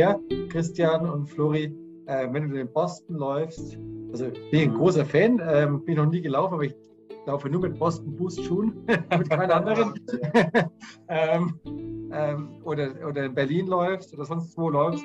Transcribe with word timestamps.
her, 0.00 0.20
Christian 0.48 1.08
und 1.08 1.26
Flori, 1.26 1.74
äh, 2.06 2.26
wenn 2.32 2.50
du 2.50 2.58
in 2.58 2.72
Boston 2.72 3.16
läufst. 3.16 3.78
Also 4.12 4.24
bin 4.24 4.60
ich 4.60 4.62
ein 4.62 4.74
großer 4.74 5.04
Fan, 5.04 5.40
ähm, 5.46 5.84
bin 5.84 5.96
noch 5.96 6.10
nie 6.10 6.22
gelaufen, 6.22 6.54
aber 6.54 6.64
ich 6.64 6.74
laufe 7.26 7.48
nur 7.50 7.60
mit 7.60 7.78
Boston 7.78 8.16
Boost 8.16 8.42
Schuhen, 8.42 8.72
mit 9.18 9.28
keinen 9.28 9.50
anderen. 9.50 9.94
ähm, 11.08 11.54
ähm, 12.12 12.48
oder, 12.64 12.88
oder 13.06 13.26
in 13.26 13.34
Berlin 13.34 13.66
läufst 13.66 14.14
oder 14.14 14.24
sonst 14.24 14.56
wo 14.56 14.70
läufst, 14.70 15.04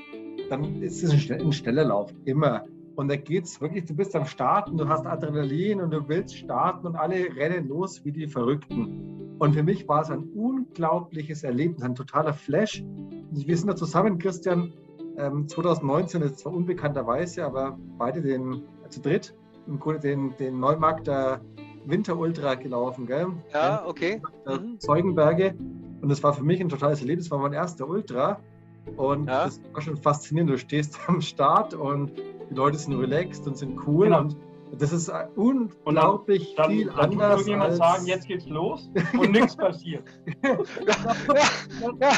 dann 0.50 0.82
ist 0.82 1.04
es 1.04 1.30
ein, 1.30 1.42
ein 1.42 1.52
schneller 1.52 1.86
Lauf, 1.86 2.14
immer. 2.24 2.64
Und 2.96 3.10
da 3.10 3.18
geht 3.18 3.44
es 3.44 3.60
wirklich, 3.60 3.86
du 3.86 3.94
bist 3.94 4.16
am 4.16 4.26
Starten, 4.26 4.78
du 4.78 4.88
hast 4.88 5.06
Adrenalin 5.06 5.82
und 5.82 5.92
du 5.92 6.08
willst 6.08 6.38
starten 6.38 6.88
und 6.88 6.96
alle 6.96 7.36
rennen 7.36 7.68
los 7.68 8.04
wie 8.06 8.14
die 8.14 8.28
Verrückten. 8.28 9.36
Und 9.38 9.54
für 9.54 9.64
mich 9.64 9.86
war 9.90 10.02
es 10.02 10.10
ein 10.10 10.24
unglaubliches 10.34 11.44
Erlebnis, 11.44 11.84
ein 11.84 11.96
totaler 11.96 12.34
Flash. 12.34 12.82
Wir 13.32 13.58
sind 13.58 13.68
da 13.68 13.76
zusammen, 13.76 14.18
Christian, 14.18 14.72
2019 15.16 16.22
ähm, 16.22 16.28
ist 16.28 16.40
zwar 16.40 16.54
unbekannterweise, 16.54 17.46
aber 17.46 17.78
beide 17.98 18.22
den, 18.22 18.64
zu 18.90 19.02
dritt, 19.02 19.36
im 19.68 19.80
Grunde 19.80 20.00
den, 20.02 20.36
den 20.38 20.60
Neumarkter 20.60 21.42
Winter 21.86 22.18
Ultra 22.18 22.56
gelaufen, 22.56 23.06
gell? 23.06 23.28
Ja, 23.54 23.86
okay. 23.86 24.22
Mhm. 24.48 24.80
Zeugenberge. 24.80 25.56
Und 26.02 26.10
das 26.10 26.24
war 26.24 26.34
für 26.34 26.44
mich 26.44 26.60
ein 26.60 26.70
totales 26.70 27.00
Erlebnis, 27.02 27.26
das 27.26 27.32
war 27.32 27.40
mein 27.40 27.54
erster 27.54 27.88
Ultra. 27.88 28.40
Und 28.98 29.28
ja. 29.28 29.46
das 29.46 29.62
war 29.74 29.82
schon 29.82 29.98
faszinierend. 29.98 30.52
Du 30.52 30.58
stehst 30.58 30.98
am 31.08 31.22
Start 31.22 31.74
und 31.74 32.12
die 32.50 32.54
Leute 32.54 32.78
sind 32.78 32.94
relaxed 32.94 33.48
und 33.48 33.58
sind 33.58 33.80
cool. 33.88 34.06
Genau. 34.06 34.20
Und 34.20 34.36
das 34.78 34.92
ist 34.92 35.12
unglaublich 35.36 36.54
dann, 36.56 36.72
viel 36.72 36.88
dann, 36.88 36.96
dann 36.96 37.12
anders. 37.12 37.40
Dann 37.42 37.48
jemand 37.48 37.70
als... 37.70 37.78
sagen, 37.78 38.06
jetzt 38.08 38.28
geht's 38.28 38.48
los 38.48 38.90
und 39.18 39.32
nichts 39.32 39.56
passiert. 39.56 40.04
ja, 40.44 40.58
ja, 42.00 42.12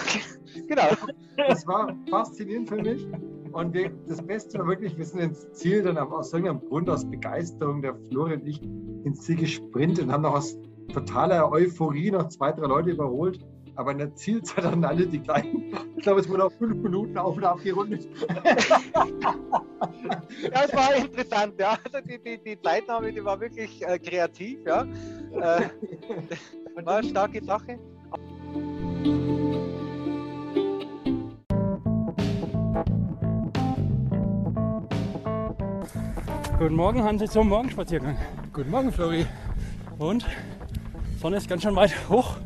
genau. 0.68 0.90
Das 1.38 1.68
war 1.68 1.96
faszinierend 2.10 2.68
für 2.68 2.82
mich. 2.82 3.08
Und 3.52 3.74
wir, 3.74 3.92
das 4.08 4.22
Beste 4.22 4.58
war 4.58 4.68
wirklich, 4.68 4.98
wir 4.98 5.06
sind 5.06 5.20
ins 5.20 5.52
Ziel 5.54 5.84
dann 5.84 5.98
aus 5.98 6.34
irgendeinem 6.34 6.68
Grund, 6.68 6.90
aus 6.90 7.06
Begeisterung, 7.10 7.82
der 7.82 7.96
Florian 8.10 8.42
und 8.42 8.48
ich, 8.48 8.62
ins 9.04 9.22
Ziel 9.22 9.36
gesprintet 9.36 10.06
und 10.06 10.12
haben 10.12 10.24
noch 10.24 10.34
aus 10.36 10.58
totaler 10.94 11.52
Euphorie 11.52 12.12
noch 12.12 12.28
zwei, 12.30 12.52
drei 12.52 12.68
Leute 12.68 12.92
überholt. 12.92 13.40
Aber 13.76 13.92
in 13.92 14.00
der 14.00 14.16
Zielzeit 14.16 14.66
hatten 14.66 14.84
alle 14.84 15.06
die 15.06 15.20
gleichen. 15.20 15.72
Ich 15.96 16.04
glaube, 16.04 16.20
es 16.20 16.28
wurde 16.28 16.46
auf 16.46 16.54
fünf 16.58 16.82
Minuten 16.82 17.16
auf 17.18 17.38
und 17.38 17.44
ab 17.44 17.60
gerundet. 17.64 18.08
ja, 20.42 20.64
es 20.66 20.74
war 20.76 20.96
interessant. 20.96 21.54
Ja. 21.60 21.78
Also 21.84 22.08
die, 22.08 22.18
die, 22.18 22.44
die 22.44 22.60
Zeitnahme, 22.60 23.14
die 23.14 23.24
war 23.24 23.40
wirklich 23.40 23.86
äh, 23.88 24.00
kreativ. 24.00 24.58
Ja. 24.66 24.82
Äh, 25.32 25.70
war 26.84 26.98
eine 26.98 27.08
starke 27.08 27.44
Sache. 27.44 27.78
Guten 36.60 36.76
Morgen, 36.76 37.04
Hansi, 37.04 37.30
zum 37.30 37.50
Morgenspaziergang. 37.50 38.18
Guten 38.52 38.72
Morgen, 38.72 38.92
Flori. 38.92 39.28
Und? 40.00 40.26
Sonne 41.22 41.38
ist 41.38 41.48
ganz 41.48 41.62
schön 41.62 41.76
weit 41.76 41.94
hoch 42.10 42.38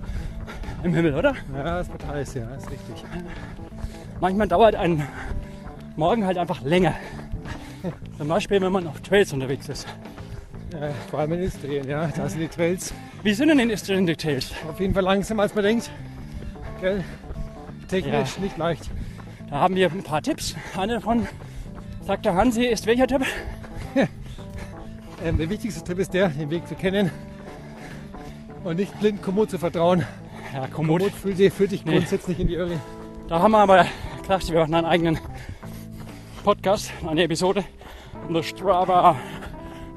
im 0.84 0.94
Himmel, 0.94 1.16
oder? 1.16 1.34
Ja, 1.56 1.80
es 1.80 1.90
wird 1.90 2.06
heiß, 2.06 2.34
ja, 2.34 2.44
ist 2.56 2.70
richtig. 2.70 3.06
Manchmal 4.20 4.50
dauert 4.50 4.76
ein 4.76 5.08
Morgen 5.96 6.26
halt 6.26 6.38
einfach 6.38 6.62
länger. 6.62 6.94
Zum 8.18 8.28
Beispiel, 8.28 8.60
wenn 8.60 8.74
man 8.74 8.86
auf 8.86 9.00
Trails 9.00 9.32
unterwegs 9.32 9.70
ist. 9.70 9.88
Ja, 10.74 10.90
vor 11.10 11.22
allem 11.22 11.32
in 11.32 11.44
Istrien, 11.44 11.88
ja, 11.88 12.08
da 12.08 12.28
sind 12.28 12.42
die 12.42 12.50
Trails. 12.50 12.94
Wie 13.24 13.34
sind 13.34 13.48
denn 13.48 13.60
in 13.60 13.70
Istrien 13.70 14.06
die 14.06 14.18
Trails? 14.18 14.52
Auf 14.70 14.82
jeden 14.82 14.94
Fall 14.94 15.04
langsamer 15.04 15.44
als 15.44 15.56
man 15.56 15.64
denkt. 15.64 15.90
Gell? 16.82 17.02
Technisch 17.88 18.36
ja. 18.36 18.44
nicht 18.44 18.58
leicht. 18.58 18.90
Da 19.50 19.62
haben 19.62 19.76
wir 19.76 19.90
ein 19.90 20.04
paar 20.04 20.22
Tipps. 20.22 20.54
Einer 20.78 20.96
davon 20.96 21.30
sagt 22.06 22.26
der 22.26 22.36
Hansi, 22.36 22.66
ist 22.66 22.86
welcher 22.88 23.08
Tipp? 23.08 23.26
Ähm, 25.24 25.38
der 25.38 25.50
wichtigste 25.50 25.84
Tipp 25.84 26.00
ist 26.00 26.14
der, 26.14 26.30
den 26.30 26.50
Weg 26.50 26.68
zu 26.68 26.76
kennen 26.76 27.12
und 28.64 28.78
nicht 28.78 28.98
blind 29.00 29.22
Komoot 29.22 29.50
zu 29.50 29.58
vertrauen. 29.58 30.06
Ja, 30.54 30.68
Komoot, 30.68 31.00
Komoot 31.00 31.14
führt, 31.14 31.54
führt 31.54 31.72
dich 31.72 31.86
nee. 31.86 31.94
grundsätzlich 31.94 32.40
in 32.40 32.48
die 32.48 32.56
Irre. 32.56 32.80
Da 33.28 33.40
haben 33.40 33.52
wir 33.52 33.60
aber 33.60 33.86
gedacht, 34.22 34.50
wir 34.52 34.60
machen 34.60 34.76
einen 34.76 34.88
eigenen 34.88 35.20
Podcast, 36.44 36.92
eine 37.08 37.24
Episode. 37.24 37.64
The 38.32 38.44
Strava 38.44 39.16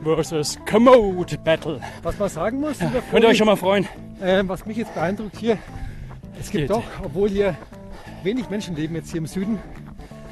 versus 0.03 0.59
Komoot 0.69 1.43
Battle. 1.43 1.81
Was 2.03 2.19
man 2.19 2.29
sagen 2.29 2.61
muss, 2.61 2.81
ja, 2.81 2.91
könnt 3.11 3.25
ihr 3.25 3.31
euch 3.31 3.39
schon 3.39 3.47
mal 3.47 3.57
freuen. 3.57 3.87
Äh, 4.21 4.43
was 4.47 4.65
mich 4.67 4.77
jetzt 4.77 4.95
beeindruckt 4.95 5.37
hier, 5.37 5.59
es 6.39 6.51
gibt 6.51 6.69
Geht. 6.69 6.71
doch, 6.71 6.85
obwohl 7.03 7.29
hier 7.29 7.57
wenig 8.23 8.49
Menschen 8.51 8.77
leben 8.77 8.95
jetzt 8.95 9.11
hier 9.11 9.19
im 9.19 9.27
Süden, 9.27 9.59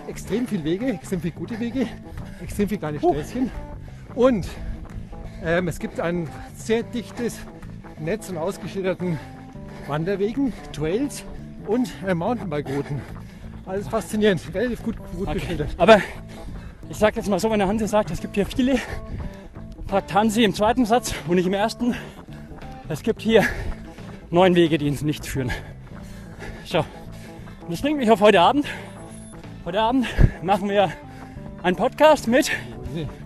extrem 0.09 0.47
viele 0.47 0.65
Wege, 0.65 0.93
extrem 0.93 1.21
viele 1.21 1.35
gute 1.35 1.59
Wege, 1.59 1.87
extrem 2.43 2.69
viele 2.69 2.79
kleine 2.79 2.99
Städtchen. 2.99 3.51
Uh. 4.15 4.27
Und 4.27 4.49
ähm, 5.45 5.69
es 5.69 5.79
gibt 5.79 6.01
ein 6.01 6.29
sehr 6.57 6.83
dichtes 6.83 7.39
Netz 7.99 8.29
und 8.31 8.39
ausgeschilderten 8.39 9.19
Wanderwegen, 9.87 10.53
Trails 10.73 11.25
und 11.67 11.91
äh, 12.07 12.15
Mountainbike-Routen. 12.15 13.01
Alles 13.67 13.89
faszinierend, 13.89 14.43
relativ 14.55 14.83
gut, 14.83 14.97
gut 15.17 15.29
okay. 15.29 15.39
geschildert. 15.39 15.71
Aber 15.77 16.01
ich 16.89 16.97
sage 16.97 17.17
jetzt 17.17 17.29
mal 17.29 17.39
so, 17.39 17.51
wenn 17.51 17.59
der 17.59 17.69
Hansi 17.69 17.87
sagt, 17.87 18.11
es 18.11 18.21
gibt 18.21 18.35
hier 18.35 18.47
viele, 18.47 18.79
sagt 19.89 20.13
Hansi 20.15 20.45
im 20.45 20.55
zweiten 20.55 20.85
Satz 20.85 21.15
und 21.29 21.37
nicht 21.37 21.47
im 21.47 21.55
ersten, 21.55 21.95
es 22.89 23.03
gibt 23.03 23.23
hier 23.23 23.45
neun 24.31 24.55
Wege, 24.55 24.79
die 24.79 24.89
ins 24.89 25.03
Nichts 25.03 25.29
führen. 25.29 25.51
So, 26.65 26.79
und 26.79 27.71
das 27.71 27.81
bringt 27.81 27.99
mich 27.99 28.11
auf 28.11 28.21
heute 28.21 28.41
Abend. 28.41 28.67
Heute 29.65 29.81
Abend 29.81 30.07
machen 30.43 30.69
wir 30.69 30.93
einen 31.63 31.77
Podcast 31.77 32.27
mit 32.27 32.51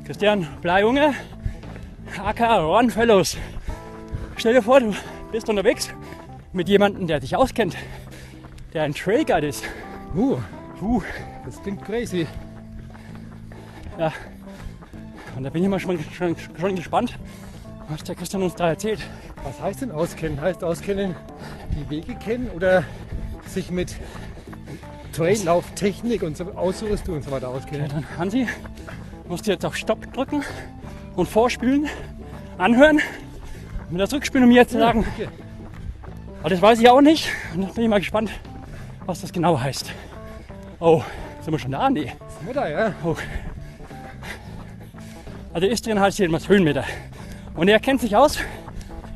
Christian 0.04 0.47
Bleiunger, 0.60 1.15
aka 2.19 2.59
Ron 2.59 2.91
Fellows. 2.91 3.37
Stell 4.37 4.54
dir 4.54 4.62
vor, 4.62 4.81
du 4.81 4.94
bist 5.32 5.49
unterwegs 5.49 5.91
mit 6.53 6.69
jemandem, 6.69 7.06
der 7.06 7.21
dich 7.21 7.37
auskennt, 7.37 7.77
der 8.72 8.82
ein 8.82 8.94
Trailguide 8.94 9.47
ist. 9.47 9.65
Uh, 10.15 10.38
uh, 10.81 11.03
das 11.44 11.62
klingt 11.62 11.84
crazy. 11.84 12.27
Ja, 13.99 14.12
und 15.37 15.44
da 15.44 15.50
bin 15.50 15.62
ich 15.62 15.69
mal 15.69 15.78
schon, 15.78 15.99
schon, 16.12 16.37
schon 16.59 16.77
gespannt, 16.77 17.19
was 17.88 18.03
der 18.04 18.15
Christian 18.15 18.43
uns 18.43 18.54
da 18.54 18.69
erzählt. 18.69 19.00
Was 19.44 19.60
heißt 19.60 19.83
denn 19.83 19.93
auskennen? 19.93 20.41
Heißt 20.41 20.65
auskennen, 20.65 21.15
die 21.72 21.88
Wege 21.91 22.15
kennen 22.15 22.50
oder 22.54 22.84
sich 23.47 23.71
mit 23.71 23.94
Traillauftechnik 25.12 26.22
und 26.22 26.37
so 26.37 26.44
Ausrüstung 26.53 27.16
und 27.16 27.25
so 27.25 27.31
weiter 27.31 27.48
auskennen? 27.48 27.87
Ja, 27.87 27.93
dann 27.93 28.19
Hansi, 28.19 28.48
musst 29.28 29.47
du 29.47 29.50
jetzt 29.50 29.65
auf 29.65 29.77
Stopp 29.77 30.12
drücken 30.12 30.43
und 31.16 31.28
vorspülen, 31.28 31.88
anhören, 32.59 33.00
mit 33.91 34.00
das 34.00 34.12
Rückspielen, 34.12 34.44
um 34.44 34.50
mir 34.50 34.56
jetzt 34.56 34.72
zu 34.72 34.78
sagen, 34.78 35.04
okay. 35.15 35.28
aber 36.41 36.50
das 36.50 36.62
weiß 36.62 36.81
ich 36.81 36.88
auch 36.88 37.00
nicht. 37.00 37.28
Und 37.54 37.62
da 37.62 37.72
bin 37.72 37.84
ich 37.84 37.91
mal 37.91 37.99
gespannt, 37.99 38.31
was 39.06 39.21
das 39.21 39.32
genau 39.32 39.59
heißt. 39.59 39.93
Oh, 40.78 41.03
sind 41.41 41.53
wir 41.53 41.59
schon 41.59 41.72
da? 41.72 41.88
Nee. 41.88 42.12
Sind 42.38 42.47
wir 42.47 42.54
da, 42.54 42.69
ja? 42.69 42.94
Oh. 43.04 43.16
Also 45.53 45.69
Istrien 45.69 45.99
heißt 45.99 46.19
jedenfalls 46.19 46.49
Höhenmeter. 46.49 46.84
Und 47.54 47.69
er 47.69 47.81
kennt 47.81 48.00
sich 48.00 48.15
aus. 48.15 48.38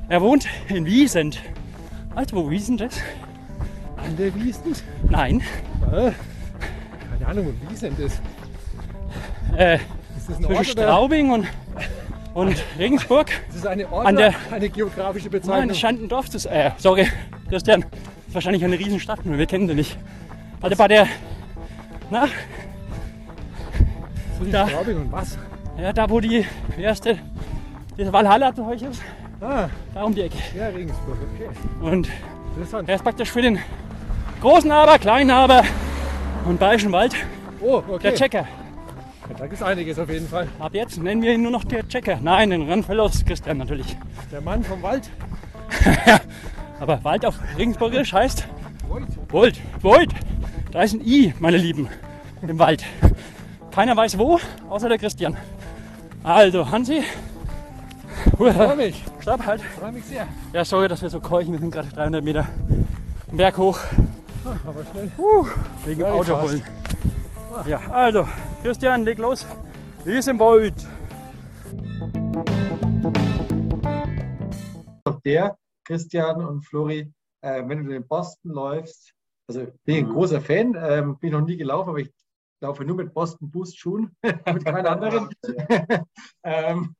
Er 0.08 0.22
wohnt 0.22 0.46
in 0.68 0.86
Wiesent. 0.86 1.38
Weißt 2.14 2.32
du, 2.32 2.36
wo 2.36 2.50
Wiesent 2.50 2.80
ist? 2.80 3.02
An 3.96 4.16
der 4.16 4.34
Wiesent? 4.34 4.82
Nein. 5.08 5.42
Äh, 5.92 6.12
keine 7.12 7.26
Ahnung, 7.26 7.46
wo 7.46 7.70
Wiesent 7.70 7.98
ist. 7.98 8.22
Äh, 9.56 9.74
ist 10.16 10.28
das 10.28 10.36
ein 10.38 10.44
zwischen 10.44 10.56
Ort, 10.56 10.66
Straubing 10.66 11.30
und, 11.30 11.46
und 12.34 12.62
Regensburg. 12.78 13.30
Das 13.48 13.56
ist 13.56 13.66
eine 13.66 13.90
Ort 13.90 14.06
an 14.06 14.16
der, 14.16 14.34
eine 14.50 14.68
geografische 14.68 15.30
Bezeichnung? 15.30 15.66
Nein, 15.66 15.74
Schandendorf. 15.74 16.28
Das, 16.30 16.46
äh, 16.46 16.70
sorry, 16.78 17.08
Christian. 17.48 17.82
Das 17.82 18.28
ist 18.28 18.34
wahrscheinlich 18.34 18.64
eine 18.64 18.78
Riesenstadt, 18.78 19.26
nur 19.26 19.38
wir 19.38 19.46
kennen 19.46 19.68
sie 19.68 19.74
nicht. 19.74 19.98
Also 20.60 20.76
bei 20.76 20.88
der, 20.88 21.08
na, 22.10 22.28
da, 24.50 24.68
Straubing 24.68 24.96
und 24.96 25.12
was? 25.12 25.38
Ja, 25.78 25.92
da 25.92 26.08
wo 26.08 26.20
die 26.20 26.46
erste, 26.78 27.18
das 27.96 28.12
Valhalla-Zeug 28.12 28.82
ist. 28.82 29.02
Ah. 29.40 29.68
Da 29.94 30.02
um 30.02 30.14
die 30.14 30.22
Ecke. 30.22 30.36
Ja, 30.56 30.68
Regensburg, 30.68 31.16
okay. 31.34 31.48
Und 31.80 32.08
er 32.86 32.94
ist 32.94 33.02
praktisch 33.02 33.30
für 33.30 33.42
den 33.42 33.58
großen 34.40 34.70
Aber, 34.70 34.98
kleinen 34.98 35.30
Aber 35.30 35.62
und 36.44 36.58
Bayerischen 36.58 36.92
Wald 36.92 37.14
oh, 37.60 37.82
okay. 37.88 37.98
der 38.02 38.14
Checker. 38.14 38.46
Da 39.38 39.46
gibt 39.46 39.62
einiges 39.62 39.98
auf 39.98 40.10
jeden 40.10 40.28
Fall. 40.28 40.48
Ab 40.58 40.74
jetzt 40.74 41.02
nennen 41.02 41.22
wir 41.22 41.32
ihn 41.32 41.42
nur 41.42 41.52
noch 41.52 41.64
der 41.64 41.86
Checker. 41.88 42.18
Nein, 42.22 42.50
den 42.50 42.68
Rennfellows 42.68 43.24
Christian 43.24 43.58
natürlich. 43.58 43.96
Der 44.30 44.40
Mann 44.40 44.62
vom 44.62 44.82
Wald. 44.82 45.08
Aber 46.80 47.02
Wald 47.04 47.24
auf 47.24 47.38
Regensburgisch 47.56 48.12
heißt. 48.12 48.46
Void. 49.28 49.56
Void. 49.80 50.10
Da 50.72 50.82
ist 50.82 50.94
ein 50.94 51.00
I, 51.06 51.34
meine 51.38 51.56
Lieben, 51.56 51.88
im 52.42 52.58
Wald. 52.58 52.84
Keiner 53.70 53.96
weiß 53.96 54.18
wo, 54.18 54.40
außer 54.68 54.88
der 54.88 54.98
Christian. 54.98 55.36
Also, 56.22 56.70
Hansi. 56.70 57.02
Ich 58.24 58.54
freue 58.54 58.76
mich. 58.76 59.04
Stopp, 59.20 59.46
halt. 59.46 59.60
Ich 59.60 59.80
freue 59.80 59.92
mich 59.92 60.04
sehr. 60.04 60.26
Ja, 60.52 60.64
sorry, 60.64 60.88
dass 60.88 61.02
wir 61.02 61.10
so 61.10 61.20
keuchen. 61.20 61.52
Wir 61.52 61.60
sind 61.60 61.70
gerade 61.70 61.88
300 61.88 62.22
Meter 62.22 62.46
Berg 63.32 63.56
hoch. 63.58 63.78
Ah, 64.44 64.56
aber 64.66 64.84
schnell. 64.90 65.10
Uh, 65.18 65.46
wegen 65.84 66.04
Autoholen. 66.04 66.62
Ja, 67.66 67.80
also, 67.90 68.26
Christian, 68.62 69.04
leg 69.04 69.18
los. 69.18 69.46
Wie 70.04 70.18
ist 70.18 70.28
im 70.28 70.38
Wald? 70.38 70.74
Der, 75.24 75.56
Christian 75.84 76.44
und 76.44 76.66
Flori, 76.66 77.10
äh, 77.40 77.62
wenn 77.66 77.84
du 77.84 77.96
in 77.96 78.06
Boston 78.06 78.52
läufst, 78.52 79.14
also 79.48 79.66
bin 79.84 79.94
ich 79.94 80.04
ein 80.04 80.08
großer 80.10 80.42
Fan, 80.42 80.76
ähm, 80.78 81.18
bin 81.18 81.32
noch 81.32 81.40
nie 81.40 81.56
gelaufen, 81.56 81.88
aber 81.88 82.00
ich 82.00 82.12
laufe 82.60 82.84
nur 82.84 82.96
mit 82.96 83.14
Boston 83.14 83.50
Boost 83.50 83.78
Schuhen, 83.78 84.14
mit 84.22 84.64
keinen 84.64 84.86
anderen. 84.86 85.30
ähm, 86.44 86.94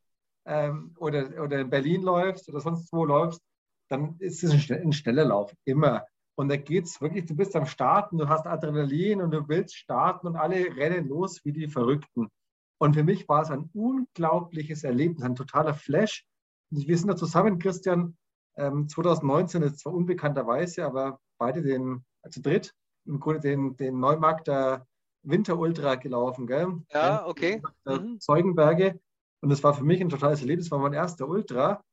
ähm, 0.46 0.94
oder, 0.98 1.42
oder 1.42 1.60
in 1.60 1.68
Berlin 1.68 2.02
läufst 2.02 2.48
oder 2.48 2.60
sonst 2.60 2.90
wo 2.90 3.04
läufst, 3.04 3.42
dann 3.90 4.16
ist 4.18 4.42
es 4.42 4.70
ein, 4.70 4.82
ein 4.82 4.92
schneller 4.92 5.26
Lauf, 5.26 5.54
immer. 5.66 6.06
Und 6.40 6.48
da 6.48 6.56
geht 6.56 6.86
es 6.86 7.02
wirklich, 7.02 7.26
du 7.26 7.36
bist 7.36 7.54
am 7.54 7.66
Starten, 7.66 8.16
du 8.16 8.26
hast 8.26 8.46
Adrenalin 8.46 9.20
und 9.20 9.30
du 9.30 9.46
willst 9.46 9.76
starten 9.76 10.26
und 10.26 10.36
alle 10.36 10.74
rennen 10.74 11.06
los 11.06 11.44
wie 11.44 11.52
die 11.52 11.68
Verrückten. 11.68 12.30
Und 12.78 12.94
für 12.94 13.04
mich 13.04 13.28
war 13.28 13.42
es 13.42 13.50
ein 13.50 13.68
unglaubliches 13.74 14.82
Erlebnis, 14.82 15.22
ein 15.22 15.34
totaler 15.34 15.74
Flash. 15.74 16.24
Wir 16.70 16.96
sind 16.96 17.08
da 17.08 17.16
zusammen, 17.16 17.58
Christian, 17.58 18.16
2019, 18.56 19.64
ist 19.64 19.80
zwar 19.80 19.92
unbekannterweise, 19.92 20.86
aber 20.86 21.20
beide 21.36 21.60
den, 21.60 22.06
zu 22.30 22.40
dritt, 22.40 22.72
im 23.04 23.20
Grunde 23.20 23.40
den, 23.40 23.76
den 23.76 24.00
Neumarkter 24.00 24.86
Winterultra 25.22 25.96
gelaufen. 25.96 26.46
Gell? 26.46 26.80
Ja, 26.90 27.26
okay. 27.26 27.60
Mhm. 27.84 28.18
Zeugenberge. 28.18 28.98
Und 29.42 29.50
das 29.50 29.62
war 29.62 29.74
für 29.74 29.84
mich 29.84 30.00
ein 30.00 30.08
totales 30.08 30.40
Erlebnis, 30.40 30.70
war 30.70 30.78
mein 30.78 30.94
erster 30.94 31.28
Ultra. 31.28 31.84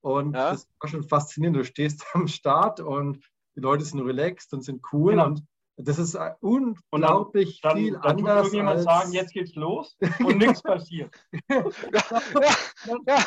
Und 0.00 0.34
ja. 0.34 0.52
das 0.52 0.68
war 0.78 0.90
schon 0.90 1.02
faszinierend. 1.02 1.56
Du 1.56 1.64
stehst 1.64 2.06
am 2.14 2.28
Start 2.28 2.78
und 2.78 3.18
die 3.56 3.60
Leute 3.60 3.84
sind 3.84 4.00
relaxed 4.00 4.52
und 4.52 4.62
sind 4.62 4.82
cool. 4.92 5.12
Genau. 5.12 5.26
Und 5.26 5.46
das 5.76 5.98
ist 5.98 6.18
unglaublich 6.40 7.60
dann, 7.60 7.76
viel 7.76 7.92
dann, 7.92 8.02
dann 8.02 8.10
anders. 8.10 8.26
Dann 8.26 8.36
irgendjemand 8.38 8.82
sagen, 8.82 9.12
jetzt 9.12 9.32
geht's 9.32 9.54
los 9.54 9.96
und 10.24 10.38
nichts 10.38 10.62
passiert. 10.62 11.14
ja, 11.48 11.64
ja, 13.06 13.24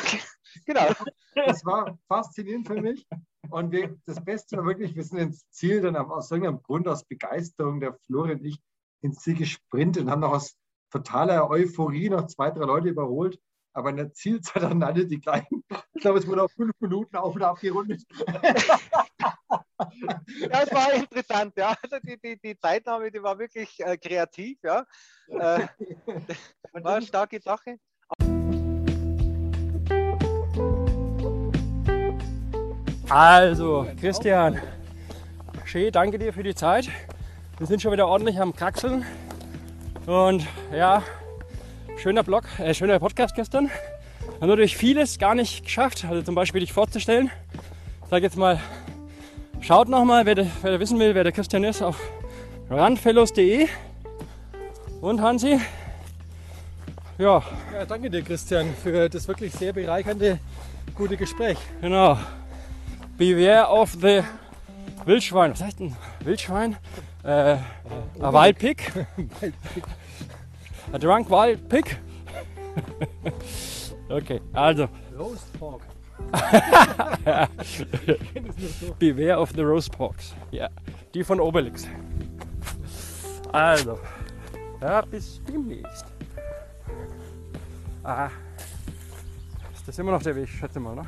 genau. 0.66 0.88
Das 1.34 1.64
war 1.64 1.96
faszinierend 2.08 2.66
für 2.66 2.80
mich. 2.80 3.06
Und 3.50 3.72
wir, 3.72 3.96
das 4.06 4.24
Beste 4.24 4.56
war 4.56 4.64
wirklich, 4.64 4.94
wir 4.94 5.04
sind 5.04 5.18
ins 5.18 5.48
Ziel 5.50 5.80
dann 5.80 5.96
aus 5.96 6.30
irgendeinem 6.30 6.62
Grund, 6.62 6.86
aus 6.88 7.04
Begeisterung, 7.04 7.80
der 7.80 7.94
Florian 8.06 8.38
und 8.38 8.44
ich, 8.44 8.60
ins 9.02 9.20
Ziel 9.20 9.36
gesprintet 9.36 10.04
und 10.04 10.10
haben 10.10 10.20
noch 10.20 10.32
aus 10.32 10.56
totaler 10.90 11.48
Euphorie 11.48 12.10
noch 12.10 12.26
zwei, 12.26 12.50
drei 12.50 12.64
Leute 12.64 12.88
überholt. 12.88 13.40
Aber 13.72 13.90
in 13.90 13.96
der 13.96 14.12
Zielzeit 14.12 14.62
dann 14.62 14.82
alle 14.82 15.06
die 15.06 15.20
gleichen. 15.20 15.64
Ich 15.94 16.02
glaube, 16.02 16.18
es 16.18 16.26
wurde 16.26 16.42
auf 16.42 16.52
fünf 16.52 16.72
Minuten 16.80 17.16
auf 17.16 17.34
und 17.34 17.42
ab 17.42 17.60
gerundet. 17.60 18.02
ja, 20.52 20.62
es 20.62 20.72
war 20.72 20.92
interessant, 20.92 21.52
ja. 21.56 21.74
Also 21.82 21.96
die, 22.02 22.18
die, 22.20 22.38
die 22.40 22.58
Zeitnahme, 22.58 23.10
die 23.10 23.22
war 23.22 23.38
wirklich 23.38 23.78
äh, 23.80 23.96
kreativ, 23.96 24.58
ja. 24.62 24.84
Äh, 25.28 25.66
war 26.82 26.96
eine 26.96 27.06
starke 27.06 27.40
Sache. 27.40 27.76
Also, 33.08 33.88
Christian, 34.00 34.60
schön, 35.64 35.90
danke 35.90 36.18
dir 36.18 36.32
für 36.32 36.44
die 36.44 36.54
Zeit. 36.54 36.88
Wir 37.58 37.66
sind 37.66 37.82
schon 37.82 37.92
wieder 37.92 38.06
ordentlich 38.06 38.40
am 38.40 38.54
Kraxeln. 38.54 39.04
Und 40.06 40.46
ja, 40.72 41.02
schöner 41.98 42.22
Blog, 42.22 42.44
äh, 42.58 42.72
schöner 42.72 42.98
Podcast 42.98 43.34
gestern. 43.34 43.70
Haben 44.40 44.48
natürlich 44.48 44.76
vieles 44.76 45.18
gar 45.18 45.34
nicht 45.34 45.64
geschafft. 45.64 46.04
Also 46.08 46.22
zum 46.22 46.34
Beispiel 46.34 46.60
dich 46.60 46.72
vorzustellen. 46.72 47.30
Ich 48.04 48.08
sage 48.08 48.24
jetzt 48.24 48.36
mal 48.36 48.60
Schaut 49.62 49.88
nochmal, 49.88 50.24
wer, 50.24 50.46
wer 50.62 50.80
wissen 50.80 50.98
will, 50.98 51.14
wer 51.14 51.22
der 51.22 51.32
Christian 51.32 51.64
ist, 51.64 51.82
auf 51.82 52.00
randfellows.de. 52.70 53.68
Und 55.00 55.20
Hansi? 55.20 55.60
Ja. 57.18 57.42
ja. 57.72 57.84
Danke 57.86 58.10
dir, 58.10 58.22
Christian, 58.22 58.74
für 58.82 59.08
das 59.08 59.28
wirklich 59.28 59.52
sehr 59.52 59.72
bereichernde, 59.72 60.40
gute 60.94 61.16
Gespräch. 61.16 61.58
Genau. 61.82 62.18
Beware 63.18 63.68
of 63.68 63.92
the 64.00 64.22
Wildschwein. 65.04 65.52
Was 65.52 65.62
heißt 65.62 65.80
denn? 65.80 65.94
Wildschwein? 66.24 66.76
Äh, 67.22 67.56
a 68.18 68.32
Wild 68.32 68.58
Pig. 68.58 68.90
a 70.92 70.98
Drunk 70.98 71.30
Wild 71.30 71.68
Pig. 71.68 71.98
okay, 74.08 74.40
also. 74.54 74.88
Roast 75.18 75.52
Pork. 75.58 75.82
Beware 78.98 79.38
of 79.40 79.50
the 79.54 79.62
Rose 79.62 79.90
Porks. 79.90 80.34
Ja, 80.50 80.68
die 81.14 81.24
von 81.24 81.40
Obelix. 81.40 81.86
Also, 83.52 83.98
ja, 84.80 85.00
bis 85.02 85.40
demnächst. 85.46 86.06
Ah, 88.02 88.30
ist 89.74 89.86
das 89.86 89.98
immer 89.98 90.12
noch 90.12 90.22
der 90.22 90.36
Weg, 90.36 90.48
schätze 90.48 90.80
mal, 90.80 90.94
ne? 90.94 91.06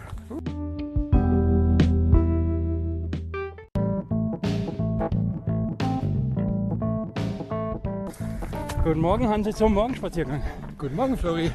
Guten 8.84 9.00
Morgen, 9.00 9.28
Hansi, 9.28 9.54
zum 9.54 9.74
Morgenspaziergang. 9.74 10.42
Guten 10.76 10.96
Morgen, 10.96 11.16
Flori. 11.16 11.52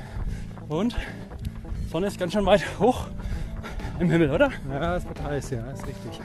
Und? 0.70 0.96
Sonne 1.92 2.08
ist 2.08 2.18
ganz 2.18 2.32
schön 2.34 2.46
weit 2.46 2.64
hoch 2.80 3.07
im 4.00 4.10
Himmel, 4.10 4.32
oder? 4.32 4.52
Ja, 4.70 4.96
es 4.96 5.08
wird 5.08 5.24
heiß, 5.24 5.50
ja, 5.52 5.72
ist 5.72 5.86
richtig. 5.88 6.20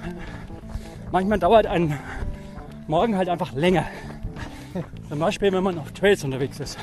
Manchmal 1.10 1.38
dauert 1.38 1.66
ein 1.66 1.98
Morgen 2.86 3.16
halt 3.16 3.28
einfach 3.28 3.52
länger. 3.52 3.84
Zum 5.08 5.19
Beispiel, 5.19 5.52
wenn 5.52 5.62
man 5.62 5.78
auf 5.78 5.92
Trails 5.92 6.24
unterwegs 6.24 6.58
ist. 6.60 6.78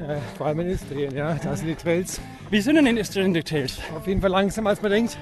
Ja, 0.00 0.16
vor 0.36 0.46
allem 0.46 0.60
in 0.60 0.70
Istrien, 0.70 1.14
ja, 1.14 1.34
da 1.34 1.56
sind 1.56 1.66
die 1.66 1.74
Trails. 1.74 2.20
Wie 2.50 2.60
sind 2.60 2.76
denn 2.76 2.86
in 2.86 2.96
Istrien 2.96 3.34
die 3.34 3.42
Trails? 3.42 3.78
Auf 3.96 4.06
jeden 4.06 4.20
Fall 4.20 4.30
langsamer 4.30 4.70
als 4.70 4.80
man 4.80 4.92
denkt. 4.92 5.18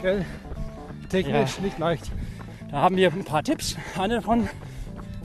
Gell? 0.00 0.24
Technisch 1.08 1.58
ja. 1.58 1.62
nicht 1.62 1.78
leicht. 1.78 2.10
Da 2.70 2.78
haben 2.78 2.96
wir 2.96 3.12
ein 3.12 3.24
paar 3.24 3.42
Tipps. 3.42 3.76
Einer 3.98 4.16
davon, 4.16 4.48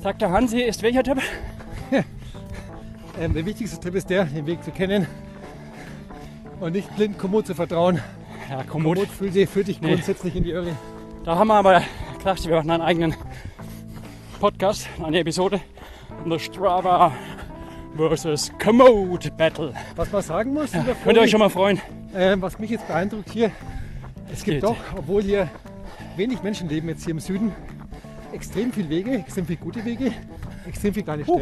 sagt 0.01 0.21
der 0.21 0.31
Hansi, 0.31 0.59
ist 0.59 0.83
welcher 0.83 1.03
Tipp? 1.03 1.21
ähm, 3.19 3.33
der 3.33 3.45
wichtigste 3.45 3.79
Tipp 3.79 3.95
ist 3.95 4.09
der, 4.09 4.25
den 4.25 4.45
Weg 4.45 4.63
zu 4.63 4.71
kennen 4.71 5.07
und 6.59 6.73
nicht 6.73 6.93
blind 6.95 7.17
Komoot 7.17 7.47
zu 7.47 7.55
vertrauen. 7.55 8.01
Ja, 8.49 8.63
Komoot. 8.63 8.95
Komoot 8.95 9.09
führt, 9.09 9.49
führt 9.49 9.67
dich 9.67 9.81
nee. 9.81 9.89
grundsätzlich 9.89 10.35
in 10.35 10.43
die 10.43 10.51
Irre. 10.51 10.75
Da 11.25 11.35
haben 11.35 11.47
wir 11.47 11.55
aber 11.55 11.83
gedacht, 12.17 12.47
wir 12.47 12.55
machen 12.55 12.71
einen 12.71 12.83
eigenen 12.83 13.15
Podcast, 14.39 14.87
eine 15.03 15.19
Episode. 15.19 15.59
The 16.25 16.39
Strava 16.39 17.11
versus 17.97 18.51
Komoot 18.63 19.35
Battle. 19.35 19.73
Was 19.97 20.11
man 20.11 20.21
sagen 20.21 20.53
muss, 20.53 20.71
ja, 20.71 20.85
könnt 21.03 21.17
ihr 21.17 21.23
euch 21.23 21.31
schon 21.31 21.41
mal 21.41 21.49
freuen. 21.49 21.81
Äh, 22.13 22.37
was 22.39 22.57
mich 22.57 22.69
jetzt 22.69 22.87
beeindruckt 22.87 23.29
hier, 23.29 23.51
es 24.31 24.43
gibt 24.43 24.61
Geht. 24.61 24.63
doch, 24.63 24.77
obwohl 24.95 25.23
hier 25.23 25.49
wenig 26.15 26.41
Menschen 26.41 26.69
leben 26.69 26.87
jetzt 26.87 27.03
hier 27.03 27.11
im 27.11 27.19
Süden, 27.19 27.51
extrem 28.31 28.71
viele 28.71 28.89
Wege, 28.89 29.17
extrem 29.19 29.45
viele 29.45 29.59
gute 29.59 29.83
Wege, 29.83 30.13
extrem 30.65 30.93
viele 30.93 31.03
kleine. 31.03 31.23
Uh. 31.27 31.41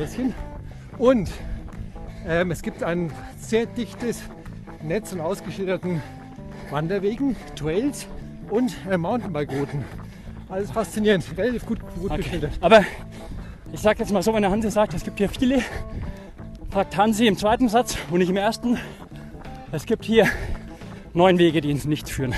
Und 0.98 1.30
ähm, 2.28 2.50
es 2.50 2.64
gibt 2.64 2.82
ein 2.82 3.12
sehr 3.40 3.68
dichtes 3.68 4.24
Netz 4.82 5.14
und 5.14 5.22
ausgeschilderten 5.22 6.02
Wanderwegen, 6.72 7.36
Trails 7.56 8.08
und 8.50 8.76
äh, 8.90 8.98
Mountainbike-Routen. 8.98 9.84
Alles 10.50 10.72
faszinierend, 10.72 11.26
relativ 11.38 11.66
gut, 11.66 11.80
gut 11.96 12.12
okay. 12.12 12.18
geschildert. 12.18 12.52
Aber 12.62 12.84
ich 13.74 13.80
sage 13.80 14.00
jetzt 14.00 14.12
mal 14.12 14.22
so, 14.22 14.34
wenn 14.34 14.42
der 14.42 14.52
Hansi 14.52 14.70
sagt, 14.70 14.94
es 14.94 15.04
gibt 15.04 15.18
hier 15.18 15.30
viele, 15.30 15.62
fragt 16.70 16.96
Hansi 16.98 17.28
im 17.28 17.38
zweiten 17.38 17.70
Satz 17.70 17.98
und 18.12 18.20
nicht 18.20 18.30
im 18.30 18.38
ersten, 18.38 18.78
es 19.72 19.86
gibt 19.86 20.06
hier 20.06 20.28
neun 21.14 21.38
Wege, 21.40 21.62
die 21.62 21.72
ins 21.72 21.86
Nichts 21.86 22.12
führen. 22.12 22.34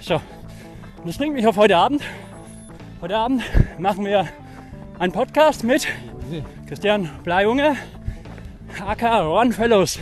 So, 0.00 0.14
und 0.14 1.06
das 1.06 1.18
bringt 1.18 1.34
mich 1.34 1.46
auf 1.46 1.56
heute 1.56 1.76
Abend. 1.76 2.02
Heute 3.00 3.16
Abend 3.16 3.42
machen 3.78 4.04
wir 4.04 4.28
einen 4.98 5.12
Podcast 5.12 5.62
mit 5.62 5.86
Christian 6.66 7.08
Bleijunge, 7.22 7.76
aka 8.84 9.20
Ron 9.20 9.52
Fellows. 9.52 10.00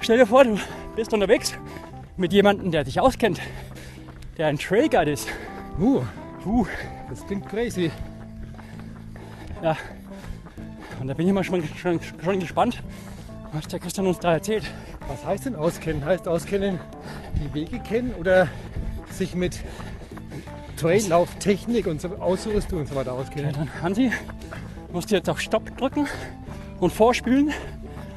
Stell 0.00 0.18
dir 0.18 0.26
vor, 0.26 0.44
du 0.44 0.58
bist 0.96 1.12
unterwegs 1.12 1.58
mit 2.20 2.32
jemandem, 2.32 2.70
der 2.70 2.84
dich 2.84 3.00
auskennt, 3.00 3.40
der 4.36 4.46
ein 4.46 4.58
Trailguide 4.58 5.10
ist. 5.10 5.28
Uh, 5.78 6.02
uh, 6.44 6.66
das 7.08 7.26
klingt 7.26 7.48
crazy. 7.48 7.90
Ja, 9.62 9.76
und 11.00 11.08
da 11.08 11.14
bin 11.14 11.26
ich 11.26 11.32
mal 11.32 11.42
schon, 11.42 11.64
schon, 11.76 11.98
schon 12.22 12.40
gespannt, 12.40 12.82
was 13.52 13.66
der 13.68 13.80
Christian 13.80 14.06
uns 14.06 14.18
da 14.18 14.34
erzählt. 14.34 14.64
Was 15.08 15.24
heißt 15.24 15.46
denn 15.46 15.56
auskennen? 15.56 16.04
Heißt 16.04 16.28
auskennen, 16.28 16.78
die 17.36 17.52
Wege 17.54 17.80
kennen 17.80 18.14
oder 18.14 18.48
sich 19.10 19.34
mit 19.34 19.58
Traillauftechnik 20.76 21.86
und 21.86 22.00
so 22.00 22.08
Ausrüstung 22.16 22.80
und 22.80 22.88
so 22.88 22.94
weiter 22.94 23.14
auskennen? 23.14 23.50
Ja, 23.50 23.56
dann 23.56 23.82
Hansi, 23.82 24.12
musst 24.92 25.10
du 25.10 25.16
jetzt 25.16 25.28
auf 25.30 25.40
Stopp 25.40 25.76
drücken 25.78 26.06
und 26.80 26.92
vorspülen, 26.92 27.52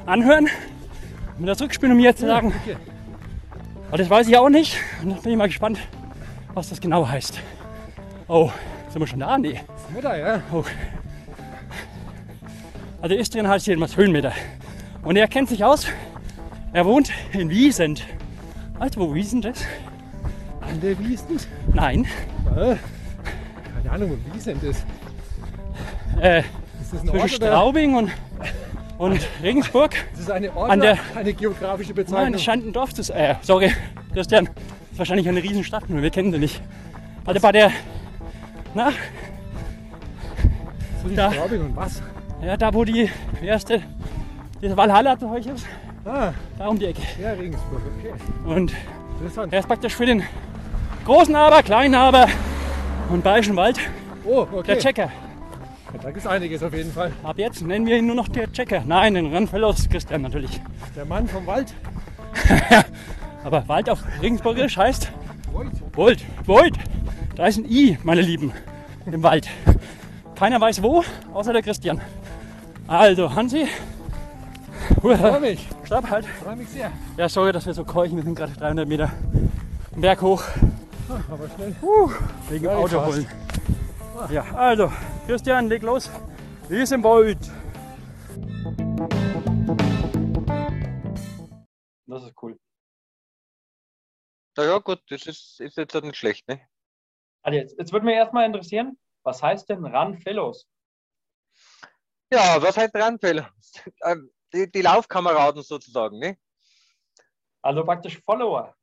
anhören, 0.04 0.48
mit 1.38 1.48
der 1.48 1.56
Zurückspielen, 1.56 1.92
um 1.92 1.96
mir 1.96 2.10
jetzt 2.10 2.20
zu 2.20 2.26
sagen, 2.26 2.52
okay. 2.62 2.76
Aber 3.88 3.98
das 3.98 4.10
weiß 4.10 4.28
ich 4.28 4.36
auch 4.36 4.48
nicht. 4.48 4.76
Und 5.02 5.10
da 5.10 5.16
bin 5.20 5.32
ich 5.32 5.38
mal 5.38 5.46
gespannt, 5.46 5.78
was 6.54 6.68
das 6.70 6.80
genau 6.80 7.06
heißt. 7.06 7.40
Oh, 8.28 8.50
sind 8.88 9.00
wir 9.00 9.06
schon 9.06 9.20
da? 9.20 9.38
Nee. 9.38 9.60
Da, 10.00 10.16
ja? 10.16 10.42
Oh. 10.52 10.64
Also 13.00 13.14
Istrien 13.16 13.46
heißt 13.46 13.66
jedenfalls 13.66 13.96
Höhenmeter. 13.96 14.32
Und 15.02 15.16
er 15.16 15.28
kennt 15.28 15.48
sich 15.48 15.62
aus. 15.62 15.86
Er 16.72 16.84
wohnt 16.86 17.10
in 17.32 17.50
Wiesent. 17.50 18.02
Weißt 18.78 18.96
du, 18.96 19.00
wo 19.00 19.14
Wiesent 19.14 19.44
ist? 19.44 19.66
An 20.62 20.80
der 20.80 20.98
Wiesen? 20.98 21.38
Nein. 21.72 22.06
Äh, 22.56 22.76
keine 23.76 23.90
Ahnung, 23.92 24.10
wo 24.12 24.34
Wiesent 24.34 24.62
ist. 24.62 24.84
Äh, 26.20 26.40
Ist 26.40 26.92
das 26.92 27.00
ein 27.02 27.08
zwischen 27.08 27.20
Ort? 27.20 27.30
Straubing 27.30 27.94
und, 27.94 28.10
und 28.98 29.20
Regensburg. 29.42 29.94
Ist 30.12 30.22
das 30.22 30.30
eine 30.30 30.54
Ort 30.56 30.70
An 30.70 30.80
der- 30.80 30.98
eine 31.14 31.32
geografische 31.34 31.90
Nein, 31.92 32.04
Bezeichnung? 32.04 32.34
es 32.34 32.42
scheint 32.42 32.66
ein 32.66 32.72
Dorf 32.72 32.94
zu 32.94 33.02
sein. 33.02 33.16
Äh, 33.16 33.34
sorry, 33.42 33.72
Christian. 34.12 34.44
Das 34.46 34.54
ist 34.92 34.98
wahrscheinlich 34.98 35.28
eine 35.28 35.42
Riesenstadt, 35.42 35.88
nur 35.90 36.02
wir 36.02 36.10
kennen 36.10 36.32
sie 36.32 36.38
nicht. 36.38 36.60
Also 37.26 37.40
bei 37.40 37.52
der, 37.52 37.70
na, 38.74 38.90
Zwischen 41.00 41.16
da. 41.16 41.32
Straubing 41.32 41.60
und 41.62 41.76
was? 41.76 42.02
ja, 42.42 42.56
da 42.56 42.72
wo 42.72 42.84
die 42.84 43.10
erste, 43.42 43.82
diese 44.62 44.76
Valhalla 44.76 45.18
zu 45.18 45.28
euch 45.30 45.46
ist, 45.46 45.66
Ah, 46.06 46.32
da 46.58 46.68
um 46.68 46.78
die 46.78 46.84
Ecke. 46.86 47.00
ja, 47.20 47.32
Regensburg, 47.32 47.80
okay. 47.98 48.12
Und 48.44 48.72
Interessant. 49.18 49.52
er 49.54 49.60
ist 49.60 49.66
praktisch 49.66 49.94
für 49.94 50.04
den 50.06 50.22
großen 51.06 51.34
Aber, 51.34 51.62
kleinen 51.62 51.94
Aber 51.94 52.28
und 53.08 53.24
Bayerischen 53.24 53.56
Wald 53.56 53.78
Oh, 54.26 54.40
okay. 54.52 54.62
der 54.66 54.78
Checker. 54.78 55.10
Da 56.02 56.10
gibt 56.10 56.26
einiges 56.26 56.62
auf 56.62 56.74
jeden 56.74 56.92
Fall. 56.92 57.12
Ab 57.22 57.38
jetzt 57.38 57.62
nennen 57.62 57.86
wir 57.86 57.96
ihn 57.96 58.06
nur 58.06 58.16
noch 58.16 58.28
der 58.28 58.52
Checker. 58.52 58.82
Nein, 58.86 59.14
den 59.14 59.32
Rennfellows 59.32 59.88
Christian 59.88 60.22
natürlich. 60.22 60.60
Der 60.94 61.04
Mann 61.04 61.26
vom 61.26 61.46
Wald. 61.46 61.72
Aber 63.44 63.66
Wald 63.68 63.88
auf 63.88 64.02
Regensburgisch 64.20 64.76
heißt. 64.76 65.10
Volt. 65.92 66.20
Volt. 66.46 66.74
Da 67.36 67.46
ist 67.46 67.58
ein 67.58 67.64
I, 67.64 67.98
meine 68.02 68.20
Lieben, 68.20 68.52
im 69.06 69.22
Wald. 69.22 69.48
Keiner 70.34 70.60
weiß 70.60 70.82
wo, 70.82 71.04
außer 71.32 71.52
der 71.52 71.62
Christian. 71.62 72.00
Also, 72.86 73.34
Hansi. 73.34 73.66
Freue 75.00 75.40
mich. 75.40 75.66
Stopp, 75.84 76.10
halt. 76.10 76.26
Freue 76.26 76.56
mich 76.56 76.68
sehr. 76.68 76.90
Ja, 77.16 77.28
sorry, 77.28 77.52
dass 77.52 77.66
wir 77.66 77.74
so 77.74 77.84
keuchen. 77.84 78.16
Wir 78.16 78.24
sind 78.24 78.34
gerade 78.34 78.52
300 78.52 78.86
Meter 78.86 79.12
den 79.94 80.00
Berg 80.00 80.20
hoch. 80.22 80.42
Aber 81.08 81.48
schnell. 81.54 81.74
Wegen 82.48 82.64
Ja, 82.64 82.76
Auto 82.76 83.06
holen. 83.06 83.26
Ja, 84.30 84.44
also, 84.54 84.92
Christian, 85.26 85.68
leg 85.68 85.82
los. 85.82 86.10
Wie 86.68 86.80
ist 86.82 86.92
im 86.92 87.02
Wald? 87.02 87.38
Das 92.06 92.22
ist 92.22 92.34
cool. 92.42 92.58
Na 94.56 94.64
ja, 94.64 94.78
gut, 94.78 95.02
das 95.08 95.26
ist, 95.26 95.60
ist 95.60 95.76
jetzt 95.76 95.94
nicht 95.94 96.16
schlecht, 96.16 96.46
ne? 96.48 96.60
Also 97.42 97.58
jetzt, 97.58 97.78
jetzt 97.78 97.92
würde 97.92 98.06
mich 98.06 98.14
erstmal 98.14 98.46
interessieren, 98.46 98.98
was 99.24 99.42
heißt 99.42 99.68
denn 99.68 99.84
Run 99.84 100.18
Fellows? 100.18 100.68
Ja, 102.32 102.62
was 102.62 102.76
heißt 102.76 102.94
Randfehler? 102.94 103.50
Ähm, 104.04 104.30
Die, 104.52 104.70
die 104.70 104.82
Laufkameraden 104.82 105.62
sozusagen, 105.62 106.18
ne? 106.20 106.38
Also 107.62 107.84
praktisch 107.84 108.20
Follower. 108.20 108.76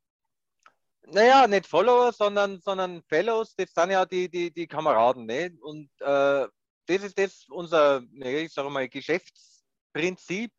Naja, 1.13 1.45
nicht 1.45 1.67
Follower, 1.67 2.13
sondern, 2.13 2.61
sondern 2.61 3.03
Fellows, 3.03 3.53
das 3.55 3.73
sind 3.73 3.91
ja 3.91 4.05
die, 4.05 4.29
die, 4.29 4.51
die 4.51 4.65
Kameraden, 4.65 5.25
ne? 5.25 5.51
Und 5.61 5.89
äh, 5.99 6.47
das 6.87 7.03
ist 7.03 7.19
das 7.19 7.45
unser, 7.49 8.01
ich 8.13 8.53
sage 8.53 8.69
mal, 8.69 8.87
Geschäftsprinzip, 8.87 10.53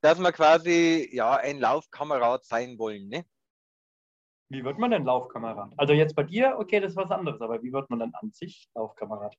dass 0.00 0.18
wir 0.18 0.32
quasi 0.32 1.10
ja 1.12 1.36
ein 1.36 1.60
Laufkamerad 1.60 2.46
sein 2.46 2.78
wollen, 2.78 3.08
ne? 3.08 3.26
Wie 4.48 4.64
wird 4.64 4.78
man 4.78 4.90
denn 4.90 5.04
Laufkamerad? 5.04 5.74
Also 5.76 5.92
jetzt 5.92 6.16
bei 6.16 6.22
dir, 6.22 6.56
okay, 6.58 6.80
das 6.80 6.92
ist 6.92 6.96
was 6.96 7.10
anderes, 7.10 7.40
aber 7.42 7.62
wie 7.62 7.72
wird 7.72 7.90
man 7.90 7.98
dann 7.98 8.12
an 8.14 8.32
sich 8.32 8.70
Laufkamerad? 8.74 9.36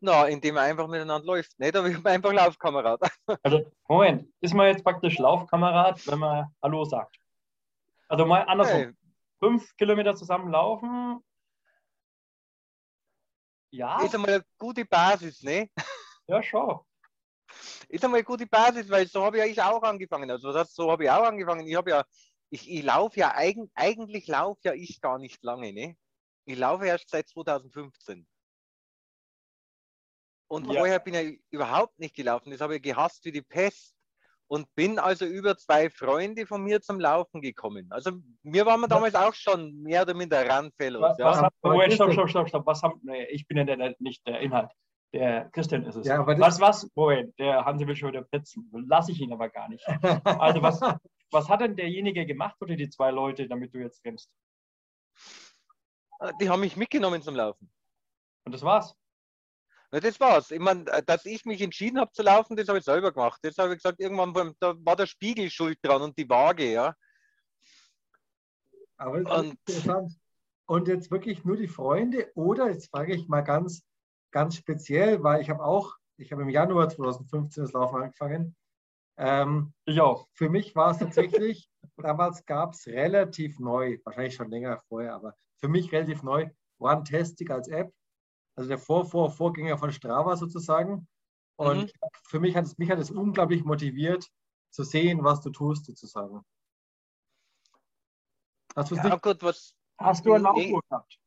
Na, 0.00 0.26
indem 0.26 0.56
man 0.56 0.64
einfach 0.64 0.88
miteinander 0.88 1.24
läuft, 1.24 1.58
ne? 1.60 1.70
Da 1.70 1.84
wird 1.84 2.02
man 2.02 2.12
einfach 2.12 2.32
Laufkamerad. 2.32 3.00
Also, 3.44 3.70
Moment, 3.88 4.28
ist 4.40 4.52
man 4.52 4.66
jetzt 4.66 4.82
praktisch 4.82 5.18
Laufkamerad, 5.18 6.04
wenn 6.08 6.18
man 6.18 6.46
Hallo 6.60 6.84
sagt? 6.84 7.16
Also 8.08 8.26
mal 8.26 8.42
andersrum. 8.42 8.78
Hey, 8.78 8.92
Fünf 9.38 9.76
Kilometer 9.76 10.14
zusammen 10.14 10.50
laufen. 10.50 11.22
Ja, 13.70 14.02
ist 14.02 14.14
einmal 14.14 14.30
eine 14.34 14.44
gute 14.58 14.84
Basis, 14.84 15.42
ne? 15.42 15.70
ja, 16.28 16.42
schon. 16.42 16.80
ist 17.88 18.04
einmal 18.04 18.18
eine 18.18 18.24
gute 18.24 18.46
Basis, 18.46 18.88
weil 18.88 19.06
so 19.06 19.24
habe 19.24 19.38
ja 19.38 19.44
ich 19.44 19.60
auch 19.60 19.82
angefangen. 19.82 20.30
Also 20.30 20.52
das, 20.52 20.74
so 20.74 20.90
habe 20.90 21.04
ich 21.04 21.10
auch 21.10 21.24
angefangen. 21.24 21.66
Ich 21.66 21.74
habe 21.76 21.90
ja, 21.90 22.04
ich, 22.48 22.70
ich 22.70 22.82
laufe 22.82 23.20
ja 23.20 23.34
eigen, 23.34 23.70
eigentlich 23.74 24.26
laufe 24.28 24.60
ja 24.64 24.72
ich 24.72 25.00
gar 25.00 25.18
nicht 25.18 25.42
lange, 25.42 25.72
ne? 25.72 25.96
Ich 26.44 26.56
laufe 26.56 26.86
erst 26.86 27.10
seit 27.10 27.28
2015. 27.28 28.26
Und 30.48 30.66
Ja. 30.66 30.78
vorher 30.78 31.00
bin 31.00 31.14
ich 31.14 31.42
überhaupt 31.50 31.98
nicht 31.98 32.14
gelaufen. 32.14 32.50
Das 32.50 32.60
habe 32.60 32.76
ich 32.76 32.82
gehasst 32.82 33.24
wie 33.24 33.32
die 33.32 33.42
Pest. 33.42 33.95
Und 34.48 34.72
bin 34.76 34.98
also 34.98 35.24
über 35.24 35.56
zwei 35.56 35.90
Freunde 35.90 36.46
von 36.46 36.62
mir 36.62 36.80
zum 36.80 37.00
Laufen 37.00 37.40
gekommen. 37.40 37.88
Also 37.90 38.12
mir 38.44 38.64
waren 38.64 38.80
wir 38.80 38.86
damals 38.86 39.14
auch 39.16 39.34
schon 39.34 39.82
mehr 39.82 40.02
oder 40.02 40.14
minder 40.14 40.48
Randfellows. 40.48 41.02
Was, 41.02 41.18
Ja. 41.18 41.24
was 41.26 41.36
haben, 41.38 41.54
Aber 41.62 41.74
Moment, 41.74 41.92
stopp, 41.94 42.12
stopp, 42.12 42.30
stopp, 42.30 42.48
stopp. 42.48 42.66
Was 42.66 42.82
haben, 42.82 43.00
nee, 43.02 43.24
ich 43.26 43.48
bin 43.48 43.56
ja 43.56 43.64
der, 43.64 43.96
nicht 43.98 44.24
der 44.26 44.40
Inhalt. 44.40 44.70
Der 45.12 45.48
Christian 45.50 45.84
ist 45.84 45.96
es. 45.96 46.06
Ja, 46.06 46.24
was, 46.26 46.60
was, 46.60 46.88
Moment, 46.94 47.36
der 47.38 47.64
Hansi 47.64 47.86
will 47.86 47.96
schon 47.96 48.10
wieder 48.10 48.22
petzen. 48.22 48.70
Lass 48.88 49.08
ich 49.08 49.20
ihn 49.20 49.32
aber 49.32 49.48
gar 49.48 49.68
nicht. 49.68 49.84
Also 50.24 50.62
was, 50.62 50.80
was 51.30 51.48
hat 51.48 51.60
denn 51.60 51.74
derjenige 51.76 52.24
gemacht 52.26 52.56
oder 52.60 52.76
die 52.76 52.88
zwei 52.88 53.10
Leute, 53.10 53.48
damit 53.48 53.74
du 53.74 53.78
jetzt 53.78 54.04
rennst? 54.04 54.30
Die 56.40 56.48
haben 56.48 56.60
mich 56.60 56.76
mitgenommen 56.76 57.22
zum 57.22 57.34
Laufen. 57.34 57.70
Und 58.44 58.52
das 58.52 58.62
war's. 58.62 58.96
Ja, 59.96 60.00
das 60.00 60.20
war's. 60.20 60.50
Ich 60.50 60.60
meine, 60.60 60.84
dass 61.06 61.24
ich 61.24 61.46
mich 61.46 61.62
entschieden 61.62 61.98
habe 61.98 62.12
zu 62.12 62.22
laufen, 62.22 62.54
das 62.54 62.68
habe 62.68 62.78
ich 62.78 62.84
selber 62.84 63.12
gemacht. 63.12 63.40
Das 63.42 63.56
habe 63.56 63.70
ich 63.70 63.76
gesagt, 63.78 63.98
irgendwann 63.98 64.34
war, 64.34 64.52
da 64.60 64.74
war 64.84 64.94
der 64.94 65.06
Spiegel 65.06 65.48
schuld 65.48 65.78
dran 65.80 66.02
und 66.02 66.18
die 66.18 66.28
Waage, 66.28 66.70
ja. 66.70 66.94
Aber 68.98 69.22
das 69.22 69.32
ist 69.32 69.38
Und- 69.38 69.50
interessant. 69.66 70.12
Und 70.66 70.88
jetzt 70.88 71.10
wirklich 71.10 71.46
nur 71.46 71.56
die 71.56 71.66
Freunde 71.68 72.30
oder 72.34 72.68
jetzt 72.68 72.90
frage 72.90 73.14
ich 73.14 73.26
mal 73.26 73.40
ganz, 73.40 73.86
ganz 74.32 74.56
speziell, 74.56 75.22
weil 75.22 75.40
ich 75.40 75.48
habe 75.48 75.64
auch, 75.64 75.94
ich 76.18 76.30
habe 76.30 76.42
im 76.42 76.50
Januar 76.50 76.90
2015 76.90 77.64
das 77.64 77.72
Laufen 77.72 78.02
angefangen. 78.02 78.54
Ähm, 79.16 79.72
Ich 79.86 79.98
auch. 80.02 80.28
für 80.34 80.50
mich 80.50 80.76
war 80.76 80.90
es 80.90 80.98
tatsächlich, 80.98 81.70
damals 81.96 82.44
gab 82.44 82.74
es 82.74 82.86
relativ 82.86 83.58
neu, 83.60 83.98
wahrscheinlich 84.04 84.34
schon 84.34 84.50
länger 84.50 84.78
vorher, 84.88 85.14
aber 85.14 85.34
für 85.56 85.68
mich 85.68 85.90
relativ 85.90 86.22
neu, 86.22 86.50
OneTastic 86.80 87.50
als 87.50 87.68
App, 87.68 87.94
also 88.56 88.68
der 88.68 88.78
Vor 88.78 89.04
-Vor 89.04 89.30
Vorgänger 89.30 89.78
von 89.78 89.92
Strava 89.92 90.36
sozusagen. 90.36 91.06
Und 91.56 91.84
Mhm. 91.86 91.90
für 92.28 92.40
mich 92.40 92.56
hat 92.56 92.64
es 92.66 92.76
mich 92.78 92.90
hat 92.90 92.98
es 92.98 93.10
unglaublich 93.10 93.64
motiviert, 93.64 94.26
zu 94.70 94.82
sehen, 94.82 95.22
was 95.24 95.40
du 95.40 95.50
tust, 95.50 95.86
sozusagen. 95.86 96.42
Hast 98.74 98.90
Ja, 98.90 99.02
nicht? 99.04 99.22
gut, 99.22 99.42
was. 99.42 99.74
Hast 99.98 100.26
du 100.26 100.34
eine 100.34 100.52
Nee. 100.52 100.64
Laufuhr 100.70 100.82
gehabt? 100.90 101.18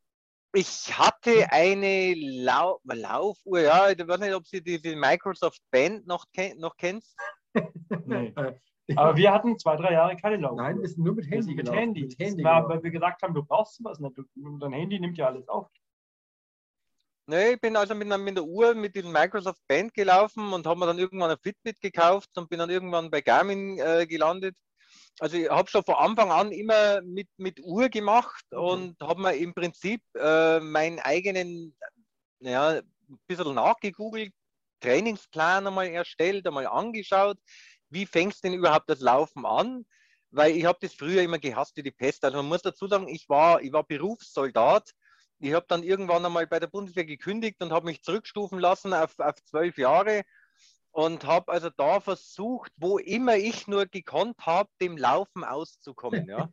Ich 0.53 0.97
hatte 0.97 1.47
eine 1.51 2.13
Lau 2.15 2.79
Laufuhr, 2.83 3.61
ja, 3.61 3.89
ich 3.89 4.07
weiß 4.07 4.19
nicht, 4.19 4.33
ob 4.33 4.45
Sie 4.47 4.61
diese 4.63 4.95
Microsoft 4.95 5.61
Band 5.71 6.05
noch, 6.07 6.25
ken 6.31 6.57
noch 6.59 6.75
kennst. 6.75 7.15
Nee. 8.05 8.33
Äh, 8.35 8.95
Aber 8.95 9.15
wir 9.15 9.31
hatten 9.31 9.57
zwei, 9.59 9.75
drei 9.75 9.93
Jahre 9.93 10.15
keine 10.15 10.37
Laufuhr. 10.37 10.61
Nein, 10.63 10.79
wir 10.81 10.87
sind 10.87 11.03
nur 11.03 11.13
mit 11.15 11.29
Handy 11.29 11.53
mit 11.55 11.71
Handy. 11.71 12.01
Mit 12.01 12.19
Handy 12.19 12.43
Das 12.43 12.51
war, 12.51 12.69
weil 12.69 12.81
wir 12.83 12.89
gesagt 12.91 13.21
haben, 13.21 13.33
du 13.33 13.43
brauchst 13.43 13.75
sowas 13.77 13.99
nicht. 13.99 14.15
Dein 14.35 14.73
Handy 14.73 14.99
nimmt 14.99 15.17
ja 15.17 15.27
alles 15.27 15.47
auf. 15.47 15.67
Nee, 17.29 17.51
ich 17.53 17.61
bin 17.61 17.75
also 17.75 17.93
mit, 17.93 18.07
einer- 18.07 18.17
mit 18.17 18.35
der 18.37 18.43
Uhr 18.43 18.73
mit 18.73 18.95
diesem 18.95 19.11
Microsoft 19.11 19.61
Band 19.67 19.93
gelaufen 19.93 20.51
und 20.51 20.65
habe 20.65 20.79
mir 20.79 20.87
dann 20.87 20.97
irgendwann 20.97 21.29
ein 21.29 21.37
Fitbit 21.37 21.79
gekauft 21.79 22.29
und 22.35 22.49
bin 22.49 22.57
dann 22.57 22.71
irgendwann 22.71 23.11
bei 23.11 23.21
Garmin 23.21 23.77
äh, 23.77 24.07
gelandet. 24.07 24.57
Also 25.19 25.37
ich 25.37 25.47
habe 25.47 25.69
schon 25.69 25.83
von 25.83 25.93
Anfang 25.93 26.31
an 26.31 26.51
immer 26.51 27.01
mit, 27.03 27.27
mit 27.37 27.59
Uhr 27.61 27.89
gemacht 27.89 28.43
und 28.51 28.99
habe 28.99 29.21
mir 29.21 29.35
im 29.35 29.53
Prinzip 29.53 30.01
äh, 30.15 30.59
meinen 30.59 30.97
eigenen, 31.01 31.77
naja, 32.39 32.81
ein 32.81 33.19
bisschen 33.27 33.53
nachgegoogelt, 33.53 34.33
Trainingsplan 34.81 35.67
einmal 35.67 35.89
erstellt, 35.89 36.47
einmal 36.47 36.65
angeschaut, 36.65 37.37
wie 37.89 38.07
fängst 38.07 38.43
denn 38.43 38.53
überhaupt 38.53 38.89
das 38.89 39.01
Laufen 39.01 39.45
an? 39.45 39.85
Weil 40.31 40.55
ich 40.57 40.65
habe 40.65 40.79
das 40.81 40.95
früher 40.95 41.21
immer 41.21 41.37
gehasst 41.37 41.77
wie 41.77 41.83
die 41.83 41.91
Pest. 41.91 42.25
Also 42.25 42.37
man 42.37 42.47
muss 42.47 42.63
dazu 42.63 42.87
sagen, 42.87 43.07
ich 43.07 43.29
war, 43.29 43.61
ich 43.61 43.71
war 43.71 43.83
Berufssoldat. 43.83 44.89
Ich 45.39 45.53
habe 45.53 45.65
dann 45.67 45.83
irgendwann 45.83 46.25
einmal 46.25 46.47
bei 46.47 46.59
der 46.59 46.67
Bundeswehr 46.67 47.05
gekündigt 47.05 47.61
und 47.61 47.71
habe 47.71 47.85
mich 47.85 48.03
zurückstufen 48.03 48.59
lassen 48.59 48.93
auf, 48.93 49.17
auf 49.19 49.35
zwölf 49.45 49.77
Jahre 49.77 50.23
und 50.91 51.25
habe 51.25 51.51
also 51.51 51.69
da 51.69 51.99
versucht, 52.01 52.71
wo 52.75 52.97
immer 52.97 53.37
ich 53.37 53.67
nur 53.67 53.85
gekonnt 53.85 54.45
habe, 54.45 54.69
dem 54.81 54.97
Laufen 54.97 55.43
auszukommen. 55.43 56.27
Ja. 56.27 56.49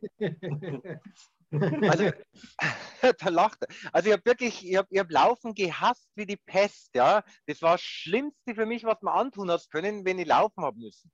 Also, 1.51 2.11
da 3.19 3.29
lacht 3.29 3.61
er. 3.61 3.67
Also 3.93 4.09
ich 4.09 4.13
habe 4.13 4.25
wirklich, 4.25 4.67
ich 4.69 4.75
habe 4.75 4.99
hab 4.99 5.11
Laufen 5.11 5.53
gehasst 5.53 6.09
wie 6.15 6.25
die 6.25 6.37
Pest, 6.37 6.93
ja. 6.95 7.23
Das 7.45 7.61
war 7.61 7.73
das 7.73 7.81
Schlimmste 7.81 8.53
für 8.55 8.65
mich, 8.65 8.83
was 8.83 9.01
man 9.01 9.13
antun 9.13 9.49
hast 9.49 9.71
können, 9.71 10.05
wenn 10.05 10.19
ich 10.19 10.27
laufen 10.27 10.63
habe 10.63 10.79
müssen. 10.79 11.11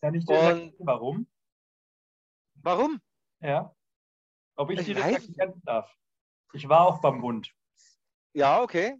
Kann 0.00 0.14
ich 0.14 0.24
dir 0.24 0.34
Und- 0.38 0.44
sagen, 0.44 0.74
warum? 0.78 1.30
Warum? 2.56 3.00
Ja. 3.40 3.74
Ob 4.56 4.70
ich 4.70 4.80
Ich 4.80 4.86
dir 4.86 4.94
das 4.96 5.04
erklären 5.26 5.62
darf. 5.64 5.94
Ich 6.52 6.68
war 6.68 6.86
auch 6.86 7.00
beim 7.00 7.20
Bund. 7.20 7.50
Ja, 8.34 8.62
okay. 8.62 8.96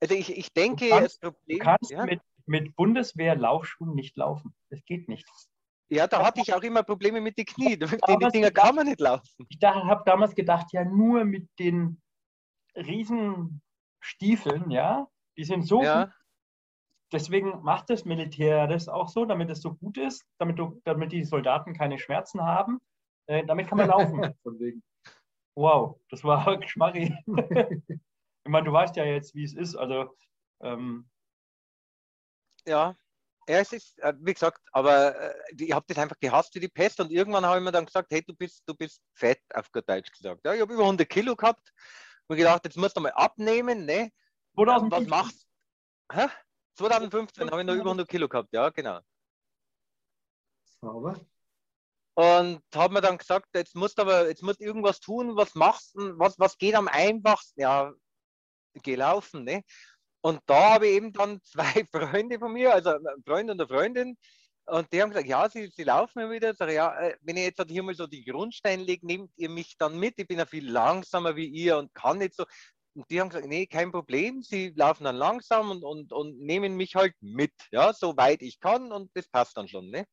Also 0.00 0.14
ich, 0.14 0.36
ich 0.36 0.52
denke, 0.52 0.84
Du 0.84 0.90
kannst- 0.90 1.22
das 1.22 1.32
Problem. 1.32 1.58
Du 1.58 1.64
kannst, 1.64 1.90
ja, 1.90 2.04
mit, 2.04 2.20
mit 2.46 2.76
Bundeswehr-Laufschuhen 2.76 3.94
nicht 3.94 4.16
laufen. 4.16 4.54
Das 4.70 4.84
geht 4.84 5.08
nicht. 5.08 5.26
Ja, 5.88 6.06
da 6.06 6.24
hatte 6.24 6.40
ich 6.40 6.52
auch 6.52 6.62
immer 6.62 6.82
Probleme 6.82 7.20
mit 7.20 7.38
den 7.38 7.44
Knie. 7.46 7.76
Mit 7.76 8.00
den 8.08 8.28
Dinger 8.30 8.50
kann 8.50 8.74
man 8.74 8.86
nicht 8.86 9.00
laufen. 9.00 9.46
Ich 9.48 9.58
habe 9.62 10.02
damals 10.06 10.34
gedacht, 10.34 10.72
ja, 10.72 10.84
nur 10.84 11.24
mit 11.24 11.48
den 11.58 12.02
Riesenstiefeln, 12.76 14.70
ja, 14.70 15.06
die 15.36 15.44
sind 15.44 15.62
so 15.66 15.82
Ja, 15.82 16.04
gut. 16.04 16.14
Deswegen 17.12 17.62
macht 17.62 17.90
das 17.90 18.04
Militär 18.04 18.66
das 18.66 18.88
auch 18.88 19.08
so, 19.08 19.24
damit 19.24 19.48
es 19.50 19.60
so 19.60 19.74
gut 19.74 19.98
ist, 19.98 20.24
damit, 20.38 20.58
du, 20.58 20.80
damit 20.84 21.12
die 21.12 21.22
Soldaten 21.24 21.72
keine 21.72 21.98
Schmerzen 21.98 22.42
haben. 22.42 22.80
Äh, 23.26 23.44
damit 23.46 23.68
kann 23.68 23.78
man 23.78 23.88
laufen. 23.88 24.34
Wow, 25.54 26.00
das 26.10 26.24
war 26.24 26.56
Geschmarri. 26.60 27.16
ich 27.26 28.50
meine, 28.50 28.66
du 28.66 28.72
weißt 28.72 28.96
ja 28.96 29.04
jetzt, 29.04 29.34
wie 29.34 29.44
es 29.44 29.54
ist. 29.54 29.76
Also, 29.76 30.16
ähm, 30.60 31.08
ja. 32.66 32.96
Ja, 33.46 33.58
es 33.58 33.74
ist, 33.74 33.98
äh, 33.98 34.14
wie 34.20 34.32
gesagt, 34.32 34.62
aber 34.72 35.14
äh, 35.20 35.34
ich 35.58 35.70
habe 35.70 35.84
das 35.86 35.98
einfach 35.98 36.18
gehasst 36.18 36.54
wie 36.54 36.60
die 36.60 36.68
Pest 36.68 36.98
und 36.98 37.12
irgendwann 37.12 37.44
habe 37.44 37.58
ich 37.58 37.64
mir 37.64 37.72
dann 37.72 37.84
gesagt, 37.84 38.10
hey, 38.10 38.22
du 38.22 38.34
bist, 38.34 38.62
du 38.66 38.74
bist 38.74 39.02
fett, 39.12 39.42
auf 39.52 39.70
gut 39.70 39.86
Deutsch 39.86 40.10
gesagt. 40.10 40.40
Ja, 40.46 40.54
ich 40.54 40.62
habe 40.62 40.72
über 40.72 40.84
100 40.84 41.06
Kilo 41.06 41.36
gehabt 41.36 41.70
und 42.26 42.36
gedacht, 42.38 42.64
jetzt 42.64 42.78
musst 42.78 42.96
du 42.96 43.02
mal 43.02 43.12
abnehmen, 43.12 43.84
ne? 43.84 44.10
Was 44.54 44.80
2015. 44.80 45.10
machst 45.10 45.46
Hä? 46.12 46.28
2015 46.76 47.50
habe 47.50 47.60
ich 47.60 47.66
noch 47.66 47.74
über 47.74 47.90
100 47.90 48.08
Kilo 48.08 48.28
gehabt, 48.28 48.52
ja, 48.52 48.68
genau. 48.70 49.00
Sauber. 50.80 51.20
Und 52.14 52.62
habe 52.74 52.94
mir 52.94 53.00
dann 53.00 53.18
gesagt, 53.18 53.48
jetzt 53.54 53.74
musst 53.74 53.98
du 53.98 54.02
aber, 54.02 54.28
jetzt 54.28 54.42
musst 54.42 54.60
du 54.60 54.64
irgendwas 54.64 55.00
tun, 55.00 55.36
was 55.36 55.54
machst 55.54 55.94
du, 55.96 56.18
was, 56.18 56.38
was 56.38 56.56
geht 56.58 56.76
am 56.76 56.88
einfachsten? 56.88 57.60
Ja, 57.60 57.92
geh 58.82 58.94
laufen, 58.94 59.44
ne? 59.44 59.62
Und 60.20 60.40
da 60.46 60.74
habe 60.74 60.88
ich 60.88 60.94
eben 60.94 61.12
dann 61.12 61.42
zwei 61.44 61.84
Freunde 61.90 62.38
von 62.38 62.52
mir, 62.52 62.72
also 62.74 62.90
ein 62.90 63.24
Freund 63.24 63.50
und 63.50 63.60
eine 63.60 63.68
Freundin, 63.68 64.16
und 64.66 64.90
die 64.92 65.02
haben 65.02 65.10
gesagt, 65.10 65.28
ja, 65.28 65.48
sie, 65.48 65.68
sie 65.68 65.84
laufen 65.84 66.20
immer 66.20 66.32
wieder. 66.32 66.54
Sag 66.54 66.70
ja, 66.70 66.94
äh, 66.98 67.16
wenn 67.20 67.36
ich 67.36 67.44
jetzt 67.44 67.58
halt 67.58 67.70
hier 67.70 67.82
mal 67.82 67.94
so 67.94 68.06
die 68.06 68.24
Grundsteine 68.24 68.82
lege, 68.82 69.06
nehmt 69.06 69.30
ihr 69.36 69.50
mich 69.50 69.76
dann 69.76 69.98
mit? 69.98 70.14
Ich 70.16 70.26
bin 70.26 70.38
ja 70.38 70.46
viel 70.46 70.70
langsamer 70.70 71.36
wie 71.36 71.46
ihr 71.46 71.76
und 71.76 71.92
kann 71.94 72.18
nicht 72.18 72.34
so. 72.34 72.44
Und 72.94 73.10
die 73.10 73.20
haben 73.20 73.28
gesagt, 73.28 73.48
nee, 73.48 73.66
kein 73.66 73.92
Problem. 73.92 74.42
Sie 74.42 74.72
laufen 74.74 75.04
dann 75.04 75.16
langsam 75.16 75.70
und, 75.70 75.84
und, 75.84 76.12
und 76.12 76.40
nehmen 76.40 76.76
mich 76.76 76.94
halt 76.94 77.14
mit, 77.20 77.52
ja, 77.72 77.92
soweit 77.92 78.40
ich 78.40 78.58
kann 78.60 78.90
und 78.92 79.10
das 79.14 79.28
passt 79.28 79.56
dann 79.56 79.68
schon, 79.68 79.90
ne? 79.90 80.06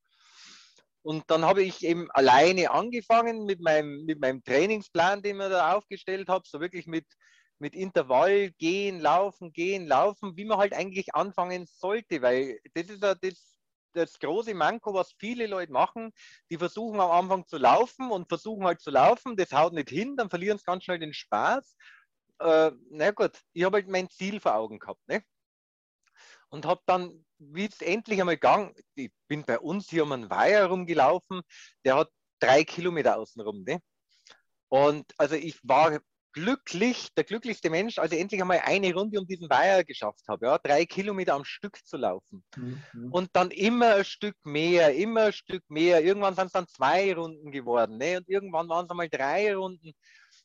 Und 1.03 1.23
dann 1.27 1.45
habe 1.45 1.63
ich 1.63 1.83
eben 1.83 2.11
alleine 2.11 2.71
angefangen 2.71 3.45
mit 3.45 3.59
meinem, 3.59 4.05
mit 4.05 4.19
meinem 4.19 4.43
Trainingsplan, 4.43 5.21
den 5.21 5.39
ich 5.41 5.49
da 5.49 5.75
aufgestellt 5.75 6.29
habe, 6.29 6.43
so 6.47 6.59
wirklich 6.59 6.85
mit, 6.85 7.05
mit 7.57 7.75
Intervall 7.75 8.51
gehen, 8.51 8.99
laufen, 8.99 9.51
gehen, 9.51 9.87
laufen, 9.87 10.37
wie 10.37 10.45
man 10.45 10.59
halt 10.59 10.73
eigentlich 10.73 11.15
anfangen 11.15 11.65
sollte, 11.65 12.21
weil 12.21 12.59
das 12.75 12.87
ist 12.87 13.03
ja 13.03 13.15
das, 13.15 13.57
das 13.93 14.19
große 14.19 14.53
Manko, 14.53 14.93
was 14.93 15.13
viele 15.17 15.47
Leute 15.47 15.71
machen. 15.71 16.11
Die 16.49 16.57
versuchen 16.57 16.99
am 16.99 17.11
Anfang 17.11 17.47
zu 17.47 17.57
laufen 17.57 18.11
und 18.11 18.27
versuchen 18.29 18.65
halt 18.65 18.79
zu 18.81 18.91
laufen, 18.91 19.35
das 19.35 19.53
haut 19.53 19.73
nicht 19.73 19.89
hin, 19.89 20.15
dann 20.17 20.29
verlieren 20.29 20.59
sie 20.59 20.65
ganz 20.65 20.83
schnell 20.83 20.99
den 20.99 21.13
Spaß. 21.13 21.75
Äh, 22.39 22.71
na 22.91 23.11
gut, 23.11 23.39
ich 23.53 23.63
habe 23.63 23.77
halt 23.77 23.87
mein 23.87 24.09
Ziel 24.09 24.39
vor 24.39 24.55
Augen 24.55 24.79
gehabt. 24.79 25.07
Ne? 25.07 25.23
Und 26.51 26.65
habe 26.65 26.81
dann, 26.85 27.25
wie 27.39 27.65
es 27.65 27.81
endlich 27.81 28.19
einmal 28.19 28.35
gegangen, 28.35 28.73
ich 28.95 29.11
bin 29.27 29.43
bei 29.43 29.57
uns 29.59 29.89
hier 29.89 30.03
um 30.03 30.11
einen 30.11 30.29
Weiher 30.29 30.67
rumgelaufen, 30.67 31.41
der 31.85 31.95
hat 31.95 32.09
drei 32.39 32.63
Kilometer 32.63 33.17
außenrum. 33.17 33.63
Ne? 33.63 33.79
Und 34.67 35.13
also 35.17 35.35
ich 35.35 35.59
war 35.63 35.99
glücklich, 36.33 37.09
der 37.15 37.23
glücklichste 37.23 37.69
Mensch, 37.69 37.97
als 37.97 38.11
ich 38.11 38.19
endlich 38.19 38.41
einmal 38.41 38.61
eine 38.63 38.93
Runde 38.93 39.19
um 39.19 39.27
diesen 39.27 39.49
Weiher 39.49 39.83
geschafft 39.83 40.27
habe, 40.27 40.45
ja, 40.45 40.57
drei 40.57 40.85
Kilometer 40.85 41.33
am 41.33 41.45
Stück 41.45 41.77
zu 41.85 41.97
laufen. 41.97 42.43
Mhm. 42.55 43.11
Und 43.11 43.29
dann 43.33 43.51
immer 43.51 43.95
ein 43.95 44.05
Stück 44.05 44.35
mehr, 44.43 44.93
immer 44.95 45.25
ein 45.25 45.33
Stück 45.33 45.63
mehr. 45.69 46.03
Irgendwann 46.03 46.35
sind 46.35 46.47
es 46.47 46.53
dann 46.53 46.67
zwei 46.67 47.13
Runden 47.13 47.51
geworden. 47.51 47.97
Ne? 47.97 48.17
Und 48.17 48.29
irgendwann 48.29 48.69
waren 48.69 48.85
es 48.85 48.91
einmal 48.91 49.09
drei 49.09 49.55
Runden. 49.55 49.93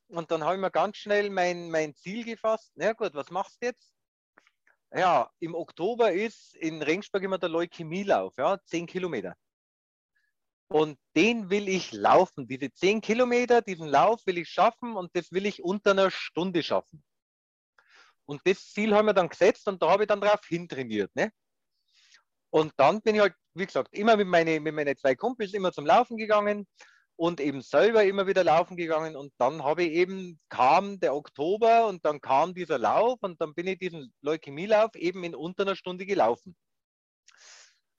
Und 0.08 0.30
dann 0.30 0.44
habe 0.44 0.54
ich 0.54 0.60
mir 0.60 0.70
ganz 0.70 0.96
schnell 0.96 1.30
mein, 1.30 1.70
mein 1.70 1.94
Ziel 1.94 2.24
gefasst. 2.24 2.72
Na 2.76 2.92
gut, 2.92 3.14
was 3.14 3.30
machst 3.30 3.58
du 3.60 3.66
jetzt? 3.66 3.95
Ja, 4.92 5.30
im 5.40 5.54
Oktober 5.54 6.12
ist 6.12 6.54
in 6.56 6.82
Regensburg 6.82 7.22
immer 7.22 7.38
der 7.38 7.48
Leukämielauf, 7.48 8.36
ja, 8.36 8.58
zehn 8.64 8.86
Kilometer. 8.86 9.34
Und 10.68 10.98
den 11.14 11.48
will 11.50 11.68
ich 11.68 11.92
laufen. 11.92 12.48
Diese 12.48 12.72
zehn 12.72 13.00
Kilometer, 13.00 13.62
diesen 13.62 13.86
Lauf 13.86 14.26
will 14.26 14.38
ich 14.38 14.48
schaffen 14.48 14.96
und 14.96 15.14
das 15.14 15.30
will 15.32 15.46
ich 15.46 15.62
unter 15.62 15.92
einer 15.92 16.10
Stunde 16.10 16.62
schaffen. 16.62 17.04
Und 18.24 18.40
das 18.44 18.72
Ziel 18.72 18.94
haben 18.94 19.06
wir 19.06 19.14
dann 19.14 19.28
gesetzt 19.28 19.68
und 19.68 19.80
da 19.80 19.90
habe 19.90 20.02
ich 20.02 20.08
dann 20.08 20.20
drauf 20.20 20.44
hintrainiert. 20.46 21.14
Ne? 21.14 21.30
Und 22.50 22.72
dann 22.76 23.00
bin 23.00 23.14
ich 23.14 23.20
halt, 23.20 23.34
wie 23.54 23.66
gesagt, 23.66 23.92
immer 23.92 24.16
mit, 24.16 24.26
meine, 24.26 24.58
mit 24.58 24.74
meinen 24.74 24.96
zwei 24.96 25.14
Kumpels 25.14 25.54
immer 25.54 25.72
zum 25.72 25.86
Laufen 25.86 26.16
gegangen 26.16 26.66
und 27.16 27.40
eben 27.40 27.62
selber 27.62 28.04
immer 28.04 28.26
wieder 28.26 28.44
laufen 28.44 28.76
gegangen. 28.76 29.16
Und 29.16 29.32
dann 29.38 29.64
habe 29.64 29.84
ich 29.84 29.92
eben, 29.92 30.38
kam 30.48 31.00
der 31.00 31.14
Oktober 31.14 31.86
und 31.88 32.04
dann 32.04 32.20
kam 32.20 32.54
dieser 32.54 32.78
Lauf 32.78 33.18
und 33.22 33.40
dann 33.40 33.54
bin 33.54 33.66
ich 33.66 33.78
diesen 33.78 34.12
Leukämielauf 34.20 34.94
eben 34.94 35.24
in 35.24 35.34
unter 35.34 35.62
einer 35.62 35.76
Stunde 35.76 36.06
gelaufen. 36.06 36.56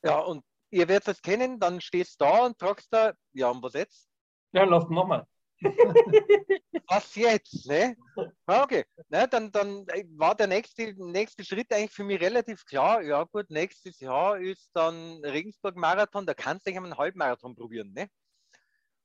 Ja, 0.03 0.19
und 0.19 0.43
ihr 0.69 0.87
werdet 0.87 1.07
es 1.07 1.21
kennen, 1.21 1.59
dann 1.59 1.81
stehst 1.81 2.21
du 2.21 2.25
da 2.25 2.45
und 2.45 2.59
fragst 2.59 2.93
da, 2.93 3.13
ja, 3.33 3.49
und 3.49 3.63
was 3.63 3.73
jetzt? 3.73 4.07
ja, 4.53 4.63
lauf 4.63 4.89
nochmal. 4.89 5.25
Was 6.89 7.15
jetzt? 7.15 7.67
Ne? 7.67 7.97
Okay, 8.45 8.85
ne, 9.09 9.27
dann, 9.27 9.51
dann 9.51 9.85
war 10.15 10.35
der 10.35 10.47
nächste, 10.47 10.93
nächste 10.97 11.43
Schritt 11.43 11.73
eigentlich 11.73 11.91
für 11.91 12.03
mich 12.03 12.21
relativ 12.21 12.63
klar. 12.65 13.01
Ja, 13.01 13.23
gut, 13.23 13.49
nächstes 13.49 13.99
Jahr 13.99 14.37
ist 14.37 14.69
dann 14.73 15.19
Regensburg-Marathon, 15.25 16.25
da 16.25 16.33
kannst 16.33 16.65
du 16.65 16.71
dich 16.71 16.77
einen 16.79 16.97
Halbmarathon 16.97 17.55
probieren. 17.55 17.91
Ne? 17.91 18.07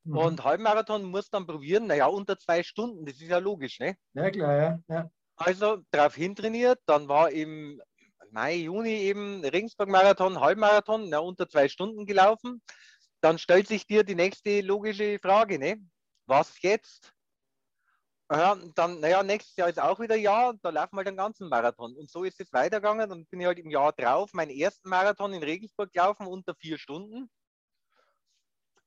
Mhm. 0.04 0.16
Und 0.16 0.44
Halbmarathon 0.44 1.04
muss 1.04 1.30
dann 1.30 1.46
probieren, 1.46 1.86
naja, 1.86 2.06
unter 2.06 2.38
zwei 2.38 2.62
Stunden, 2.62 3.06
das 3.06 3.16
ist 3.16 3.28
ja 3.28 3.38
logisch. 3.38 3.78
Ne? 3.78 3.96
Ja, 4.14 4.30
klar, 4.30 4.56
ja. 4.56 4.78
ja. 4.88 5.10
Also 5.36 5.78
darauf 5.90 6.14
hintrainiert, 6.14 6.80
dann 6.86 7.08
war 7.08 7.30
im 7.30 7.80
Mai, 8.30 8.54
Juni 8.54 8.94
eben 8.94 9.44
Regensburg-Marathon, 9.44 10.40
Halbmarathon, 10.40 11.08
na, 11.08 11.18
unter 11.18 11.48
zwei 11.48 11.68
Stunden 11.68 12.06
gelaufen. 12.06 12.62
Dann 13.20 13.38
stellt 13.38 13.68
sich 13.68 13.86
dir 13.86 14.04
die 14.04 14.14
nächste 14.14 14.62
logische 14.62 15.18
Frage, 15.18 15.58
ne? 15.58 15.76
Was 16.26 16.60
jetzt? 16.62 17.12
Ja, 18.30 18.56
dann, 18.74 19.00
naja, 19.00 19.22
nächstes 19.22 19.56
Jahr 19.56 19.68
ist 19.68 19.78
auch 19.78 20.00
wieder 20.00 20.16
Jahr, 20.16 20.54
da 20.62 20.70
laufen 20.70 20.96
wir 20.96 21.04
den 21.04 21.18
ganzen 21.18 21.50
Marathon. 21.50 21.94
Und 21.94 22.10
so 22.10 22.24
ist 22.24 22.40
es 22.40 22.50
weitergegangen. 22.52 23.10
Dann 23.10 23.26
bin 23.26 23.40
ich 23.40 23.46
halt 23.46 23.58
im 23.58 23.70
Jahr 23.70 23.92
drauf 23.92 24.32
meinen 24.32 24.50
ersten 24.50 24.88
Marathon 24.88 25.34
in 25.34 25.42
Regensburg 25.42 25.92
gelaufen, 25.92 26.26
unter 26.26 26.54
vier 26.54 26.78
Stunden. 26.78 27.28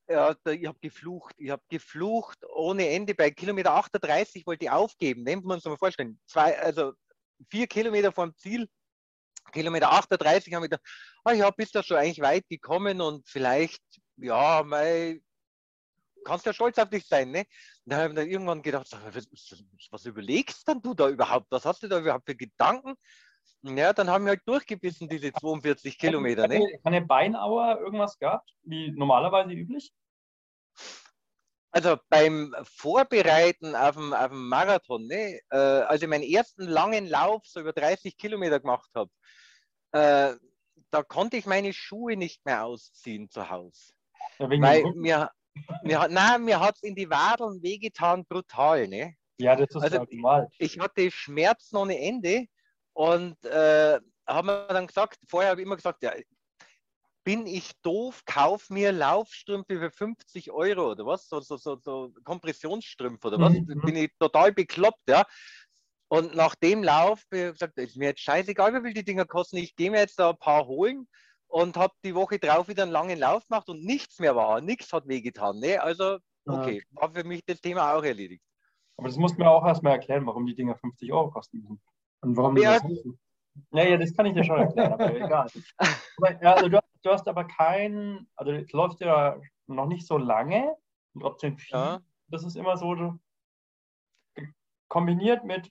Ja, 0.08 0.34
da, 0.44 0.52
ich 0.52 0.66
habe 0.66 0.78
geflucht, 0.80 1.34
ich 1.36 1.50
habe 1.50 1.62
geflucht 1.68 2.38
ohne 2.54 2.88
Ende. 2.88 3.14
Bei 3.14 3.30
Kilometer 3.30 3.74
38 3.74 4.46
wollte 4.46 4.66
ich 4.66 4.70
aufgeben, 4.70 5.24
ne? 5.24 5.36
muss 5.36 5.44
man 5.44 5.58
sich 5.58 5.68
mal 5.68 5.76
vorstellen. 5.76 6.20
Zwei, 6.26 6.58
also 6.60 6.92
vier 7.50 7.66
Kilometer 7.66 8.12
vom 8.12 8.34
Ziel, 8.36 8.68
Kilometer 9.52 9.92
38 9.92 10.54
haben 10.54 10.62
wir 10.62 10.68
gedacht, 10.68 10.86
ah 11.24 11.32
ja, 11.32 11.50
bist 11.50 11.74
du 11.74 11.82
schon 11.82 11.96
eigentlich 11.96 12.20
weit 12.20 12.48
gekommen 12.48 13.00
und 13.00 13.28
vielleicht, 13.28 13.82
ja, 14.16 14.62
mei, 14.64 15.20
kannst 16.24 16.46
ja 16.46 16.52
stolz 16.52 16.78
auf 16.78 16.90
dich 16.90 17.06
sein, 17.06 17.30
ne? 17.30 17.46
Und 17.84 17.94
habe 17.94 18.08
ich 18.08 18.14
dann 18.14 18.28
irgendwann 18.28 18.62
gedacht, 18.62 18.88
was, 18.92 19.28
was 19.90 20.04
überlegst 20.04 20.66
denn 20.68 20.82
du 20.82 20.94
da 20.94 21.08
überhaupt? 21.08 21.46
Was 21.50 21.64
hast 21.64 21.82
du 21.82 21.88
da 21.88 22.00
überhaupt 22.00 22.26
für 22.26 22.36
Gedanken? 22.36 22.94
Ja, 23.62 23.92
dann 23.92 24.08
haben 24.10 24.24
wir 24.24 24.30
halt 24.30 24.46
durchgebissen, 24.46 25.08
diese 25.08 25.32
42 25.32 25.98
Kilometer, 25.98 26.46
ne? 26.46 26.78
Keine 26.84 27.02
Beinauer 27.02 27.78
irgendwas 27.80 28.18
gehabt, 28.18 28.48
wie 28.62 28.92
normalerweise 28.92 29.50
üblich? 29.52 29.92
Also 31.72 31.96
beim 32.08 32.54
Vorbereiten 32.62 33.74
auf 33.74 33.96
dem, 33.96 34.12
auf 34.14 34.28
dem 34.28 34.48
Marathon, 34.48 35.06
ne, 35.06 35.40
äh, 35.50 35.56
als 35.56 36.00
ich 36.00 36.08
meinen 36.08 36.22
ersten 36.24 36.62
langen 36.62 37.06
Lauf 37.06 37.42
so 37.44 37.60
über 37.60 37.72
30 37.72 38.16
Kilometer 38.16 38.60
gemacht 38.60 38.88
habe, 38.94 39.10
äh, 39.92 40.34
da 40.90 41.02
konnte 41.02 41.36
ich 41.36 41.44
meine 41.46 41.72
Schuhe 41.72 42.16
nicht 42.16 42.44
mehr 42.46 42.64
ausziehen 42.64 43.28
zu 43.28 43.50
Hause. 43.50 43.92
Ja, 44.38 44.48
Weil 44.48 44.84
mir, 44.94 45.30
mir, 45.82 46.00
hat- 46.00 46.10
nein, 46.12 46.44
mir 46.44 46.60
hat 46.60 46.76
es 46.76 46.82
in 46.82 46.94
die 46.94 47.10
Wadeln 47.10 47.62
wehgetan, 47.62 48.24
brutal. 48.26 48.86
Ne? 48.88 49.14
ja, 49.38 49.54
das 49.56 49.68
ist 49.70 49.76
also- 49.82 50.06
normal. 50.10 50.48
Ich 50.58 50.78
hatte 50.78 51.10
Schmerzen 51.10 51.76
ohne 51.76 51.98
Ende 52.00 52.46
und 52.96 53.36
äh, 53.44 54.00
habe 54.26 54.46
mir 54.46 54.66
dann 54.68 54.86
gesagt, 54.86 55.18
vorher 55.28 55.50
habe 55.50 55.60
ich 55.60 55.66
immer 55.66 55.76
gesagt, 55.76 56.02
ja, 56.02 56.14
bin 57.24 57.46
ich 57.46 57.72
doof, 57.82 58.22
kauf 58.24 58.70
mir 58.70 58.90
Laufstrümpfe 58.90 59.78
für 59.78 59.90
50 59.90 60.50
Euro 60.50 60.92
oder 60.92 61.04
was? 61.04 61.28
So, 61.28 61.40
so, 61.40 61.58
so, 61.58 61.76
so 61.76 62.14
Kompressionsstrümpfe 62.24 63.28
oder 63.28 63.38
was? 63.38 63.52
Mhm. 63.52 63.82
Bin 63.84 63.96
ich 63.96 64.10
total 64.18 64.50
bekloppt, 64.52 65.02
ja. 65.10 65.24
Und 66.08 66.34
nach 66.34 66.54
dem 66.54 66.82
Lauf 66.82 67.24
habe 67.30 67.48
ich 67.48 67.52
gesagt, 67.52 67.76
ist 67.76 67.98
mir 67.98 68.06
jetzt 68.06 68.22
scheißegal, 68.22 68.72
wie 68.72 68.86
viel 68.86 68.94
die 68.94 69.04
Dinger 69.04 69.26
kosten. 69.26 69.58
Ich 69.58 69.76
gehe 69.76 69.90
mir 69.90 69.98
jetzt 69.98 70.18
da 70.18 70.30
ein 70.30 70.38
paar 70.38 70.66
holen 70.66 71.06
und 71.48 71.76
habe 71.76 71.92
die 72.02 72.14
Woche 72.14 72.38
drauf 72.38 72.68
wieder 72.68 72.84
einen 72.84 72.92
langen 72.92 73.18
Lauf 73.18 73.46
gemacht 73.46 73.68
und 73.68 73.84
nichts 73.84 74.20
mehr 74.20 74.34
war. 74.34 74.62
Nichts 74.62 74.90
hat 74.94 75.06
wehgetan. 75.06 75.58
Ne? 75.58 75.82
Also, 75.82 76.18
okay, 76.46 76.82
war 76.92 77.12
für 77.12 77.24
mich 77.24 77.42
das 77.44 77.60
Thema 77.60 77.94
auch 77.94 78.04
erledigt. 78.04 78.42
Aber 78.96 79.08
das 79.08 79.18
musst 79.18 79.36
du 79.36 79.42
mir 79.42 79.50
auch 79.50 79.66
erstmal 79.66 79.92
erklären, 79.92 80.24
warum 80.24 80.46
die 80.46 80.54
Dinger 80.54 80.76
50 80.76 81.12
Euro 81.12 81.30
kosten 81.30 81.58
müssen. 81.58 81.82
Und 82.20 82.36
warum 82.36 82.56
Ja. 82.56 82.74
das 82.74 82.84
heißen? 82.84 83.18
Naja, 83.70 83.96
das 83.96 84.14
kann 84.14 84.26
ich 84.26 84.34
dir 84.34 84.44
schon 84.44 84.58
erklären, 84.58 84.92
aber 84.92 85.14
egal. 85.14 85.48
Aber, 86.18 86.42
ja, 86.42 86.54
also 86.54 86.68
du, 86.68 86.78
du, 87.02 87.10
hast 87.10 87.28
aber 87.28 87.44
keinen, 87.44 88.28
also 88.36 88.52
es 88.52 88.72
läuft 88.72 89.00
ja 89.00 89.38
noch 89.66 89.86
nicht 89.86 90.06
so 90.06 90.16
lange, 90.16 90.74
trotzdem 91.18 91.58
viel. 91.58 91.76
Ja. 91.76 92.00
Das 92.28 92.42
ist 92.42 92.56
immer 92.56 92.76
so 92.76 93.18
kombiniert 94.88 95.44
mit, 95.44 95.70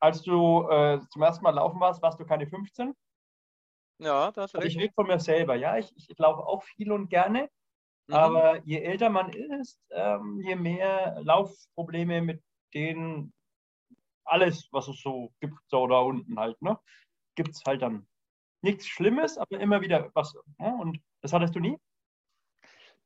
als 0.00 0.22
du 0.22 0.68
äh, 0.68 1.00
zum 1.10 1.22
ersten 1.22 1.42
Mal 1.42 1.52
laufen 1.52 1.80
warst, 1.80 2.02
warst 2.02 2.20
du 2.20 2.26
keine 2.26 2.46
15. 2.46 2.94
Ja, 3.98 4.30
das 4.32 4.54
also 4.54 4.66
Ich 4.66 4.76
rede 4.78 4.92
von 4.92 5.06
mir 5.06 5.18
selber, 5.18 5.54
ja. 5.54 5.78
Ich, 5.78 5.90
ich 5.96 6.18
laufe 6.18 6.46
auch 6.46 6.62
viel 6.62 6.92
und 6.92 7.08
gerne. 7.08 7.48
Mhm. 8.08 8.14
Aber 8.14 8.62
je 8.64 8.80
älter 8.80 9.08
man 9.08 9.30
ist, 9.30 9.80
ähm, 9.90 10.40
je 10.42 10.54
mehr 10.54 11.18
Laufprobleme 11.22 12.20
mit 12.20 12.42
denen 12.74 13.32
alles, 14.26 14.68
was 14.72 14.88
es 14.88 15.00
so 15.00 15.32
gibt, 15.40 15.58
so 15.68 15.86
da 15.86 16.00
unten 16.00 16.38
halt, 16.38 16.60
ne? 16.60 16.78
Gibt 17.34 17.54
es 17.54 17.62
halt 17.66 17.82
dann 17.82 18.06
nichts 18.62 18.86
Schlimmes, 18.86 19.38
aber 19.38 19.60
immer 19.60 19.80
wieder 19.80 20.10
was. 20.14 20.34
Ne? 20.58 20.76
Und 20.80 20.98
das 21.22 21.32
hattest 21.32 21.54
du 21.54 21.60
nie? 21.60 21.76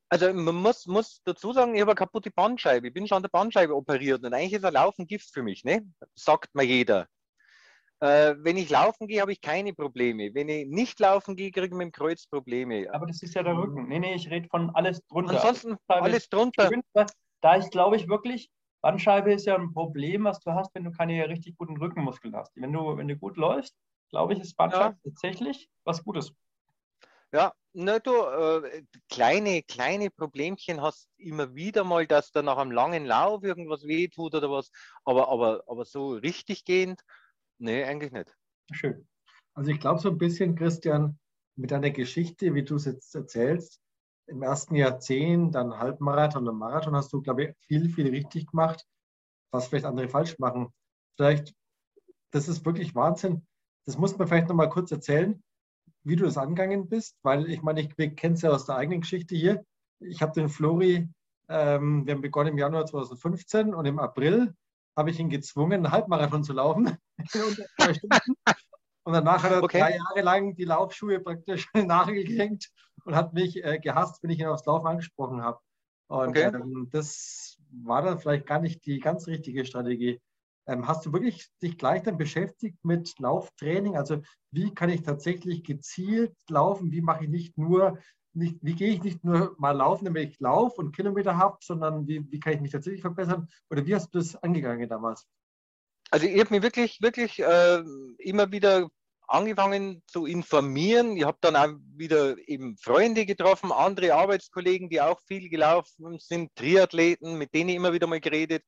Also 0.08 0.32
man 0.32 0.56
muss, 0.56 0.86
muss 0.86 1.22
dazu 1.24 1.52
sagen, 1.52 1.74
ich 1.74 1.80
habe 1.80 1.92
eine 1.92 1.96
kaputte 1.96 2.30
Bandscheibe. 2.32 2.88
Ich 2.88 2.94
bin 2.94 3.06
schon 3.06 3.16
an 3.16 3.22
der 3.22 3.28
Bandscheibe 3.28 3.74
operiert 3.74 4.24
und 4.24 4.34
eigentlich 4.34 4.54
ist 4.54 4.64
ein 4.64 4.72
Laufen 4.72 5.06
Gift 5.06 5.32
für 5.32 5.42
mich, 5.42 5.64
ne? 5.64 5.86
Sagt 6.14 6.54
mir 6.54 6.64
jeder. 6.64 7.06
Äh, 8.00 8.34
wenn 8.38 8.56
ich 8.56 8.70
laufen 8.70 9.06
gehe, 9.06 9.20
habe 9.20 9.32
ich 9.32 9.40
keine 9.40 9.74
Probleme. 9.74 10.34
Wenn 10.34 10.48
ich 10.48 10.66
nicht 10.66 10.98
laufen 11.00 11.36
gehe, 11.36 11.50
kriege 11.50 11.66
ich 11.66 11.72
mit 11.72 11.82
dem 11.82 11.92
Kreuz 11.92 12.26
Probleme. 12.26 12.88
Aber 12.92 13.06
das 13.06 13.22
ist 13.22 13.34
ja 13.34 13.42
der 13.42 13.56
Rücken. 13.56 13.88
Nee, 13.88 13.98
nee, 13.98 14.14
ich 14.14 14.30
rede 14.30 14.48
von 14.48 14.74
alles 14.74 15.06
drunter. 15.06 15.34
Ansonsten 15.34 15.76
alles 15.86 16.28
drunter. 16.28 16.70
Da 17.42 17.54
ist, 17.54 17.70
glaube 17.70 17.96
ich, 17.96 18.08
wirklich, 18.08 18.50
Bandscheibe 18.80 19.32
ist 19.32 19.46
ja 19.46 19.56
ein 19.56 19.72
Problem, 19.72 20.24
was 20.24 20.40
du 20.40 20.52
hast, 20.52 20.74
wenn 20.74 20.84
du 20.84 20.90
keine 20.90 21.28
richtig 21.28 21.56
guten 21.56 21.76
Rückenmuskeln 21.76 22.34
hast. 22.34 22.52
Wenn 22.56 22.72
du, 22.72 22.96
wenn 22.96 23.08
du 23.08 23.16
gut 23.16 23.36
läufst, 23.36 23.76
glaube 24.10 24.32
ich, 24.32 24.40
ist 24.40 24.56
Bandscheibe 24.56 24.96
ja. 25.04 25.10
tatsächlich 25.10 25.68
was 25.84 26.02
Gutes. 26.02 26.32
Ja, 27.32 27.52
ne, 27.72 28.00
du, 28.00 28.12
äh, 28.12 28.82
kleine, 29.08 29.62
kleine 29.62 30.10
Problemchen 30.10 30.80
hast 30.80 31.08
immer 31.16 31.54
wieder 31.54 31.84
mal, 31.84 32.06
dass 32.06 32.32
da 32.32 32.42
nach 32.42 32.58
einem 32.58 32.72
langen 32.72 33.06
Lauf 33.06 33.44
irgendwas 33.44 33.86
wehtut 33.86 34.34
oder 34.34 34.50
was, 34.50 34.70
aber, 35.04 35.28
aber, 35.28 35.62
aber 35.66 35.84
so 35.84 36.14
richtig 36.14 36.64
gehend, 36.64 37.02
nee, 37.58 37.84
eigentlich 37.84 38.10
nicht. 38.10 38.34
Schön. 38.72 39.06
Also 39.54 39.70
ich 39.70 39.78
glaube 39.78 40.00
so 40.00 40.10
ein 40.10 40.18
bisschen, 40.18 40.56
Christian, 40.56 41.18
mit 41.56 41.70
deiner 41.70 41.90
Geschichte, 41.90 42.54
wie 42.54 42.64
du 42.64 42.76
es 42.76 42.86
jetzt 42.86 43.14
erzählst, 43.14 43.79
im 44.30 44.42
ersten 44.42 44.76
Jahrzehnt, 44.76 45.54
dann 45.54 45.76
Halbmarathon 45.76 46.48
und 46.48 46.56
Marathon 46.56 46.94
hast 46.94 47.12
du, 47.12 47.20
glaube 47.20 47.44
ich, 47.44 47.56
viel, 47.66 47.90
viel 47.90 48.08
richtig 48.08 48.46
gemacht, 48.46 48.86
was 49.52 49.68
vielleicht 49.68 49.84
andere 49.84 50.08
falsch 50.08 50.38
machen. 50.38 50.72
Vielleicht, 51.16 51.54
das 52.30 52.48
ist 52.48 52.64
wirklich 52.64 52.94
Wahnsinn. 52.94 53.46
Das 53.86 53.98
muss 53.98 54.16
man 54.16 54.28
vielleicht 54.28 54.48
nochmal 54.48 54.68
kurz 54.68 54.92
erzählen, 54.92 55.42
wie 56.04 56.16
du 56.16 56.24
das 56.24 56.38
angegangen 56.38 56.88
bist, 56.88 57.18
weil 57.22 57.50
ich 57.50 57.62
meine, 57.62 57.80
ich 57.80 57.94
kenne 58.16 58.34
es 58.34 58.42
ja 58.42 58.50
aus 58.50 58.66
der 58.66 58.76
eigenen 58.76 59.00
Geschichte 59.00 59.34
hier. 59.34 59.64
Ich 59.98 60.22
habe 60.22 60.32
den 60.32 60.48
Flori, 60.48 61.08
ähm, 61.48 62.06
wir 62.06 62.14
haben 62.14 62.22
begonnen 62.22 62.50
im 62.50 62.58
Januar 62.58 62.86
2015 62.86 63.74
und 63.74 63.84
im 63.84 63.98
April 63.98 64.54
habe 64.96 65.10
ich 65.10 65.18
ihn 65.18 65.28
gezwungen, 65.28 65.84
einen 65.84 65.92
Halbmarathon 65.92 66.44
zu 66.44 66.52
laufen. 66.52 66.96
und 69.04 69.12
danach 69.12 69.42
hat 69.42 69.52
er 69.52 69.62
okay. 69.62 69.80
drei 69.80 69.96
Jahre 69.96 70.22
lang 70.22 70.54
die 70.54 70.64
Laufschuhe 70.64 71.20
praktisch 71.20 71.68
in 71.74 71.80
den 71.80 71.88
Nagel 71.88 72.24
gehängt 72.24 72.70
und 73.04 73.14
hat 73.14 73.32
mich 73.32 73.64
äh, 73.64 73.78
gehasst, 73.78 74.22
wenn 74.22 74.30
ich 74.30 74.38
ihn 74.38 74.46
aufs 74.46 74.66
Laufen 74.66 74.86
angesprochen 74.86 75.42
habe. 75.42 75.58
Und 76.08 76.30
okay. 76.30 76.50
ähm, 76.54 76.88
das 76.90 77.56
war 77.70 78.02
dann 78.02 78.18
vielleicht 78.18 78.46
gar 78.46 78.60
nicht 78.60 78.84
die 78.84 78.98
ganz 78.98 79.26
richtige 79.26 79.64
Strategie. 79.64 80.20
Ähm, 80.66 80.86
hast 80.86 81.06
du 81.06 81.12
wirklich 81.12 81.48
dich 81.62 81.78
gleich 81.78 82.02
dann 82.02 82.18
beschäftigt 82.18 82.84
mit 82.84 83.18
Lauftraining? 83.18 83.96
Also 83.96 84.22
wie 84.50 84.74
kann 84.74 84.90
ich 84.90 85.02
tatsächlich 85.02 85.64
gezielt 85.64 86.34
laufen? 86.48 86.90
Wie 86.90 87.00
mache 87.00 87.24
ich 87.24 87.30
nicht 87.30 87.56
nur, 87.56 87.98
nicht, 88.34 88.58
wie 88.60 88.74
gehe 88.74 88.92
ich 88.92 89.02
nicht 89.02 89.24
nur 89.24 89.54
mal 89.58 89.72
laufen, 89.72 90.04
damit 90.04 90.30
ich 90.30 90.40
laufe 90.40 90.80
und 90.80 90.94
Kilometer 90.94 91.36
habe, 91.36 91.58
sondern 91.60 92.06
wie, 92.06 92.24
wie 92.30 92.40
kann 92.40 92.54
ich 92.54 92.60
mich 92.60 92.72
tatsächlich 92.72 93.02
verbessern? 93.02 93.48
Oder 93.70 93.86
wie 93.86 93.94
hast 93.94 94.14
du 94.14 94.18
das 94.18 94.36
angegangen 94.36 94.88
damals? 94.88 95.26
Also 96.10 96.26
ich 96.26 96.40
habe 96.40 96.54
mich 96.54 96.62
wirklich, 96.62 97.00
wirklich 97.00 97.38
äh, 97.38 97.82
immer 98.18 98.50
wieder 98.50 98.88
angefangen 99.30 100.02
zu 100.06 100.26
informieren. 100.26 101.16
Ich 101.16 101.24
habe 101.24 101.38
dann 101.40 101.56
auch 101.56 101.78
wieder 101.96 102.36
eben 102.48 102.76
Freunde 102.76 103.26
getroffen, 103.26 103.72
andere 103.72 104.14
Arbeitskollegen, 104.14 104.90
die 104.90 105.00
auch 105.00 105.20
viel 105.26 105.48
gelaufen 105.48 106.18
sind, 106.18 106.54
Triathleten, 106.56 107.38
mit 107.38 107.54
denen 107.54 107.70
ich 107.70 107.76
immer 107.76 107.92
wieder 107.92 108.06
mal 108.06 108.20
geredet 108.20 108.64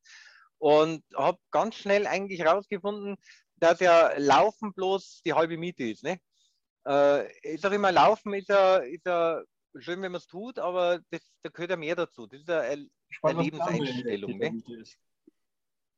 und 0.59 1.03
habe 1.17 1.39
ganz 1.51 1.75
schnell 1.75 2.07
eigentlich 2.07 2.41
herausgefunden, 2.41 3.17
dass 3.57 3.81
ja 3.81 4.13
Laufen 4.17 4.73
bloß 4.73 5.23
die 5.27 5.33
halbe 5.33 5.57
Miete 5.57 5.83
ist. 5.85 6.05
Ne? 6.05 6.19
Äh, 6.87 7.27
ich 7.43 7.61
sage 7.61 7.75
immer, 7.75 7.91
Laufen 7.91 8.33
ist 8.35 8.49
ja, 8.49 8.77
ist 8.77 9.05
ja 9.05 9.43
schön, 9.79 10.01
wenn 10.03 10.13
man 10.13 10.21
es 10.21 10.29
tut, 10.29 10.61
aber 10.61 11.01
das, 11.11 11.21
da 11.43 11.51
gehört 11.51 11.71
ja 11.71 11.77
mehr 11.77 11.97
dazu. 11.97 12.29
Das 12.29 12.41
ist 12.41 12.49
ja 12.49 12.61
eine, 12.61 12.89
eine 13.23 13.43
Lebenseinstellung. 13.43 14.39
Ne? 14.39 14.63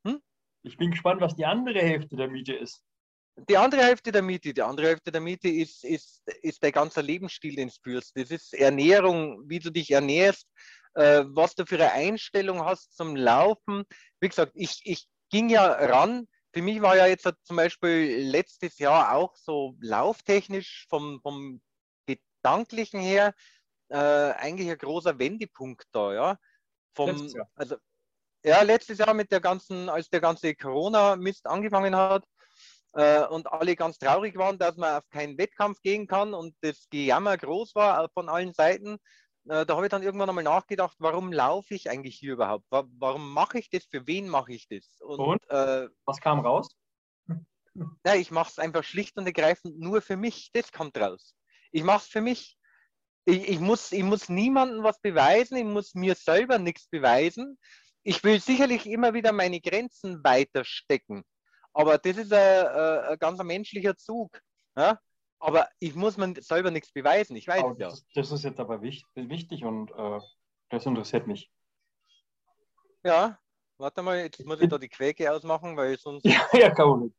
Hm? 0.07 0.23
Ich 0.63 0.79
bin 0.79 0.91
gespannt, 0.91 1.21
was 1.21 1.37
die 1.37 1.45
andere 1.45 1.81
Hälfte 1.81 2.17
der 2.17 2.29
Miete 2.29 2.55
ist. 2.55 2.83
Die 3.37 3.57
andere 3.57 3.83
Hälfte 3.83 4.13
der 4.13 4.23
Miete, 4.23 4.55
die 4.55 4.63
andere 4.63 4.87
Hälfte 4.89 5.11
der 5.11 5.21
Miete 5.21 5.49
ist, 5.49 5.85
ist, 5.85 6.23
ist 6.43 6.63
der 6.63 6.71
ganze 6.71 7.01
Lebensstil, 7.01 7.57
den 7.57 7.69
du 7.69 7.75
führst. 7.83 8.17
Das 8.17 8.31
ist 8.31 8.55
Ernährung, 8.55 9.43
wie 9.49 9.59
du 9.59 9.71
dich 9.71 9.91
ernährst, 9.91 10.47
äh, 10.95 11.25
was 11.27 11.55
du 11.55 11.67
für 11.67 11.75
eine 11.75 11.93
Einstellung 11.93 12.65
hast 12.65 12.97
zum 12.97 13.17
Laufen. 13.17 13.85
Wie 14.21 14.29
gesagt, 14.29 14.53
ich, 14.55 14.81
ich 14.85 15.09
ging 15.31 15.49
ja 15.49 15.67
ran. 15.67 16.29
Für 16.53 16.63
mich 16.63 16.81
war 16.81 16.97
ja 16.97 17.07
jetzt 17.07 17.29
zum 17.43 17.57
Beispiel 17.57 18.19
letztes 18.21 18.79
Jahr 18.79 19.13
auch 19.13 19.35
so 19.35 19.75
lauftechnisch 19.81 20.87
vom, 20.89 21.21
vom 21.21 21.61
Gedanklichen 22.07 23.01
her 23.01 23.35
äh, 23.89 23.97
eigentlich 23.97 24.71
ein 24.71 24.79
großer 24.79 25.19
Wendepunkt 25.19 25.87
da, 25.91 26.15
ja. 26.15 26.39
Vom, 26.95 27.29
also, 27.57 27.77
ja, 28.45 28.63
letztes 28.63 28.99
Jahr 28.99 29.15
mit 29.15 29.33
der 29.33 29.41
ganzen, 29.41 29.89
als 29.89 30.09
der 30.11 30.21
ganze 30.21 30.55
Corona-Mist 30.55 31.47
angefangen 31.47 31.97
hat, 31.97 32.25
äh, 32.95 33.27
und 33.27 33.53
alle 33.53 33.77
ganz 33.77 33.99
traurig 33.99 34.37
waren, 34.37 34.59
dass 34.59 34.77
man 34.77 34.97
auf 34.97 35.09
keinen 35.11 35.37
Wettkampf 35.37 35.81
gehen 35.83 36.07
kann 36.07 36.33
und 36.33 36.55
das 36.61 36.89
Gejammer 36.91 37.37
groß 37.37 37.75
war 37.75 38.09
von 38.15 38.29
allen 38.29 38.55
Seiten. 38.55 38.99
Äh, 39.49 39.67
da 39.67 39.77
habe 39.77 39.87
ich 39.87 39.91
dann 39.91 40.03
irgendwann 40.03 40.29
einmal 40.29 40.45
nachgedacht, 40.45 40.97
warum 41.01 41.33
laufe 41.33 41.75
ich 41.75 41.91
eigentlich 41.91 42.17
hier 42.17 42.33
überhaupt? 42.35 42.65
Warum 42.71 43.33
mache 43.33 43.59
ich 43.59 43.69
das? 43.69 43.85
Für 43.85 44.07
wen 44.07 44.29
mache 44.29 44.53
ich 44.53 44.69
das? 44.69 45.01
Und, 45.01 45.19
und? 45.19 45.51
Äh, 45.51 45.89
was 46.05 46.21
kam 46.21 46.41
raus? 46.41 46.69
Ja, 48.07 48.15
ich 48.15 48.31
mache 48.31 48.51
es 48.51 48.61
einfach 48.61 48.85
schlicht 48.85 49.17
und 49.17 49.27
ergreifend 49.27 49.81
nur 49.81 50.01
für 50.01 50.17
mich. 50.17 50.51
Das 50.53 50.71
kommt 50.71 50.97
raus. 50.97 51.35
Ich 51.73 51.83
mache 51.83 52.05
es 52.05 52.07
für 52.07 52.21
mich. 52.21 52.57
Ich, 53.25 53.49
ich, 53.49 53.59
muss, 53.59 53.91
ich 53.91 54.05
muss 54.05 54.29
niemandem 54.29 54.85
was 54.85 55.01
beweisen, 55.01 55.57
ich 55.57 55.65
muss 55.65 55.93
mir 55.95 56.15
selber 56.15 56.61
nichts 56.61 56.87
beweisen. 56.87 57.59
Ich 58.05 58.23
will 58.23 58.39
sicherlich 58.39 58.87
immer 58.87 59.13
wieder 59.13 59.33
meine 59.33 59.61
Grenzen 59.61 60.23
weiter 60.23 60.65
stecken. 60.65 61.25
Aber 61.75 61.99
das 61.99 62.17
ist 62.17 62.33
ein, 62.33 62.67
ein 62.67 63.19
ganz 63.19 63.43
menschlicher 63.43 63.97
Zug. 63.97 64.41
Ja? 64.77 64.99
Aber 65.39 65.69
ich 65.79 65.95
muss 65.95 66.17
mir 66.17 66.33
selber 66.41 66.71
nichts 66.71 66.93
beweisen. 66.93 67.37
Ich 67.37 67.47
weiß 67.47 67.65
aber 67.65 67.79
ja. 67.79 67.91
Das, 67.91 68.07
das, 68.15 68.33
ist 68.33 68.45
jetzt 68.45 68.61
aber 68.61 68.81
wichtig 68.81 69.65
und 69.65 69.91
äh, 69.91 70.21
das 70.71 70.87
interessiert 70.87 71.27
mich. 71.27 71.51
Ja, 73.03 73.39
warte 73.77 74.01
mal, 74.03 74.19
jetzt 74.19 74.45
muss 74.47 74.61
ich 74.61 74.69
da 74.69 74.79
die 74.79 74.89
Quäke 74.89 75.31
ausmachen, 75.31 75.77
weil 75.77 75.99
sonst. 75.99 76.25
ja, 76.25 76.47
ja, 76.53 76.71
kann 76.71 77.13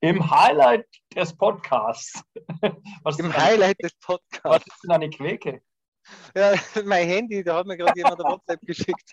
Im 0.00 0.30
Highlight 0.30 0.86
des 1.14 1.34
Podcasts. 1.34 2.22
Was 3.04 3.18
Im 3.18 3.34
Highlight 3.34 3.82
des 3.82 3.94
Podcasts. 3.94 4.44
Was 4.44 4.66
ist 4.66 4.82
denn 4.82 4.90
eine 4.90 5.08
Quäke? 5.08 5.62
Ja, 6.34 6.52
mein 6.84 7.06
Handy, 7.06 7.42
da 7.42 7.56
hat 7.56 7.66
mir 7.66 7.76
gerade 7.76 7.96
jemand 7.96 8.20
eine 8.20 8.34
WhatsApp 8.34 8.60
geschickt. 8.62 9.12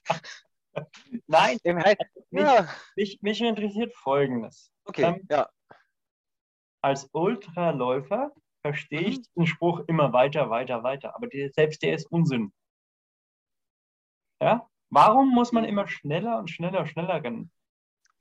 Nein, 1.28 1.58
mich, 1.64 1.98
ja. 2.32 2.68
mich, 2.96 3.22
mich, 3.22 3.42
interessiert 3.42 3.94
Folgendes. 3.96 4.72
Okay, 4.86 5.04
ähm, 5.04 5.28
ja. 5.30 5.50
Als 6.82 7.10
Ultraläufer 7.12 8.32
verstehe 8.62 9.02
ich 9.02 9.18
mhm. 9.18 9.24
den 9.36 9.48
Spruch 9.48 9.82
immer 9.88 10.14
weiter, 10.14 10.50
weiter, 10.50 10.84
weiter, 10.84 11.16
aber 11.16 11.28
die, 11.28 11.50
selbst 11.50 11.82
der 11.82 11.96
ist 11.96 12.06
Unsinn. 12.12 12.54
Ja? 14.42 14.68
Warum 14.90 15.30
muss 15.34 15.52
man 15.52 15.66
immer 15.66 15.88
schneller 15.88 16.40
und 16.40 16.50
schneller, 16.50 16.86
schneller 16.88 17.24
rennen? 17.24 17.52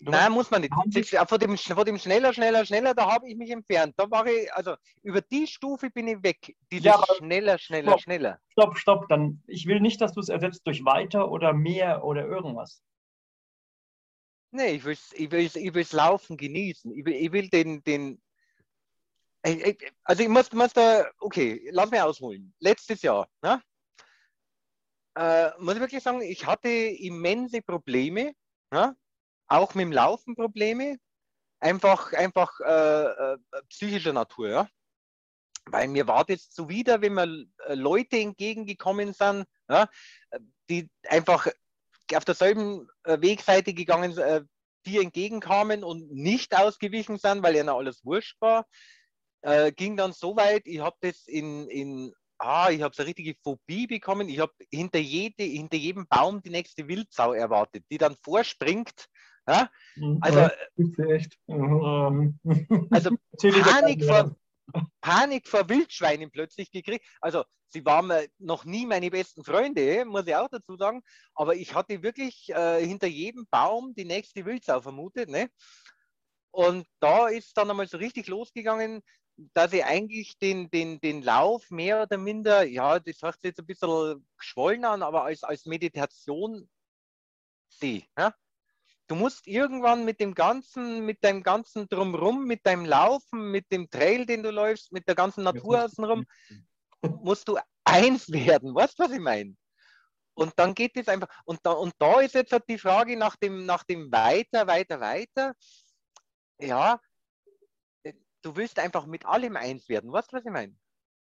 Du 0.00 0.12
Nein, 0.12 0.30
muss 0.30 0.48
man 0.50 0.60
nicht. 0.60 0.72
Vor 0.72 1.38
dem, 1.38 1.56
vor 1.56 1.84
dem 1.84 1.98
schneller, 1.98 2.32
schneller, 2.32 2.64
schneller, 2.64 2.94
da 2.94 3.10
habe 3.10 3.28
ich 3.28 3.36
mich 3.36 3.50
entfernt. 3.50 3.94
Da 3.96 4.08
war 4.08 4.26
ich, 4.26 4.52
also 4.54 4.76
über 5.02 5.20
die 5.20 5.46
Stufe 5.46 5.90
bin 5.90 6.06
ich 6.06 6.22
weg. 6.22 6.56
Dieses 6.70 6.84
ja, 6.84 7.02
schneller, 7.16 7.58
schneller, 7.58 7.90
stopp, 7.90 8.02
schneller. 8.02 8.40
Stopp, 8.52 8.78
stopp. 8.78 9.08
Dann, 9.08 9.42
ich 9.48 9.66
will 9.66 9.80
nicht, 9.80 10.00
dass 10.00 10.12
du 10.12 10.20
es 10.20 10.28
ersetzt 10.28 10.64
durch 10.66 10.84
weiter 10.84 11.30
oder 11.32 11.52
mehr 11.52 12.04
oder 12.04 12.24
irgendwas. 12.24 12.80
Nee, 14.52 14.76
ich 14.76 14.84
will 14.84 14.92
es 14.92 15.12
ich 15.12 15.30
will's, 15.32 15.56
ich 15.56 15.74
will's 15.74 15.92
Laufen 15.92 16.36
genießen. 16.36 16.92
Ich 16.96 17.04
will, 17.04 17.14
ich 17.14 17.32
will 17.32 17.48
den, 17.48 17.82
den. 17.82 18.22
Also 20.04 20.22
ich 20.22 20.28
muss, 20.28 20.52
muss 20.52 20.72
da, 20.72 21.10
okay, 21.18 21.68
lass 21.72 21.90
mich 21.90 22.00
ausholen. 22.00 22.54
Letztes 22.60 23.02
Jahr, 23.02 23.28
ne? 23.42 23.60
Äh, 25.16 25.50
muss 25.58 25.74
ich 25.74 25.80
wirklich 25.80 26.02
sagen, 26.02 26.20
ich 26.22 26.46
hatte 26.46 26.68
immense 26.68 27.62
Probleme. 27.62 28.32
Ne? 28.70 28.96
Auch 29.48 29.74
mit 29.74 29.84
dem 29.84 29.92
Laufen 29.92 30.34
Probleme. 30.34 30.98
einfach, 31.60 32.12
einfach 32.12 32.52
äh, 32.60 33.04
äh, 33.34 33.38
psychischer 33.68 34.12
Natur, 34.12 34.48
ja. 34.48 34.68
Weil 35.66 35.88
mir 35.88 36.06
war 36.06 36.24
das 36.24 36.50
zuwider, 36.50 37.02
wenn 37.02 37.14
mir 37.14 37.46
äh, 37.66 37.74
Leute 37.74 38.18
entgegengekommen 38.18 39.12
sind, 39.12 39.44
ja, 39.68 39.88
die 40.70 40.88
einfach 41.08 41.48
auf 42.14 42.24
derselben 42.24 42.88
äh, 43.04 43.20
Wegseite 43.20 43.74
gegangen 43.74 44.12
sind, 44.14 44.24
äh, 44.24 44.42
die 44.86 44.98
entgegenkamen 44.98 45.84
und 45.84 46.10
nicht 46.10 46.56
ausgewichen 46.56 47.18
sind, 47.18 47.42
weil 47.42 47.56
ihnen 47.56 47.68
alles 47.68 48.04
wurscht 48.04 48.40
war. 48.40 48.66
Äh, 49.42 49.72
ging 49.72 49.96
dann 49.96 50.12
so 50.12 50.36
weit, 50.36 50.62
ich 50.66 50.80
habe 50.80 50.96
das 51.00 51.26
in, 51.26 51.68
in 51.68 52.14
ah, 52.38 52.70
ich 52.70 52.82
habe 52.82 52.94
so 52.94 53.02
eine 53.02 53.08
richtige 53.08 53.34
Phobie 53.42 53.86
bekommen. 53.86 54.28
Ich 54.28 54.38
habe 54.38 54.52
hinter, 54.70 54.98
jede, 54.98 55.42
hinter 55.42 55.76
jedem 55.76 56.06
Baum 56.08 56.40
die 56.40 56.50
nächste 56.50 56.88
Wildsau 56.88 57.32
erwartet, 57.34 57.84
die 57.90 57.98
dann 57.98 58.16
vorspringt. 58.22 59.08
Ja? 59.48 59.70
Mhm. 59.96 60.18
Also. 60.20 60.48
Mhm. 61.46 62.88
also 62.90 63.10
Panik 63.62 64.04
vor, 64.04 64.36
Panik 65.00 65.48
vor 65.48 65.68
Wildschweinen 65.68 66.30
plötzlich 66.30 66.70
gekriegt. 66.70 67.06
Also 67.20 67.44
sie 67.68 67.84
waren 67.84 68.12
noch 68.38 68.64
nie 68.64 68.84
meine 68.84 69.10
besten 69.10 69.42
Freunde, 69.42 70.04
muss 70.04 70.26
ich 70.26 70.36
auch 70.36 70.48
dazu 70.48 70.76
sagen. 70.76 71.02
Aber 71.34 71.56
ich 71.56 71.74
hatte 71.74 72.02
wirklich 72.02 72.50
äh, 72.50 72.84
hinter 72.84 73.06
jedem 73.06 73.46
Baum 73.50 73.94
die 73.94 74.04
nächste 74.04 74.44
Wildsau 74.44 74.80
vermutet. 74.82 75.30
Ne? 75.30 75.50
Und 76.50 76.86
da 77.00 77.28
ist 77.28 77.56
dann 77.56 77.70
einmal 77.70 77.88
so 77.88 77.96
richtig 77.96 78.26
losgegangen, 78.26 79.02
dass 79.54 79.72
ich 79.72 79.84
eigentlich 79.84 80.36
den, 80.38 80.68
den, 80.70 81.00
den 81.00 81.22
Lauf 81.22 81.70
mehr 81.70 82.02
oder 82.02 82.18
minder, 82.18 82.64
ja, 82.64 82.98
das 82.98 83.22
hört 83.22 83.36
sich 83.36 83.50
jetzt 83.50 83.60
ein 83.60 83.66
bisschen 83.66 84.26
geschwollen 84.36 84.84
an, 84.84 85.02
aber 85.02 85.24
als, 85.24 85.44
als 85.44 85.64
Meditation 85.64 86.68
sehe. 87.68 88.02
Ja? 88.18 88.34
Du 89.08 89.14
musst 89.14 89.46
irgendwann 89.46 90.04
mit 90.04 90.20
dem 90.20 90.34
ganzen, 90.34 91.04
mit 91.04 91.24
deinem 91.24 91.42
ganzen 91.42 91.88
Drumrum, 91.88 92.44
mit 92.44 92.64
deinem 92.66 92.84
Laufen, 92.84 93.50
mit 93.50 93.72
dem 93.72 93.88
Trail, 93.90 94.26
den 94.26 94.42
du 94.42 94.50
läufst, 94.50 94.92
mit 94.92 95.08
der 95.08 95.14
ganzen 95.14 95.44
Natur 95.44 95.84
außenrum, 95.84 96.24
musst 97.22 97.48
du 97.48 97.58
eins 97.84 98.30
werden. 98.30 98.74
Weißt 98.74 98.98
du, 98.98 99.04
was 99.04 99.12
ich 99.12 99.20
meine? 99.20 99.56
Und 100.34 100.52
dann 100.56 100.74
geht 100.74 100.96
es 100.96 101.08
einfach, 101.08 101.28
und 101.46 101.58
da, 101.64 101.72
und 101.72 101.94
da 101.98 102.20
ist 102.20 102.34
jetzt 102.34 102.52
halt 102.52 102.64
die 102.68 102.78
Frage 102.78 103.16
nach 103.16 103.34
dem, 103.36 103.64
nach 103.66 103.82
dem 103.84 104.12
weiter, 104.12 104.66
weiter, 104.66 105.00
weiter. 105.00 105.54
Ja, 106.60 107.00
du 108.42 108.56
willst 108.56 108.78
einfach 108.78 109.06
mit 109.06 109.24
allem 109.24 109.56
eins 109.56 109.88
werden. 109.88 110.12
Weißt 110.12 110.32
du, 110.32 110.36
was 110.36 110.44
ich 110.44 110.52
meine? 110.52 110.76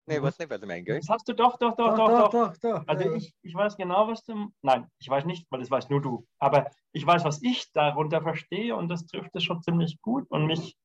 Nee, 0.07 0.19
mhm. 0.19 0.23
was 0.25 0.39
nicht, 0.39 0.51
was 0.51 0.61
ich 0.61 0.69
meine, 0.69 0.83
gell? 0.83 1.01
Das 1.01 1.09
hast 1.09 1.29
du 1.29 1.33
doch, 1.33 1.57
doch, 1.57 1.75
doch, 1.77 1.97
doch, 1.97 2.09
doch. 2.09 2.31
doch, 2.31 2.57
doch. 2.59 2.85
Also 2.87 3.05
ja. 3.05 3.15
ich, 3.15 3.35
ich 3.43 3.55
weiß 3.55 3.77
genau, 3.77 4.09
was 4.09 4.25
du. 4.25 4.51
Nein, 4.63 4.87
ich 4.99 5.09
weiß 5.09 5.25
nicht, 5.25 5.47
weil 5.51 5.61
das 5.61 5.71
weißt 5.71 5.91
nur 5.91 6.03
du. 6.03 6.27
Aber 6.39 6.71
ich 6.93 7.07
weiß, 7.07 7.25
was 7.25 7.43
ich 7.43 7.73
darunter 7.73 8.21
verstehe 8.23 8.77
und 8.77 8.89
das 8.89 9.07
trifft 9.07 9.35
es 9.35 9.45
schon 9.45 9.63
ziemlich 9.63 10.01
gut. 10.03 10.31
Und 10.31 10.47
mich 10.47 10.77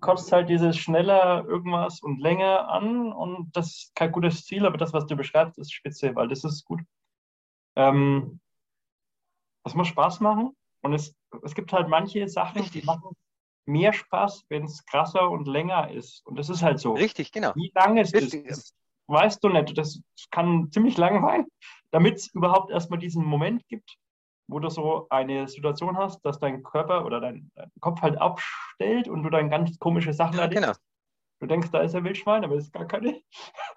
kotzt 0.00 0.32
halt 0.32 0.48
dieses 0.50 0.76
schneller 0.76 1.44
irgendwas 1.46 2.00
und 2.02 2.20
länger 2.20 2.68
an 2.68 3.12
und 3.12 3.56
das 3.56 3.68
ist 3.68 3.94
kein 3.94 4.12
gutes 4.12 4.44
Ziel, 4.44 4.66
aber 4.66 4.76
das, 4.76 4.92
was 4.92 5.06
du 5.06 5.16
beschreibst, 5.16 5.58
ist 5.58 5.72
spitze, 5.72 6.14
weil 6.14 6.28
das 6.28 6.44
ist 6.44 6.64
gut. 6.64 6.80
Ähm, 7.76 8.40
das 9.62 9.74
muss 9.74 9.88
Spaß 9.88 10.20
machen 10.20 10.54
und 10.82 10.92
es, 10.92 11.16
es 11.42 11.54
gibt 11.54 11.72
halt 11.72 11.88
manche 11.88 12.28
Sachen, 12.28 12.70
die 12.72 12.82
machen 12.82 13.16
mehr 13.66 13.92
Spaß, 13.92 14.44
wenn 14.48 14.64
es 14.64 14.84
krasser 14.86 15.30
und 15.30 15.46
länger 15.46 15.90
ist. 15.90 16.24
Und 16.26 16.38
das 16.38 16.48
ist 16.48 16.62
halt 16.62 16.78
so. 16.78 16.92
Richtig, 16.92 17.32
genau. 17.32 17.52
Wie 17.54 17.72
lange 17.74 18.02
es 18.02 18.12
ist, 18.12 18.74
weißt 19.06 19.42
du 19.42 19.48
nicht. 19.48 19.76
Das 19.76 20.00
kann 20.30 20.70
ziemlich 20.70 20.96
lang 20.96 21.22
sein, 21.22 21.46
damit 21.90 22.16
es 22.16 22.28
überhaupt 22.28 22.70
erstmal 22.70 22.98
diesen 22.98 23.24
Moment 23.24 23.66
gibt, 23.68 23.96
wo 24.46 24.58
du 24.58 24.68
so 24.68 25.06
eine 25.10 25.48
Situation 25.48 25.96
hast, 25.96 26.24
dass 26.24 26.38
dein 26.38 26.62
Körper 26.62 27.04
oder 27.04 27.20
dein, 27.20 27.50
dein 27.54 27.70
Kopf 27.80 28.02
halt 28.02 28.18
abstellt 28.18 29.08
und 29.08 29.22
du 29.22 29.30
dann 29.30 29.50
ganz 29.50 29.78
komische 29.78 30.12
Sachen 30.12 30.36
ja, 30.36 30.42
erlebst. 30.42 30.62
Genau. 30.62 30.74
Du 31.40 31.46
denkst, 31.46 31.70
da 31.70 31.80
ist 31.80 31.94
ein 31.94 32.04
Wildschwein, 32.04 32.44
aber 32.44 32.56
es 32.56 32.64
ist 32.64 32.72
gar 32.72 32.86
keine. 32.86 33.20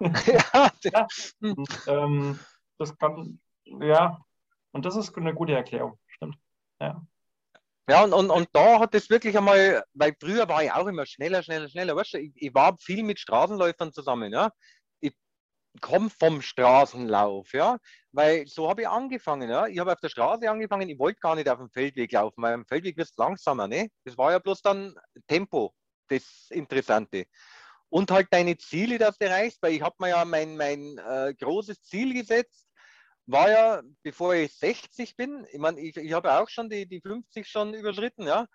ja, 0.00 0.70
ja. 0.82 1.06
Und, 1.40 1.84
ähm, 1.86 2.38
das 2.78 2.96
kann, 2.96 3.40
ja, 3.64 4.18
und 4.72 4.84
das 4.84 4.96
ist 4.96 5.16
eine 5.16 5.34
gute 5.34 5.54
Erklärung, 5.54 5.98
stimmt. 6.06 6.38
Ja. 6.80 7.02
Ja, 7.88 8.04
und, 8.04 8.12
und, 8.12 8.30
und 8.30 8.48
da 8.52 8.80
hat 8.80 8.94
es 8.94 9.08
wirklich 9.08 9.36
einmal, 9.38 9.82
weil 9.94 10.14
früher 10.20 10.46
war 10.48 10.62
ich 10.62 10.70
auch 10.72 10.86
immer 10.86 11.06
schneller, 11.06 11.42
schneller, 11.42 11.68
schneller. 11.70 11.96
Weißt 11.96 12.14
du, 12.14 12.18
ich, 12.20 12.32
ich 12.34 12.54
war 12.54 12.76
viel 12.78 13.02
mit 13.02 13.18
Straßenläufern 13.18 13.92
zusammen, 13.94 14.32
ja. 14.32 14.50
Ich 15.00 15.14
komme 15.80 16.10
vom 16.10 16.42
Straßenlauf, 16.42 17.52
ja, 17.54 17.78
weil 18.12 18.46
so 18.46 18.68
habe 18.70 18.82
ich 18.82 18.88
angefangen, 18.88 19.50
ja. 19.50 19.66
Ich 19.68 19.78
habe 19.78 19.92
auf 19.92 20.00
der 20.00 20.10
Straße 20.10 20.50
angefangen, 20.50 20.88
ich 20.90 20.98
wollte 20.98 21.20
gar 21.20 21.34
nicht 21.36 21.48
auf 21.48 21.58
dem 21.58 21.70
Feldweg 21.70 22.12
laufen, 22.12 22.42
weil 22.42 22.54
am 22.54 22.66
Feldweg 22.66 22.96
wirst 22.98 23.18
du 23.18 23.22
langsamer, 23.22 23.68
ne? 23.68 23.88
Das 24.04 24.18
war 24.18 24.32
ja 24.32 24.38
bloß 24.38 24.62
dann 24.62 24.94
Tempo, 25.28 25.74
das 26.08 26.48
Interessante. 26.50 27.26
Und 27.90 28.10
halt 28.10 28.28
deine 28.32 28.58
Ziele, 28.58 28.98
dass 28.98 29.18
du 29.18 29.26
erreichst, 29.26 29.62
weil 29.62 29.74
ich 29.74 29.82
habe 29.82 29.96
mir 30.00 30.10
ja 30.10 30.24
mein, 30.26 30.56
mein 30.58 30.98
äh, 30.98 31.34
großes 31.40 31.82
Ziel 31.84 32.14
gesetzt, 32.14 32.67
war 33.28 33.50
ja, 33.50 33.82
bevor 34.02 34.34
ich 34.34 34.54
60 34.54 35.16
bin, 35.16 35.46
ich 35.52 35.58
meine, 35.58 35.80
ich, 35.80 35.96
ich 35.96 36.12
habe 36.12 36.32
auch 36.32 36.48
schon 36.48 36.70
die, 36.70 36.86
die 36.86 37.00
50 37.00 37.46
schon 37.46 37.74
überschritten, 37.74 38.26
ja. 38.26 38.46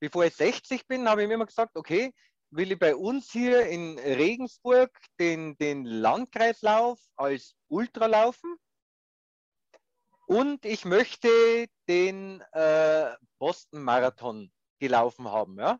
Bevor 0.00 0.24
ich 0.24 0.34
60 0.34 0.86
bin, 0.86 1.08
habe 1.08 1.22
ich 1.22 1.28
mir 1.28 1.34
immer 1.34 1.46
gesagt, 1.46 1.76
okay, 1.76 2.12
will 2.50 2.72
ich 2.72 2.78
bei 2.78 2.94
uns 2.94 3.32
hier 3.32 3.66
in 3.66 3.98
Regensburg 3.98 4.90
den, 5.18 5.56
den 5.58 5.84
Landkreislauf 5.84 7.00
als 7.16 7.56
Ultra 7.68 8.06
laufen 8.06 8.56
und 10.26 10.64
ich 10.64 10.84
möchte 10.84 11.28
den 11.88 12.42
äh, 12.52 13.10
Boston 13.38 13.82
Marathon 13.82 14.52
gelaufen 14.78 15.28
haben, 15.28 15.58
ja. 15.58 15.78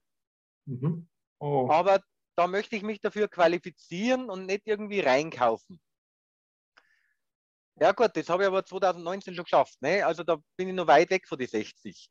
Mhm. 0.66 1.08
Oh. 1.38 1.68
Aber 1.70 2.02
da 2.36 2.46
möchte 2.46 2.76
ich 2.76 2.82
mich 2.82 3.00
dafür 3.00 3.28
qualifizieren 3.28 4.30
und 4.30 4.46
nicht 4.46 4.62
irgendwie 4.66 5.00
reinkaufen. 5.00 5.80
Ja 7.80 7.92
gut, 7.92 8.10
das 8.14 8.28
habe 8.28 8.42
ich 8.42 8.48
aber 8.48 8.64
2019 8.64 9.34
schon 9.34 9.44
geschafft. 9.44 9.80
Ne? 9.80 10.04
Also 10.04 10.22
da 10.22 10.36
bin 10.56 10.68
ich 10.68 10.74
noch 10.74 10.86
weit 10.86 11.10
weg 11.10 11.26
von 11.26 11.38
die 11.38 11.46
60. 11.46 12.08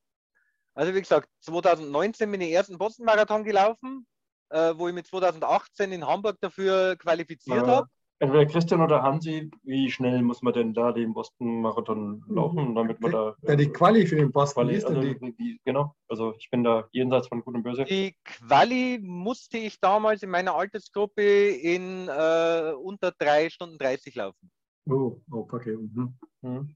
Also 0.73 0.93
wie 0.95 1.01
gesagt, 1.01 1.29
2019 1.41 2.31
bin 2.31 2.41
ich 2.41 2.47
den 2.47 2.55
ersten 2.55 2.77
Boston-Marathon 2.77 3.43
gelaufen, 3.43 4.07
äh, 4.49 4.73
wo 4.75 4.87
ich 4.87 4.93
mit 4.93 5.07
2018 5.07 5.91
in 5.91 6.07
Hamburg 6.07 6.37
dafür 6.41 6.95
qualifiziert 6.97 7.67
ja. 7.67 7.67
habe. 7.67 7.87
Entweder 8.19 8.45
Christian 8.45 8.81
oder 8.81 9.01
Hansi, 9.01 9.49
wie 9.63 9.89
schnell 9.89 10.21
muss 10.21 10.43
man 10.43 10.53
denn 10.53 10.75
da 10.75 10.91
den 10.91 11.11
Boston-Marathon 11.11 12.23
laufen, 12.29 12.75
damit 12.75 13.01
man 13.01 13.11
da... 13.11 13.35
Ja, 13.41 13.55
die 13.55 13.69
Quali 13.69 14.05
für 14.05 14.15
den 14.15 14.31
Boston, 14.31 14.67
Quali, 14.67 14.75
also, 14.75 15.01
die... 15.01 15.35
Die, 15.37 15.59
genau, 15.65 15.95
also 16.07 16.35
ich 16.37 16.47
bin 16.51 16.63
da 16.63 16.87
jenseits 16.91 17.27
von 17.27 17.41
Gut 17.41 17.55
und 17.55 17.63
Böse. 17.63 17.83
Die 17.83 18.15
Quali 18.23 18.99
musste 19.01 19.57
ich 19.57 19.79
damals 19.79 20.21
in 20.21 20.29
meiner 20.29 20.53
Altersgruppe 20.53 21.49
in 21.49 22.07
äh, 22.09 22.73
unter 22.73 23.11
3 23.17 23.49
Stunden 23.49 23.79
30 23.79 24.13
laufen. 24.13 24.51
Oh, 24.87 25.21
oh 25.31 25.47
okay. 25.51 25.75
Mhm. 25.75 26.17
Mhm. 26.41 26.75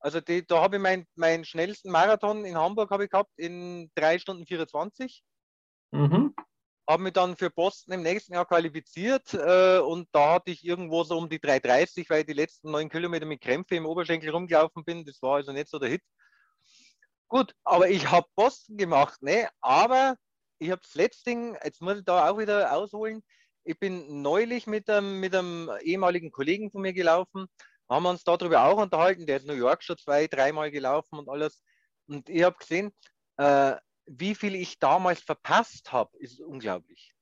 Also 0.00 0.20
die, 0.20 0.46
da 0.46 0.62
habe 0.62 0.76
ich 0.76 0.82
meinen 0.82 1.06
mein 1.16 1.44
schnellsten 1.44 1.90
Marathon 1.90 2.44
in 2.44 2.56
Hamburg 2.56 2.90
ich 3.00 3.10
gehabt 3.10 3.32
in 3.36 3.90
3 3.96 4.18
Stunden 4.18 4.46
24. 4.46 5.24
Mhm. 5.90 6.34
Habe 6.88 7.02
mich 7.02 7.12
dann 7.12 7.36
für 7.36 7.50
Boston 7.50 7.94
im 7.94 8.02
nächsten 8.02 8.34
Jahr 8.34 8.46
qualifiziert 8.46 9.34
äh, 9.34 9.78
und 9.78 10.08
da 10.12 10.34
hatte 10.34 10.52
ich 10.52 10.64
irgendwo 10.64 11.02
so 11.04 11.18
um 11.18 11.28
die 11.28 11.40
3,30, 11.40 12.08
weil 12.08 12.20
ich 12.20 12.26
die 12.26 12.32
letzten 12.32 12.70
neun 12.70 12.88
Kilometer 12.88 13.26
mit 13.26 13.40
Krämpfe 13.40 13.74
im 13.74 13.86
Oberschenkel 13.86 14.30
rumgelaufen 14.30 14.84
bin. 14.84 15.04
Das 15.04 15.20
war 15.20 15.36
also 15.36 15.52
nicht 15.52 15.68
so 15.68 15.78
der 15.78 15.90
Hit. 15.90 16.02
Gut, 17.28 17.52
aber 17.64 17.90
ich 17.90 18.10
habe 18.10 18.26
Boston 18.36 18.78
gemacht, 18.78 19.20
ne? 19.20 19.50
aber 19.60 20.16
ich 20.58 20.70
habe 20.70 20.80
das 20.80 20.94
letzte 20.94 21.30
Ding, 21.30 21.56
jetzt 21.62 21.82
muss 21.82 21.98
ich 21.98 22.04
da 22.04 22.30
auch 22.30 22.38
wieder 22.38 22.72
ausholen, 22.72 23.22
ich 23.64 23.78
bin 23.78 24.22
neulich 24.22 24.66
mit 24.66 24.88
einem, 24.88 25.20
mit 25.20 25.34
einem 25.34 25.70
ehemaligen 25.82 26.30
Kollegen 26.30 26.70
von 26.70 26.82
mir 26.82 26.92
gelaufen, 26.92 27.46
haben 27.88 28.02
wir 28.02 28.10
uns 28.10 28.24
darüber 28.24 28.64
auch 28.64 28.78
unterhalten, 28.78 29.26
der 29.26 29.38
ist 29.38 29.46
New 29.46 29.54
York 29.54 29.82
schon 29.82 29.96
zwei, 29.98 30.26
dreimal 30.26 30.70
gelaufen 30.70 31.18
und 31.18 31.28
alles. 31.28 31.62
Und 32.06 32.28
ich 32.28 32.42
habe 32.42 32.56
gesehen, 32.56 32.92
äh, 33.36 33.76
wie 34.06 34.34
viel 34.34 34.54
ich 34.54 34.78
damals 34.78 35.20
verpasst 35.20 35.92
habe, 35.92 36.16
ist 36.18 36.40
unglaublich. 36.40 37.14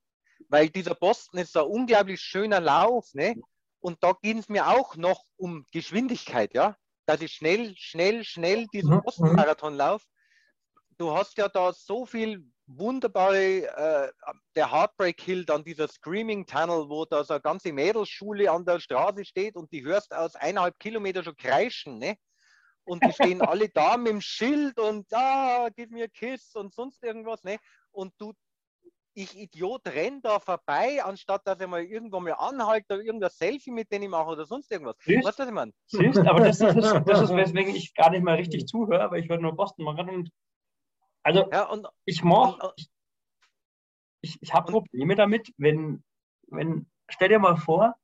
Weil 0.49 0.68
dieser 0.68 0.94
Boston 0.94 1.40
ist 1.40 1.57
ein 1.57 1.64
unglaublich 1.64 2.20
schöner 2.20 2.61
Lauf, 2.61 3.12
ne? 3.14 3.35
Und 3.81 4.03
da 4.03 4.12
ging 4.22 4.38
es 4.38 4.49
mir 4.49 4.68
auch 4.68 4.96
noch 4.96 5.25
um 5.37 5.66
Geschwindigkeit, 5.72 6.55
ja? 6.55 6.77
Dass 7.07 7.20
ich 7.20 7.33
schnell, 7.33 7.75
schnell, 7.77 8.25
schnell 8.25 8.66
diesen 8.72 8.94
mhm, 8.94 9.03
Boston-Marathon 9.03 9.75
laufe. 9.75 10.07
Du 10.99 11.16
hast 11.16 11.37
ja 11.38 11.49
da 11.49 11.72
so 11.72 12.07
viel 12.07 12.44
wunderbare, 12.67 13.63
äh, 13.65 14.13
der 14.55 14.73
Heartbreak 14.73 15.21
Hill, 15.21 15.45
dann 15.45 15.65
dieser 15.65 15.89
Screaming 15.89 16.47
Tunnel, 16.47 16.89
wo 16.89 17.05
da 17.05 17.23
so 17.25 17.35
eine 17.35 17.41
ganze 17.41 17.73
Mädelsschule 17.73 18.51
an 18.51 18.65
der 18.65 18.81
Straße 18.81 19.25
steht 19.25 19.57
und 19.57 19.71
die 19.73 19.85
hörst 19.85 20.13
aus 20.15 20.35
eineinhalb 20.35 20.79
Kilometer 20.79 21.23
schon 21.23 21.37
kreischen, 21.37 21.99
ne? 21.99 22.17
Und 22.85 23.03
die 23.05 23.13
stehen 23.13 23.41
alle 23.43 23.69
da 23.69 23.97
mit 23.97 24.13
dem 24.13 24.21
Schild 24.21 24.79
und 24.79 25.07
ah, 25.13 25.69
give 25.77 25.93
me 25.93 26.05
a 26.05 26.09
kiss 26.09 26.55
und 26.55 26.75
sonst 26.75 27.03
irgendwas, 27.03 27.43
ne? 27.45 27.59
Und 27.93 28.13
du, 28.19 28.33
ich 29.15 29.37
Idiot, 29.37 29.87
renn 29.87 30.21
da 30.21 30.41
vorbei, 30.41 31.03
anstatt 31.03 31.47
dass 31.47 31.61
ich 31.61 31.67
mal 31.67 31.83
irgendwo 31.83 32.21
mal 32.21 32.33
anhalte 32.33 32.95
oder 32.95 33.03
irgendein 33.03 33.31
Selfie 33.31 33.71
mit 33.71 33.91
denen 33.91 34.05
ich 34.05 34.11
mache 34.11 34.31
oder 34.31 34.45
sonst 34.45 34.71
irgendwas. 34.71 34.97
Siehst? 35.01 35.25
Weißt 35.25 35.39
du, 35.39 35.43
was 35.43 35.49
ich 35.49 35.55
meine? 35.55 35.73
Siehst, 35.87 36.19
aber 36.19 36.41
das, 36.41 36.59
das, 36.59 36.77
ist, 36.77 36.93
das 37.07 37.21
ist, 37.23 37.37
weswegen 37.37 37.75
ich 37.75 37.95
gar 37.95 38.11
nicht 38.11 38.25
mal 38.25 38.35
richtig 38.35 38.67
zuhöre, 38.67 39.03
aber 39.03 39.19
ich 39.19 39.29
werde 39.29 39.43
nur 39.43 39.57
Boston 39.57 39.85
machen 39.85 40.09
und 40.11 40.31
Also 41.27 41.51
Ja, 41.51 41.65
und, 41.65 41.89
ich 42.05 42.23
mach, 42.23 42.57
und- 42.61 42.73
ich, 42.77 42.89
ich, 44.21 44.43
ich 44.43 44.55
habe 44.55 44.71
Probleme 44.71 45.17
damit, 45.17 45.53
wenn, 45.59 46.05
wenn, 46.47 46.89
stell 47.09 47.31
dir 47.31 47.41
mal 47.41 47.57
vor, 47.57 47.97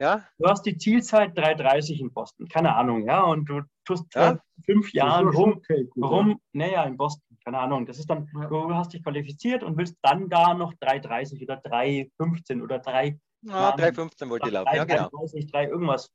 ja, 0.00 0.24
du 0.38 0.46
hast 0.48 0.62
die 0.62 0.76
Zielzeit 0.78 1.36
3,30 1.36 1.98
in 1.98 2.12
Boston, 2.12 2.46
keine 2.48 2.76
Ahnung, 2.76 3.04
ja, 3.04 3.22
und 3.24 3.46
du 3.46 3.62
tust 3.84 4.04
Ja. 4.14 4.38
fünf 4.64 4.92
Jahren 4.92 5.32
schon 5.32 5.34
rum, 5.34 5.52
okay, 5.56 5.82
gut, 5.86 6.04
ja. 6.04 6.08
rum, 6.08 6.40
naja, 6.52 6.84
in 6.84 6.96
Boston, 6.96 7.36
keine 7.44 7.58
Ahnung, 7.58 7.86
das 7.86 7.98
ist 7.98 8.08
dann, 8.08 8.30
Ja. 8.32 8.46
du 8.46 8.72
hast 8.72 8.92
dich 8.92 9.02
qualifiziert 9.02 9.64
und 9.64 9.76
willst 9.76 9.96
dann 10.02 10.28
da 10.28 10.54
noch 10.54 10.72
3,30 10.74 11.42
oder 11.42 11.56
3,15 11.56 12.62
oder 12.62 12.78
3, 12.78 13.18
ja 13.42 13.70
Ja, 13.70 13.74
3,15 13.74 14.30
wollte 14.30 14.46
ich 14.46 14.52
laufen. 14.52 14.76
Ja, 14.76 14.84
genau. 14.84 15.08
3,30, 15.08 15.50
3 15.50 15.64
irgendwas. 15.66 16.12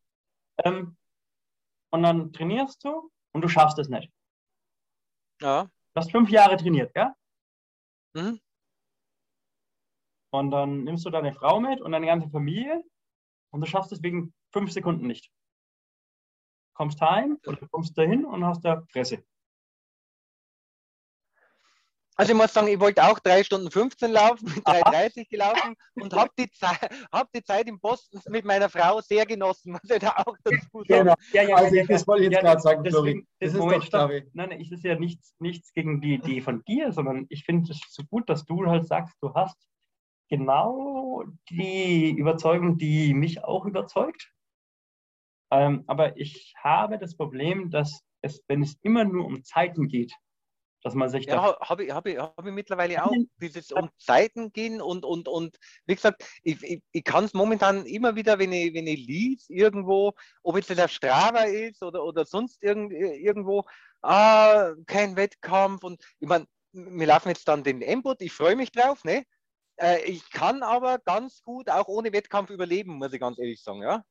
Ähm, 0.63 0.95
und 1.91 2.01
dann 2.03 2.31
trainierst 2.31 2.81
du 2.85 3.11
und 3.33 3.41
du 3.41 3.49
schaffst 3.49 3.77
es 3.77 3.89
nicht. 3.89 4.09
Ja. 5.41 5.69
Du 5.93 5.99
hast 5.99 6.11
fünf 6.11 6.29
Jahre 6.29 6.57
trainiert, 6.57 6.91
ja? 6.95 7.15
Mhm. 8.15 8.39
Und 10.31 10.49
dann 10.49 10.83
nimmst 10.83 11.05
du 11.05 11.11
deine 11.11 11.33
Frau 11.33 11.59
mit 11.59 11.79
und 11.81 11.91
deine 11.91 12.07
ganze 12.07 12.29
Familie 12.29 12.83
und 13.51 13.61
du 13.61 13.67
schaffst 13.67 13.91
es 13.91 14.01
wegen 14.01 14.33
fünf 14.51 14.71
Sekunden 14.71 15.05
nicht. 15.05 15.31
Kommst 16.75 16.99
heim 17.01 17.37
oder 17.45 17.67
kommst 17.67 17.95
dahin 17.95 18.25
und 18.25 18.43
hast 18.43 18.65
da 18.65 18.83
Fresse. 18.91 19.23
Also 22.15 22.31
ich 22.33 22.37
muss 22.37 22.53
sagen, 22.53 22.67
ich 22.67 22.79
wollte 22.79 23.03
auch 23.03 23.17
3 23.19 23.43
Stunden 23.43 23.71
15 23.71 24.11
laufen, 24.11 24.45
mit 24.55 24.67
Aha. 24.67 24.79
3,30 24.91 25.29
gelaufen 25.29 25.75
und 25.95 26.13
habe 26.13 26.29
die, 26.37 26.49
Zeit, 26.51 26.77
hab 27.11 27.31
die 27.31 27.43
Zeit 27.43 27.67
in 27.67 27.79
Boston 27.79 28.21
mit 28.29 28.45
meiner 28.45 28.69
Frau 28.69 29.01
sehr 29.01 29.25
genossen, 29.25 29.71
muss 29.73 29.89
ich 29.89 29.99
da 29.99 30.13
auch 30.17 30.37
dazu 30.43 30.83
sagen. 30.83 30.85
Genau. 30.87 31.15
Ja, 31.33 31.43
ja, 31.43 31.55
Also, 31.55 31.75
ja, 31.75 31.85
das 31.85 32.07
wollte 32.07 32.23
ich 32.25 32.31
jetzt 32.31 32.43
ja, 32.43 32.49
gerade 32.49 32.61
sagen, 32.61 32.83
deswegen-. 32.83 33.27
Das 33.39 33.47
das- 33.49 33.53
ist 33.53 33.59
Moment, 33.59 33.81
doch 33.81 33.87
stopp. 33.87 34.11
Nein, 34.11 34.49
nein, 34.49 34.61
es 34.61 34.71
ist 34.71 34.83
ja 34.83 34.97
nichts, 34.99 35.35
nichts 35.39 35.73
gegen 35.73 36.01
die 36.01 36.15
Idee 36.15 36.41
von 36.41 36.63
dir, 36.65 36.91
sondern 36.91 37.25
ich 37.29 37.45
finde 37.45 37.71
es 37.71 37.79
so 37.89 38.03
gut, 38.03 38.29
dass 38.29 38.45
du 38.45 38.65
halt 38.67 38.87
sagst, 38.87 39.15
du 39.21 39.33
hast 39.33 39.57
genau 40.29 41.23
die 41.49 42.11
Überzeugung, 42.11 42.77
die 42.77 43.13
mich 43.13 43.43
auch 43.43 43.65
überzeugt. 43.65 44.31
Ähm, 45.51 45.83
aber 45.87 46.17
ich 46.17 46.53
habe 46.57 46.97
das 46.97 47.15
Problem, 47.15 47.69
dass 47.69 48.03
es, 48.21 48.43
wenn 48.47 48.63
es 48.63 48.77
immer 48.81 49.03
nur 49.03 49.25
um 49.25 49.43
Zeiten 49.43 49.87
geht, 49.87 50.13
dass 50.83 50.93
man 50.93 51.09
sich 51.09 51.25
da 51.25 51.35
Ja, 51.35 51.59
habe 51.61 51.85
ich, 51.85 51.91
hab 51.91 52.05
ich, 52.05 52.17
hab 52.17 52.45
ich 52.45 52.51
mittlerweile 52.51 53.03
auch. 53.05 53.15
Dieses 53.41 53.71
um 53.71 53.89
Zeiten 53.97 54.51
gehen 54.51 54.81
und, 54.81 55.05
und, 55.05 55.27
und 55.27 55.57
wie 55.85 55.95
gesagt, 55.95 56.25
ich, 56.43 56.61
ich, 56.61 56.83
ich 56.91 57.03
kann 57.03 57.23
es 57.23 57.33
momentan 57.33 57.85
immer 57.85 58.15
wieder, 58.15 58.37
wenn 58.37 58.51
ich, 58.51 58.73
wenn 58.73 58.87
ich 58.87 59.07
lese 59.07 59.53
irgendwo, 59.53 60.13
ob 60.43 60.57
jetzt 60.57 60.77
auf 60.79 60.91
Strava 60.91 61.43
ist 61.43 61.81
oder, 61.81 62.03
oder 62.03 62.25
sonst 62.25 62.61
irgend, 62.61 62.91
irgendwo, 62.91 63.63
ah, 64.01 64.73
kein 64.85 65.15
Wettkampf 65.15 65.83
und 65.83 66.03
ich 66.19 66.27
meine, 66.27 66.45
wir 66.73 67.07
laufen 67.07 67.29
jetzt 67.29 67.47
dann 67.47 67.63
den 67.63 67.81
Embot, 67.81 68.21
ich 68.21 68.33
freue 68.33 68.55
mich 68.55 68.71
drauf, 68.71 69.03
ne? 69.05 69.23
Äh, 69.77 70.03
ich 70.03 70.29
kann 70.31 70.63
aber 70.63 70.99
ganz 70.99 71.41
gut 71.43 71.69
auch 71.69 71.87
ohne 71.87 72.11
Wettkampf 72.11 72.49
überleben, 72.49 72.97
muss 72.97 73.13
ich 73.13 73.19
ganz 73.19 73.39
ehrlich 73.39 73.61
sagen, 73.61 73.81
ja. 73.81 74.03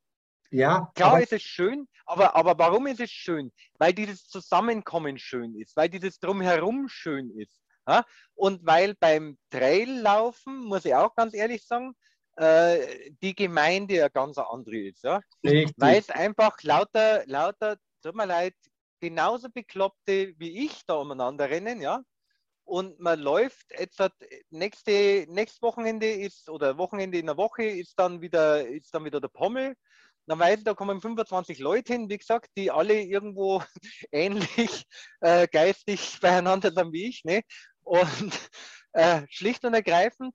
Ja, 0.53 0.91
Klar 0.93 1.19
ist 1.19 1.33
es 1.33 1.41
schön, 1.41 1.87
aber, 2.05 2.35
aber 2.35 2.57
warum 2.59 2.85
ist 2.85 2.99
es 2.99 3.09
schön? 3.09 3.51
Weil 3.79 3.91
dieses 3.91 4.27
Zusammenkommen 4.27 5.17
schön 5.17 5.55
ist, 5.59 5.75
weil 5.75 5.89
dieses 5.89 6.19
Drumherum 6.19 6.87
schön 6.87 7.31
ist. 7.31 7.59
Ja? 7.87 8.05
Und 8.35 8.63
weil 8.63 8.93
beim 8.95 9.37
Traillaufen, 9.49 10.63
muss 10.65 10.85
ich 10.85 10.93
auch 10.93 11.15
ganz 11.15 11.33
ehrlich 11.33 11.65
sagen, 11.65 11.95
äh, 12.35 13.11
die 13.23 13.33
Gemeinde 13.35 13.95
ja 13.95 14.09
ganz 14.09 14.37
andere 14.37 14.77
ist. 14.77 15.03
Ja? 15.03 15.21
richtig. 15.43 15.73
Weil 15.77 15.97
es 15.97 16.11
einfach 16.11 16.61
lauter, 16.61 17.23
lauter, 17.25 17.77
tut 18.03 18.13
mir 18.13 18.27
leid, 18.27 18.55
genauso 18.99 19.49
Bekloppte 19.49 20.35
wie 20.37 20.65
ich 20.65 20.85
da 20.85 20.93
umeinander 20.95 21.49
rennen, 21.49 21.81
ja. 21.81 22.03
Und 22.65 22.99
man 22.99 23.19
läuft 23.19 23.65
jetzt 23.77 23.99
hat, 23.99 24.13
nächste, 24.49 25.25
nächstes 25.27 25.61
Wochenende 25.61 26.09
ist 26.09 26.49
oder 26.49 26.77
Wochenende 26.77 27.17
in 27.17 27.25
der 27.25 27.37
Woche 27.37 27.63
ist 27.63 27.99
dann 27.99 28.21
wieder, 28.21 28.65
ist 28.65 28.93
dann 28.93 29.03
wieder 29.03 29.19
der 29.19 29.27
Pommel. 29.27 29.75
Dann 30.25 30.39
weiß 30.39 30.59
ich, 30.59 30.63
da 30.63 30.73
kommen 30.73 31.01
25 31.01 31.59
Leute 31.59 31.93
hin, 31.93 32.09
wie 32.09 32.17
gesagt, 32.17 32.49
die 32.57 32.71
alle 32.71 33.01
irgendwo 33.01 33.63
ähnlich 34.11 34.85
äh, 35.21 35.47
geistig 35.47 36.19
beieinander 36.21 36.71
sind 36.71 36.93
wie 36.93 37.07
ich. 37.07 37.23
Ne? 37.23 37.41
Und 37.83 38.49
äh, 38.93 39.23
schlicht 39.29 39.65
und 39.65 39.73
ergreifend, 39.73 40.33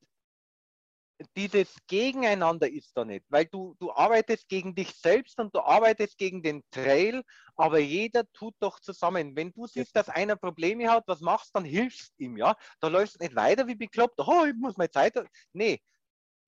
dieses 1.37 1.74
Gegeneinander 1.87 2.70
ist 2.70 2.96
da 2.96 3.05
nicht, 3.05 3.24
weil 3.29 3.46
du, 3.46 3.74
du 3.81 3.90
arbeitest 3.92 4.48
gegen 4.48 4.74
dich 4.74 4.92
selbst 4.94 5.38
und 5.40 5.55
du 5.55 5.61
arbeitest 5.61 6.16
gegen 6.16 6.42
den 6.42 6.62
Trail, 6.70 7.22
aber 7.57 7.79
jeder 7.79 8.24
tut 8.33 8.55
doch 8.61 8.79
zusammen. 8.81 9.35
Wenn 9.35 9.53
du 9.53 9.66
siehst, 9.66 9.96
dass 9.96 10.09
einer 10.09 10.37
Probleme 10.37 10.88
hat, 10.90 11.05
was 11.09 11.20
machst, 11.20 11.55
dann 11.55 11.64
hilfst 11.64 12.12
ihm, 12.18 12.37
ja. 12.37 12.57
Da 12.81 12.88
läufst 12.88 13.16
du 13.16 13.24
nicht 13.24 13.35
weiter 13.35 13.66
wie 13.66 13.74
bekloppt, 13.74 14.18
oh, 14.18 14.44
ich 14.44 14.55
muss 14.55 14.77
meine 14.77 14.90
Zeit. 14.90 15.14
Nee, 15.53 15.81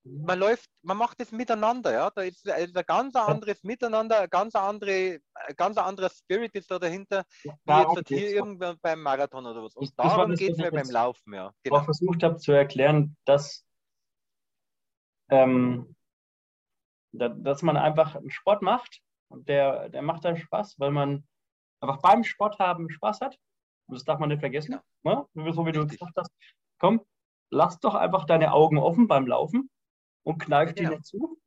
man 0.05 0.39
läuft, 0.39 0.71
man 0.83 0.97
macht 0.97 1.21
es 1.21 1.31
miteinander, 1.31 1.93
ja. 1.93 2.11
Da 2.11 2.23
ist 2.23 2.49
ein 2.49 2.73
ganz 2.87 3.15
anderes 3.17 3.63
Miteinander, 3.63 4.21
ein 4.21 4.31
ganz 4.31 4.55
andere, 4.55 5.21
ganz 5.57 5.77
anderer 5.77 6.09
Spirit 6.09 6.55
ist 6.55 6.71
da 6.71 6.79
dahinter, 6.79 7.25
wie 7.43 7.53
Darum 7.67 7.97
jetzt 7.99 8.09
hier 8.09 8.19
geht's. 8.21 8.33
irgendwann 8.33 8.79
beim 8.81 9.03
Marathon 9.03 9.47
oder 9.47 9.63
was. 9.63 9.77
Und 9.77 9.97
war 9.99 10.17
darum 10.17 10.35
geht 10.35 10.53
es 10.53 10.59
mir 10.59 10.69
ich 10.69 10.73
beim 10.73 10.91
Laufen, 10.91 11.35
ja. 11.35 11.49
auch 11.49 11.53
Genau. 11.63 11.83
versucht 11.83 12.23
habe 12.23 12.37
zu 12.39 12.53
erklären, 12.53 13.17
dass, 13.27 13.67
ähm, 15.29 15.95
da, 17.13 17.29
dass 17.29 17.63
man 17.63 17.77
einfach 17.77 18.17
einen 18.17 18.31
Sport 18.31 18.63
macht 18.63 19.03
und 19.29 19.49
der, 19.49 19.91
der 19.91 20.03
macht 20.03 20.25
dann 20.25 20.37
Spaß, 20.39 20.79
weil 20.79 20.93
man 20.93 21.27
einfach 21.81 22.01
beim 22.01 22.25
Sport 22.25 22.59
haben 22.59 22.91
Spaß 22.91 23.21
hat. 23.21 23.39
Und 23.87 23.97
das 23.97 24.05
darf 24.05 24.19
man 24.19 24.29
nicht 24.29 24.41
vergessen. 24.41 24.79
Ne? 25.03 25.27
So 25.35 25.67
wie 25.67 25.73
du 25.73 25.81
Richtig. 25.81 25.99
gesagt 25.99 26.17
hast. 26.17 26.31
Komm, 26.79 27.05
lass 27.51 27.81
doch 27.81 27.95
einfach 27.95 28.25
deine 28.25 28.53
Augen 28.53 28.79
offen 28.79 29.09
beim 29.09 29.27
Laufen 29.27 29.69
und 30.25 30.39
kneif 30.39 30.75
die 30.75 30.83
Genau. 30.85 30.97
nicht 30.97 31.07
zu. 31.07 31.39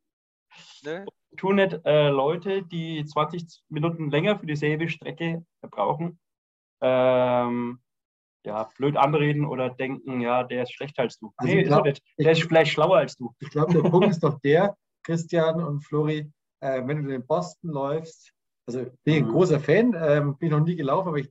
Ne? 0.84 1.04
Tu 1.36 1.52
nicht 1.52 1.80
äh, 1.84 2.08
Leute, 2.10 2.62
die 2.62 3.04
20 3.04 3.62
Minuten 3.68 4.10
länger 4.10 4.38
für 4.38 4.46
dieselbe 4.46 4.88
Strecke 4.88 5.44
brauchen, 5.62 6.18
ähm, 6.80 7.80
ja, 8.44 8.68
blöd 8.76 8.96
anreden 8.96 9.46
oder 9.46 9.70
denken, 9.70 10.20
ja, 10.20 10.44
der 10.44 10.64
ist 10.64 10.72
schlechter 10.74 11.02
als 11.02 11.18
du. 11.18 11.32
Also 11.36 11.52
nee, 11.52 11.60
ich 11.60 11.66
ist 11.66 11.72
glaub- 11.72 11.84
nicht. 11.86 12.02
Der 12.18 12.32
ist 12.32 12.42
vielleicht 12.42 12.72
schlauer 12.72 12.98
als 12.98 13.16
du. 13.16 13.34
Ich 13.40 13.50
glaube, 13.50 13.72
der 13.72 13.88
Punkt 13.88 14.08
ist 14.08 14.22
doch 14.22 14.38
der, 14.40 14.76
Christian 15.02 15.62
und 15.62 15.80
Flori, 15.80 16.30
äh, 16.60 16.86
wenn 16.86 17.04
du 17.04 17.14
in 17.14 17.26
Boston 17.26 17.70
läufst, 17.70 18.32
also 18.66 18.84
bin 19.02 19.14
ich 19.14 19.22
ein 19.22 19.26
Mhm. 19.28 19.32
großer 19.32 19.60
Fan, 19.60 19.94
ähm, 19.98 20.36
bin 20.38 20.50
noch 20.50 20.60
nie 20.60 20.76
gelaufen, 20.76 21.08
aber 21.08 21.18
ich 21.18 21.30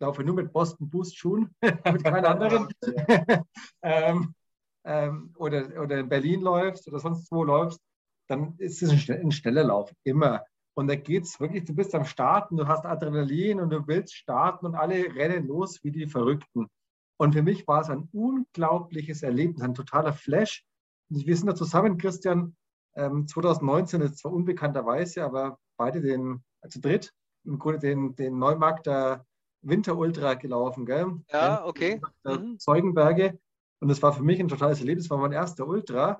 laufe 0.00 0.24
nur 0.24 0.34
mit 0.34 0.52
Boston 0.52 0.88
Boost 0.90 1.16
Schuhen, 1.16 1.54
mit 1.98 2.02
keinen 2.04 2.24
anderen. 2.24 2.68
ähm, 3.82 4.34
ähm, 4.84 5.34
oder, 5.36 5.80
oder 5.80 5.98
in 5.98 6.08
Berlin 6.08 6.40
läufst 6.40 6.86
oder 6.88 6.98
sonst 6.98 7.30
wo 7.30 7.44
läufst, 7.44 7.80
dann 8.28 8.54
ist 8.58 8.82
es 8.82 8.90
ein, 8.90 9.20
ein 9.20 9.32
schneller 9.32 9.64
Lauf, 9.64 9.92
immer. 10.04 10.44
Und 10.76 10.88
da 10.88 10.96
geht 10.96 11.24
es 11.24 11.38
wirklich, 11.38 11.64
du 11.64 11.74
bist 11.74 11.94
am 11.94 12.04
Starten, 12.04 12.56
du 12.56 12.66
hast 12.66 12.84
Adrenalin 12.84 13.60
und 13.60 13.70
du 13.70 13.86
willst 13.86 14.14
starten 14.14 14.66
und 14.66 14.74
alle 14.74 15.14
rennen 15.14 15.46
los 15.46 15.82
wie 15.84 15.92
die 15.92 16.06
Verrückten. 16.06 16.68
Und 17.16 17.32
für 17.32 17.42
mich 17.42 17.66
war 17.68 17.80
es 17.80 17.90
ein 17.90 18.08
unglaubliches 18.12 19.22
Erlebnis, 19.22 19.62
ein 19.62 19.74
totaler 19.74 20.12
Flash. 20.12 20.64
Wir 21.08 21.36
sind 21.36 21.46
da 21.46 21.54
zusammen, 21.54 21.96
Christian, 21.96 22.56
ähm, 22.96 23.28
2019, 23.28 24.02
jetzt 24.02 24.18
zwar 24.18 24.32
unbekannterweise, 24.32 25.24
aber 25.24 25.58
beide 25.76 26.00
den, 26.00 26.42
zu 26.68 26.80
dritt, 26.80 27.12
im 27.44 27.58
Grunde 27.58 27.78
den, 27.78 28.16
den 28.16 28.38
Neumarkter 28.38 29.24
Winter 29.62 29.96
Ultra 29.96 30.34
gelaufen, 30.34 30.86
gell? 30.86 31.20
Ja, 31.30 31.64
okay. 31.64 32.00
Mhm. 32.24 32.58
Zeugenberge. 32.58 33.38
Und 33.84 33.88
das 33.90 34.00
war 34.00 34.14
für 34.14 34.22
mich 34.22 34.40
ein 34.40 34.48
totales 34.48 34.80
Erlebnis, 34.80 35.04
das 35.04 35.10
war 35.10 35.18
mein 35.18 35.32
erster 35.32 35.66
Ultra. 35.66 36.18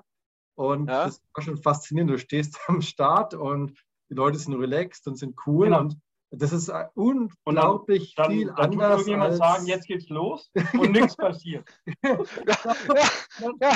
Und 0.53 0.87
Ja. 0.87 1.05
das 1.05 1.19
war 1.33 1.43
schon 1.43 1.57
faszinierend. 1.57 2.11
Du 2.11 2.19
stehst 2.19 2.59
am 2.67 2.83
Start 2.83 3.33
und 3.33 3.73
die 4.07 4.13
Leute 4.13 4.37
sind 4.37 4.53
relaxed 4.53 5.07
und 5.07 5.15
sind 5.15 5.35
cool. 5.47 5.65
Genau. 5.65 5.79
Und 5.79 5.99
das 6.29 6.53
ist 6.53 6.71
unglaublich 6.93 8.13
Dann, 8.13 8.31
viel 8.31 8.53
dann 8.55 8.55
tut 8.71 8.83
anders. 8.83 8.91
irgendjemand 8.99 9.29
als, 9.31 9.37
sagen, 9.39 9.65
jetzt 9.65 9.87
geht's 9.87 10.09
los 10.09 10.51
und 10.79 10.91
nichts 10.91 11.15
passiert. 11.17 11.67
Ja, 12.03 13.71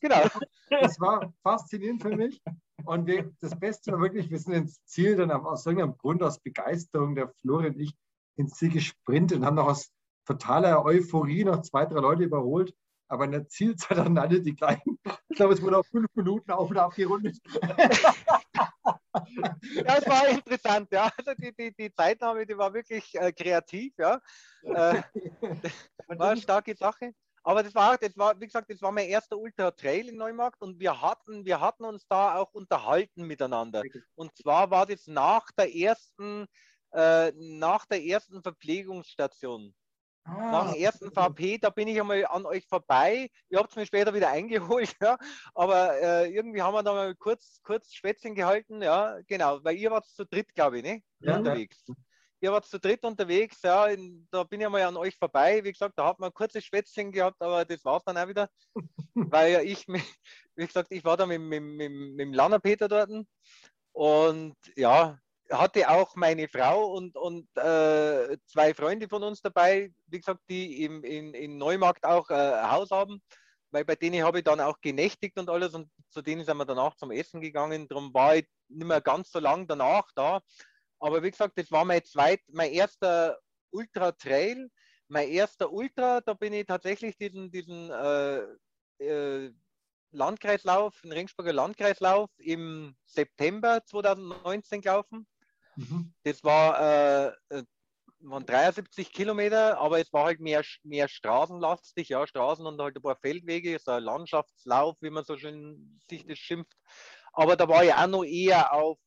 genau. 0.00 0.22
das 0.70 0.98
war 0.98 1.30
faszinierend 1.42 2.00
für 2.00 2.16
mich. 2.16 2.40
Und 2.86 3.06
wir, 3.06 3.30
das 3.42 3.58
Beste 3.60 3.92
war 3.92 4.00
wirklich, 4.00 4.30
wir 4.30 4.38
sind 4.38 4.54
ins 4.54 4.82
Ziel 4.86 5.16
dann 5.16 5.30
aus 5.30 5.66
irgendeinem 5.66 5.98
Grund, 5.98 6.22
aus 6.22 6.38
Begeisterung, 6.40 7.14
der 7.16 7.28
Florian 7.42 7.74
und 7.74 7.80
ich, 7.80 7.94
ins 8.36 8.54
Ziel 8.54 8.70
gesprintet 8.70 9.36
und 9.36 9.44
haben 9.44 9.56
noch 9.56 9.66
aus 9.66 9.90
totaler 10.24 10.82
Euphorie 10.86 11.44
noch 11.44 11.60
zwei, 11.60 11.84
drei 11.84 12.00
Leute 12.00 12.22
überholt. 12.22 12.74
Aber 13.10 13.24
in 13.24 13.32
der 13.32 13.48
Zielzeit 13.48 13.98
hatten 13.98 14.16
alle 14.16 14.40
die 14.40 14.54
gleichen. 14.54 14.96
Ich 15.28 15.36
glaube, 15.36 15.54
es 15.54 15.60
wurde 15.60 15.78
auf 15.78 15.86
fünf 15.88 16.06
Minuten 16.14 16.52
auf 16.52 16.70
und 16.70 16.78
ab 16.78 16.94
gerundet. 16.94 17.36
Ja, 19.74 19.96
es 19.96 20.06
war 20.06 20.28
interessant, 20.28 20.92
ja. 20.92 21.10
Also 21.16 21.32
die, 21.36 21.52
die, 21.52 21.74
die 21.74 21.92
Zeitnahme, 21.92 22.46
die 22.46 22.56
war 22.56 22.72
wirklich 22.72 23.12
äh, 23.14 23.32
kreativ, 23.32 23.92
ja. 23.98 24.20
Äh, 24.62 25.02
war 26.06 26.30
eine 26.30 26.40
starke 26.40 26.76
Sache. 26.76 27.12
Aber 27.42 27.64
das 27.64 27.74
war, 27.74 27.98
das 27.98 28.16
war, 28.16 28.38
wie 28.40 28.46
gesagt, 28.46 28.70
das 28.70 28.80
war 28.80 28.92
mein 28.92 29.08
erster 29.08 29.36
Ultra 29.36 29.72
Trail 29.72 30.08
in 30.08 30.16
Neumarkt 30.16 30.62
und 30.62 30.78
wir 30.78 31.00
hatten, 31.00 31.44
wir 31.44 31.60
hatten 31.60 31.84
uns 31.84 32.06
da 32.06 32.36
auch 32.36 32.52
unterhalten 32.52 33.26
miteinander. 33.26 33.82
Und 34.14 34.36
zwar 34.36 34.70
war 34.70 34.86
das 34.86 35.08
nach 35.08 35.50
der 35.58 35.74
ersten, 35.74 36.46
äh, 36.92 37.32
nach 37.34 37.86
der 37.86 38.04
ersten 38.04 38.40
Verpflegungsstation. 38.40 39.74
Ah, 40.24 40.50
Nach 40.50 40.72
dem 40.72 40.80
ersten 40.80 41.10
VP, 41.10 41.58
da 41.58 41.70
bin 41.70 41.88
ich 41.88 42.00
einmal 42.00 42.24
an 42.26 42.46
euch 42.46 42.66
vorbei. 42.66 43.30
Ihr 43.48 43.58
habt 43.58 43.70
es 43.70 43.76
mir 43.76 43.86
später 43.86 44.14
wieder 44.14 44.28
eingeholt, 44.30 44.94
ja. 45.00 45.18
Aber 45.54 46.00
äh, 46.00 46.32
irgendwie 46.32 46.62
haben 46.62 46.74
wir 46.74 46.82
da 46.82 46.92
mal 46.92 47.14
kurz, 47.14 47.60
kurz 47.62 47.92
Schwätzchen 47.92 48.34
gehalten, 48.34 48.82
ja, 48.82 49.18
genau, 49.26 49.62
weil 49.64 49.76
ihr 49.76 49.90
wart 49.90 50.06
zu 50.06 50.26
dritt, 50.26 50.54
glaube 50.54 50.78
ich, 50.78 50.84
ne? 50.84 51.02
Ja, 51.20 51.36
unterwegs. 51.38 51.82
Ja. 51.86 51.94
Ihr 52.42 52.52
wart 52.52 52.64
zu 52.64 52.80
dritt 52.80 53.04
unterwegs, 53.04 53.60
ja, 53.62 53.86
in, 53.86 54.26
da 54.30 54.44
bin 54.44 54.60
ich 54.60 54.66
einmal 54.66 54.82
an 54.82 54.96
euch 54.96 55.16
vorbei. 55.16 55.62
Wie 55.62 55.72
gesagt, 55.72 55.98
da 55.98 56.06
hat 56.06 56.18
man 56.18 56.30
ein 56.30 56.34
kurzes 56.34 56.64
Schwätzchen 56.64 57.12
gehabt, 57.12 57.42
aber 57.42 57.66
das 57.66 57.84
war 57.84 57.98
es 57.98 58.04
dann 58.04 58.16
auch 58.16 58.28
wieder. 58.28 58.48
weil 59.14 59.52
ja 59.52 59.60
ich, 59.60 59.86
wie 59.88 60.66
gesagt, 60.66 60.90
ich 60.90 61.04
war 61.04 61.16
da 61.16 61.26
mit, 61.26 61.40
mit, 61.40 61.62
mit, 61.62 61.92
mit 61.92 62.20
dem 62.20 62.32
Lanner 62.32 62.58
Peter 62.58 62.88
dort 62.88 63.10
und 63.92 64.56
ja, 64.76 65.18
hatte 65.50 65.88
auch 65.88 66.14
meine 66.16 66.48
Frau 66.48 66.92
und, 66.92 67.16
und 67.16 67.48
äh, 67.56 68.36
zwei 68.46 68.74
Freunde 68.74 69.08
von 69.08 69.22
uns 69.22 69.40
dabei, 69.42 69.92
wie 70.06 70.18
gesagt, 70.18 70.40
die 70.48 70.84
im, 70.84 71.02
in, 71.04 71.34
in 71.34 71.58
Neumarkt 71.58 72.04
auch 72.04 72.30
äh, 72.30 72.62
Haus 72.62 72.90
haben, 72.90 73.20
weil 73.70 73.84
bei 73.84 73.96
denen 73.96 74.22
habe 74.22 74.38
ich 74.38 74.44
dann 74.44 74.60
auch 74.60 74.80
genächtigt 74.80 75.38
und 75.38 75.50
alles 75.50 75.74
und 75.74 75.90
zu 76.10 76.22
denen 76.22 76.44
sind 76.44 76.56
wir 76.56 76.64
danach 76.64 76.94
zum 76.96 77.10
Essen 77.10 77.40
gegangen. 77.40 77.88
Darum 77.88 78.12
war 78.14 78.36
ich 78.36 78.46
nicht 78.68 78.86
mehr 78.86 79.00
ganz 79.00 79.30
so 79.30 79.38
lang 79.38 79.66
danach 79.66 80.08
da. 80.14 80.40
Aber 80.98 81.22
wie 81.22 81.30
gesagt, 81.30 81.56
das 81.56 81.70
war 81.70 81.84
mein 81.84 82.04
zweit, 82.04 82.40
mein 82.48 82.72
erster 82.72 83.38
Ultra-Trail, 83.70 84.68
mein 85.08 85.28
erster 85.28 85.72
Ultra, 85.72 86.20
da 86.20 86.34
bin 86.34 86.52
ich 86.52 86.66
tatsächlich 86.66 87.16
diesen, 87.16 87.50
diesen 87.50 87.90
äh, 87.90 88.42
äh, 88.98 89.52
Landkreislauf, 90.12 91.00
den 91.02 91.12
Ringsburger 91.12 91.52
Landkreislauf 91.52 92.30
im 92.38 92.96
September 93.06 93.84
2019 93.84 94.80
gelaufen. 94.82 95.26
Mhm. 95.80 96.12
Das 96.24 96.44
war, 96.44 96.80
äh, 96.80 97.32
äh 97.48 97.64
waren 98.22 98.44
73 98.44 99.12
Kilometer, 99.12 99.78
aber 99.78 99.98
es 99.98 100.12
war 100.12 100.24
halt 100.26 100.40
mehr, 100.40 100.62
mehr 100.82 101.08
straßenlastig, 101.08 102.10
ja, 102.10 102.26
Straßen 102.26 102.66
und 102.66 102.78
halt 102.78 102.96
ein 102.96 103.02
paar 103.02 103.16
Feldwege, 103.16 103.78
so 103.78 103.92
ein 103.92 104.02
Landschaftslauf, 104.02 104.96
wie 105.00 105.08
man 105.08 105.24
so 105.24 105.38
schön 105.38 105.98
sich 106.08 106.26
das 106.26 106.38
schimpft. 106.38 106.76
Aber 107.32 107.56
da 107.56 107.66
war 107.66 107.82
ich 107.82 107.94
auch 107.94 108.06
noch 108.06 108.24
eher 108.24 108.74
auf, 108.74 108.98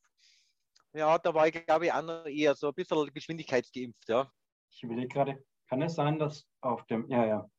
ja, 0.94 1.18
da 1.20 1.34
war 1.34 1.48
ich 1.48 1.66
glaube 1.66 1.86
ich 1.86 1.94
auch 1.94 2.02
noch 2.02 2.26
eher 2.26 2.56
so 2.56 2.70
ein 2.70 2.74
bisschen 2.74 3.14
geschwindigkeitsgeimpft, 3.14 4.10
ja. 4.10 4.32
Ich 4.72 4.82
überlege 4.82 5.10
gerade, 5.10 5.44
kann 5.68 5.84
es 5.84 5.94
sein, 5.94 6.18
dass 6.18 6.48
auf 6.62 6.86
dem, 6.88 7.08
ja, 7.10 7.26
ja, 7.26 7.50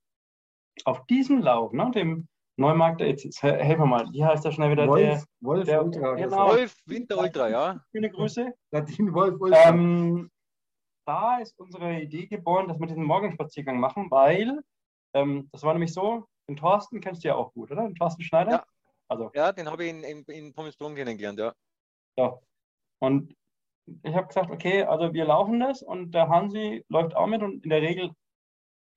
auf 0.85 1.07
diesem 1.07 1.41
Lauf, 1.41 1.73
ne, 1.73 1.89
dem 1.95 2.29
Neumarkt, 2.57 3.01
jetzt, 3.01 3.25
jetzt 3.25 3.43
helfen 3.43 3.81
wir 3.81 3.87
mal, 3.87 4.07
wie 4.13 4.25
heißt 4.25 4.45
der 4.45 4.53
schnell 4.53 4.71
wieder? 4.71 4.87
Wolf, 4.87 5.01
der, 5.01 5.25
Wolf 5.41 5.65
der, 5.65 5.85
Ultra. 5.85 6.15
Genau. 6.15 6.49
Wolf 6.49 6.77
Winter 6.87 7.19
Ultra, 7.19 7.49
ja. 7.49 7.81
Schöne 7.91 8.11
Grüße. 8.11 8.53
Nadine 8.71 9.13
Wolf 9.13 9.41
Ultra. 9.41 9.69
Ähm, 9.69 10.31
da 11.07 11.39
ist 11.39 11.59
unsere 11.59 12.01
Idee 12.01 12.27
geboren, 12.27 12.69
dass 12.69 12.79
wir 12.79 12.87
diesen 12.87 13.05
Morgenspaziergang 13.05 13.79
machen, 13.79 14.11
weil 14.11 14.61
ähm, 15.15 15.49
das 15.53 15.63
war 15.63 15.73
nämlich 15.73 15.93
so, 15.93 16.27
den 16.49 16.57
Thorsten 16.57 17.01
kennst 17.01 17.25
du 17.25 17.29
ja 17.29 17.35
auch 17.35 17.53
gut, 17.53 17.73
oder? 17.73 17.83
Den 17.83 17.95
Thorsten 17.97 18.23
Schneider? 18.23 18.51
Ja, 18.51 18.65
also. 19.09 19.31
ja 19.35 19.53
den 19.53 19.71
habe 19.71 19.85
ich 19.85 19.91
in, 19.91 20.05
in, 20.05 20.25
in 20.25 20.53
Pommesbrunn 20.53 20.95
kennengelernt, 20.95 21.39
ja. 21.39 21.53
Ja. 22.17 22.39
Und 23.01 23.35
ich 24.03 24.15
habe 24.15 24.29
gesagt, 24.29 24.51
okay, 24.51 24.85
also 24.85 25.13
wir 25.13 25.25
laufen 25.25 25.61
das 25.61 25.83
und 25.83 26.13
der 26.13 26.29
Hansi 26.29 26.85
läuft 26.89 27.15
auch 27.17 27.27
mit 27.27 27.43
und 27.43 27.65
in 27.65 27.71
der 27.71 27.83
Regel 27.83 28.13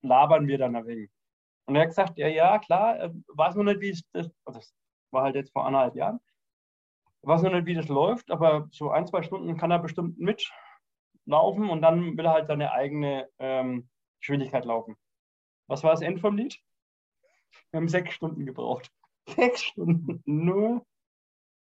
labern 0.02 0.48
wir 0.48 0.58
dann 0.58 0.76
ein 0.76 0.86
wenig. 0.86 1.10
Und 1.68 1.76
er 1.76 1.82
hat 1.82 1.90
gesagt, 1.90 2.18
ja, 2.18 2.28
ja, 2.28 2.60
klar, 2.60 2.96
er 2.96 3.14
weiß 3.28 3.56
nur 3.56 3.66
nicht, 3.66 3.82
wie 3.82 3.90
es 3.90 4.02
das, 4.14 4.30
also 4.46 4.60
das 4.60 4.74
war 5.12 5.24
halt 5.24 5.36
jetzt 5.36 5.52
vor 5.52 5.66
anderthalb 5.66 5.96
Jahren, 5.96 6.20
weiß 7.24 7.42
nur 7.42 7.52
nicht, 7.52 7.66
wie 7.66 7.74
das 7.74 7.90
läuft, 7.90 8.32
aber 8.32 8.68
so 8.72 8.90
ein, 8.90 9.06
zwei 9.06 9.22
Stunden 9.22 9.58
kann 9.58 9.72
er 9.72 9.80
bestimmt 9.80 10.18
mitlaufen 10.18 11.70
und 11.70 11.82
dann 11.82 12.18
will 12.18 12.26
er 12.26 12.34
halt 12.34 12.48
seine 12.48 12.72
eigene 12.72 13.30
ähm, 13.40 13.90
Geschwindigkeit 14.22 14.66
laufen. 14.66 14.96
Was 15.68 15.84
war 15.84 15.92
das 15.92 16.02
Ende 16.02 16.22
vom 16.22 16.38
Lied? 16.38 16.58
Wir 17.72 17.80
haben 17.80 17.90
sechs 17.90 18.14
Stunden 18.14 18.46
gebraucht. 18.46 18.90
Sechs 19.36 19.62
Stunden. 19.62 20.22
Nur, 20.26 20.86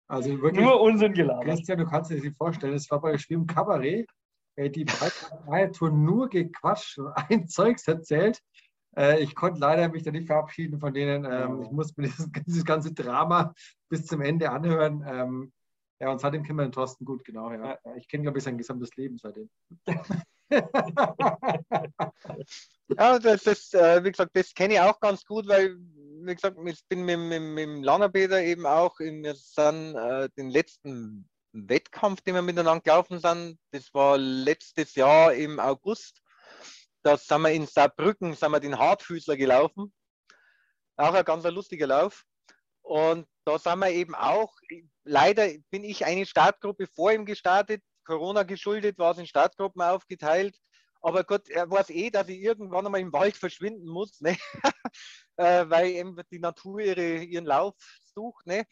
also 0.08 0.42
wirklich, 0.42 0.64
nur 0.64 0.80
Unsinn 0.80 1.12
gelabert. 1.12 1.44
Christian, 1.44 1.78
du 1.78 1.86
kannst 1.86 2.10
dir 2.10 2.16
das 2.16 2.24
nicht 2.24 2.36
vorstellen, 2.36 2.74
es 2.74 2.90
war 2.90 3.00
bei 3.00 3.16
Schwimmen 3.16 3.46
Kabarett. 3.46 4.10
Die 4.58 4.84
Tour 4.84 5.90
nur 5.90 6.28
gequatscht 6.28 6.98
und 6.98 7.12
ein 7.30 7.46
Zeugs 7.46 7.86
erzählt. 7.86 8.42
Äh, 8.96 9.22
ich 9.22 9.34
konnte 9.34 9.60
leider 9.60 9.88
mich 9.88 10.02
da 10.02 10.10
nicht 10.10 10.26
verabschieden 10.26 10.78
von 10.78 10.92
denen. 10.92 11.24
Ähm, 11.24 11.62
ich 11.62 11.70
musste 11.70 12.00
mir 12.00 12.08
dieses, 12.08 12.28
dieses, 12.46 12.64
ganze 12.64 12.92
Drama 12.92 13.54
bis 13.88 14.06
zum 14.06 14.20
Ende 14.20 14.50
anhören. 14.50 15.04
Ähm, 15.06 15.52
ja, 16.00 16.10
und 16.10 16.20
seitdem 16.20 16.42
kennen 16.42 16.58
wir 16.58 16.66
den 16.66 16.72
Thorsten 16.72 17.04
gut, 17.04 17.24
genau. 17.24 17.52
Ja. 17.52 17.78
Ich 17.96 18.08
kenne, 18.08 18.24
glaube 18.24 18.38
ich, 18.38 18.44
sein 18.44 18.58
gesamtes 18.58 18.94
Leben 18.96 19.18
seitdem. 19.18 19.48
ja, 22.98 23.18
das, 23.18 23.44
das 23.44 23.72
äh, 23.72 24.04
wie 24.04 24.10
gesagt, 24.10 24.32
das 24.34 24.52
kenne 24.52 24.74
ich 24.74 24.80
auch 24.80 24.98
ganz 25.00 25.24
gut, 25.24 25.46
weil, 25.48 25.76
wie 25.76 26.34
gesagt, 26.34 26.58
ich 26.64 26.84
bin 26.88 27.04
mit, 27.04 27.18
mit, 27.18 27.40
mit 27.40 27.64
dem 27.64 27.82
Lannerpeter 27.82 28.42
eben 28.42 28.66
auch 28.66 28.98
in 29.00 29.24
äh, 29.24 29.34
den 30.36 30.50
letzten 30.50 31.28
Wettkampf, 31.52 32.20
den 32.22 32.34
wir 32.34 32.42
miteinander 32.42 32.82
gelaufen 32.82 33.18
sind. 33.18 33.58
Das 33.70 33.92
war 33.94 34.18
letztes 34.18 34.94
Jahr 34.94 35.32
im 35.34 35.60
August 35.60 36.21
da 37.02 37.16
sind 37.16 37.42
wir 37.42 37.50
in 37.50 37.66
Saarbrücken, 37.66 38.34
sind 38.34 38.52
wir 38.52 38.60
den 38.60 38.78
Hartfüßler 38.78 39.36
gelaufen. 39.36 39.92
Auch 40.96 41.14
ein 41.14 41.24
ganz 41.24 41.44
lustiger 41.44 41.86
Lauf. 41.86 42.24
Und 42.82 43.26
da 43.44 43.58
sind 43.58 43.78
wir 43.78 43.90
eben 43.90 44.14
auch, 44.14 44.54
leider 45.04 45.48
bin 45.70 45.84
ich 45.84 46.04
eine 46.04 46.26
Startgruppe 46.26 46.86
vor 46.86 47.12
ihm 47.12 47.24
gestartet, 47.24 47.82
Corona 48.04 48.42
geschuldet, 48.42 48.98
war 48.98 49.12
es 49.12 49.18
in 49.18 49.26
Startgruppen 49.26 49.82
aufgeteilt. 49.82 50.56
Aber 51.00 51.24
Gott, 51.24 51.48
er 51.48 51.68
weiß 51.68 51.90
eh, 51.90 52.10
dass 52.10 52.28
ich 52.28 52.40
irgendwann 52.40 52.86
einmal 52.86 53.00
im 53.00 53.12
Wald 53.12 53.36
verschwinden 53.36 53.88
muss, 53.88 54.20
ne? 54.20 54.36
äh, 55.36 55.64
weil 55.68 55.88
eben 55.88 56.16
die 56.30 56.38
Natur 56.38 56.80
ihre, 56.80 57.16
ihren 57.24 57.44
Lauf 57.44 57.74
sucht. 58.14 58.46
Ne? 58.46 58.64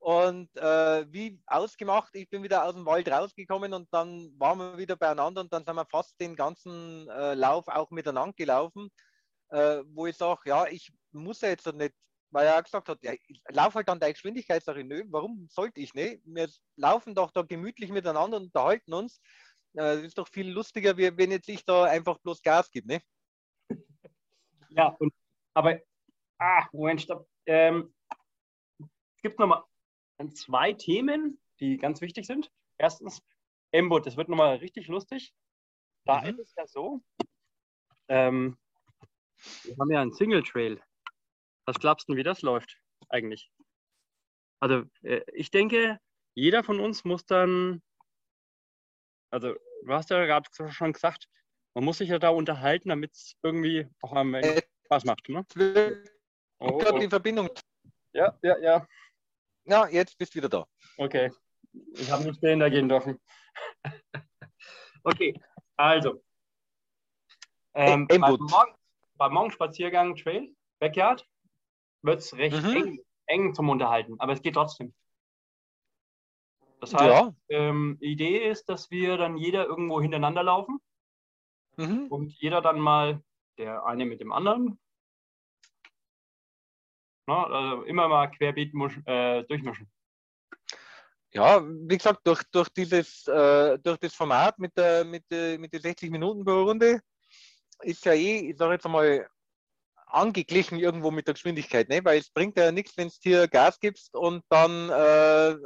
Und 0.00 0.48
äh, 0.56 1.12
wie 1.12 1.38
ausgemacht, 1.46 2.14
ich 2.14 2.28
bin 2.30 2.42
wieder 2.42 2.64
aus 2.64 2.74
dem 2.74 2.86
Wald 2.86 3.06
rausgekommen 3.10 3.74
und 3.74 3.86
dann 3.92 4.32
waren 4.38 4.58
wir 4.58 4.78
wieder 4.78 4.96
beieinander 4.96 5.42
und 5.42 5.52
dann 5.52 5.62
sind 5.62 5.74
wir 5.76 5.84
fast 5.84 6.18
den 6.18 6.34
ganzen 6.34 7.06
äh, 7.10 7.34
Lauf 7.34 7.68
auch 7.68 7.90
miteinander 7.90 8.32
gelaufen, 8.34 8.90
äh, 9.50 9.82
wo 9.88 10.06
ich 10.06 10.16
sage, 10.16 10.40
ja, 10.46 10.66
ich 10.68 10.90
muss 11.12 11.42
ja 11.42 11.50
jetzt 11.50 11.70
nicht, 11.74 11.92
weil 12.30 12.46
er 12.46 12.62
gesagt 12.62 12.88
hat, 12.88 12.98
ja, 13.02 13.12
ich 13.12 13.42
laufe 13.50 13.74
halt 13.74 13.90
an 13.90 14.00
der 14.00 14.14
Geschwindigkeit, 14.14 14.64
sage 14.64 14.80
ich, 14.80 14.86
nö, 14.86 15.04
warum 15.10 15.46
sollte 15.50 15.80
ich 15.80 15.92
nicht? 15.92 16.22
Wir 16.24 16.48
laufen 16.76 17.14
doch 17.14 17.30
da 17.30 17.42
gemütlich 17.42 17.90
miteinander 17.90 18.38
und 18.38 18.44
unterhalten 18.44 18.94
uns. 18.94 19.20
Äh, 19.74 19.96
das 19.96 20.02
ist 20.04 20.16
doch 20.16 20.28
viel 20.28 20.48
lustiger, 20.50 20.96
wie 20.96 21.14
wenn 21.14 21.30
jetzt 21.30 21.48
ich 21.50 21.62
da 21.62 21.84
einfach 21.84 22.18
bloß 22.20 22.40
Gas 22.40 22.70
gebe, 22.70 22.88
ne? 22.88 23.02
Ja, 24.70 24.96
und, 24.98 25.12
aber, 25.52 25.78
ah, 26.38 26.66
Moment, 26.72 27.02
stopp. 27.02 27.28
Ähm, 27.44 27.92
es 28.78 29.22
gibt 29.22 29.38
nochmal 29.38 29.62
zwei 30.28 30.72
Themen, 30.72 31.40
die 31.60 31.76
ganz 31.76 32.00
wichtig 32.00 32.26
sind. 32.26 32.50
Erstens, 32.78 33.22
Embot, 33.72 34.06
das 34.06 34.16
wird 34.16 34.28
nochmal 34.28 34.56
richtig 34.56 34.88
lustig. 34.88 35.34
Da 36.04 36.20
mhm. 36.20 36.28
ist 36.28 36.38
es 36.38 36.54
ja 36.56 36.66
so, 36.66 37.00
ähm, 38.08 38.58
wir 39.64 39.76
haben 39.78 39.90
ja 39.90 40.02
einen 40.02 40.12
Single 40.12 40.42
Trail. 40.42 40.82
Was 41.66 41.78
glaubst 41.78 42.08
du, 42.08 42.16
wie 42.16 42.22
das 42.22 42.42
läuft 42.42 42.78
eigentlich? 43.08 43.50
Also, 44.60 44.84
äh, 45.02 45.22
ich 45.32 45.50
denke, 45.50 45.98
jeder 46.34 46.62
von 46.64 46.80
uns 46.80 47.04
muss 47.04 47.24
dann, 47.24 47.82
also, 49.30 49.54
du 49.84 49.92
hast 49.92 50.10
ja 50.10 50.24
gerade 50.26 50.48
schon 50.72 50.92
gesagt, 50.92 51.28
man 51.74 51.84
muss 51.84 51.98
sich 51.98 52.08
ja 52.08 52.18
da 52.18 52.30
unterhalten, 52.30 52.88
damit 52.88 53.12
es 53.12 53.36
irgendwie 53.42 53.88
auch 54.02 54.12
am 54.12 54.34
Ende 54.34 54.56
äh, 54.56 54.62
Spaß 54.86 55.04
macht. 55.04 55.28
Ne? 55.28 55.46
Oh, 56.58 56.82
oh. 56.84 56.98
die 56.98 57.08
Verbindung. 57.08 57.48
Ja, 58.12 58.36
ja, 58.42 58.58
ja. 58.58 58.88
Ja, 59.70 59.86
jetzt 59.86 60.18
bist 60.18 60.34
du 60.34 60.38
wieder 60.38 60.48
da. 60.48 60.66
Okay. 60.96 61.30
Ich 61.92 62.10
habe 62.10 62.24
nicht 62.24 62.42
dahinter 62.42 62.68
gehen 62.70 62.88
dürfen. 62.88 63.20
okay, 65.04 65.40
also. 65.76 66.24
Ähm, 67.74 68.08
beim, 68.08 68.20
Morgen, 68.20 68.74
beim 69.14 69.32
Morgenspaziergang 69.32 70.16
Trail, 70.16 70.52
Backyard, 70.80 71.24
wird 72.02 72.18
es 72.18 72.36
recht 72.36 72.60
mhm. 72.60 72.76
eng, 72.76 72.98
eng, 73.26 73.54
zum 73.54 73.68
Unterhalten, 73.68 74.18
aber 74.18 74.32
es 74.32 74.42
geht 74.42 74.54
trotzdem. 74.54 74.92
Das 76.80 76.92
heißt, 76.92 77.04
ja. 77.04 77.34
ähm, 77.50 77.96
die 78.00 78.06
Idee 78.06 78.48
ist, 78.48 78.68
dass 78.68 78.90
wir 78.90 79.18
dann 79.18 79.36
jeder 79.36 79.66
irgendwo 79.66 80.00
hintereinander 80.00 80.42
laufen 80.42 80.80
mhm. 81.76 82.08
und 82.08 82.32
jeder 82.32 82.60
dann 82.60 82.80
mal, 82.80 83.22
der 83.56 83.84
eine 83.84 84.04
mit 84.04 84.20
dem 84.20 84.32
anderen, 84.32 84.80
Ne? 87.26 87.46
Also 87.46 87.82
immer 87.82 88.08
mal 88.08 88.28
querbeet 88.28 88.72
äh, 89.06 89.42
durchmischen. 89.44 89.90
Ja, 91.32 91.62
wie 91.64 91.96
gesagt, 91.96 92.26
durch, 92.26 92.42
durch, 92.50 92.68
dieses, 92.70 93.26
äh, 93.28 93.78
durch 93.78 93.98
das 93.98 94.14
Format 94.14 94.58
mit 94.58 94.76
der, 94.76 95.04
mit, 95.04 95.24
der, 95.30 95.58
mit 95.58 95.72
der 95.72 95.80
60 95.80 96.10
Minuten 96.10 96.44
pro 96.44 96.64
Runde 96.64 97.00
ist 97.82 98.04
ja 98.04 98.12
eh, 98.12 98.50
ich 98.50 98.58
sage 98.58 98.72
jetzt 98.72 98.84
einmal, 98.84 99.28
angeglichen 100.12 100.78
irgendwo 100.78 101.10
mit 101.10 101.26
der 101.26 101.34
Geschwindigkeit, 101.34 101.88
ne? 101.88 102.04
weil 102.04 102.18
es 102.18 102.30
bringt 102.30 102.56
ja 102.56 102.72
nichts, 102.72 102.96
wenn 102.96 103.08
du 103.08 103.14
hier 103.22 103.48
Gas 103.48 103.78
gibst 103.78 104.14
und 104.14 104.44
dann 104.48 104.90
äh, 104.90 105.56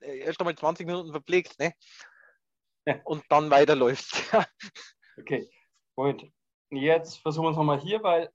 erst 0.00 0.40
einmal 0.40 0.56
20 0.56 0.86
Minuten 0.86 1.12
verpflegst 1.12 1.58
ne? 1.60 1.72
Ja. 2.86 3.00
und 3.04 3.24
dann 3.28 3.50
weiterläufst. 3.50 4.22
okay, 5.18 5.48
Moment. 5.96 6.24
jetzt 6.70 7.18
versuchen 7.18 7.46
wir 7.46 7.50
es 7.50 7.56
nochmal 7.56 7.80
hier, 7.80 8.02
weil 8.02 8.30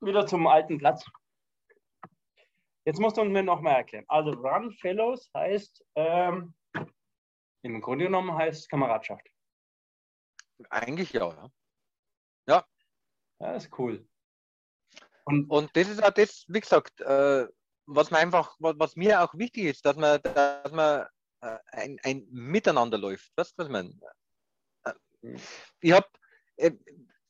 wieder 0.00 0.26
zum 0.26 0.46
alten 0.46 0.78
Platz. 0.78 1.04
Jetzt 2.86 3.00
musst 3.00 3.16
du 3.16 3.24
mir 3.24 3.42
nochmal 3.42 3.76
erklären. 3.76 4.04
Also 4.08 4.30
Run 4.30 4.70
Fellows 4.72 5.30
heißt, 5.34 5.84
ähm, 5.94 6.54
im 7.62 7.80
Grunde 7.80 8.04
genommen 8.04 8.36
heißt 8.36 8.68
Kameradschaft. 8.68 9.26
Eigentlich 10.68 11.12
ja, 11.12 11.28
ja. 11.28 11.50
Ja. 12.46 12.64
Das 13.38 13.64
ist 13.64 13.78
cool. 13.78 14.06
Und, 15.24 15.48
und 15.50 15.70
das 15.74 15.88
ist 15.88 16.02
auch 16.02 16.10
das, 16.10 16.44
wie 16.48 16.60
gesagt, 16.60 17.00
äh, 17.00 17.46
was 17.86 18.10
mir 18.10 18.18
einfach, 18.18 18.54
was, 18.58 18.74
was, 18.78 18.96
mir 18.96 19.22
auch 19.22 19.34
wichtig 19.34 19.64
ist, 19.64 19.84
dass 19.86 19.96
man, 19.96 20.20
dass 20.22 20.72
man 20.72 21.06
äh, 21.40 21.58
ein, 21.72 21.98
ein 22.02 22.26
Miteinander 22.30 22.98
läuft. 22.98 23.32
Weißt 23.36 23.52
du, 23.52 23.62
was 23.62 23.66
ich 23.66 23.72
meine? 23.72 23.98
Äh, 24.84 25.38
ich 25.80 25.92
habe 25.92 26.06
äh, 26.56 26.72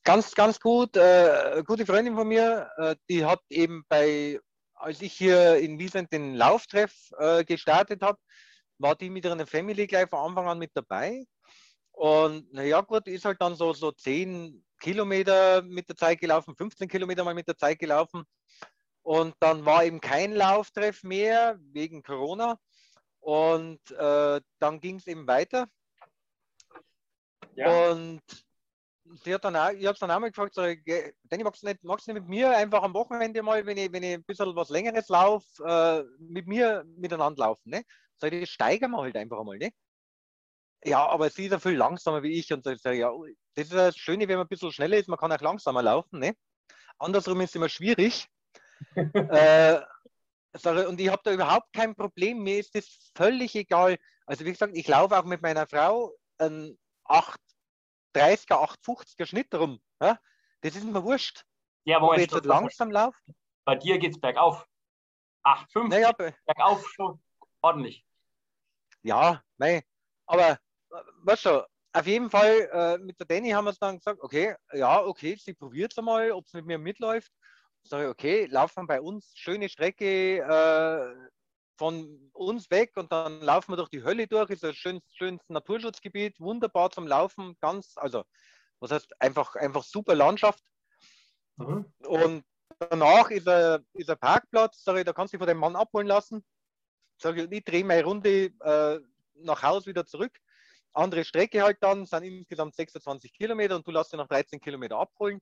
ganz, 0.05 0.35
ganz 0.35 0.61
gut, 0.61 0.97
äh, 0.97 1.63
gute 1.67 1.87
Freundin 1.87 2.15
von 2.15 2.29
mir, 2.29 2.71
äh, 2.77 2.95
die 3.09 3.25
hat 3.25 3.41
eben 3.49 3.85
bei, 3.89 4.39
als 4.75 5.03
ich 5.03 5.15
hier 5.15 5.57
in 5.57 5.79
Wiesent 5.79 6.13
den 6.13 6.35
Lauftreff 6.35 6.93
äh, 7.19 7.45
gestartet 7.45 8.03
habe, 8.03 8.19
war 8.79 8.95
die 8.95 9.11
mit 9.11 9.25
ihrer 9.25 9.47
Family 9.47 9.87
gleich 9.87 10.09
von 10.09 10.31
Anfang 10.31 10.49
an 10.49 10.59
mit 10.59 10.71
dabei. 10.75 11.25
Und 11.93 12.53
naja, 12.53 12.81
gut, 12.83 13.07
ist 13.09 13.25
halt 13.25 13.41
dann 13.41 13.55
so, 13.55 13.73
so 13.73 13.93
10 13.93 14.65
Kilometer 14.81 15.63
mit 15.63 15.89
der 15.89 15.97
Zeit 15.97 16.21
gelaufen, 16.21 16.55
15 16.57 16.89
Kilometer 16.89 17.25
mal 17.25 17.35
mit 17.35 17.49
der 17.49 17.57
Zeit 17.57 17.79
gelaufen. 17.79 18.25
Und 19.03 19.35
dann 19.41 19.65
war 19.65 19.85
eben 19.85 20.01
kein 20.01 20.35
Lauftreff 20.35 21.03
mehr 21.03 21.59
wegen 21.73 22.03
Corona. 22.03 22.59
Und 23.21 23.81
äh, 23.93 24.41
dann 24.59 24.81
ging 24.81 24.97
es 24.97 25.07
eben 25.07 25.27
weiter. 25.27 25.67
Ja. 27.55 27.91
Und 27.91 28.23
sie 29.23 29.35
hat 29.35 29.45
dann 29.45 29.57
auch, 29.57 29.71
ich 29.71 29.87
habe 29.87 29.99
dann 29.99 30.11
auch 30.11 30.19
mal 30.19 30.29
gefragt, 30.29 30.55
so, 30.55 30.63
Danny, 30.63 31.45
magst 31.45 31.63
du, 31.63 31.67
nicht, 31.67 31.85
magst 31.85 32.07
du 32.07 32.13
nicht 32.13 32.23
mit 32.23 32.29
mir 32.29 32.57
einfach 32.57 32.83
am 32.83 32.95
Wochenende 32.95 33.43
mal, 33.43 33.65
wenn 33.67 33.77
ich, 33.77 33.93
wenn 33.93 34.03
ich 34.03 34.15
ein 34.15 34.25
bisschen 34.25 34.55
was 34.57 34.71
Längeres 34.71 35.09
laufe, 35.09 35.47
äh, 35.65 36.05
mit 36.19 36.47
mir 36.47 36.85
miteinander 36.97 37.45
laufen? 37.45 37.71
Ne? 37.71 37.85
Sag 38.19 38.33
ich, 38.33 38.41
das 38.41 38.51
steigern 38.51 38.93
wir 38.93 39.03
halt 39.03 39.17
einfach 39.17 39.39
einmal. 39.39 39.59
Ne? 39.59 39.71
Ja, 40.85 41.07
aber 41.09 41.31
sie 41.31 41.47
ist 41.47 41.53
ja 41.53 41.59
viel 41.59 41.77
langsamer 41.77 42.23
wie 42.23 42.39
ich. 42.39 42.53
Und 42.53 42.67
ich 42.67 42.81
sage, 42.81 42.99
ja, 42.99 43.11
das 43.55 43.65
ist 43.67 43.73
das 43.73 43.97
Schöne, 43.97 44.29
wenn 44.29 44.37
man 44.37 44.47
ein 44.47 44.49
bisschen 44.49 44.73
schneller 44.73 44.97
ist, 44.97 45.09
man 45.09 45.19
kann 45.19 45.33
auch 45.33 45.41
langsamer 45.41 45.83
laufen. 45.83 46.19
Ne? 46.19 46.35
Andersrum 46.99 47.41
ist 47.41 47.51
es 47.51 47.57
immer 47.57 47.69
schwierig. 47.69 48.29
äh, 48.97 49.81
und 50.87 51.01
ich 51.01 51.09
habe 51.09 51.23
da 51.25 51.33
überhaupt 51.33 51.73
kein 51.73 51.95
Problem. 51.95 52.43
Mir 52.43 52.61
ist 52.61 52.75
das 52.75 53.11
völlig 53.17 53.55
egal. 53.55 53.99
Also 54.27 54.45
wie 54.45 54.53
gesagt, 54.53 54.77
ich 54.77 54.89
laufe 54.89 55.19
auch 55.19 55.25
mit 55.25 55.43
meiner 55.43 55.67
Frau 55.67 56.15
einen 56.39 56.79
830er, 58.15 58.77
850er 58.85 59.27
Schnitt 59.27 59.55
rum. 59.55 59.81
Ja? 60.01 60.19
Das 60.61 60.77
ist 60.77 60.85
mir 60.85 61.03
wurscht. 61.03 61.45
Ja, 61.85 61.99
aber 61.99 62.19
jetzt 62.19 62.45
langsam 62.45 62.91
laufe. 62.91 63.19
Bei 63.65 63.77
dir 63.77 63.99
geht 63.99 64.13
es 64.13 64.21
bergauf. 64.21 64.67
8,5 65.45 65.89
naja, 65.89 66.13
bergauf 66.13 66.89
schon 66.89 67.23
ordentlich. 67.61 68.05
Ja, 69.03 69.43
nein. 69.59 69.83
Aber 70.27 70.59
weißt 71.23 71.45
du, 71.47 71.69
auf 71.93 72.07
jeden 72.07 72.31
Fall 72.31 72.69
äh, 72.73 72.99
mit 72.99 73.19
der 73.21 73.27
Danny 73.27 73.51
haben 73.51 73.67
wir 73.67 73.71
es 73.71 73.79
dann 73.79 73.99
gesagt, 73.99 74.21
okay, 74.21 74.57
ja, 74.73 75.03
okay, 75.05 75.37
sie 75.37 75.55
probiert 75.55 75.93
es 75.93 75.99
einmal, 75.99 76.33
ob 76.33 76.47
es 76.47 76.53
mit 76.55 76.67
mir 76.67 76.79
mitläuft. 76.79 77.33
Sag 77.83 78.03
ich, 78.03 78.09
okay, 78.09 78.47
laufen 78.47 78.87
bei 78.87 79.01
uns, 79.01 79.33
schöne 79.35 79.69
Strecke 79.69 80.39
äh, 80.39 81.31
von 81.77 82.31
uns 82.33 82.71
weg 82.71 82.93
und 82.97 83.11
dann 83.11 83.41
laufen 83.41 83.73
wir 83.73 83.77
durch 83.77 83.89
die 83.89 84.05
Hölle 84.05 84.27
durch, 84.27 84.51
ist 84.51 84.65
ein 84.65 84.75
schönes, 84.75 85.03
schönes 85.15 85.41
Naturschutzgebiet, 85.49 86.39
wunderbar 86.41 86.91
zum 86.91 87.07
Laufen, 87.07 87.57
ganz, 87.61 87.95
also, 87.97 88.25
was 88.81 88.91
heißt, 88.91 89.21
einfach, 89.21 89.57
einfach 89.57 89.83
super 89.83 90.15
Landschaft. 90.15 90.63
Mhm. 91.57 91.93
Und 92.07 92.45
danach 92.79 93.31
ist 93.31 93.49
ein, 93.49 93.85
ist 93.95 94.11
ein 94.11 94.19
Parkplatz, 94.19 94.85
sag 94.85 94.97
ich, 94.99 95.05
da 95.05 95.13
kannst 95.13 95.33
du 95.33 95.37
dich 95.37 95.41
von 95.41 95.49
dem 95.49 95.59
Mann 95.59 95.77
abholen 95.77 96.07
lassen. 96.07 96.45
Sag 97.21 97.37
ich, 97.37 97.51
ich 97.51 97.65
drehe 97.65 97.85
meine 97.85 98.05
Runde 98.05 98.47
äh, 98.61 99.01
nach 99.35 99.63
Haus 99.63 99.87
wieder 99.87 100.07
zurück. 100.07 100.33
Andere 100.93 101.25
Strecke 101.25 101.63
halt 101.63 101.79
dann, 101.81 102.07
sind 102.07 102.23
insgesamt 102.23 102.75
26 102.77 103.33
Kilometer 103.33 103.77
und 103.77 103.87
du 103.87 103.91
lässt 103.91 104.13
dich 104.13 104.19
nach 104.19 104.29
13 104.29 104.61
Kilometer 104.61 104.97
abholen. 104.97 105.41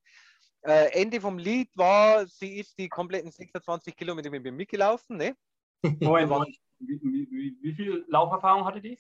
Äh, 0.63 1.01
Ende 1.01 1.21
vom 1.21 1.39
Lied 1.39 1.77
war, 1.77 2.27
sie 2.27 2.59
ist 2.59 2.79
die 2.79 2.89
kompletten 2.89 3.31
26 3.31 3.97
Kilometer 3.97 4.31
mit 4.31 4.43
mir 4.43 4.53
mitgelaufen. 4.53 5.17
Ne? 5.17 5.37
Moment, 5.83 6.01
Moment. 6.31 6.57
Wie, 6.79 7.01
wie, 7.01 7.59
wie, 7.63 7.75
viel 7.75 8.05
Lauferfahrung 8.09 8.65
hatte 8.65 8.81
die? 8.81 8.99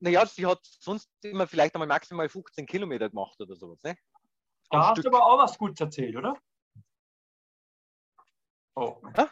Naja, 0.00 0.26
sie 0.26 0.46
hat 0.46 0.60
sonst 0.64 1.10
immer 1.22 1.46
vielleicht 1.46 1.74
einmal 1.74 1.88
maximal 1.88 2.28
15 2.28 2.66
Kilometer 2.66 3.08
gemacht 3.08 3.40
oder 3.40 3.54
sowas. 3.54 3.82
Ne? 3.82 3.96
Da 4.70 4.88
hast 4.88 4.98
Stück. 4.98 5.12
du 5.12 5.16
aber 5.16 5.26
auch 5.26 5.38
was 5.38 5.58
Gutes 5.58 5.80
erzählt, 5.80 6.16
oder? 6.16 6.36
Oh. 8.74 8.96
Ha? 9.16 9.28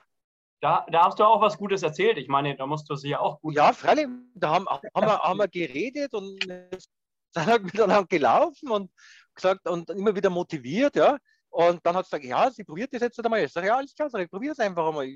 Da, 0.60 0.86
da 0.90 1.04
hast 1.04 1.18
du 1.18 1.24
auch 1.24 1.40
was 1.40 1.56
Gutes 1.56 1.82
erzählt. 1.82 2.18
Ich 2.18 2.28
meine, 2.28 2.56
da 2.56 2.66
musst 2.66 2.90
du 2.90 2.96
sie 2.96 3.10
ja 3.10 3.20
auch 3.20 3.40
gut. 3.40 3.54
Ja, 3.54 3.72
freilich. 3.72 4.08
Da 4.34 4.50
haben, 4.50 4.68
haben, 4.68 4.82
wir, 4.94 5.18
haben 5.20 5.38
wir 5.38 5.48
geredet 5.48 6.12
und 6.14 6.42
sind 7.34 7.64
miteinander 7.64 8.04
gelaufen 8.04 8.70
und 8.70 8.90
gesagt 9.34 9.68
und 9.68 9.90
immer 9.90 10.14
wieder 10.14 10.30
motiviert, 10.30 10.96
ja. 10.96 11.16
Und 11.50 11.84
dann 11.84 11.96
hat 11.96 12.06
sie 12.06 12.10
gesagt, 12.10 12.24
ja, 12.24 12.50
sie 12.50 12.64
probiert 12.64 12.92
das 12.92 13.02
jetzt 13.02 13.24
einmal. 13.24 13.42
Ich 13.44 13.52
sage, 13.52 13.68
ja, 13.68 13.76
alles 13.76 13.94
klar, 13.94 14.12
ich 14.14 14.30
probiere 14.30 14.52
es 14.52 14.58
einfach 14.58 14.86
einmal. 14.86 15.06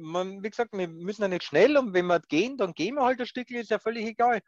Man, 0.00 0.42
wie 0.42 0.50
gesagt, 0.50 0.72
wir 0.72 0.88
müssen 0.88 1.22
ja 1.22 1.28
nicht 1.28 1.44
schnell 1.44 1.76
und 1.76 1.94
wenn 1.94 2.06
wir 2.06 2.20
gehen, 2.20 2.56
dann 2.56 2.72
gehen 2.72 2.96
wir 2.96 3.04
halt 3.04 3.20
ein 3.20 3.26
Stückchen, 3.26 3.58
ist 3.58 3.70
ja 3.70 3.78
völlig 3.78 4.06
egal. 4.06 4.40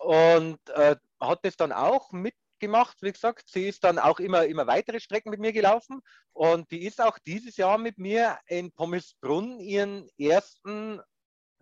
Und 0.00 0.58
äh, 0.70 0.96
hat 1.20 1.44
das 1.44 1.56
dann 1.56 1.72
auch 1.72 2.12
mit 2.12 2.34
gemacht. 2.58 2.96
Wie 3.00 3.12
gesagt, 3.12 3.48
sie 3.48 3.68
ist 3.68 3.84
dann 3.84 3.98
auch 3.98 4.18
immer, 4.18 4.46
immer 4.46 4.66
weitere 4.66 5.00
Strecken 5.00 5.30
mit 5.30 5.40
mir 5.40 5.52
gelaufen 5.52 6.00
und 6.32 6.70
die 6.70 6.84
ist 6.84 7.00
auch 7.00 7.18
dieses 7.18 7.56
Jahr 7.56 7.78
mit 7.78 7.98
mir 7.98 8.38
in 8.46 8.72
Pommelsbrunn 8.72 9.60
ihren 9.60 10.08
ersten, 10.18 11.00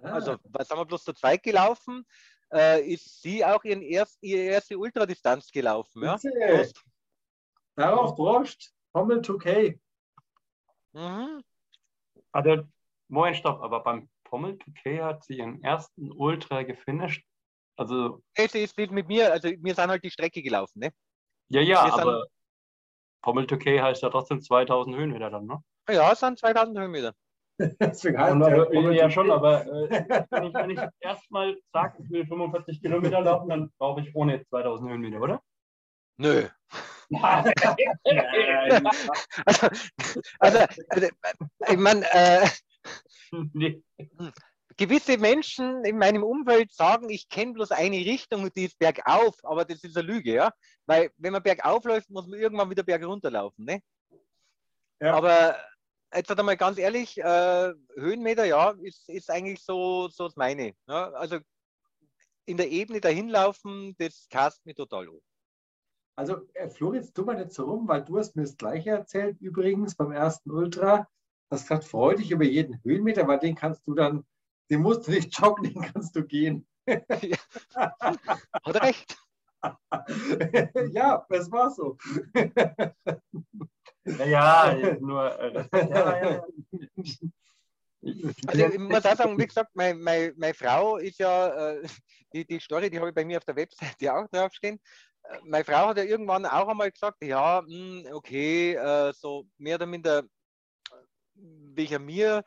ah. 0.02 0.12
also 0.12 0.36
was 0.44 0.70
haben 0.70 0.78
wir 0.78 0.86
bloß 0.86 1.04
zu 1.04 1.12
zweit 1.12 1.42
gelaufen, 1.42 2.04
äh, 2.52 2.80
ist 2.86 3.22
sie 3.22 3.44
auch 3.44 3.64
ihren 3.64 3.82
erst, 3.82 4.22
ihre 4.22 4.42
erste 4.42 4.78
Ultradistanz 4.78 5.50
gelaufen. 5.50 6.04
Ja? 6.04 6.18
Darauf 7.76 8.14
Prost, 8.14 8.72
Pommel 8.92 9.20
2K. 9.20 9.78
Mhm. 10.92 11.42
Also, 12.30 12.68
Moment, 13.08 13.36
stopp, 13.36 13.60
aber 13.60 13.80
beim 13.80 14.08
Pommel 14.24 14.54
2K 14.54 15.02
hat 15.02 15.24
sie 15.24 15.38
ihren 15.38 15.62
ersten 15.62 16.10
Ultra 16.12 16.62
gefinisht 16.62 17.24
also. 17.76 18.22
Es 18.34 18.54
ist 18.54 18.76
mit 18.78 19.08
mir, 19.08 19.32
also 19.32 19.48
wir 19.48 19.74
sind 19.74 19.88
halt 19.88 20.04
die 20.04 20.10
Strecke 20.10 20.42
gelaufen, 20.42 20.78
ne? 20.80 20.90
Ja, 21.48 21.60
ja, 21.60 21.84
wir 21.84 21.94
aber 21.94 22.26
Pommel 23.22 23.46
Türkei 23.46 23.78
heißt 23.78 24.02
ja 24.02 24.10
trotzdem 24.10 24.40
2000 24.40 24.96
Höhenmeter 24.96 25.30
dann, 25.30 25.46
ne? 25.46 25.58
Ja, 25.88 26.12
es 26.12 26.20
sind 26.20 26.38
2000 26.38 26.78
Höhenmeter. 26.78 27.14
Deswegen 27.58 28.18
heißt 28.18 28.36
ja, 28.72 28.90
ja 28.90 29.10
schon, 29.10 29.30
aber 29.30 29.66
äh, 29.66 29.90
wenn, 30.30 30.44
ich, 30.44 30.54
wenn 30.54 30.70
ich 30.70 30.80
erstmal 31.00 31.56
sage, 31.72 32.02
ich 32.02 32.10
will 32.10 32.26
45 32.26 32.80
Kilometer 32.80 33.20
laufen, 33.20 33.48
dann 33.48 33.70
brauche 33.78 34.00
ich 34.02 34.14
ohne 34.14 34.44
2000 34.44 34.90
Höhenmeter, 34.90 35.20
oder? 35.20 35.42
Nö. 36.16 36.48
also, 37.22 37.50
also, 40.38 40.58
also, 40.88 41.08
ich 41.68 41.76
meine, 41.76 42.04
äh, 42.12 42.48
nee 43.52 43.82
gewisse 44.76 45.18
Menschen 45.18 45.84
in 45.84 45.98
meinem 45.98 46.22
Umfeld 46.22 46.72
sagen, 46.72 47.10
ich 47.10 47.28
kenne 47.28 47.52
bloß 47.52 47.70
eine 47.70 47.96
Richtung 47.96 48.42
und 48.42 48.56
die 48.56 48.64
ist 48.64 48.78
bergauf, 48.78 49.36
aber 49.44 49.64
das 49.64 49.84
ist 49.84 49.96
eine 49.96 50.06
Lüge, 50.06 50.34
ja. 50.34 50.52
Weil 50.86 51.10
wenn 51.16 51.32
man 51.32 51.42
bergauf 51.42 51.84
läuft, 51.84 52.10
muss 52.10 52.26
man 52.26 52.38
irgendwann 52.38 52.70
wieder 52.70 52.82
bergunter 52.82 53.30
laufen, 53.30 53.64
ne? 53.64 53.80
Ja. 55.00 55.14
Aber 55.14 55.56
jetzt 56.14 56.28
halt 56.28 56.38
einmal 56.38 56.56
ganz 56.56 56.78
ehrlich, 56.78 57.18
äh, 57.18 57.72
Höhenmeter, 57.94 58.44
ja, 58.44 58.70
ist, 58.82 59.08
ist 59.08 59.30
eigentlich 59.30 59.62
so, 59.62 60.08
so 60.08 60.24
das 60.24 60.36
meine. 60.36 60.74
Ja? 60.86 61.10
Also 61.12 61.38
in 62.46 62.56
der 62.56 62.70
Ebene 62.70 63.00
dahin 63.00 63.28
laufen, 63.28 63.94
das 63.98 64.26
cast 64.30 64.64
mich 64.66 64.76
total 64.76 65.08
an. 65.08 65.18
Also 66.16 66.48
äh, 66.54 66.68
Floritz, 66.68 67.12
tu 67.12 67.24
mal 67.24 67.34
nicht 67.36 67.52
so 67.52 67.64
rum, 67.64 67.88
weil 67.88 68.04
du 68.04 68.18
hast 68.18 68.36
mir 68.36 68.42
das 68.42 68.56
gleiche 68.56 68.90
erzählt, 68.90 69.40
übrigens 69.40 69.96
beim 69.96 70.12
ersten 70.12 70.50
Ultra. 70.50 71.08
Das 71.54 71.62
gesagt, 71.62 71.84
freu 71.84 72.14
dich 72.14 72.30
über 72.30 72.44
jeden 72.44 72.82
Höhenmeter, 72.82 73.26
weil 73.26 73.38
den 73.38 73.54
kannst 73.54 73.86
du 73.86 73.94
dann 73.94 74.24
den 74.70 74.80
musst 74.80 75.06
du 75.06 75.12
nicht 75.12 75.36
joggen, 75.38 75.72
den 75.72 75.82
kannst 75.82 76.14
du 76.16 76.24
gehen. 76.24 76.66
Hat 76.86 78.82
recht. 78.82 79.16
ja, 80.92 81.24
das 81.30 81.50
war 81.50 81.70
so. 81.70 81.96
ja, 84.04 84.74
ja, 84.74 84.94
nur. 85.00 85.40
Äh, 85.40 85.66
ja, 85.88 86.32
ja. 86.32 86.44
Also 88.46 88.66
ich 88.66 88.78
muss 88.78 89.06
auch 89.06 89.16
sagen, 89.16 89.38
wie 89.38 89.46
gesagt, 89.46 89.70
meine, 89.74 89.98
meine, 89.98 90.34
meine 90.36 90.52
Frau 90.52 90.98
ist 90.98 91.18
ja, 91.18 91.70
äh, 91.70 91.88
die, 92.34 92.44
die 92.46 92.60
Story, 92.60 92.90
die 92.90 92.98
habe 92.98 93.08
ich 93.08 93.14
bei 93.14 93.24
mir 93.24 93.38
auf 93.38 93.46
der 93.46 93.56
Webseite 93.56 94.14
auch 94.14 94.28
draufstehen. 94.28 94.78
Äh, 95.22 95.38
meine 95.44 95.64
Frau 95.64 95.88
hat 95.88 95.96
ja 95.96 96.04
irgendwann 96.04 96.44
auch 96.44 96.68
einmal 96.68 96.90
gesagt, 96.90 97.24
ja, 97.24 97.62
mh, 97.62 97.68
hm, 97.68 98.06
okay, 98.12 98.74
äh, 98.74 99.14
so 99.14 99.46
mehr 99.56 99.76
oder 99.76 99.86
minder, 99.86 100.24
ich 101.76 101.98
mir 101.98 102.44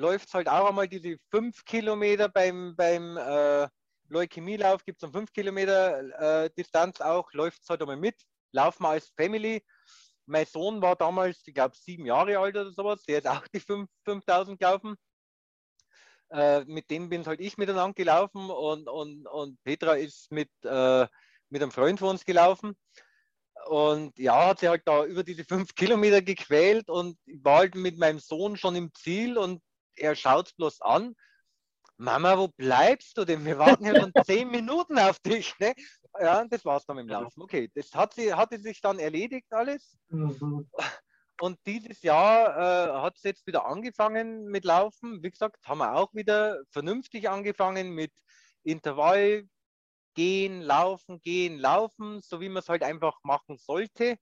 läuft 0.00 0.28
es 0.28 0.34
halt 0.34 0.48
auch 0.48 0.68
einmal 0.68 0.88
diese 0.88 1.16
fünf 1.30 1.64
Kilometer 1.64 2.28
beim, 2.28 2.74
beim 2.74 3.16
äh, 3.16 3.68
Leukämielauf, 4.08 4.84
gibt 4.84 5.02
es 5.02 5.06
um 5.06 5.12
fünf 5.12 5.32
Kilometer 5.32 6.44
äh, 6.44 6.50
Distanz 6.56 7.00
auch, 7.00 7.32
läuft 7.32 7.62
es 7.62 7.68
halt 7.68 7.82
einmal 7.82 7.96
mit. 7.96 8.16
laufen 8.52 8.82
wir 8.82 8.90
als 8.90 9.12
Family. 9.16 9.64
Mein 10.26 10.46
Sohn 10.46 10.80
war 10.80 10.96
damals, 10.96 11.42
ich 11.46 11.54
glaube, 11.54 11.76
sieben 11.76 12.06
Jahre 12.06 12.38
alt 12.38 12.56
oder 12.56 12.72
sowas. 12.72 13.02
Der 13.04 13.18
ist 13.18 13.26
auch 13.26 13.46
die 13.48 13.60
5, 13.60 13.88
5000 14.04 14.58
gelaufen. 14.58 14.96
Äh, 16.30 16.64
mit 16.64 16.90
dem 16.90 17.08
bin 17.08 17.26
halt 17.26 17.40
ich 17.40 17.58
miteinander 17.58 17.94
gelaufen 17.94 18.50
und, 18.50 18.88
und, 18.88 19.26
und 19.26 19.62
Petra 19.64 19.94
ist 19.94 20.30
mit, 20.30 20.50
äh, 20.64 21.06
mit 21.48 21.62
einem 21.62 21.72
Freund 21.72 21.98
von 21.98 22.10
uns 22.10 22.24
gelaufen. 22.24 22.76
Und 23.66 24.18
ja, 24.18 24.48
hat 24.48 24.60
sie 24.60 24.68
halt 24.68 24.82
da 24.86 25.04
über 25.04 25.22
diese 25.22 25.44
fünf 25.44 25.74
Kilometer 25.74 26.22
gequält 26.22 26.88
und 26.88 27.18
war 27.42 27.58
halt 27.58 27.74
mit 27.74 27.98
meinem 27.98 28.18
Sohn 28.18 28.56
schon 28.56 28.76
im 28.76 28.92
Ziel 28.94 29.38
und 29.38 29.62
er 29.96 30.14
schaut 30.16 30.56
bloß 30.56 30.80
an. 30.80 31.14
Mama, 31.96 32.38
wo 32.38 32.48
bleibst 32.48 33.18
du 33.18 33.26
denn? 33.26 33.44
Wir 33.44 33.58
warten 33.58 33.84
ja 33.84 33.94
schon 33.94 34.12
zehn 34.24 34.50
Minuten 34.50 34.98
auf 34.98 35.18
dich. 35.18 35.54
Ne? 35.58 35.74
Ja, 36.18 36.44
das 36.44 36.64
war's 36.64 36.86
dann 36.86 36.96
mit 36.96 37.04
dem 37.04 37.10
Laufen. 37.10 37.42
Okay, 37.42 37.70
das 37.74 37.94
hat 37.94 38.14
sie, 38.14 38.32
hatte 38.32 38.58
sich 38.58 38.80
dann 38.80 38.98
erledigt 38.98 39.52
alles. 39.52 39.98
Mhm. 40.08 40.66
Und 41.40 41.58
dieses 41.66 42.02
Jahr 42.02 42.56
äh, 42.56 43.00
hat 43.02 43.16
es 43.16 43.22
jetzt 43.22 43.46
wieder 43.46 43.66
angefangen 43.66 44.46
mit 44.46 44.64
Laufen. 44.64 45.22
Wie 45.22 45.30
gesagt, 45.30 45.66
haben 45.66 45.78
wir 45.78 45.94
auch 45.94 46.12
wieder 46.14 46.62
vernünftig 46.70 47.28
angefangen 47.28 47.90
mit 47.90 48.12
Intervall, 48.62 49.46
gehen, 50.14 50.60
laufen, 50.62 51.20
gehen, 51.22 51.58
laufen, 51.58 52.20
so 52.22 52.40
wie 52.40 52.48
man 52.48 52.62
es 52.62 52.68
halt 52.68 52.82
einfach 52.82 53.18
machen 53.22 53.58
sollte. 53.58 54.18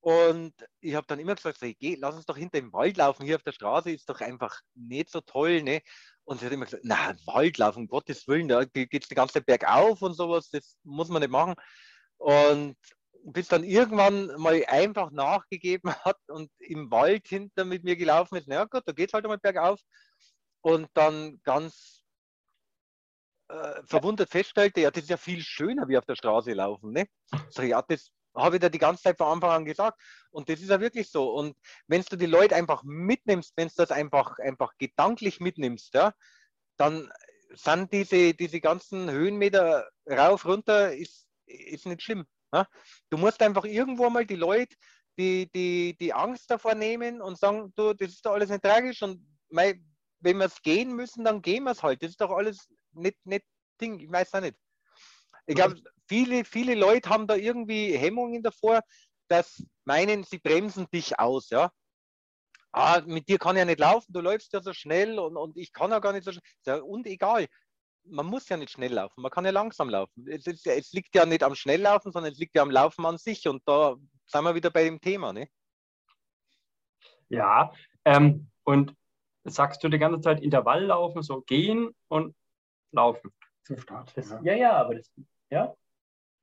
Und 0.00 0.54
ich 0.80 0.94
habe 0.94 1.06
dann 1.08 1.18
immer 1.18 1.34
gesagt, 1.34 1.58
so, 1.58 1.66
geh, 1.80 1.96
lass 1.98 2.14
uns 2.14 2.26
doch 2.26 2.36
hinter 2.36 2.60
dem 2.60 2.72
Wald 2.72 2.96
laufen. 2.96 3.24
Hier 3.24 3.34
auf 3.36 3.42
der 3.42 3.50
Straße 3.50 3.90
ist 3.90 4.08
doch 4.08 4.20
einfach 4.20 4.60
nicht 4.74 5.10
so 5.10 5.20
toll. 5.20 5.62
Ne? 5.62 5.82
Und 6.24 6.38
sie 6.38 6.46
hat 6.46 6.52
immer 6.52 6.66
gesagt, 6.66 6.84
na, 6.86 7.14
Wald 7.26 7.58
laufen, 7.58 7.80
um 7.80 7.88
Gottes 7.88 8.28
Willen, 8.28 8.46
da 8.46 8.64
geht 8.64 9.02
es 9.02 9.08
die 9.08 9.16
ganze 9.16 9.34
Zeit 9.34 9.46
bergauf 9.46 10.02
und 10.02 10.14
sowas, 10.14 10.48
das 10.50 10.76
muss 10.84 11.08
man 11.08 11.22
nicht 11.22 11.32
machen. 11.32 11.54
Und 12.18 12.76
bis 13.24 13.48
dann 13.48 13.64
irgendwann 13.64 14.28
mal 14.40 14.64
einfach 14.68 15.10
nachgegeben 15.10 15.92
hat 16.04 16.18
und 16.28 16.50
im 16.58 16.90
Wald 16.90 17.26
hinter 17.26 17.64
mit 17.64 17.82
mir 17.82 17.96
gelaufen 17.96 18.36
ist, 18.36 18.46
na 18.46 18.64
gut, 18.64 18.82
da 18.86 18.92
geht 18.92 19.10
es 19.10 19.14
halt 19.14 19.24
einmal 19.24 19.38
bergauf. 19.38 19.80
Und 20.60 20.88
dann 20.94 21.40
ganz 21.42 21.95
äh, 23.48 23.82
verwundert 23.84 24.30
feststellte, 24.30 24.80
ja, 24.80 24.90
das 24.90 25.04
ist 25.04 25.10
ja 25.10 25.16
viel 25.16 25.40
schöner 25.40 25.88
wie 25.88 25.98
auf 25.98 26.04
der 26.04 26.16
Straße 26.16 26.52
laufen. 26.52 26.92
Ne? 26.92 27.06
So, 27.50 27.62
ja, 27.62 27.82
das 27.82 28.10
habe 28.34 28.56
ich 28.56 28.60
da 28.60 28.68
die 28.68 28.78
ganze 28.78 29.02
Zeit 29.02 29.18
von 29.18 29.28
Anfang 29.28 29.50
an 29.50 29.64
gesagt. 29.64 30.00
Und 30.30 30.48
das 30.48 30.60
ist 30.60 30.68
ja 30.68 30.80
wirklich 30.80 31.10
so. 31.10 31.32
Und 31.32 31.56
wenn 31.86 32.02
du 32.02 32.16
die 32.16 32.26
Leute 32.26 32.54
einfach 32.54 32.82
mitnimmst, 32.84 33.52
wenn 33.56 33.68
du 33.68 33.74
das 33.76 33.90
einfach, 33.90 34.38
einfach 34.38 34.72
gedanklich 34.78 35.40
mitnimmst, 35.40 35.94
ja, 35.94 36.12
dann 36.76 37.10
sind 37.50 37.92
diese, 37.92 38.34
diese 38.34 38.60
ganzen 38.60 39.10
Höhenmeter 39.10 39.88
rauf, 40.10 40.44
runter, 40.44 40.94
ist, 40.94 41.26
ist 41.46 41.86
nicht 41.86 42.02
schlimm. 42.02 42.26
Ja? 42.52 42.66
Du 43.08 43.16
musst 43.16 43.40
einfach 43.40 43.64
irgendwo 43.64 44.10
mal 44.10 44.26
die 44.26 44.36
Leute 44.36 44.76
die, 45.18 45.50
die, 45.52 45.96
die 45.98 46.12
Angst 46.12 46.50
davor 46.50 46.74
nehmen 46.74 47.20
und 47.20 47.38
sagen, 47.38 47.72
du, 47.76 47.94
das 47.94 48.10
ist 48.10 48.26
doch 48.26 48.32
alles 48.32 48.50
nicht 48.50 48.62
tragisch 48.62 49.02
und 49.02 49.26
mei, 49.48 49.80
wenn 50.20 50.38
wir 50.38 50.46
es 50.46 50.60
gehen 50.62 50.94
müssen, 50.94 51.24
dann 51.24 51.42
gehen 51.42 51.64
wir 51.64 51.72
es 51.72 51.82
halt. 51.82 52.02
Das 52.02 52.10
ist 52.10 52.20
doch 52.20 52.30
alles 52.30 52.68
nicht, 52.96 53.24
nicht 53.24 53.44
Ding, 53.80 54.00
ich 54.00 54.10
weiß 54.10 54.34
auch 54.34 54.40
nicht. 54.40 54.56
Ich 55.46 55.54
glaube, 55.54 55.80
viele, 56.08 56.44
viele 56.44 56.74
Leute 56.74 57.08
haben 57.08 57.26
da 57.26 57.36
irgendwie 57.36 57.96
Hemmungen 57.96 58.42
davor, 58.42 58.80
dass 59.28 59.64
meinen, 59.84 60.24
sie 60.24 60.38
bremsen 60.38 60.86
dich 60.92 61.18
aus, 61.18 61.50
ja. 61.50 61.70
Ah, 62.72 63.00
mit 63.06 63.28
dir 63.28 63.38
kann 63.38 63.56
ja 63.56 63.64
nicht 63.64 63.78
laufen, 63.78 64.12
du 64.12 64.20
läufst 64.20 64.52
ja 64.52 64.60
so 64.60 64.72
schnell 64.72 65.18
und, 65.18 65.36
und 65.36 65.56
ich 65.56 65.72
kann 65.72 65.90
ja 65.90 65.98
gar 65.98 66.12
nicht 66.12 66.24
so 66.24 66.32
schnell. 66.32 66.80
Und 66.80 67.06
egal, 67.06 67.46
man 68.04 68.26
muss 68.26 68.48
ja 68.48 68.56
nicht 68.56 68.70
schnell 68.70 68.92
laufen, 68.92 69.22
man 69.22 69.30
kann 69.30 69.44
ja 69.44 69.50
langsam 69.50 69.88
laufen. 69.88 70.26
Es, 70.28 70.46
ist, 70.46 70.66
es, 70.66 70.92
liegt 70.92 71.14
ja 71.14 71.26
nicht 71.26 71.42
am 71.42 71.54
Schnelllaufen, 71.54 72.12
sondern 72.12 72.32
es 72.32 72.38
liegt 72.38 72.54
ja 72.54 72.62
am 72.62 72.70
Laufen 72.70 73.04
an 73.06 73.18
sich 73.18 73.48
und 73.48 73.62
da 73.66 73.96
sind 74.26 74.44
wir 74.44 74.54
wieder 74.54 74.70
bei 74.70 74.84
dem 74.84 75.00
Thema. 75.00 75.32
Ne? 75.32 75.48
Ja, 77.28 77.72
ähm, 78.04 78.50
und 78.64 78.94
sagst 79.44 79.82
du 79.82 79.88
die 79.88 79.98
ganze 79.98 80.20
Zeit 80.20 80.42
Intervalllaufen, 80.42 81.22
so 81.22 81.40
gehen 81.42 81.90
und 82.08 82.34
laufen. 82.92 83.32
Zum 83.64 83.78
Start. 83.78 84.16
Das, 84.16 84.30
ja. 84.30 84.40
ja, 84.42 84.54
ja, 84.54 84.72
aber 84.72 84.94
das, 84.94 85.10
ja, 85.50 85.74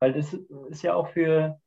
weil 0.00 0.12
das 0.12 0.32
ist 0.32 0.82
ja 0.82 0.94
auch 0.94 1.08
für, 1.08 1.60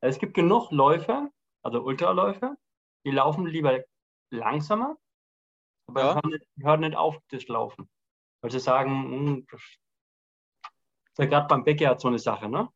es 0.00 0.18
gibt 0.18 0.34
genug 0.34 0.70
Läufer, 0.70 1.30
also 1.62 1.82
Ultraläufer, 1.82 2.56
die 3.04 3.10
laufen 3.10 3.46
lieber 3.46 3.80
langsamer, 4.30 4.96
aber 5.88 6.00
ja. 6.00 6.14
hören, 6.14 6.30
nicht, 6.30 6.46
hören 6.60 6.80
nicht 6.80 6.96
auf 6.96 7.18
das 7.28 7.46
Laufen. 7.48 7.88
Weil 8.40 8.50
sie 8.50 8.60
sagen, 8.60 8.90
hm, 8.90 9.46
das 9.50 9.60
ist 9.60 11.18
ja 11.18 11.26
gerade 11.26 11.46
beim 11.48 11.64
Backyard 11.64 12.00
so 12.00 12.08
eine 12.08 12.18
Sache, 12.18 12.48
ne? 12.48 12.68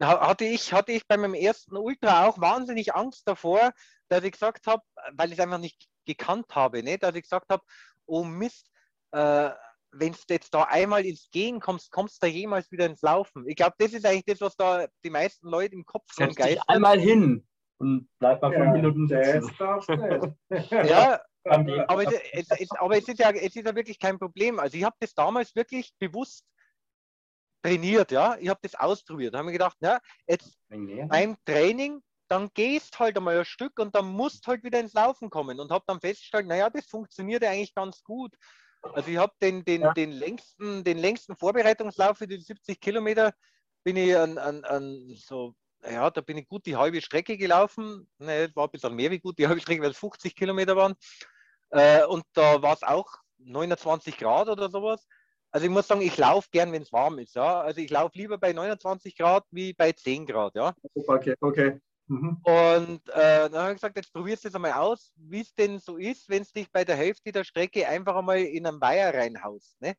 Hatte 0.00 0.44
ich, 0.44 0.72
hatte 0.72 0.90
ich 0.90 1.06
bei 1.06 1.16
meinem 1.16 1.34
ersten 1.34 1.76
Ultra 1.76 2.26
auch 2.26 2.40
wahnsinnig 2.40 2.94
Angst 2.94 3.26
davor, 3.28 3.72
dass 4.08 4.24
ich 4.24 4.32
gesagt 4.32 4.66
habe, 4.66 4.82
weil 5.12 5.28
ich 5.28 5.38
es 5.38 5.44
einfach 5.44 5.58
nicht 5.58 5.88
gekannt 6.04 6.54
habe, 6.56 6.82
ne? 6.82 6.98
dass 6.98 7.14
ich 7.14 7.22
gesagt 7.22 7.50
habe, 7.50 7.62
oh 8.06 8.24
Mist, 8.24 8.68
äh, 9.12 9.50
wenn 9.92 10.12
du 10.12 10.18
jetzt 10.30 10.54
da 10.54 10.64
einmal 10.64 11.04
ins 11.04 11.30
Gehen 11.30 11.60
kommst, 11.60 11.90
kommst 11.90 12.22
du 12.22 12.26
da 12.26 12.32
jemals 12.32 12.70
wieder 12.72 12.86
ins 12.86 13.02
Laufen. 13.02 13.46
Ich 13.46 13.56
glaube, 13.56 13.74
das 13.78 13.92
ist 13.92 14.06
eigentlich 14.06 14.24
das, 14.24 14.40
was 14.40 14.56
da 14.56 14.86
die 15.04 15.10
meisten 15.10 15.48
Leute 15.48 15.74
im 15.74 15.84
Kopf 15.84 16.12
schon 16.12 16.34
geil 16.34 16.58
einmal 16.66 16.98
hin 16.98 17.46
und 17.78 18.08
bleib 18.18 18.40
mal 18.40 18.52
fünf 18.52 18.66
ja, 18.66 18.72
Minuten 18.72 19.08
sitzen. 19.08 19.52
ja, 20.70 21.20
aber, 21.44 22.06
es, 22.06 22.20
es, 22.32 22.50
es, 22.50 22.70
aber 22.72 22.96
es, 22.96 23.08
ist 23.08 23.18
ja, 23.18 23.30
es 23.30 23.56
ist 23.56 23.66
ja 23.66 23.74
wirklich 23.74 23.98
kein 23.98 24.18
Problem. 24.18 24.58
Also 24.60 24.76
ich 24.76 24.84
habe 24.84 24.96
das 25.00 25.14
damals 25.14 25.54
wirklich 25.54 25.92
bewusst 25.98 26.44
trainiert, 27.62 28.12
ja. 28.12 28.36
Ich 28.38 28.48
habe 28.48 28.60
das 28.62 28.74
ausprobiert. 28.74 29.34
Da 29.34 29.38
habe 29.38 29.50
ich 29.50 29.54
gedacht, 29.54 29.76
ja, 29.80 30.00
jetzt 30.26 30.56
beim 30.68 31.36
Training, 31.44 32.00
dann 32.28 32.50
gehst 32.54 32.98
halt 32.98 33.16
einmal 33.16 33.38
ein 33.38 33.44
Stück 33.44 33.78
und 33.78 33.94
dann 33.94 34.06
musst 34.06 34.46
halt 34.46 34.64
wieder 34.64 34.80
ins 34.80 34.94
Laufen 34.94 35.28
kommen 35.28 35.60
und 35.60 35.70
habe 35.70 35.84
dann 35.86 36.00
festgestellt, 36.00 36.46
naja, 36.46 36.70
das 36.70 36.86
funktioniert 36.86 37.42
ja 37.42 37.50
eigentlich 37.50 37.74
ganz 37.74 38.02
gut. 38.02 38.34
Also 38.82 39.10
ich 39.10 39.16
habe 39.16 39.32
den, 39.40 39.64
den, 39.64 39.82
ja. 39.82 39.92
den, 39.92 40.10
längsten, 40.10 40.84
den 40.84 40.98
längsten 40.98 41.36
Vorbereitungslauf 41.36 42.18
für 42.18 42.26
die 42.26 42.38
70 42.38 42.80
Kilometer 42.80 43.32
bin 43.84 43.96
ich 43.96 44.16
an, 44.16 44.38
an, 44.38 44.64
an 44.64 45.14
so, 45.16 45.54
ja, 45.84 46.10
da 46.10 46.20
bin 46.20 46.38
ich 46.38 46.48
gut 46.48 46.66
die 46.66 46.76
halbe 46.76 47.00
Strecke 47.00 47.36
gelaufen. 47.36 48.08
Ne, 48.18 48.50
war 48.54 48.66
ein 48.66 48.70
bisschen 48.70 48.94
mehr 48.94 49.10
wie 49.10 49.18
gut 49.18 49.38
die 49.38 49.46
halbe 49.46 49.60
Strecke, 49.60 49.82
weil 49.82 49.90
es 49.90 49.98
50 49.98 50.34
Kilometer 50.34 50.76
waren. 50.76 50.94
Äh, 51.70 52.04
und 52.04 52.24
da 52.34 52.60
war 52.62 52.74
es 52.74 52.82
auch 52.82 53.08
29 53.38 54.18
Grad 54.18 54.48
oder 54.48 54.68
sowas. 54.68 55.06
Also 55.50 55.66
ich 55.66 55.70
muss 55.70 55.86
sagen, 55.86 56.00
ich 56.00 56.16
laufe 56.16 56.48
gern, 56.50 56.72
wenn 56.72 56.82
es 56.82 56.92
warm 56.92 57.18
ist. 57.18 57.34
Ja? 57.34 57.60
Also 57.60 57.80
ich 57.80 57.90
laufe 57.90 58.16
lieber 58.16 58.38
bei 58.38 58.52
29 58.52 59.16
Grad 59.16 59.44
wie 59.50 59.72
bei 59.74 59.92
10 59.92 60.26
Grad. 60.26 60.54
Ja? 60.54 60.74
Okay, 60.94 61.34
okay. 61.40 61.80
Mhm. 62.06 62.38
Und 62.42 63.08
äh, 63.10 63.48
dann 63.48 63.54
habe 63.54 63.70
ich 63.70 63.76
gesagt, 63.76 63.96
jetzt 63.96 64.12
probierst 64.12 64.44
du 64.44 64.48
es 64.48 64.54
einmal 64.54 64.72
aus, 64.72 65.12
wie 65.16 65.40
es 65.40 65.54
denn 65.54 65.78
so 65.78 65.96
ist, 65.96 66.28
wenn 66.28 66.42
es 66.42 66.52
dich 66.52 66.70
bei 66.70 66.84
der 66.84 66.96
Hälfte 66.96 67.32
der 67.32 67.44
Strecke 67.44 67.86
einfach 67.88 68.16
einmal 68.16 68.40
in 68.40 68.66
einen 68.66 68.80
Weiher 68.80 69.14
reinhaust. 69.14 69.80
Ne? 69.80 69.94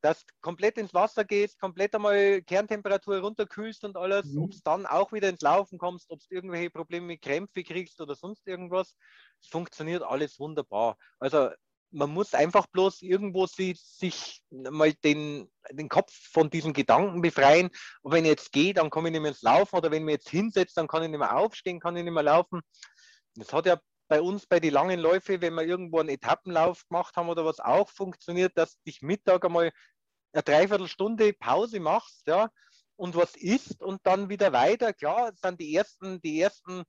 Dass 0.00 0.24
du 0.24 0.32
komplett 0.40 0.76
ins 0.76 0.92
Wasser 0.92 1.24
gehst, 1.24 1.58
komplett 1.58 1.94
einmal 1.94 2.42
Kerntemperatur 2.42 3.18
runterkühlst 3.18 3.84
und 3.84 3.96
alles, 3.96 4.26
mhm. 4.26 4.44
ob 4.44 4.50
es 4.52 4.62
dann 4.62 4.86
auch 4.86 5.12
wieder 5.12 5.30
ins 5.30 5.40
Laufen 5.40 5.78
kommst, 5.78 6.10
ob 6.10 6.20
du 6.20 6.26
irgendwelche 6.34 6.70
Probleme 6.70 7.06
mit 7.06 7.22
Krämpfe 7.22 7.64
kriegst 7.64 8.00
oder 8.00 8.14
sonst 8.14 8.46
irgendwas. 8.46 8.94
Es 9.40 9.48
funktioniert 9.48 10.02
alles 10.02 10.38
wunderbar. 10.38 10.98
Also 11.18 11.50
man 11.94 12.10
muss 12.10 12.34
einfach 12.34 12.66
bloß 12.66 13.02
irgendwo 13.02 13.46
sie, 13.46 13.76
sich 13.78 14.42
mal 14.50 14.92
den, 14.92 15.50
den 15.70 15.88
Kopf 15.88 16.12
von 16.12 16.50
diesen 16.50 16.72
Gedanken 16.72 17.22
befreien. 17.22 17.70
Und 18.02 18.12
wenn 18.12 18.24
ich 18.24 18.30
jetzt 18.30 18.52
gehe, 18.52 18.74
dann 18.74 18.90
komme 18.90 19.08
ich 19.08 19.12
nicht 19.12 19.22
mehr 19.22 19.30
ins 19.30 19.42
Laufen. 19.42 19.76
Oder 19.76 19.90
wenn 19.90 20.02
ich 20.02 20.04
mich 20.04 20.14
jetzt 20.14 20.28
hinsetze, 20.28 20.74
dann 20.76 20.88
kann 20.88 21.04
ich 21.04 21.08
nicht 21.08 21.18
mehr 21.18 21.36
aufstehen, 21.36 21.80
kann 21.80 21.96
ich 21.96 22.04
nicht 22.04 22.12
mehr 22.12 22.24
laufen. 22.24 22.60
Das 23.36 23.52
hat 23.52 23.66
ja 23.66 23.80
bei 24.08 24.20
uns 24.20 24.46
bei 24.46 24.60
den 24.60 24.72
langen 24.72 25.00
Läufen, 25.00 25.40
wenn 25.40 25.54
wir 25.54 25.62
irgendwo 25.62 26.00
einen 26.00 26.10
Etappenlauf 26.10 26.86
gemacht 26.88 27.16
haben 27.16 27.28
oder 27.28 27.44
was 27.44 27.60
auch 27.60 27.88
funktioniert, 27.88 28.52
dass 28.56 28.80
dich 28.82 29.00
Mittag 29.00 29.44
einmal 29.44 29.72
eine 30.32 30.42
Dreiviertelstunde 30.42 31.32
Pause 31.32 31.80
machst, 31.80 32.26
ja, 32.26 32.50
und 32.96 33.16
was 33.16 33.36
isst 33.36 33.82
und 33.82 34.00
dann 34.04 34.28
wieder 34.28 34.52
weiter. 34.52 34.92
Klar, 34.92 35.30
es 35.32 35.40
sind 35.40 35.60
die 35.60 35.74
ersten, 35.74 36.20
die 36.20 36.40
ersten 36.40 36.84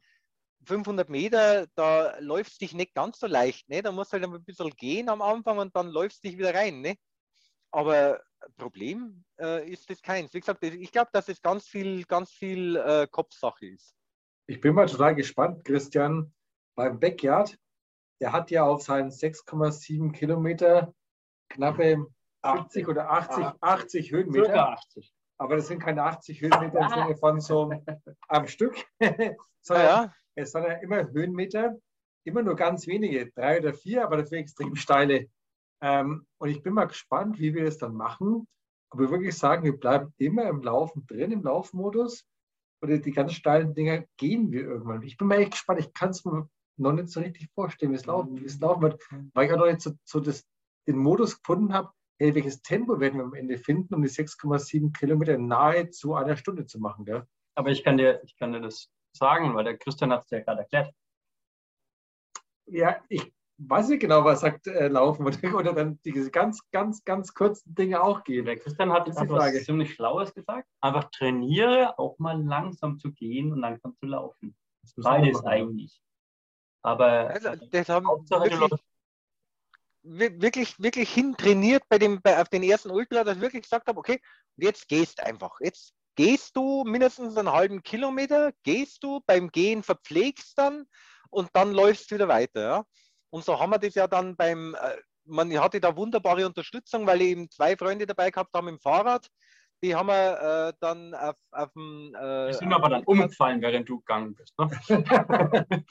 500 0.66 1.10
Meter, 1.10 1.68
da 1.76 2.18
läufst 2.20 2.62
dich 2.62 2.74
nicht 2.74 2.94
ganz 2.94 3.20
so 3.20 3.28
leicht. 3.28 3.70
Ne? 3.70 3.82
Da 3.82 3.92
musst 3.92 4.12
du 4.12 4.18
halt 4.20 4.24
ein 4.24 4.44
bisschen 4.44 4.70
gehen 4.72 5.10
am 5.10 5.22
Anfang 5.22 5.58
und 5.58 5.76
dann 5.76 5.90
läufst 5.90 6.24
dich 6.24 6.38
wieder 6.38 6.54
rein. 6.54 6.82
Ne? 6.82 6.96
Aber 7.72 8.22
Problem 8.58 9.24
äh, 9.40 9.70
ist 9.70 9.90
das 9.90 10.02
keins. 10.02 10.34
Wie 10.34 10.40
gesagt, 10.40 10.64
ich 10.64 10.92
glaube, 10.92 11.10
dass 11.14 11.30
es 11.30 11.42
ganz 11.42 11.68
viel, 11.68 12.04
ganz 12.06 12.32
viel 12.32 12.76
äh, 12.76 13.08
Kopfsache 13.10 13.66
ist. 13.68 13.96
Ich 14.48 14.62
bin 14.62 14.76
mal 14.76 14.88
total 14.88 15.16
gespannt, 15.16 15.64
Christian. 15.66 16.34
Beim 16.76 17.00
Backyard, 17.00 17.58
der 18.20 18.32
hat 18.34 18.52
ja 18.52 18.64
auf 18.64 18.84
seinen 18.84 19.10
6,7 19.10 20.12
Kilometer 20.12 20.94
knappe 21.50 22.06
80 22.42 22.88
oder 22.88 23.10
80, 23.10 23.46
80 23.62 24.12
Höhenmeter. 24.12 24.70
80. 24.70 25.14
Aber 25.38 25.56
das 25.56 25.68
sind 25.68 25.80
keine 25.80 26.04
80 26.04 26.42
Höhenmeter 26.42 26.80
im 26.80 26.90
Sinne 26.90 27.18
von 27.18 27.42
so 27.42 27.74
am 28.28 28.48
Stück, 28.48 28.76
sondern 29.62 29.86
ja, 29.86 30.04
ja. 30.04 30.14
Es 30.36 30.52
sind 30.52 30.64
ja 30.64 30.74
immer 30.74 31.10
Höhenmeter, 31.12 31.76
immer 32.26 32.44
nur 32.44 32.56
ganz 32.56 32.88
wenige, 32.88 33.32
drei 33.32 33.60
oder 33.60 33.74
vier, 33.74 34.04
aber 34.04 34.18
dafür 34.18 34.40
extrem 34.40 34.76
steile. 34.76 35.28
Ähm, 35.82 36.26
und 36.38 36.50
ich 36.50 36.62
bin 36.64 36.74
mal 36.74 36.86
gespannt, 36.86 37.40
wie 37.40 37.54
wir 37.54 37.66
das 37.66 37.78
dann 37.78 37.96
machen. 37.96 38.48
Ob 38.92 39.00
wir 39.00 39.10
wirklich 39.10 39.38
sagen, 39.38 39.64
wir 39.64 39.78
bleiben 39.78 40.14
immer 40.18 40.48
im 40.48 40.62
Laufen 40.62 41.06
drin, 41.08 41.32
im 41.32 41.44
Laufmodus, 41.44 42.26
oder 42.82 42.98
die 42.98 43.12
ganz 43.12 43.34
steilen 43.34 43.74
Dinger 43.74 44.04
gehen 44.18 44.52
wir 44.52 44.62
irgendwann. 44.62 45.02
Ich 45.04 45.18
bin 45.18 45.28
mal 45.28 45.40
echt 45.40 45.52
gespannt. 45.52 45.80
Ich 45.80 45.94
kann 45.94 46.10
es 46.10 46.24
mir 46.24 46.48
noch 46.78 46.94
nicht 46.94 47.10
so 47.10 47.20
richtig 47.20 47.50
vorstellen, 47.54 47.92
wie 47.92 47.96
es 47.96 48.06
laufen, 48.06 48.40
wie 48.40 48.46
es 48.46 48.60
laufen 48.60 48.82
wird, 48.82 49.02
weil 49.34 49.46
ich 49.46 49.54
auch 49.54 49.58
noch 49.58 49.66
nicht 49.66 49.82
so, 49.82 49.92
so 50.04 50.20
das, 50.20 50.46
den 50.88 50.98
Modus 50.98 51.38
gefunden 51.42 51.74
habe, 51.74 51.92
hey, 52.20 52.34
welches 52.36 52.62
Tempo 52.62 53.00
werden 53.00 53.18
wir 53.18 53.26
am 53.26 53.34
Ende 53.34 53.58
finden, 53.58 53.94
um 53.94 54.02
die 54.02 54.10
6,7 54.10 54.98
Kilometer 54.98 55.38
nahezu 55.38 56.16
einer 56.16 56.38
Stunde 56.38 56.66
zu 56.66 56.80
machen. 56.80 57.06
Gell? 57.06 57.26
Aber 57.56 57.70
ich 57.70 57.84
kann, 57.84 57.98
dir, 57.98 58.22
ich 58.24 58.38
kann 58.38 58.54
dir 58.54 58.62
das 58.62 58.90
sagen, 59.16 59.56
weil 59.56 59.64
der 59.64 59.78
Christian 59.78 60.12
hat 60.12 60.24
es 60.26 60.32
ja 60.32 60.42
gerade 60.42 60.62
erklärt. 60.62 60.94
Ja, 62.68 63.00
ich 63.10 63.34
weiß 63.58 63.90
nicht 63.90 64.02
genau, 64.02 64.24
was 64.24 64.42
sagt 64.42 64.68
äh, 64.68 64.88
Laufen 64.88 65.26
oder, 65.26 65.38
oder 65.56 65.74
dann 65.74 66.00
diese 66.04 66.32
ganz, 66.32 66.60
ganz, 66.72 67.04
ganz 67.04 67.34
kurzen 67.34 67.74
Dinge 67.76 68.02
auch 68.02 68.24
gehen. 68.24 68.46
Der 68.46 68.58
Christian 68.58 68.92
hat 68.92 69.08
die 69.08 69.12
etwas 69.12 69.28
Frage. 69.28 69.64
ziemlich 69.64 69.94
Schlaues 69.94 70.34
gesagt. 70.34 70.68
Einfach 70.82 71.10
trainiere, 71.12 71.98
auch 71.98 72.18
mal 72.20 72.42
langsam 72.42 73.00
zu 73.00 73.12
gehen 73.12 73.52
und 73.52 73.60
langsam 73.60 73.96
zu 73.98 74.06
laufen. 74.06 74.56
Beides 74.98 75.44
eigentlich. 75.46 76.02
Aber 76.82 77.30
Also, 77.30 77.56
das 77.72 77.90
haben 77.90 78.08
Hauptsache, 78.08 78.44
wirklich, 80.04 80.40
wirklich, 80.40 80.80
wirklich 80.80 81.10
hintrainiert 81.12 81.84
bei 81.90 81.98
dem, 81.98 82.22
bei, 82.22 82.40
auf 82.40 82.50
den 82.50 82.62
ersten 82.62 82.92
Ultra, 82.92 83.24
dass 83.24 83.38
ich 83.38 83.42
wirklich 83.42 83.64
gesagt 83.64 83.88
habe, 83.88 83.98
okay, 83.98 84.22
jetzt 84.58 84.88
gehst 84.88 85.20
einfach. 85.20 85.60
Jetzt 85.62 85.96
gehst 86.16 86.56
du 86.56 86.84
mindestens 86.86 87.38
einen 87.38 87.52
halben 87.52 87.84
Kilometer, 87.84 88.52
gehst 88.64 89.04
du, 89.04 89.22
beim 89.26 89.50
Gehen 89.50 89.84
verpflegst 89.84 90.58
dann 90.58 90.86
und 91.30 91.50
dann 91.54 91.74
läufst 91.74 92.10
du 92.10 92.16
wieder 92.16 92.28
weiter. 92.28 92.62
Ja? 92.62 92.86
Und 93.30 93.44
so 93.44 93.60
haben 93.60 93.72
wir 93.72 93.80
das 93.80 93.96
ja 93.96 94.08
dann 94.08 94.36
beim, 94.36 94.76
äh, 94.76 94.96
man 95.26 95.52
hatte 95.60 95.80
da 95.80 95.96
wunderbare 95.96 96.46
Unterstützung, 96.46 97.06
weil 97.06 97.22
eben 97.22 97.50
zwei 97.50 97.76
Freunde 97.76 98.06
dabei 98.06 98.32
gehabt 98.32 98.54
haben 98.56 98.68
im 98.68 98.80
Fahrrad. 98.80 99.28
Die 99.84 99.94
haben 99.94 100.08
wir 100.08 100.70
äh, 100.70 100.74
dann 100.80 101.14
auf, 101.14 101.36
auf 101.52 101.74
dem. 101.74 102.16
Äh, 102.16 102.48
Die 102.48 102.54
sind 102.54 102.74
aber 102.74 102.90
dann 102.90 103.04
umgefallen, 103.04 103.62
während 103.62 103.88
du 103.90 104.00
gegangen 104.00 104.34
bist. 104.34 104.58
Ne? 104.58 104.70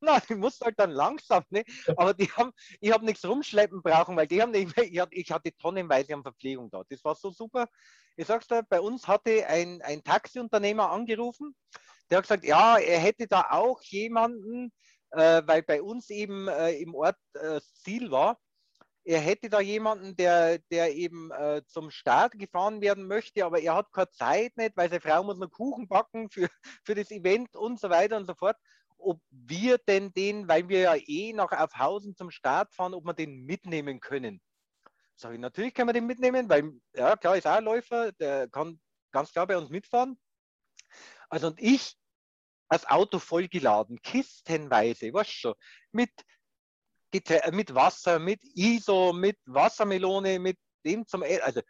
Nein, 0.00 0.20
ich 0.28 0.36
musste 0.36 0.66
halt 0.66 0.78
dann 0.78 0.90
langsam, 0.90 1.44
ne? 1.50 1.64
Aber 1.96 2.14
die 2.14 2.30
haben, 2.32 2.52
ich 2.80 2.92
habe 2.92 3.04
nichts 3.04 3.24
rumschleppen 3.24 3.82
brauchen, 3.82 4.16
weil 4.16 4.26
die 4.26 4.40
haben 4.40 4.52
nicht, 4.52 4.76
ich 4.78 4.98
hatte, 5.00 5.14
ich 5.14 5.30
hatte 5.32 5.56
tonnenweise 5.56 6.14
an 6.14 6.22
Verpflegung 6.22 6.70
da. 6.70 6.82
Das 6.88 7.04
war 7.04 7.14
so 7.14 7.30
super. 7.30 7.68
Ich 8.16 8.26
sag's 8.26 8.48
dir, 8.48 8.62
bei 8.68 8.80
uns 8.80 9.06
hatte 9.06 9.46
ein, 9.46 9.82
ein 9.82 10.02
Taxiunternehmer 10.02 10.90
angerufen, 10.90 11.54
der 12.10 12.18
hat 12.18 12.24
gesagt, 12.24 12.44
ja, 12.44 12.78
er 12.78 12.98
hätte 12.98 13.26
da 13.26 13.46
auch 13.50 13.82
jemanden, 13.82 14.72
äh, 15.10 15.42
weil 15.44 15.62
bei 15.62 15.82
uns 15.82 16.10
eben 16.10 16.48
äh, 16.48 16.72
im 16.72 16.94
Ort 16.94 17.18
äh, 17.34 17.60
Ziel 17.60 18.10
war, 18.10 18.38
er 19.04 19.20
hätte 19.20 19.48
da 19.48 19.60
jemanden, 19.60 20.16
der, 20.16 20.58
der 20.70 20.94
eben 20.94 21.30
äh, 21.30 21.62
zum 21.66 21.90
Start 21.90 22.32
gefahren 22.38 22.82
werden 22.82 23.06
möchte, 23.06 23.44
aber 23.44 23.58
er 23.58 23.76
hat 23.76 23.90
keine 23.90 24.10
Zeit 24.10 24.54
nicht, 24.56 24.76
weil 24.76 24.90
seine 24.90 25.00
Frau 25.00 25.24
muss 25.24 25.38
noch 25.38 25.50
Kuchen 25.50 25.88
backen 25.88 26.28
für, 26.28 26.48
für 26.84 26.94
das 26.94 27.10
Event 27.10 27.56
und 27.56 27.80
so 27.80 27.88
weiter 27.88 28.18
und 28.18 28.26
so 28.26 28.34
fort 28.34 28.56
ob 28.98 29.20
wir 29.30 29.78
denn 29.78 30.12
den, 30.12 30.48
weil 30.48 30.68
wir 30.68 30.80
ja 30.80 30.94
eh 30.96 31.32
nach 31.32 31.52
Aufhausen 31.52 32.16
zum 32.16 32.30
Start 32.30 32.74
fahren, 32.74 32.94
ob 32.94 33.04
wir 33.04 33.14
den 33.14 33.44
mitnehmen 33.44 34.00
können. 34.00 34.40
Sag 35.16 35.32
ich, 35.34 35.40
natürlich 35.40 35.74
können 35.74 35.88
wir 35.88 35.94
den 35.94 36.06
mitnehmen, 36.06 36.48
weil, 36.48 36.72
ja, 36.94 37.16
klar, 37.16 37.36
ist 37.36 37.46
auch 37.46 37.56
ein 37.56 37.64
Läufer, 37.64 38.12
der 38.12 38.48
kann 38.48 38.80
ganz 39.10 39.32
klar 39.32 39.46
bei 39.46 39.56
uns 39.56 39.70
mitfahren. 39.70 40.18
Also 41.28 41.48
und 41.48 41.60
ich, 41.60 41.96
das 42.68 42.86
Auto 42.86 43.18
vollgeladen, 43.18 44.00
kistenweise, 44.02 45.12
weißt 45.12 45.30
schon, 45.30 45.54
mit, 45.92 46.10
mit 47.12 47.74
Wasser, 47.74 48.18
mit 48.18 48.42
ISO, 48.54 49.12
mit 49.12 49.38
Wassermelone, 49.46 50.38
mit 50.38 50.58
dem 50.84 51.06
zum, 51.06 51.22
E- 51.22 51.40
also 51.40 51.62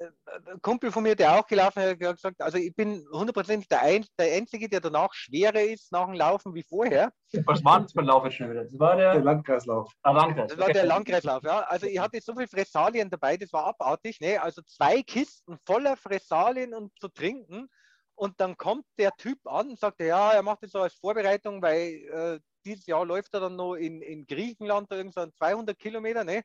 ein 0.00 0.62
Kumpel 0.62 0.92
von 0.92 1.02
mir, 1.02 1.16
der 1.16 1.38
auch 1.38 1.46
gelaufen 1.46 1.82
hat, 1.82 1.90
hat 1.90 1.98
gesagt, 1.98 2.40
also 2.40 2.58
ich 2.58 2.74
bin 2.74 3.06
hundertprozentig 3.12 3.68
der, 3.68 3.82
Ein 3.82 4.04
der 4.18 4.36
Einzige, 4.36 4.68
der 4.68 4.80
danach 4.80 5.12
schwerer 5.12 5.60
ist 5.62 5.90
nach 5.92 6.06
dem 6.06 6.14
Laufen 6.14 6.54
wie 6.54 6.62
vorher. 6.62 7.12
Was 7.44 7.64
war 7.64 7.80
das 7.80 7.92
für 7.92 8.00
ein 8.00 8.06
Lauf 8.06 8.24
jetzt 8.24 8.36
schon 8.36 8.50
wieder? 8.50 8.64
Das 8.64 8.78
war 8.78 8.96
Der 8.96 9.14
der 9.14 9.22
Landkreislauf. 9.22 9.92
ah, 10.02 10.12
Landkreis. 10.12 10.50
Das 10.50 10.58
war 10.58 10.72
der 10.72 10.86
Landkreislauf, 10.86 11.42
ja. 11.42 11.60
Also 11.60 11.86
ich 11.86 11.98
hatte 11.98 12.20
so 12.20 12.34
viel 12.34 12.46
Fressalien 12.48 13.10
dabei, 13.10 13.36
das 13.36 13.52
war 13.52 13.66
abartig. 13.66 14.20
Ne? 14.20 14.40
Also 14.40 14.62
zwei 14.62 15.02
Kisten 15.02 15.58
voller 15.66 15.96
Fressalien 15.96 16.74
und 16.74 16.92
zu 16.98 17.08
trinken. 17.08 17.68
Und 18.14 18.40
dann 18.40 18.56
kommt 18.56 18.84
der 18.98 19.12
Typ 19.16 19.38
an 19.46 19.70
und 19.70 19.78
sagt, 19.78 20.00
ja, 20.00 20.32
er 20.32 20.42
macht 20.42 20.62
das 20.62 20.72
so 20.72 20.80
als 20.80 20.94
Vorbereitung, 20.94 21.62
weil 21.62 21.94
äh, 22.10 22.40
dieses 22.64 22.86
Jahr 22.86 23.06
läuft 23.06 23.32
er 23.34 23.40
dann 23.40 23.54
noch 23.56 23.74
in, 23.74 24.02
in 24.02 24.26
Griechenland, 24.26 24.90
da 24.90 24.96
irgend 24.96 25.14
so 25.14 25.20
ein 25.20 25.32
200 25.32 25.78
Kilometer, 25.78 26.24
ne? 26.24 26.42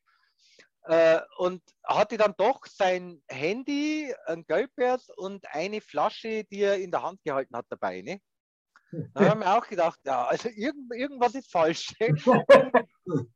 Äh, 0.86 1.22
und 1.38 1.62
hatte 1.84 2.18
dann 2.18 2.34
doch 2.38 2.66
sein 2.66 3.24
Handy, 3.30 4.14
ein 4.26 4.46
Gelbers 4.46 5.10
und 5.16 5.46
eine 5.54 5.80
Flasche, 5.80 6.44
die 6.44 6.62
er 6.62 6.78
in 6.78 6.92
der 6.92 7.04
Hand 7.04 7.24
gehalten 7.24 7.56
hat, 7.56 7.66
dabei. 7.70 8.02
Ne? 8.02 8.20
Da 9.14 9.30
haben 9.30 9.40
wir 9.40 9.58
auch 9.58 9.66
gedacht, 9.66 10.00
ja, 10.04 10.26
also 10.26 10.50
irgend, 10.50 10.94
irgendwas 10.94 11.36
ist 11.36 11.52
falsch. 11.52 11.94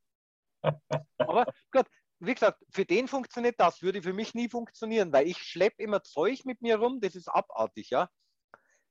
Aber 1.18 1.46
gut, 1.72 1.86
wie 2.20 2.34
gesagt, 2.34 2.62
für 2.72 2.86
den 2.86 3.08
funktioniert 3.08 3.56
das, 3.58 3.82
würde 3.82 4.02
für 4.02 4.14
mich 4.14 4.34
nie 4.34 4.50
funktionieren, 4.50 5.14
weil 5.14 5.28
ich 5.28 5.38
schleppe 5.38 5.82
immer 5.84 6.04
Zeug 6.04 6.46
mit 6.46 6.62
mir 6.62 6.78
rum, 6.78 7.00
das 7.00 7.16
ist 7.16 7.28
abartig, 7.28 7.90
ja. 7.90 8.10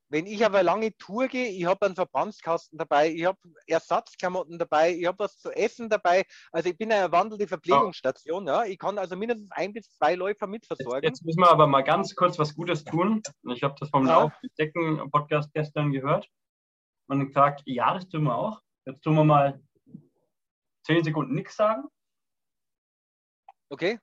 Wenn 0.09 0.25
ich 0.25 0.45
aber 0.45 0.63
lange 0.63 0.95
Tour 0.97 1.27
gehe, 1.27 1.49
ich 1.49 1.65
habe 1.65 1.85
einen 1.85 1.95
Verbandskasten 1.95 2.77
dabei, 2.77 3.11
ich 3.11 3.25
habe 3.25 3.37
Ersatzklamotten 3.65 4.57
dabei, 4.57 4.93
ich 4.93 5.05
habe 5.05 5.19
was 5.19 5.37
zu 5.37 5.51
essen 5.51 5.89
dabei. 5.89 6.23
Also 6.51 6.69
ich 6.69 6.77
bin 6.77 6.91
eine 6.91 7.11
wandelnde 7.11 7.47
Verpflegungsstation, 7.47 8.47
ja. 8.47 8.63
Ich 8.63 8.77
kann 8.77 8.97
also 8.97 9.17
mindestens 9.17 9.51
ein 9.51 9.73
bis 9.73 9.89
zwei 9.89 10.15
Läufer 10.15 10.45
Jetzt, 10.45 10.69
mitversorgen. 10.69 11.03
jetzt 11.03 11.25
müssen 11.25 11.41
wir 11.41 11.51
aber 11.51 11.67
mal 11.67 11.83
ganz 11.83 12.15
kurz 12.15 12.39
was 12.39 12.55
Gutes 12.55 12.85
tun. 12.85 13.21
Ich 13.49 13.63
habe 13.63 13.75
das 13.79 13.89
vom 13.89 14.05
Ja. 14.07 14.21
Lauf 14.21 14.33
Decken 14.57 15.11
Podcast 15.11 15.51
gestern 15.53 15.91
gehört 15.91 16.29
und 17.07 17.27
gesagt, 17.27 17.63
ja, 17.65 17.93
das 17.93 18.07
tun 18.07 18.23
wir 18.23 18.35
auch. 18.35 18.61
Jetzt 18.85 19.01
tun 19.01 19.15
wir 19.15 19.25
mal 19.25 19.61
zehn 20.85 21.03
Sekunden 21.03 21.35
nichts 21.35 21.57
sagen. 21.57 21.83
Okay? 23.69 23.99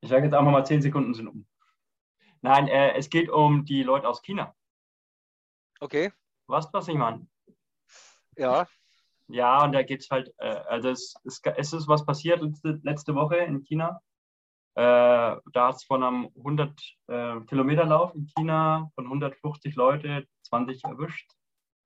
Ich 0.00 0.08
sage 0.08 0.24
jetzt 0.24 0.34
einfach 0.34 0.52
mal 0.52 0.64
zehn 0.64 0.80
Sekunden 0.80 1.14
sind 1.14 1.28
um. 1.28 1.46
Nein, 2.40 2.68
äh, 2.68 2.94
es 2.94 3.10
geht 3.10 3.28
um 3.30 3.64
die 3.64 3.82
Leute 3.82 4.08
aus 4.08 4.22
China. 4.22 4.54
Okay. 5.80 6.12
Weißt 6.46 6.68
du, 6.68 6.78
was 6.78 6.88
ich 6.88 6.96
meine? 6.96 7.26
Ja. 8.36 8.66
Ja, 9.26 9.64
und 9.64 9.72
da 9.72 9.82
geht 9.82 10.00
es 10.00 10.10
halt, 10.10 10.32
äh, 10.38 10.46
also 10.46 10.88
es, 10.88 11.14
es, 11.24 11.40
es 11.44 11.72
ist 11.72 11.88
was 11.88 12.06
passiert 12.06 12.40
letzte, 12.40 12.80
letzte 12.82 13.14
Woche 13.14 13.36
in 13.36 13.62
China. 13.64 14.00
Äh, 14.74 14.80
da 15.52 15.68
hat 15.68 15.76
es 15.76 15.84
von 15.84 16.02
einem 16.02 16.30
100 16.38 16.80
äh, 17.08 17.40
Kilometer 17.40 17.84
Lauf 17.84 18.14
in 18.14 18.26
China 18.36 18.90
von 18.94 19.04
150 19.04 19.74
Leute 19.74 20.26
20 20.44 20.84
erwischt. 20.84 21.32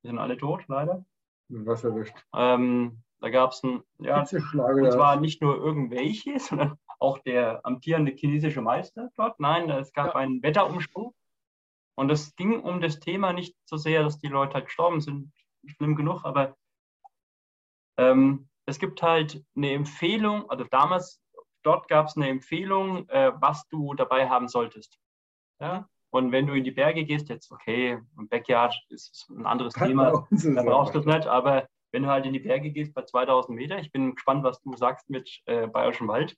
Die 0.03 0.09
sind 0.09 0.19
alle 0.19 0.37
tot, 0.37 0.63
leider. 0.69 1.05
Was 1.49 1.85
erwischt. 1.85 2.15
Ähm, 2.35 3.03
da 3.23 3.31
gab 3.31 3.53
es 3.53 3.63
ein, 3.63 3.83
ja, 4.01 4.19
und 4.21 4.27
zwar 4.93 5.21
nicht 5.21 5.41
nur 5.41 5.57
irgendwelche, 5.57 6.39
sondern 6.41 6.77
auch 6.99 7.19
der 7.19 7.65
amtierende 7.65 8.13
chinesische 8.13 8.61
Meister 8.61 9.11
dort. 9.17 9.39
Nein, 9.39 9.71
es 9.71 9.93
gab 9.93 10.09
Ja. 10.09 10.15
einen 10.17 10.43
Wetterumschwung. 10.43 11.15
Und 11.95 12.11
es 12.11 12.35
ging 12.37 12.61
um 12.61 12.81
das 12.81 12.99
Thema 13.01 13.33
nicht 13.33 13.55
so 13.65 13.77
sehr, 13.77 14.03
dass 14.03 14.19
die 14.19 14.29
Leute 14.29 14.55
halt 14.55 14.65
gestorben 14.67 15.01
sind, 15.01 15.33
schlimm 15.67 15.95
genug, 15.95 16.25
aber 16.25 16.57
ähm, 17.99 18.49
es 18.67 18.79
gibt 18.79 19.03
halt 19.03 19.45
eine 19.55 19.73
Empfehlung, 19.73 20.49
also 20.51 20.65
damals, 20.65 21.21
dort 21.63 21.89
gab 21.89 22.07
es 22.07 22.17
eine 22.17 22.29
Empfehlung, 22.29 23.09
äh, 23.09 23.33
was 23.37 23.69
du 23.69 23.95
dabei 23.95 24.29
haben 24.29 24.49
solltest. 24.49 24.99
Ja? 25.61 25.89
Und 26.11 26.33
wenn 26.33 26.47
du 26.47 26.55
in 26.55 26.65
die 26.65 26.71
Berge 26.71 27.05
gehst, 27.05 27.29
jetzt 27.29 27.53
okay, 27.53 28.01
im 28.19 28.29
Backyard 28.29 28.75
ist 28.89 29.29
ein 29.31 29.47
anderes 29.47 29.75
Thema, 29.75 30.27
da 30.31 30.63
brauchst 30.63 30.95
du 30.95 31.01
es 31.01 31.07
nicht, 31.07 31.27
aber 31.27 31.69
wenn 31.93 32.03
du 32.03 32.09
halt 32.09 32.27
in 32.27 32.33
die 32.33 32.41
Berge 32.41 32.71
gehst 32.71 32.95
bei 32.95 33.03
2000 33.03 33.57
Meter, 33.57 33.79
ich 33.79 33.93
bin 33.93 34.15
gespannt, 34.15 34.43
was 34.43 34.61
du 34.63 34.75
sagst 34.77 35.09
mit 35.11 35.41
äh, 35.47 35.67
Bayerischem 35.67 36.09
Wald, 36.09 36.37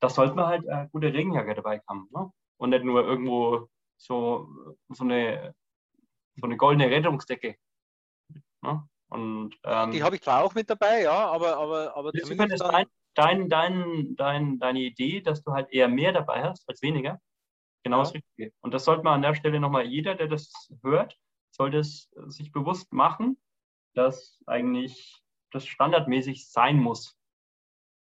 da 0.00 0.08
sollte 0.08 0.34
man 0.34 0.46
halt 0.46 0.68
eine 0.68 0.88
gute 0.90 1.12
Regenjacke 1.12 1.54
dabei 1.54 1.82
haben. 1.88 2.08
Ne? 2.10 2.30
Und 2.56 2.70
nicht 2.70 2.84
nur 2.84 3.04
irgendwo 3.04 3.68
so, 3.96 4.48
so, 4.88 5.04
eine, 5.04 5.54
so 6.36 6.46
eine 6.46 6.56
goldene 6.56 6.90
Rettungsdecke. 6.90 7.56
Ne? 8.62 8.88
Und 9.08 9.56
ähm, 9.64 9.92
Die 9.92 10.02
habe 10.02 10.16
ich 10.16 10.22
zwar 10.22 10.44
auch 10.44 10.54
mit 10.54 10.68
dabei, 10.68 11.02
ja, 11.02 11.28
aber, 11.28 11.56
aber, 11.56 11.96
aber 11.96 12.14
ist 12.14 12.26
zumindest 12.26 12.62
das 12.62 12.70
dann, 12.70 12.86
dein, 13.14 13.48
dein, 13.48 13.48
dein, 13.48 14.16
dein, 14.16 14.58
deine 14.58 14.80
Idee, 14.80 15.20
dass 15.20 15.42
du 15.42 15.52
halt 15.52 15.70
eher 15.70 15.88
mehr 15.88 16.12
dabei 16.12 16.42
hast 16.42 16.68
als 16.68 16.82
weniger? 16.82 17.20
Genau 17.84 18.00
das 18.00 18.12
Ja. 18.12 18.20
Richtige. 18.20 18.52
Und 18.60 18.74
das 18.74 18.84
sollte 18.84 19.02
man 19.02 19.14
an 19.14 19.22
der 19.22 19.34
Stelle 19.34 19.60
nochmal, 19.60 19.86
jeder, 19.86 20.14
der 20.14 20.28
das 20.28 20.70
hört, 20.82 21.16
sollte 21.50 21.78
es 21.78 22.10
sich 22.26 22.52
bewusst 22.52 22.92
machen, 22.92 23.38
dass 23.98 24.38
eigentlich 24.46 25.20
das 25.50 25.66
standardmäßig 25.66 26.48
sein 26.48 26.76
muss. 26.76 27.18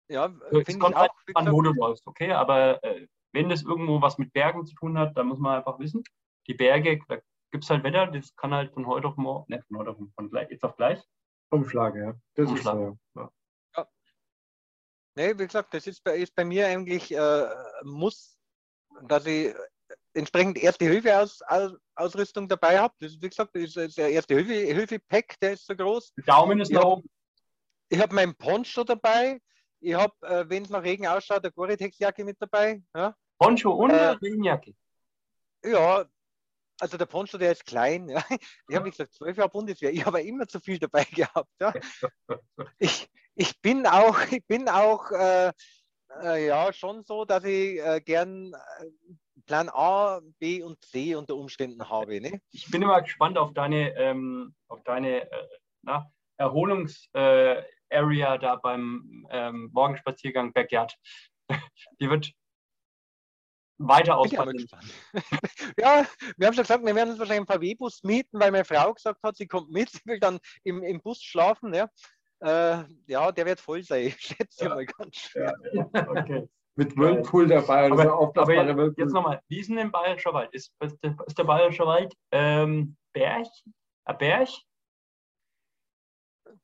ja, 0.09 0.31
Es 0.51 0.77
kommt 0.77 0.95
halt 0.95 1.11
an, 1.33 1.51
wo 1.51 1.61
du 1.61 1.73
läufst, 1.73 2.05
okay? 2.07 2.31
Aber 2.31 2.83
äh, 2.83 3.07
wenn 3.33 3.49
das 3.49 3.63
irgendwo 3.63 4.01
was 4.01 4.17
mit 4.17 4.31
Bergen 4.33 4.65
zu 4.65 4.75
tun 4.75 4.97
hat, 4.97 5.17
dann 5.17 5.27
muss 5.27 5.39
man 5.39 5.57
einfach 5.57 5.79
wissen, 5.79 6.03
die 6.47 6.53
Berge, 6.53 6.99
da 7.07 7.17
gibt 7.51 7.63
es 7.63 7.69
halt 7.69 7.83
Wetter, 7.83 8.07
das 8.07 8.35
kann 8.35 8.53
halt 8.53 8.73
von 8.73 8.85
heute 8.85 9.07
auf 9.07 9.17
morgen, 9.17 9.45
ne, 9.51 9.63
von 9.67 9.77
heute 9.77 9.91
auf 9.91 9.97
von 10.15 10.29
gleich, 10.29 10.49
jetzt 10.51 10.63
auf 10.63 10.75
gleich, 10.75 11.01
Umschlag, 11.49 11.95
ja. 11.95 12.13
Das 12.35 12.49
Umschlag. 12.49 12.75
ist 12.75 12.97
so, 13.13 13.21
ja. 13.75 13.87
Nee, 15.15 15.37
wie 15.37 15.45
gesagt, 15.45 15.73
das 15.73 15.87
ist 15.87 16.03
bei, 16.03 16.17
ist 16.17 16.33
bei 16.33 16.45
mir 16.45 16.67
eigentlich 16.67 17.13
äh, 17.13 17.49
muss, 17.83 18.37
dass 19.03 19.25
ich 19.25 19.53
entsprechend 20.13 20.57
erste 20.57 20.85
Hilfe 20.85 21.17
aus, 21.17 21.41
aus, 21.41 21.73
Ausrüstung 22.01 22.47
dabei 22.47 22.79
habe. 22.79 22.93
Das 22.99 23.11
ist, 23.11 23.21
wie 23.21 23.29
gesagt, 23.29 23.55
das 23.55 23.75
ist 23.75 23.97
der 23.97 24.09
erste 24.09 24.35
Hilfe, 24.35 24.53
Hilfe 24.53 24.99
Pack, 24.99 25.39
der 25.39 25.53
ist 25.53 25.65
so 25.65 25.75
groß. 25.75 26.13
Daumen 26.25 26.59
ist 26.59 26.71
nach 26.71 26.83
oben. 26.83 27.09
Ich 27.89 27.99
habe 27.99 28.15
meinen 28.15 28.35
Poncho 28.35 28.83
dabei. 28.83 29.39
Ich 29.79 29.93
habe, 29.93 30.13
äh, 30.21 30.47
wenn 30.47 30.63
es 30.63 30.69
nach 30.69 30.83
Regen 30.83 31.07
ausschaut, 31.07 31.43
eine 31.43 31.51
Gore-Tex-Jacke 31.51 32.23
mit 32.23 32.37
dabei. 32.39 32.81
Ja. 32.95 33.15
Poncho 33.37 33.71
und 33.71 33.89
äh, 33.89 34.09
Regenjacke. 34.09 34.73
Ja, 35.63 36.05
also 36.79 36.97
der 36.97 37.05
Poncho, 37.05 37.37
der 37.37 37.51
ist 37.51 37.65
klein. 37.65 38.09
Ja. 38.09 38.23
Ich 38.67 38.75
habe 38.75 38.89
gesagt, 38.89 39.13
zwölf 39.13 39.37
Jahre 39.37 39.49
Bundeswehr. 39.49 39.91
Ich 39.91 40.05
habe 40.05 40.21
immer 40.21 40.47
zu 40.47 40.59
viel 40.59 40.79
dabei 40.79 41.03
gehabt. 41.15 41.49
Ja. 41.59 41.73
Ich, 42.79 43.09
ich 43.35 43.59
bin 43.61 43.85
auch, 43.85 44.19
ich 44.31 44.45
bin 44.45 44.67
auch 44.69 45.11
äh, 45.11 45.51
äh, 46.21 46.47
ja 46.47 46.71
schon 46.73 47.03
so, 47.03 47.25
dass 47.25 47.43
ich 47.43 47.79
äh, 47.79 48.01
gern 48.03 48.53
äh, 48.53 48.85
Plan 49.45 49.69
A, 49.69 50.21
B 50.39 50.63
und 50.63 50.83
C 50.83 51.15
unter 51.15 51.35
Umständen 51.35 51.89
habe. 51.89 52.21
Ne? 52.21 52.41
Ich 52.51 52.69
bin 52.69 52.81
immer 52.81 53.01
gespannt 53.01 53.37
auf 53.37 53.53
deine, 53.53 53.95
ähm, 53.95 54.53
auf 54.67 54.83
deine 54.83 55.29
äh, 55.31 55.47
Erholungsarea 56.37 57.65
äh, 57.89 58.39
da 58.39 58.55
beim 58.55 59.27
ähm, 59.29 59.69
Morgenspaziergang 59.73 60.53
Backyard. 60.53 60.95
Die 61.99 62.09
wird 62.09 62.31
weiter 63.77 64.17
ausfallen. 64.17 64.67
ja, 65.77 66.05
wir 66.37 66.47
haben 66.47 66.53
schon 66.53 66.63
gesagt, 66.63 66.85
wir 66.85 66.95
werden 66.95 67.11
uns 67.11 67.19
wahrscheinlich 67.19 67.49
einen 67.49 67.59
VW-Bus 67.59 68.03
mieten, 68.03 68.39
weil 68.39 68.51
meine 68.51 68.65
Frau 68.65 68.93
gesagt 68.93 69.21
hat, 69.23 69.35
sie 69.37 69.47
kommt 69.47 69.71
mit, 69.71 69.89
sie 69.89 70.01
will 70.05 70.19
dann 70.19 70.39
im, 70.63 70.83
im 70.83 71.01
Bus 71.01 71.21
schlafen. 71.21 71.73
Ja. 71.73 71.89
Äh, 72.39 72.83
ja, 73.07 73.31
der 73.31 73.45
wird 73.45 73.59
voll 73.59 73.83
sein, 73.83 74.07
ich 74.07 74.19
schätze 74.19 74.65
ja. 74.65 74.69
mal 74.69 74.85
ganz 74.85 75.15
schwer. 75.15 75.53
Ja, 75.73 76.09
okay. 76.09 76.47
Mit 76.75 76.95
Whirlpool 76.95 77.47
dabei. 77.47 77.91
Aber, 77.91 78.13
aber 78.35 78.85
jetzt, 78.85 78.97
jetzt 78.97 79.13
nochmal, 79.13 79.41
wie 79.49 79.59
ist 79.59 79.69
denn 79.69 79.77
im 79.77 79.91
Bayerischer 79.91 80.33
Wald? 80.33 80.53
Ist, 80.53 80.73
ist, 80.79 80.97
der, 81.03 81.15
ist 81.27 81.37
der 81.37 81.43
Bayerische 81.43 81.85
Wald 81.85 82.15
ähm, 82.31 82.95
Berg? 83.13 83.47
Ein 84.05 84.17
Berg? 84.17 84.49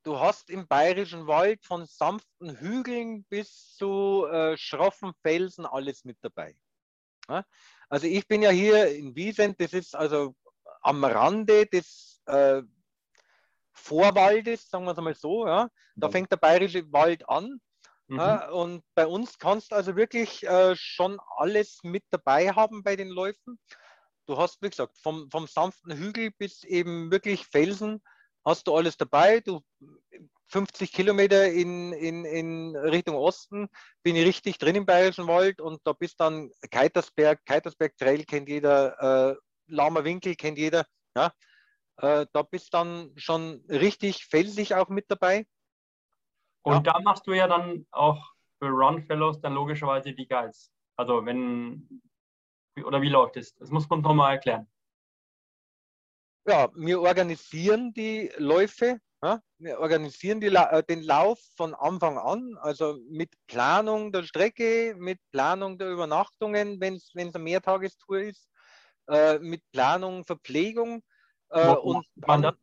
Du 0.02 0.18
hast 0.18 0.48
im 0.50 0.66
Bayerischen 0.66 1.26
Wald 1.26 1.64
von 1.64 1.84
sanften 1.86 2.58
Hügeln 2.58 3.24
bis 3.24 3.74
zu 3.76 4.26
äh, 4.30 4.56
schroffen 4.56 5.12
Felsen 5.22 5.66
alles 5.66 6.04
mit 6.04 6.16
dabei. 6.22 6.56
Ja? 7.28 7.44
Also 7.88 8.06
ich 8.06 8.26
bin 8.26 8.42
ja 8.42 8.50
hier 8.50 8.88
in 8.88 9.14
Wiesent, 9.14 9.60
das 9.60 9.72
ist 9.72 9.94
also 9.94 10.34
am 10.80 11.04
Rande 11.04 11.66
des 11.66 12.22
äh, 12.26 12.62
Vorwaldes, 13.72 14.68
sagen 14.68 14.84
wir 14.84 14.92
es 14.92 14.98
einmal 14.98 15.14
so. 15.14 15.46
Ja? 15.46 15.68
Da 15.96 16.08
mhm. 16.08 16.12
fängt 16.12 16.32
der 16.32 16.36
Bayerische 16.36 16.90
Wald 16.92 17.28
an. 17.28 17.60
Mhm. 18.08 18.52
Und 18.52 18.84
bei 18.94 19.06
uns 19.06 19.38
kannst 19.38 19.72
du 19.72 19.76
also 19.76 19.96
wirklich 19.96 20.42
äh, 20.46 20.74
schon 20.76 21.20
alles 21.36 21.78
mit 21.82 22.04
dabei 22.10 22.50
haben 22.50 22.82
bei 22.82 22.96
den 22.96 23.08
Läufen. 23.08 23.58
Du 24.26 24.36
hast, 24.36 24.60
wie 24.62 24.70
gesagt, 24.70 24.98
vom, 24.98 25.30
vom 25.30 25.46
sanften 25.46 25.96
Hügel 25.96 26.30
bis 26.36 26.64
eben 26.64 27.10
wirklich 27.10 27.46
Felsen 27.46 28.02
hast 28.44 28.66
du 28.66 28.74
alles 28.74 28.96
dabei. 28.96 29.40
Du 29.40 29.60
50 30.48 30.92
Kilometer 30.92 31.50
in, 31.50 31.92
in, 31.92 32.24
in 32.24 32.76
Richtung 32.76 33.16
Osten 33.16 33.68
bin 34.02 34.16
ich 34.16 34.26
richtig 34.26 34.58
drin 34.58 34.76
im 34.76 34.86
Bayerischen 34.86 35.26
Wald 35.26 35.60
und 35.60 35.80
da 35.84 35.92
bist 35.92 36.18
dann 36.20 36.50
Keitersberg, 36.70 37.44
Keitersberg 37.44 37.96
Trail 37.98 38.24
kennt 38.24 38.48
jeder, 38.48 39.32
äh, 39.32 39.36
Lahmer 39.66 40.04
Winkel 40.04 40.34
kennt 40.34 40.58
jeder. 40.58 40.86
Ja? 41.14 41.32
Äh, 41.98 42.26
da 42.32 42.42
bist 42.42 42.72
dann 42.72 43.12
schon 43.16 43.64
richtig 43.68 44.24
felsig 44.24 44.74
auch 44.74 44.88
mit 44.88 45.06
dabei. 45.08 45.46
Und 46.68 46.86
ja. 46.86 46.92
da 46.92 47.00
machst 47.00 47.26
du 47.26 47.32
ja 47.32 47.46
dann 47.46 47.86
auch 47.90 48.32
für 48.58 48.68
Run 48.68 49.02
Fellows 49.02 49.40
dann 49.40 49.54
logischerweise 49.54 50.12
die 50.12 50.26
Guides. 50.26 50.72
Also 50.96 51.24
wenn, 51.24 52.02
oder 52.84 53.00
wie 53.00 53.08
läuft 53.08 53.36
es? 53.36 53.54
Das 53.56 53.70
muss 53.70 53.88
man 53.88 54.00
nochmal 54.00 54.34
erklären. 54.34 54.68
Ja, 56.46 56.68
wir 56.74 57.00
organisieren 57.00 57.92
die 57.92 58.30
Läufe 58.36 59.00
ja, 59.22 59.40
wir 59.58 59.80
organisieren 59.80 60.40
die, 60.40 60.46
äh, 60.46 60.82
den 60.84 61.02
Lauf 61.02 61.40
von 61.56 61.74
Anfang 61.74 62.18
an, 62.18 62.56
also 62.60 62.98
mit 63.08 63.34
Planung 63.48 64.12
der 64.12 64.22
Strecke, 64.22 64.94
mit 64.96 65.18
Planung 65.32 65.76
der 65.76 65.90
Übernachtungen, 65.90 66.80
wenn 66.80 66.94
es 66.94 67.10
eine 67.16 67.32
Mehrtagestour 67.42 68.20
ist, 68.20 68.48
äh, 69.08 69.40
mit 69.40 69.62
Planung, 69.72 70.24
Verpflegung. 70.24 71.02
Äh, 71.48 71.74
und 71.74 72.06
man 72.14 72.42
das? 72.42 72.54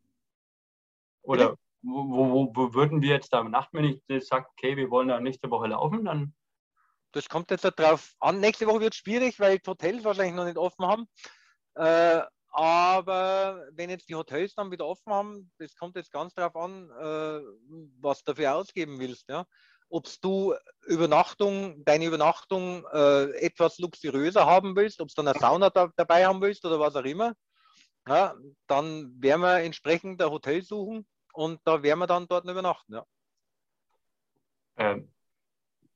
Oder 1.23 1.57
wo, 1.85 2.51
wo, 2.55 2.73
würden 2.73 3.01
wir 3.01 3.09
jetzt 3.09 3.31
da 3.31 3.41
übernachten, 3.41 3.77
wenn 3.77 4.01
ich 4.07 4.27
sage, 4.27 4.47
okay, 4.51 4.75
wir 4.75 4.89
wollen 4.89 5.07
da 5.07 5.19
nächste 5.19 5.49
Woche 5.49 5.67
laufen, 5.67 6.05
dann 6.05 6.33
das 7.15 7.29
kommt 7.29 7.49
jetzt 7.49 7.63
darauf 7.63 8.13
an. 8.19 8.41
Nächste 8.41 8.67
Woche 8.67 8.81
wird 8.81 8.93
es 8.93 8.99
schwierig, 8.99 9.39
weil 9.39 9.57
die 9.57 9.69
Hotels 9.69 10.03
wahrscheinlich 10.03 10.35
noch 10.35 10.43
nicht 10.43 10.57
offen 10.57 10.85
haben. 10.85 11.07
Äh, 11.75 12.21
aber 12.51 13.67
wenn 13.71 13.89
jetzt 13.89 14.09
die 14.09 14.15
Hotels 14.15 14.53
dann 14.53 14.69
wieder 14.69 14.85
offen 14.85 15.13
haben, 15.13 15.51
das 15.57 15.75
kommt 15.77 15.95
jetzt 15.95 16.11
ganz 16.11 16.33
darauf 16.33 16.57
an, 16.57 16.89
äh, 16.89 17.41
was 18.01 18.21
du 18.23 18.33
dafür 18.33 18.55
ausgeben 18.55 18.99
willst. 18.99 19.29
Ja? 19.29 19.45
Ob 19.87 20.09
du 20.21 20.55
Übernachtung, 20.87 21.85
deine 21.85 22.05
Übernachtung 22.05 22.85
äh, 22.91 23.31
etwas 23.39 23.77
luxuriöser 23.77 24.45
haben 24.45 24.75
willst, 24.75 24.99
ob 24.99 25.07
du 25.07 25.21
eine 25.21 25.39
Sauna 25.39 25.69
da, 25.69 25.89
dabei 25.95 26.25
haben 26.25 26.41
willst 26.41 26.65
oder 26.65 26.81
was 26.81 26.97
auch 26.97 27.05
immer, 27.05 27.33
ja, 28.07 28.35
dann 28.67 29.21
werden 29.21 29.41
wir 29.41 29.59
entsprechend 29.61 30.21
ein 30.21 30.29
Hotel 30.29 30.61
suchen 30.63 31.07
und 31.35 31.59
da 31.65 31.83
werden 31.83 31.99
wir 31.99 32.07
dann 32.07 32.27
dort 32.27 32.45
übernachten. 32.45 32.93
Ja. 32.93 33.05
Ähm, 34.77 35.13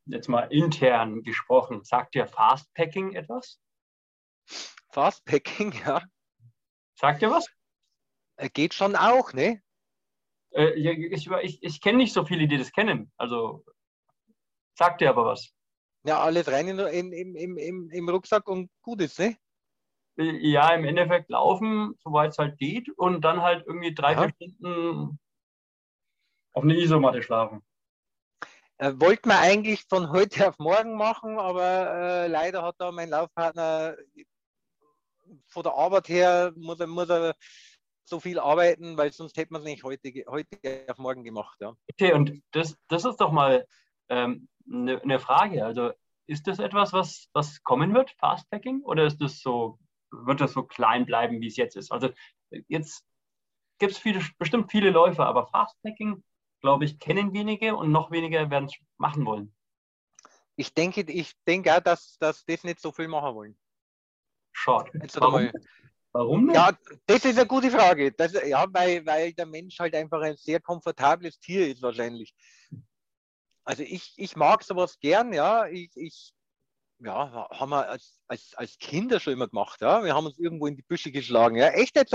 jetzt 0.05 0.27
mal 0.27 0.51
intern 0.51 1.23
gesprochen, 1.23 1.83
sagt 1.83 2.15
dir 2.15 2.27
Fastpacking 2.27 3.13
etwas? 3.13 3.59
Fastpacking, 4.89 5.73
ja. 5.85 6.01
Sagt 6.95 7.21
ihr 7.21 7.31
was? 7.31 7.47
Äh, 8.37 8.49
geht 8.49 8.73
schon 8.73 8.95
auch, 8.95 9.33
ne? 9.33 9.61
Äh, 10.51 10.71
ich 10.71 11.29
ich, 11.29 11.63
ich 11.63 11.81
kenne 11.81 11.99
nicht 11.99 12.13
so 12.13 12.25
viele, 12.25 12.47
die 12.47 12.57
das 12.57 12.71
kennen. 12.71 13.11
Also 13.17 13.65
sagt 14.75 15.01
ihr 15.01 15.09
aber 15.09 15.25
was. 15.25 15.53
Ja, 16.03 16.19
alles 16.21 16.47
rein 16.47 16.67
in, 16.67 16.79
in, 16.79 17.35
im, 17.35 17.57
im, 17.57 17.89
im 17.89 18.09
Rucksack 18.09 18.47
und 18.47 18.71
gut 18.81 19.01
ist, 19.01 19.19
ne? 19.19 19.37
Äh, 20.17 20.37
ja, 20.49 20.73
im 20.73 20.85
Endeffekt 20.85 21.29
laufen, 21.29 21.95
soweit 21.99 22.31
es 22.31 22.37
halt 22.37 22.57
geht, 22.57 22.89
und 22.97 23.21
dann 23.21 23.41
halt 23.41 23.65
irgendwie 23.67 23.93
drei, 23.93 24.13
ja. 24.13 24.29
vier 24.37 24.49
Stunden 24.49 25.19
auf 26.53 26.63
eine 26.63 26.75
Isomatte 26.75 27.21
schlafen. 27.21 27.61
Äh, 28.77 28.93
wollten 28.95 29.29
wir 29.29 29.39
eigentlich 29.39 29.83
von 29.89 30.11
heute 30.11 30.47
auf 30.47 30.57
morgen 30.57 30.95
machen, 30.95 31.37
aber 31.37 31.93
äh, 31.93 32.27
leider 32.27 32.63
hat 32.63 32.75
da 32.79 32.91
mein 32.91 33.09
Laufpartner 33.09 33.97
von 35.47 35.63
der 35.63 35.73
Arbeit 35.73 36.09
her 36.09 36.53
muss 36.55 36.79
er, 36.79 36.87
muss 36.87 37.09
er 37.09 37.35
so 38.05 38.19
viel 38.19 38.39
arbeiten, 38.39 38.97
weil 38.97 39.11
sonst 39.11 39.37
hätte 39.37 39.53
man 39.53 39.61
es 39.61 39.67
nicht 39.67 39.83
heute, 39.83 40.11
heute 40.27 40.85
auf 40.87 40.97
morgen 40.97 41.23
gemacht. 41.23 41.57
Ja. 41.59 41.75
Okay, 41.91 42.13
und 42.13 42.41
das, 42.51 42.77
das 42.87 43.05
ist 43.05 43.17
doch 43.17 43.31
mal 43.31 43.67
ähm, 44.09 44.47
eine, 44.71 45.01
eine 45.01 45.19
Frage. 45.19 45.63
Also 45.65 45.91
ist 46.25 46.47
das 46.47 46.59
etwas, 46.59 46.93
was, 46.93 47.27
was 47.33 47.61
kommen 47.63 47.93
wird, 47.93 48.11
Fastpacking, 48.19 48.81
oder 48.83 49.05
ist 49.05 49.17
das 49.19 49.39
so, 49.41 49.79
wird 50.11 50.41
das 50.41 50.53
so 50.53 50.63
klein 50.63 51.05
bleiben, 51.05 51.41
wie 51.41 51.47
es 51.47 51.57
jetzt 51.57 51.75
ist? 51.75 51.91
Also 51.91 52.09
jetzt 52.67 53.05
gibt 53.77 53.93
es 53.93 53.97
viele, 53.97 54.21
bestimmt 54.37 54.71
viele 54.71 54.89
Läufer, 54.89 55.25
aber 55.25 55.47
Fastpacking, 55.47 56.23
glaube 56.61 56.85
ich, 56.85 56.99
kennen 56.99 57.33
wenige 57.33 57.75
und 57.75 57.91
noch 57.91 58.11
weniger 58.11 58.49
werden 58.49 58.65
es 58.65 58.75
machen 58.97 59.25
wollen. 59.25 59.53
Ich 60.55 60.73
denke, 60.73 61.01
ich 61.01 61.33
denke 61.47 61.75
auch, 61.75 61.79
dass, 61.79 62.17
dass 62.19 62.43
das 62.45 62.63
nicht 62.63 62.79
so 62.79 62.91
viel 62.91 63.07
machen 63.07 63.35
wollen. 63.35 63.57
Schade. 64.51 64.91
Warum? 65.15 65.51
Warum 66.11 66.45
nicht? 66.47 66.55
Ja, 66.55 66.71
das 67.05 67.23
ist 67.23 67.37
eine 67.37 67.47
gute 67.47 67.69
Frage. 67.69 68.11
Das, 68.11 68.33
ja, 68.33 68.65
weil, 68.71 69.05
weil 69.05 69.31
der 69.33 69.45
Mensch 69.45 69.79
halt 69.79 69.95
einfach 69.95 70.21
ein 70.21 70.35
sehr 70.35 70.59
komfortables 70.59 71.39
Tier 71.39 71.67
ist 71.67 71.81
wahrscheinlich. 71.81 72.33
Also 73.63 73.83
ich, 73.83 74.13
ich 74.17 74.35
mag 74.35 74.63
sowas 74.63 74.99
gern, 74.99 75.31
ja. 75.31 75.67
Ich, 75.67 75.91
ich 75.95 76.33
ja, 76.99 77.47
haben 77.49 77.69
wir 77.69 77.87
als, 77.87 78.19
als, 78.27 78.53
als 78.55 78.77
Kinder 78.77 79.19
schon 79.19 79.33
immer 79.33 79.47
gemacht, 79.47 79.81
ja. 79.81 80.03
Wir 80.03 80.13
haben 80.13 80.25
uns 80.25 80.37
irgendwo 80.37 80.67
in 80.67 80.75
die 80.75 80.83
Büsche 80.83 81.11
geschlagen. 81.11 81.55
Ja, 81.55 81.69
echt 81.69 81.95
jetzt. 81.95 82.13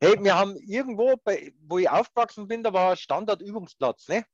Hey, 0.00 0.22
wir 0.22 0.34
haben 0.36 0.56
irgendwo, 0.56 1.16
bei, 1.16 1.52
wo 1.60 1.78
ich 1.78 1.88
aufgewachsen 1.88 2.46
bin, 2.46 2.62
da 2.62 2.72
war 2.72 2.96
Standardübungsplatz, 2.96 4.08
ne? 4.08 4.24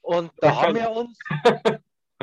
Und 0.00 0.32
da 0.38 0.62
haben 0.62 0.76
wir 0.76 0.90
uns, 0.90 1.18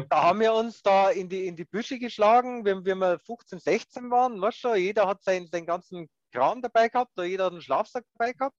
da 0.10 0.24
haben 0.24 0.40
wir 0.40 0.54
uns 0.54 0.82
da 0.82 1.10
in 1.10 1.30
die, 1.30 1.48
in 1.48 1.56
die 1.56 1.66
Büsche 1.66 2.00
geschlagen, 2.00 2.66
wenn, 2.66 2.86
wenn 2.86 2.98
wir 2.98 3.20
15, 3.20 3.60
16 3.60 4.10
waren, 4.10 4.42
weißt 4.42 4.58
schon, 4.58 4.78
jeder 4.78 5.08
hat 5.08 5.22
seinen, 5.22 5.48
seinen 5.48 5.66
ganzen 5.66 6.10
Kram 6.32 6.62
dabei 6.62 6.90
gehabt, 6.90 7.12
oder 7.18 7.28
jeder 7.28 7.46
hat 7.46 7.52
einen 7.52 7.62
Schlafsack 7.62 8.06
dabei 8.14 8.34
gehabt. 8.34 8.56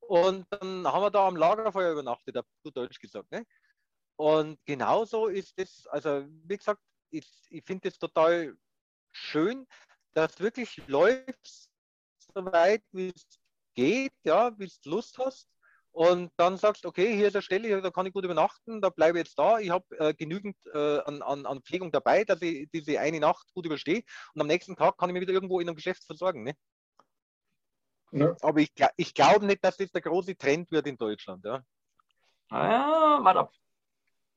Und 0.00 0.46
dann 0.50 0.86
haben 0.86 1.02
wir 1.02 1.10
da 1.10 1.26
am 1.26 1.36
Lagerfeuer 1.36 1.92
übernachtet, 1.92 2.36
auf 2.36 2.46
gut 2.62 2.76
Deutsch 2.76 3.00
gesagt. 3.00 3.30
Ne? 3.32 3.44
Und 4.16 4.58
genauso 4.66 5.28
ist 5.28 5.54
es, 5.56 5.86
also 5.86 6.26
wie 6.44 6.56
gesagt, 6.56 6.82
ich, 7.10 7.28
ich 7.48 7.64
finde 7.64 7.88
es 7.88 7.98
total 7.98 8.56
schön, 9.12 9.66
dass 10.12 10.40
wirklich 10.40 10.80
läufst, 10.86 11.70
so 12.34 12.44
weit 12.46 12.82
wie 12.92 13.08
es 13.14 13.26
geht, 13.74 14.12
ja, 14.24 14.56
wie 14.58 14.66
du 14.66 14.90
Lust 14.90 15.18
hast. 15.18 15.48
und 15.92 16.30
dann 16.36 16.56
sagst, 16.56 16.86
okay, 16.86 17.16
hier 17.16 17.28
ist 17.28 17.34
eine 17.34 17.42
Stelle, 17.42 17.82
da 17.82 17.90
kann 17.90 18.06
ich 18.06 18.12
gut 18.12 18.24
übernachten, 18.24 18.80
da 18.80 18.90
bleibe 18.90 19.18
ich 19.18 19.26
jetzt 19.26 19.38
da, 19.38 19.58
ich 19.58 19.70
habe 19.70 19.84
äh, 19.98 20.14
genügend 20.14 20.56
äh, 20.72 21.00
an, 21.00 21.22
an, 21.22 21.46
an 21.46 21.62
Pflegung 21.62 21.90
dabei, 21.90 22.24
dass 22.24 22.40
ich 22.42 22.68
diese 22.72 23.00
eine 23.00 23.18
Nacht 23.18 23.52
gut 23.54 23.66
überstehe 23.66 24.02
und 24.34 24.40
am 24.40 24.46
nächsten 24.46 24.76
Tag 24.76 24.96
kann 24.98 25.10
ich 25.10 25.14
mich 25.14 25.22
wieder 25.22 25.32
irgendwo 25.32 25.58
in 25.60 25.68
einem 25.68 25.76
Geschäft 25.76 26.04
versorgen. 26.04 26.44
Ne? 26.44 26.54
Ja. 28.12 28.36
Aber 28.40 28.60
ich, 28.60 28.72
ich 28.96 29.14
glaube 29.14 29.46
nicht, 29.46 29.64
dass 29.64 29.76
das 29.76 29.90
der 29.90 30.00
große 30.00 30.36
Trend 30.36 30.70
wird 30.70 30.86
in 30.86 30.96
Deutschland. 30.96 31.44
Ja. 31.44 31.62
Ah, 32.50 33.18
warte 33.22 33.40
ab. 33.40 33.52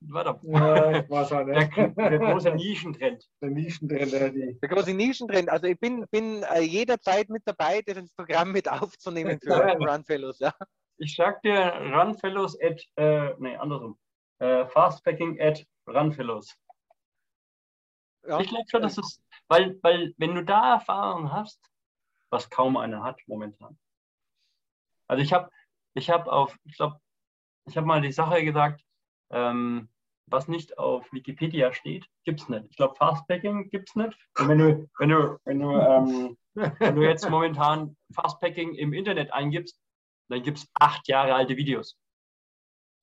Warte 0.09 0.29
ab. 0.31 0.41
Ja. 0.43 1.43
Der, 1.43 1.89
der 1.89 2.19
große 2.19 2.51
Nischentrend. 2.51 3.27
Der 3.41 3.49
Nischentrend, 3.49 4.11
der, 4.11 4.29
die. 4.29 4.59
der 4.59 4.69
große 4.69 4.93
Nischentrend. 4.93 5.49
Also 5.49 5.67
ich 5.67 5.79
bin, 5.79 6.05
bin 6.11 6.43
äh, 6.43 6.61
jederzeit 6.61 7.29
mit 7.29 7.43
dabei, 7.45 7.81
das 7.81 8.11
Programm 8.13 8.51
mit 8.51 8.69
aufzunehmen 8.69 9.39
für 9.41 9.53
Run 9.53 10.03
Fellows. 10.03 10.39
Ja. 10.39 10.53
Ich 10.97 11.15
sag 11.15 11.41
dir 11.41 11.73
Runfellows 11.93 12.57
at, 12.61 12.81
äh, 12.95 13.33
nee, 13.39 13.55
andersrum. 13.55 13.97
Äh, 14.39 14.65
Fastpacking 14.67 15.39
at 15.41 15.65
Runfellows. 15.87 16.55
Ja. 18.27 18.39
Ich 18.39 18.47
glaube 18.47 18.65
schon, 18.69 18.81
dass 18.81 18.97
es, 18.97 19.21
weil, 19.47 19.79
weil 19.81 20.13
wenn 20.17 20.35
du 20.35 20.43
da 20.43 20.75
Erfahrung 20.75 21.31
hast, 21.31 21.59
was 22.29 22.49
kaum 22.49 22.77
einer 22.77 23.03
hat 23.03 23.19
momentan. 23.27 23.77
Also 25.07 25.21
ich 25.21 25.33
habe 25.33 25.49
ich 25.93 26.09
hab 26.09 26.27
auf, 26.27 26.57
ich 26.63 26.77
glaube, 26.77 26.99
ich 27.65 27.77
habe 27.77 27.85
mal 27.85 28.01
die 28.01 28.11
Sache 28.11 28.43
gesagt, 28.43 28.83
ähm, 29.29 29.89
was 30.27 30.47
nicht 30.47 30.77
auf 30.77 31.11
Wikipedia 31.11 31.73
steht, 31.73 32.07
gibt 32.23 32.41
es 32.41 32.49
nicht. 32.49 32.65
Ich 32.69 32.77
glaube, 32.77 32.95
Fastpacking 32.95 33.69
gibt 33.69 33.89
es 33.89 33.95
nicht. 33.95 34.17
Und 34.39 34.47
wenn 34.47 34.57
du, 34.57 34.89
wenn 34.99 35.09
du, 35.09 35.39
wenn 35.45 35.59
du, 35.59 35.71
ähm, 35.71 36.37
wenn 36.53 36.95
du 36.95 37.03
jetzt 37.03 37.29
momentan 37.29 37.97
Fastpacking 38.13 38.75
im 38.75 38.93
Internet 38.93 39.31
eingibst, 39.33 39.79
dann 40.29 40.43
gibt 40.43 40.59
es 40.59 40.67
acht 40.75 41.07
Jahre 41.07 41.35
alte 41.35 41.57
Videos. 41.57 41.97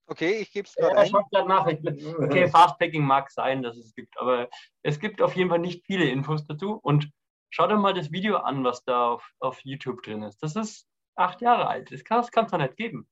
Okay, 0.07 0.41
ich 0.41 0.53
gebe 0.53 0.67
es 0.67 0.75
gerade 0.75 0.99
ein. 0.99 1.13
Nach. 1.47 1.67
Okay, 1.67 2.49
Fastpacking 2.49 3.05
mag 3.05 3.31
sein, 3.31 3.63
dass 3.63 3.77
es 3.77 3.95
gibt, 3.95 4.19
aber 4.19 4.49
es 4.83 4.99
gibt 4.99 5.23
auf 5.23 5.37
jeden 5.37 5.51
Fall 5.51 5.61
nicht 5.61 5.87
viele 5.87 6.09
Infos 6.09 6.45
dazu. 6.47 6.81
Und 6.83 7.13
schau 7.51 7.69
dir 7.69 7.77
mal 7.77 7.95
das 7.95 8.11
Video 8.11 8.39
an, 8.39 8.65
was 8.65 8.83
da 8.83 9.11
auf, 9.11 9.31
auf 9.39 9.61
YouTube 9.65 10.03
drin 10.03 10.23
ist. 10.23 10.43
Das 10.43 10.57
ist 10.57 10.89
acht 11.15 11.41
Jahre 11.41 11.69
alt. 11.69 11.93
Das 11.93 12.03
kann 12.03 12.21
es 12.21 12.31
doch 12.31 12.59
nicht 12.59 12.77
geben. 12.77 13.09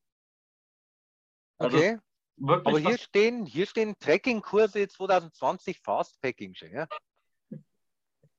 Also, 1.58 1.76
okay. 1.76 1.98
Aber 2.40 2.78
hier 2.78 2.98
stehen, 2.98 3.46
hier 3.46 3.66
stehen 3.66 3.94
Trekkingkurse 3.98 4.86
2020 4.88 5.80
Fastpacking 5.80 6.54
schon, 6.54 6.70
ja? 6.72 6.86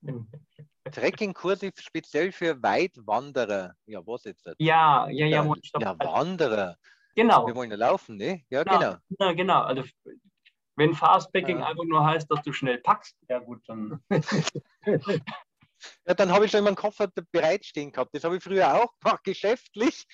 Trekkingkurse 0.91 1.71
speziell 1.77 2.31
für 2.31 2.61
Weitwanderer. 2.61 3.75
Ja, 3.85 4.05
was 4.05 4.23
jetzt? 4.23 4.45
Ja, 4.57 5.09
ja, 5.09 5.25
ja. 5.25 5.43
Ja, 5.43 5.55
ja 5.79 5.99
Wanderer. 5.99 6.77
Genau. 7.15 7.45
Wir 7.45 7.55
wollen 7.55 7.71
ja 7.71 7.77
laufen, 7.77 8.15
ne? 8.15 8.43
Ja, 8.49 8.63
genau. 8.63 8.79
genau. 8.79 8.95
Ja, 9.19 9.33
genau. 9.33 9.61
Also, 9.61 9.83
wenn 10.75 10.93
Fastpacking 10.93 11.59
ja. 11.59 11.65
einfach 11.65 11.83
nur 11.83 12.05
heißt, 12.05 12.31
dass 12.31 12.41
du 12.43 12.53
schnell 12.53 12.77
packst, 12.77 13.17
ja 13.27 13.39
gut, 13.39 13.61
dann. 13.67 14.01
ja, 16.05 16.13
dann 16.13 16.31
habe 16.31 16.45
ich 16.45 16.51
schon 16.51 16.63
meinen 16.63 16.75
Koffer 16.75 17.09
bereitstehen 17.31 17.91
gehabt. 17.91 18.13
Das 18.13 18.23
habe 18.23 18.37
ich 18.37 18.43
früher 18.43 18.73
auch 18.73 18.93
gemacht, 18.99 19.23
geschäftlich. 19.23 20.05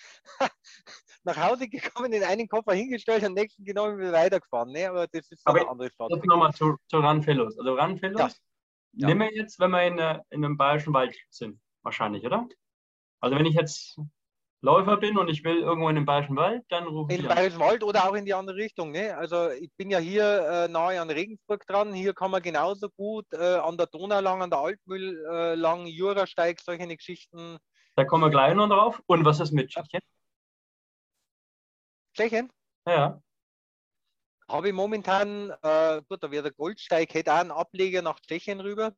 Nach 1.23 1.37
Hause 1.37 1.67
gekommen, 1.67 2.11
den 2.11 2.23
einen 2.23 2.47
Koffer 2.47 2.73
hingestellt 2.73 3.23
und 3.23 3.35
den 3.35 3.43
nächsten 3.43 3.63
genommen 3.63 3.99
und 3.99 4.11
weitergefahren. 4.11 4.71
Ne? 4.71 4.87
Aber 4.87 5.07
das 5.07 5.31
ist 5.31 5.41
Aber 5.45 5.61
eine 5.61 5.69
andere 5.69 5.89
Fahrt. 5.89 6.11
Nochmal 6.25 6.53
zu, 6.53 6.75
zu 6.87 6.97
Runfellows. 6.97 7.57
Also 7.57 7.75
Runfellows 7.75 8.19
ja. 8.19 8.29
Ja. 8.97 9.07
Nehmen 9.07 9.21
wir 9.21 9.35
jetzt, 9.35 9.59
wenn 9.59 9.71
wir 9.71 9.83
in, 9.83 9.99
äh, 9.99 10.21
in 10.29 10.45
einem 10.45 10.57
bayerischen 10.57 10.93
Wald 10.93 11.17
sind, 11.29 11.59
wahrscheinlich, 11.81 12.25
oder? 12.25 12.47
Also 13.19 13.35
wenn 13.35 13.45
ich 13.45 13.55
jetzt 13.55 13.99
Läufer 14.65 14.97
bin 14.97 15.17
und 15.17 15.29
ich 15.29 15.43
will 15.43 15.59
irgendwo 15.59 15.89
in 15.89 15.95
den 15.95 16.05
Bayerischen 16.05 16.35
Wald, 16.35 16.63
dann 16.69 16.87
rufe 16.87 17.13
ich. 17.13 17.19
In 17.19 17.25
den 17.25 17.35
Bayerischen 17.35 17.59
Wald 17.59 17.83
oder 17.83 18.09
auch 18.09 18.15
in 18.15 18.25
die 18.25 18.33
andere 18.33 18.57
Richtung. 18.57 18.91
Ne? 18.91 19.15
Also 19.15 19.51
ich 19.51 19.71
bin 19.77 19.91
ja 19.91 19.99
hier 19.99 20.25
äh, 20.25 20.67
nahe 20.67 20.99
an 20.99 21.11
Regensburg 21.11 21.67
dran. 21.67 21.93
Hier 21.93 22.15
kann 22.15 22.31
man 22.31 22.41
genauso 22.41 22.89
gut 22.97 23.27
äh, 23.31 23.57
an 23.57 23.77
der 23.77 23.85
Donau 23.85 24.19
lang, 24.19 24.41
an 24.41 24.49
der 24.49 24.59
Altmühl 24.59 25.23
äh, 25.31 25.53
lang, 25.53 25.85
Jurasteig, 25.85 26.59
solche 26.59 26.87
Geschichten. 26.87 27.59
Da 27.95 28.05
kommen 28.05 28.23
wir 28.23 28.31
gleich 28.31 28.55
noch 28.55 28.67
drauf. 28.67 28.99
Und 29.05 29.23
was 29.23 29.39
ist 29.39 29.51
mit 29.51 29.69
Tschechien? 29.69 30.01
Tschechien? 32.15 32.51
Ja. 32.87 33.21
Habe 34.49 34.69
ich 34.69 34.73
momentan, 34.73 35.51
äh, 35.61 36.01
gut, 36.09 36.23
da 36.23 36.31
wäre 36.31 36.43
der 36.43 36.53
Goldsteig, 36.53 37.13
hätte 37.13 37.33
auch 37.33 37.37
einen 37.37 37.51
Ableger 37.51 38.01
nach 38.01 38.19
Tschechien 38.19 38.59
rüber. 38.59 38.93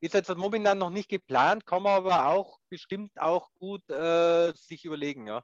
Ist 0.00 0.14
jetzt 0.14 0.34
momentan 0.36 0.78
noch 0.78 0.90
nicht 0.90 1.08
geplant, 1.08 1.66
kann 1.66 1.82
man 1.82 1.92
aber 1.92 2.28
auch 2.28 2.58
bestimmt 2.68 3.10
auch 3.20 3.50
gut 3.58 3.88
äh, 3.90 4.52
sich 4.54 4.84
überlegen, 4.84 5.26
ja. 5.26 5.42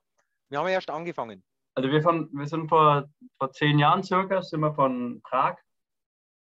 Wir 0.48 0.58
haben 0.58 0.66
ja 0.66 0.74
erst 0.74 0.90
angefangen. 0.90 1.42
Also 1.74 1.90
wir, 1.90 2.02
von, 2.02 2.30
wir 2.32 2.46
sind 2.46 2.68
vor, 2.68 3.08
vor 3.38 3.50
zehn 3.52 3.78
Jahren 3.78 4.04
circa, 4.04 4.42
sind 4.42 4.60
wir 4.60 4.72
von 4.72 5.20
Prag 5.22 5.56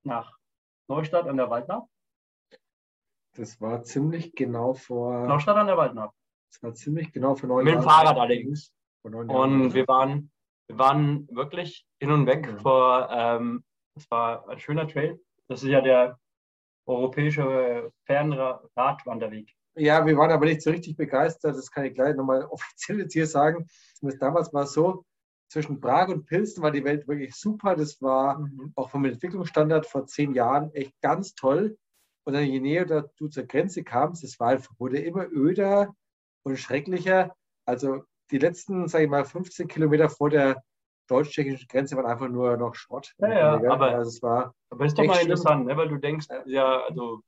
nach 0.03 0.33
Neustadt 0.89 1.29
an 1.29 1.37
der 1.37 1.51
Waldnau. 1.51 1.89
Das 3.37 3.61
war 3.61 3.83
ziemlich 3.85 4.35
genau 4.35 4.75
vor. 4.75 5.27
Neustadt 5.27 5.57
an 5.57 5.69
der 5.69 5.77
Waldnau. 5.77 6.13
Das 6.51 6.63
war 6.65 6.75
ziemlich 6.75 7.13
genau 7.13 7.37
vor 7.37 7.49
neun 7.49 7.65
Jahren. 7.65 7.77
Mit 7.79 7.85
dem 7.85 7.89
Fahrrad 7.89 8.17
allerdings. 8.17 8.73
Und 9.03 9.73
wir 9.73 9.87
waren 9.87 10.33
wir 10.71 10.79
waren 10.79 11.27
wirklich 11.33 11.85
hin 11.99 12.13
und 12.13 12.27
weg 12.27 12.47
mhm. 12.47 12.61
vor, 12.61 13.09
ähm, 13.11 13.65
das 13.97 14.09
war 14.09 14.49
ein 14.49 14.61
schöner 14.61 14.87
Trail. 14.87 15.21
Das 15.49 15.65
ist 15.65 15.69
ja 15.69 15.81
der 15.81 16.17
europäische 16.87 17.93
Fernradwanderweg. 18.05 19.55
Ja, 19.77 20.05
wir 20.05 20.17
waren 20.17 20.31
aber 20.31 20.47
nicht 20.47 20.63
so 20.63 20.71
richtig 20.71 20.97
begeistert. 20.97 21.57
Das 21.57 21.71
kann 21.71 21.85
ich 21.85 21.95
gleich 21.95 22.17
nochmal 22.17 22.45
offiziell 22.51 23.01
jetzt 23.01 23.13
hier 23.13 23.27
sagen. 23.27 23.67
Damals 24.01 24.53
war 24.53 24.67
so, 24.67 25.05
zwischen 25.51 25.81
Prag 25.81 26.09
und 26.09 26.27
Pilsen 26.27 26.63
war 26.63 26.71
die 26.71 26.85
Welt 26.85 27.09
wirklich 27.09 27.35
super. 27.35 27.75
Das 27.75 28.01
war 28.01 28.39
mhm. 28.39 28.73
auch 28.77 28.91
vom 28.91 29.05
Entwicklungsstandard 29.05 29.87
vor 29.87 30.07
zehn 30.07 30.35
Jahren 30.35 30.73
echt 30.75 30.99
ganz 31.01 31.35
toll. 31.35 31.77
Und 32.25 32.35
dann 32.35 32.45
je 32.45 32.61
näher 32.61 32.85
du 32.85 33.29
zur 33.29 33.45
Grenze 33.45 33.83
kamst, 33.83 34.23
es 34.23 34.39
war, 34.39 34.59
wurde 34.79 35.01
immer 35.01 35.27
öder 35.31 35.95
und 36.45 36.59
schrecklicher. 36.59 37.35
Also 37.67 38.05
die 38.31 38.39
letzten, 38.39 38.87
sage 38.89 39.05
ich 39.05 39.11
mal, 39.11 39.25
15 39.25 39.67
Kilometer 39.67 40.09
vor 40.09 40.31
der 40.31 40.63
deutsch-tschechischen 41.11 41.69
Grenze 41.69 41.97
waren 41.97 42.07
einfach 42.07 42.29
nur 42.29 42.57
noch 42.57 42.75
Schrott. 42.75 43.15
Ja, 43.19 43.61
ja 43.61 43.71
aber, 43.71 43.91
also 43.91 44.09
es 44.09 44.23
war 44.23 44.55
aber 44.71 44.85
ist 44.85 44.99
doch 44.99 45.05
mal 45.05 45.21
interessant, 45.21 45.67
ne? 45.67 45.77
weil 45.77 45.89
du 45.89 45.97
denkst, 45.97 46.29
ja, 46.47 46.83
also 46.83 47.23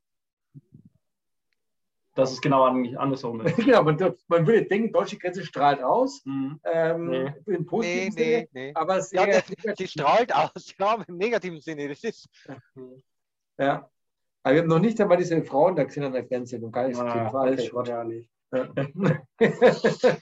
dass 2.15 2.31
es 2.31 2.41
genau 2.41 2.63
andersrum 2.63 3.41
ist. 3.41 3.55
genau, 3.57 3.83
man, 3.83 3.97
man 4.27 4.47
würde 4.47 4.65
denken, 4.65 4.91
deutsche 4.91 5.17
Grenze 5.17 5.43
strahlt 5.43 5.81
aus. 5.81 6.21
Mhm. 6.25 6.59
Ähm, 6.63 7.09
nee. 7.09 7.33
Im 7.47 7.65
positiven 7.65 8.13
nee, 8.15 8.35
Sinne, 8.35 8.47
nee, 8.53 8.71
aber 8.75 9.01
sehr 9.01 9.27
ja, 9.27 9.41
die, 9.41 9.73
die 9.79 9.87
strahlt 9.87 10.33
aus, 10.33 10.51
ja, 10.79 11.03
im 11.07 11.17
negativen 11.17 11.59
Sinne. 11.59 11.87
Das 11.87 12.03
ist. 12.03 12.29
Ja. 13.57 13.89
Aber 14.43 14.55
wir 14.55 14.61
haben 14.61 14.69
noch 14.69 14.79
nicht 14.79 14.99
einmal 14.99 15.17
diese 15.17 15.41
Frauen 15.43 15.75
da 15.75 15.83
gesehen 15.85 16.03
an 16.03 16.13
der 16.13 16.23
Grenze 16.23 16.57
und 16.57 16.71
gar 16.71 16.87
nicht 16.87 16.97
so 16.97 17.03
ah, 17.03 17.31
okay, 17.33 17.65
Schrott. 17.65 17.87
Ja, 17.87 18.03
nicht. 18.03 18.29
Ja. 18.51 18.69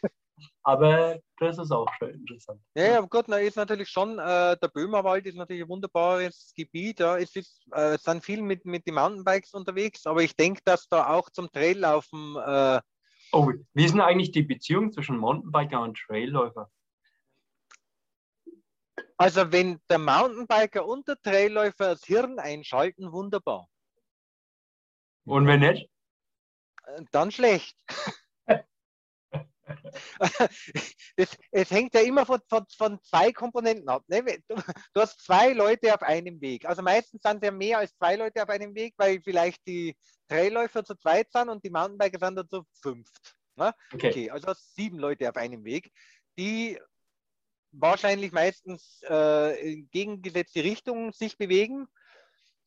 Aber 0.63 1.19
das 1.41 1.57
ist 1.57 1.71
auch 1.71 1.91
schön 1.97 2.13
interessant. 2.13 2.61
Ja, 2.75 2.83
ja, 2.83 3.01
gut, 3.01 3.25
na, 3.27 3.37
ist 3.37 3.57
natürlich 3.57 3.89
schon, 3.89 4.19
äh, 4.19 4.55
der 4.57 4.67
Böhmerwald 4.67 5.25
ist 5.25 5.35
natürlich 5.35 5.63
ein 5.63 5.69
wunderbares 5.69 6.53
Gebiet. 6.55 6.99
Ja. 6.99 7.17
Es 7.17 7.35
ist, 7.35 7.65
äh, 7.71 7.97
sind 7.97 8.23
viel 8.23 8.43
mit, 8.43 8.63
mit 8.65 8.85
den 8.85 8.93
Mountainbikes 8.95 9.53
unterwegs, 9.53 10.05
aber 10.05 10.21
ich 10.21 10.35
denke, 10.35 10.61
dass 10.63 10.87
da 10.87 11.07
auch 11.07 11.29
zum 11.31 11.51
Traillaufen. 11.51 12.35
Äh, 12.35 12.81
oh, 13.31 13.51
wie 13.73 13.85
ist 13.85 13.93
denn 13.93 14.01
eigentlich 14.01 14.31
die 14.31 14.43
Beziehung 14.43 14.91
zwischen 14.91 15.17
Mountainbiker 15.17 15.81
und 15.81 15.97
Trailläufer? 15.97 16.69
Also, 19.17 19.51
wenn 19.51 19.79
der 19.89 19.99
Mountainbiker 19.99 20.85
und 20.85 21.07
der 21.07 21.19
Trailläufer 21.21 21.89
das 21.89 22.03
Hirn 22.03 22.37
einschalten, 22.37 23.11
wunderbar. 23.11 23.67
Und 25.25 25.47
wenn 25.47 25.61
nicht? 25.61 25.89
Äh, 26.85 27.03
dann 27.11 27.31
schlecht. 27.31 27.75
es, 31.15 31.37
es, 31.51 31.71
hängt 31.71 31.93
ja 31.93 32.01
immer 32.01 32.25
von, 32.25 32.39
von, 32.47 32.65
von 32.77 33.01
zwei 33.03 33.31
Komponenten 33.31 33.87
ab. 33.89 34.03
Ne? 34.07 34.23
Du, 34.47 34.55
du, 34.93 35.01
hast 35.01 35.23
zwei 35.23 35.53
Leute 35.53 35.93
auf 35.93 36.01
einem 36.01 36.39
Weg. 36.41 36.65
Also 36.65 36.81
meistens 36.81 37.21
sind 37.23 37.37
es 37.37 37.45
ja 37.45 37.51
mehr 37.51 37.79
als 37.79 37.95
zwei 37.95 38.15
Leute 38.15 38.43
auf 38.43 38.49
einem 38.49 38.75
Weg, 38.75 38.93
weil 38.97 39.21
vielleicht 39.21 39.65
die 39.67 39.95
Trailläufer 40.27 40.83
zu 40.83 40.95
zweit 40.95 41.31
sind 41.31 41.49
und 41.49 41.63
die 41.63 41.69
Mountainbiker 41.69 42.25
sind 42.25 42.35
dann 42.35 42.49
zu 42.49 42.63
fünft. 42.81 43.35
Ne? 43.55 43.73
Okay. 43.93 44.09
okay. 44.09 44.31
also 44.31 44.53
sieben 44.55 44.97
Leute 44.97 45.29
auf 45.29 45.35
einem 45.35 45.63
Weg, 45.63 45.91
die 46.37 46.79
wahrscheinlich 47.71 48.31
meistens 48.31 49.01
äh, 49.09 49.73
in 49.73 49.89
gegengesetzte 49.91 50.63
Richtungen 50.63 51.11
sich 51.11 51.37
bewegen 51.37 51.87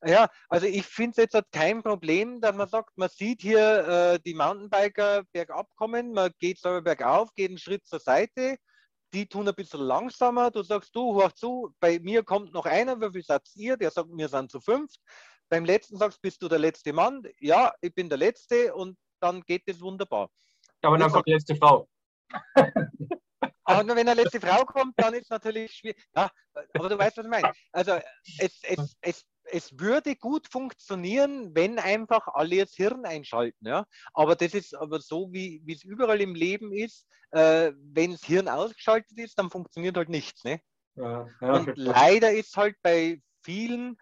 ja, 0.06 0.28
also 0.48 0.66
ich 0.66 0.84
finde 0.84 1.10
es 1.12 1.16
jetzt 1.16 1.34
halt 1.34 1.46
kein 1.52 1.82
Problem, 1.82 2.40
dass 2.40 2.54
man 2.54 2.68
sagt, 2.68 2.90
man 2.96 3.08
sieht 3.08 3.42
hier 3.42 4.14
äh, 4.14 4.18
die 4.24 4.34
Mountainbiker 4.34 5.22
bergab 5.32 5.68
kommen, 5.76 6.12
man 6.12 6.30
geht 6.38 6.58
selber 6.58 6.82
bergauf, 6.82 7.34
geht 7.34 7.50
einen 7.50 7.58
Schritt 7.58 7.86
zur 7.86 8.00
Seite, 8.00 8.56
die 9.12 9.26
tun 9.26 9.48
ein 9.48 9.54
bisschen 9.54 9.80
langsamer, 9.80 10.50
du 10.50 10.62
sagst, 10.62 10.94
du, 10.94 11.20
hör 11.20 11.34
zu, 11.34 11.74
bei 11.80 11.98
mir 12.00 12.22
kommt 12.24 12.52
noch 12.52 12.66
einer, 12.66 13.00
wie 13.00 13.12
viel 13.12 13.22
seid 13.22 13.42
ihr? 13.54 13.76
Der 13.76 13.90
sagt, 13.90 14.08
wir 14.12 14.28
sind 14.28 14.50
zu 14.50 14.60
fünft. 14.60 14.98
Beim 15.48 15.64
letzten 15.64 15.96
sagst, 15.96 16.20
bist 16.20 16.42
du 16.42 16.48
der 16.48 16.58
letzte 16.58 16.92
Mann? 16.92 17.22
Ja, 17.38 17.72
ich 17.80 17.94
bin 17.94 18.08
der 18.08 18.18
Letzte 18.18 18.74
und 18.74 18.98
dann 19.20 19.42
geht 19.42 19.62
es 19.66 19.80
wunderbar. 19.80 20.30
Aber 20.82 20.98
dann 20.98 21.10
kommt 21.12 21.26
die 21.26 21.32
letzte 21.32 21.54
Frau. 21.56 21.88
Aber 23.64 23.88
wenn 23.88 24.08
eine 24.08 24.14
letzte 24.14 24.40
Frau 24.40 24.64
kommt, 24.64 24.94
dann 24.96 25.14
ist 25.14 25.24
es 25.24 25.30
natürlich 25.30 25.72
schwierig. 25.72 26.04
Ja, 26.14 26.30
aber 26.74 26.88
du 26.88 26.98
weißt, 26.98 27.16
was 27.16 27.24
ich 27.24 27.30
meine. 27.30 27.50
Also 27.72 27.92
es, 28.38 28.60
es, 28.62 28.96
es, 29.00 29.24
es 29.50 29.78
würde 29.78 30.16
gut 30.16 30.48
funktionieren, 30.50 31.54
wenn 31.54 31.78
einfach 31.78 32.26
alle 32.28 32.64
das 32.64 32.74
Hirn 32.74 33.04
einschalten. 33.04 33.66
Ja? 33.66 33.86
Aber 34.12 34.36
das 34.36 34.54
ist 34.54 34.74
aber 34.74 35.00
so, 35.00 35.32
wie, 35.32 35.62
es 35.70 35.84
überall 35.84 36.20
im 36.20 36.34
Leben 36.34 36.72
ist. 36.72 37.06
Äh, 37.30 37.72
wenn 37.76 38.12
das 38.12 38.24
Hirn 38.24 38.48
ausgeschaltet 38.48 39.18
ist, 39.18 39.38
dann 39.38 39.50
funktioniert 39.50 39.96
halt 39.96 40.08
nichts. 40.08 40.44
Ne? 40.44 40.60
Ja, 40.96 41.28
ja, 41.40 41.52
Und 41.52 41.72
leider 41.76 42.32
ist 42.32 42.56
halt 42.56 42.76
bei 42.82 43.20
vielen, 43.42 43.96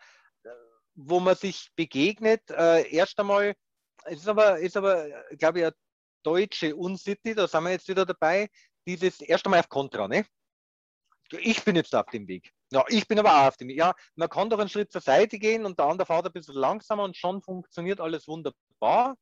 äh, 0.45 0.49
wo 0.95 1.20
man 1.20 1.36
sich 1.36 1.70
begegnet, 1.74 2.43
äh, 2.51 2.88
erst 2.95 3.18
einmal, 3.18 3.55
es 4.05 4.20
ist 4.20 4.28
aber, 4.28 4.59
ist 4.59 4.76
aber 4.76 5.07
glaube 5.38 5.61
ich, 5.61 5.64
eine 5.64 5.74
deutsche 6.22 6.76
Unsitte, 6.76 7.34
da 7.34 7.49
sind 7.49 7.64
wir 7.64 7.70
jetzt 7.70 7.88
wieder 7.88 8.05
dabei, 8.05 8.49
dieses 8.86 9.20
erst 9.20 9.47
einmal 9.47 9.61
auf 9.61 9.68
Kontra. 9.68 10.09
Ne? 10.09 10.26
Ich 11.38 11.64
bin 11.64 11.76
jetzt 11.76 11.95
auf 11.95 12.07
dem 12.07 12.28
Weg. 12.28 12.53
Ja, 12.73 12.85
ich 12.89 13.07
bin 13.07 13.18
aber 13.18 13.35
auch 13.35 13.49
auf 13.49 13.59
dem. 13.59 13.68
Ja, 13.68 13.93
man 14.16 14.31
kann 14.31 14.49
doch 14.49 14.59
einen 14.59 14.70
Schritt 14.70 14.91
zur 14.91 15.03
Seite 15.03 15.39
gehen 15.39 15.66
und 15.66 15.79
der 15.79 15.85
andere 15.87 16.07
fährt 16.07 16.25
ein 16.25 16.33
bisschen 16.33 16.55
langsamer 16.55 17.05
und 17.05 17.18
schon 17.18 17.43
funktioniert 17.43 18.01
alles 18.01 18.27
wunderbar. 18.27 19.14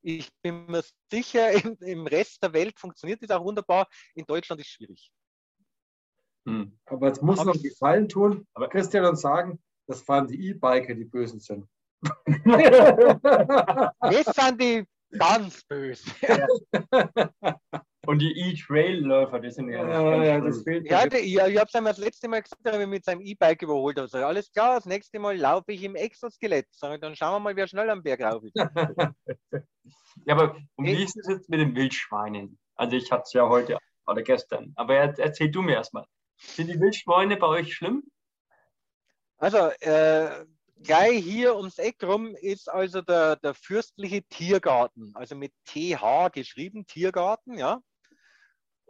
Ich 0.00 0.30
bin 0.40 0.64
mir 0.66 0.82
sicher, 1.10 1.52
im, 1.64 1.76
im 1.80 2.06
Rest 2.06 2.42
der 2.42 2.54
Welt 2.54 2.80
funktioniert 2.80 3.22
das 3.22 3.30
auch 3.30 3.44
wunderbar. 3.44 3.86
In 4.14 4.24
Deutschland 4.24 4.62
ist 4.62 4.68
es 4.68 4.72
schwierig. 4.72 5.12
Hm. 6.48 6.78
Aber 6.86 7.12
es 7.12 7.20
muss 7.20 7.44
noch 7.44 7.60
Gefallen 7.60 8.08
tun, 8.08 8.48
aber 8.54 8.70
Christian 8.70 9.04
und 9.04 9.16
sagen, 9.16 9.62
das 9.86 10.00
fahren 10.00 10.26
die 10.26 10.48
E-Biker, 10.48 10.94
die 10.94 11.04
bösen 11.04 11.40
sind. 11.40 11.68
das 12.00 12.16
sind 14.34 14.60
die 14.60 14.84
ganz 15.10 15.62
böse. 15.64 16.10
Und 18.04 18.18
die 18.18 18.32
E-Trail-Läufer, 18.32 19.38
die 19.38 19.50
sind 19.52 19.68
ja. 19.68 19.88
Ja, 19.88 20.24
ja, 20.24 20.40
das 20.40 20.62
fehlt 20.64 20.90
ja, 20.90 21.06
der, 21.06 21.24
ja, 21.24 21.46
ich 21.46 21.56
habe 21.56 21.68
es 21.68 21.74
einmal 21.74 21.92
das 21.92 22.02
letzte 22.02 22.26
Mal 22.28 22.42
gesagt, 22.42 22.64
wenn 22.64 22.80
ich 22.80 22.86
mit 22.88 23.04
seinem 23.04 23.20
E-Bike 23.20 23.62
überholt 23.62 23.96
habe. 23.96 24.04
Also, 24.04 24.18
alles 24.18 24.50
klar, 24.50 24.74
das 24.74 24.86
nächste 24.86 25.20
Mal 25.20 25.36
laufe 25.36 25.70
ich 25.70 25.84
im 25.84 25.94
Exoskelett. 25.94 26.66
Dann 26.80 27.14
schauen 27.14 27.34
wir 27.34 27.40
mal, 27.40 27.56
wer 27.56 27.68
schnell 27.68 27.88
am 27.90 28.02
Berg 28.02 28.20
rauf 28.22 28.42
ist. 28.42 28.54
ja, 30.26 30.34
aber 30.34 30.56
um 30.74 30.84
wie 30.84 31.04
ist 31.04 31.16
es 31.16 31.28
jetzt 31.28 31.48
mit 31.48 31.60
den 31.60 31.76
Wildschweinen? 31.76 32.58
Also, 32.74 32.96
ich 32.96 33.12
hatte 33.12 33.22
es 33.26 33.32
ja 33.34 33.48
heute 33.48 33.78
oder 34.06 34.22
gestern. 34.22 34.72
Aber 34.74 34.96
erzähl 34.96 35.50
du 35.52 35.62
mir 35.62 35.74
erstmal. 35.74 36.04
Sind 36.38 36.68
die 36.68 36.80
Wildschweine 36.80 37.36
bei 37.36 37.46
euch 37.46 37.72
schlimm? 37.72 38.02
Also, 39.38 39.70
äh, 39.78 40.44
gleich 40.82 41.22
hier 41.22 41.54
ums 41.54 41.78
Eck 41.78 42.02
rum 42.02 42.34
ist 42.34 42.68
also 42.68 43.00
der, 43.00 43.36
der 43.36 43.54
fürstliche 43.54 44.22
Tiergarten, 44.24 45.12
also 45.14 45.36
mit 45.36 45.52
TH 45.66 46.30
geschrieben, 46.32 46.84
Tiergarten, 46.86 47.56
ja. 47.56 47.80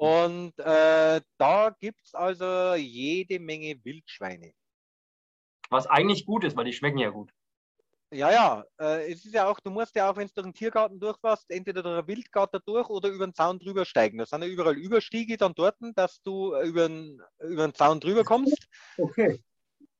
Und 0.03 0.59
äh, 0.59 1.21
da 1.39 1.77
gibt 1.79 2.05
es 2.05 2.13
also 2.13 2.75
jede 2.75 3.39
Menge 3.39 3.77
Wildschweine. 3.85 4.53
Was 5.71 5.87
eigentlich 5.87 6.27
gut 6.27 6.43
ist, 6.43 6.57
weil 6.57 6.65
die 6.65 6.73
schmecken 6.73 6.99
ja 6.99 7.11
gut. 7.11 7.31
Ja, 8.11 8.33
ja. 8.33 8.65
Äh, 8.81 9.13
es 9.13 9.25
ist 9.25 9.33
ja 9.33 9.49
auch, 9.49 9.61
du 9.61 9.71
musst 9.71 9.95
ja 9.95 10.11
auch, 10.11 10.17
wenn 10.17 10.27
du 10.27 10.33
durch 10.35 10.47
den 10.47 10.55
Tiergarten 10.55 10.99
durchfährst, 10.99 11.49
entweder 11.53 11.85
durch 11.85 12.01
den 12.01 12.09
Wildgarten 12.09 12.61
durch 12.67 12.89
oder 12.91 13.11
über 13.11 13.29
den 13.29 13.33
Zaun 13.33 13.61
drüber 13.61 13.85
steigen. 13.85 14.19
Da 14.19 14.27
sind 14.27 14.43
ja 14.43 14.49
überall 14.49 14.77
Überstiege 14.77 15.37
dann 15.37 15.55
dort, 15.55 15.77
dass 15.95 16.21
du 16.23 16.53
über 16.63 16.89
den, 16.89 17.23
über 17.39 17.69
den 17.69 17.75
Zaun 17.75 18.01
drüber 18.01 18.25
kommst. 18.25 18.67
Okay. 18.99 19.41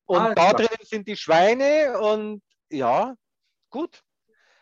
Und 0.07 0.19
ah, 0.19 0.35
da 0.35 0.53
drin 0.53 0.67
sind 0.81 1.07
die 1.07 1.17
Schweine 1.17 2.01
und 2.01 2.43
ja, 2.73 3.15
gut. 3.71 4.03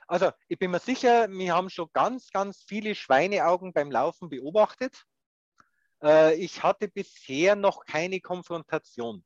Also 0.07 0.33
ich 0.49 0.59
bin 0.59 0.71
mir 0.71 0.81
sicher, 0.81 1.31
wir 1.31 1.55
haben 1.55 1.71
schon 1.71 1.89
ganz, 1.95 2.31
ganz 2.31 2.63
viele 2.69 2.95
Schweineaugen 2.95 3.73
beim 3.73 3.91
Laufen 3.91 4.29
beobachtet. 4.29 5.07
Äh, 6.03 6.35
ich 6.35 6.63
hatte 6.63 6.89
bisher 6.89 7.57
noch 7.57 7.85
keine 7.85 8.21
Konfrontation. 8.21 9.25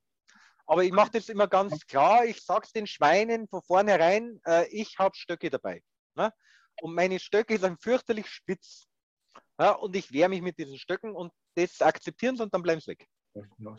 Aber 0.66 0.82
ich 0.82 0.92
mache 0.92 1.12
das 1.12 1.28
immer 1.28 1.46
ganz 1.46 1.86
klar. 1.86 2.24
Ich 2.24 2.42
sage 2.42 2.62
es 2.64 2.72
den 2.72 2.86
Schweinen 2.86 3.48
von 3.48 3.62
vornherein, 3.62 4.40
äh, 4.46 4.66
ich 4.68 4.98
habe 4.98 5.14
Stöcke 5.14 5.50
dabei. 5.50 5.82
Ne? 6.14 6.32
Und 6.80 6.94
meine 6.94 7.18
Stöcke 7.18 7.58
sind 7.58 7.82
fürchterlich 7.82 8.28
spitz. 8.28 8.86
Ja, 9.58 9.72
und 9.72 9.94
ich 9.94 10.12
wehre 10.12 10.28
mich 10.28 10.42
mit 10.42 10.58
diesen 10.58 10.78
Stöcken 10.78 11.14
und 11.14 11.32
das 11.54 11.80
akzeptieren 11.80 12.36
sie 12.36 12.42
und 12.42 12.52
dann 12.52 12.62
bleiben 12.62 12.80
sie 12.80 12.92
weg. 12.92 13.06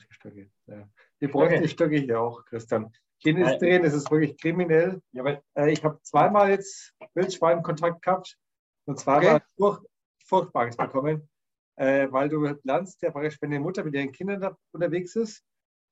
Stöcke. 0.10 0.52
Ja. 0.68 0.88
Die 1.22 1.28
bräuchte 1.28 1.62
die 1.62 1.68
Stöcke 1.68 1.98
hier 1.98 2.20
auch, 2.20 2.46
Christian. 2.46 2.94
Tennis 3.22 3.58
drehen, 3.58 3.84
das 3.84 3.94
ist 3.94 4.12
wirklich 4.12 4.38
kriminell. 4.38 5.02
Ja, 5.12 5.26
äh, 5.56 5.72
ich 5.72 5.84
habe 5.84 6.00
zweimal 6.04 6.50
jetzt 6.52 6.94
Wildschwein-Kontakt 7.14 8.02
gehabt 8.02 8.38
und 8.86 9.00
zweimal 9.00 9.38
okay. 9.38 9.46
Furch 9.58 9.80
Furchtbares 10.28 10.76
bekommen 10.76 11.30
äh, 11.76 12.12
weil 12.12 12.30
du 12.30 12.46
lernst 12.64 13.02
ja 13.02 13.12
praktisch, 13.12 13.38
wenn 13.42 13.52
die 13.52 13.60
Mutter 13.60 13.84
mit 13.84 13.94
ihren 13.94 14.12
Kindern 14.12 14.56
unterwegs 14.72 15.16
ist, 15.16 15.44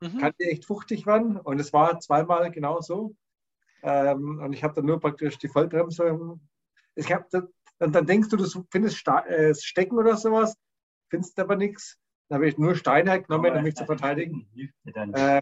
mhm. 0.01 0.17
kann 0.17 0.34
die 0.39 0.45
echt 0.45 0.65
fuchtig 0.65 1.05
werden. 1.05 1.38
Und 1.38 1.59
es 1.59 1.73
war 1.73 1.99
zweimal 1.99 2.51
genau 2.51 2.81
so. 2.81 3.15
Ähm, 3.84 4.39
und 4.39 4.53
ich 4.53 4.63
habe 4.63 4.73
dann 4.75 4.86
nur 4.86 4.99
praktisch 4.99 5.38
die 5.38 5.49
Vollbremse. 5.49 6.39
Ich 6.95 7.11
hab 7.11 7.29
das, 7.29 7.43
und 7.79 7.93
dann 7.93 8.05
denkst 8.05 8.29
du, 8.29 8.38
du 8.38 8.45
findest 8.71 8.97
Sta 8.97 9.25
äh, 9.25 9.53
Stecken 9.53 9.97
oder 9.97 10.15
sowas, 10.15 10.55
findest 11.09 11.38
aber 11.39 11.55
nichts. 11.55 11.97
Dann 12.29 12.38
habe 12.38 12.47
ich 12.47 12.57
nur 12.57 12.75
Steine 12.75 13.11
halt 13.11 13.27
genommen, 13.27 13.55
um 13.55 13.63
mich 13.63 13.75
zu 13.75 13.86
verteidigen. 13.86 14.47
Äh, 14.86 15.41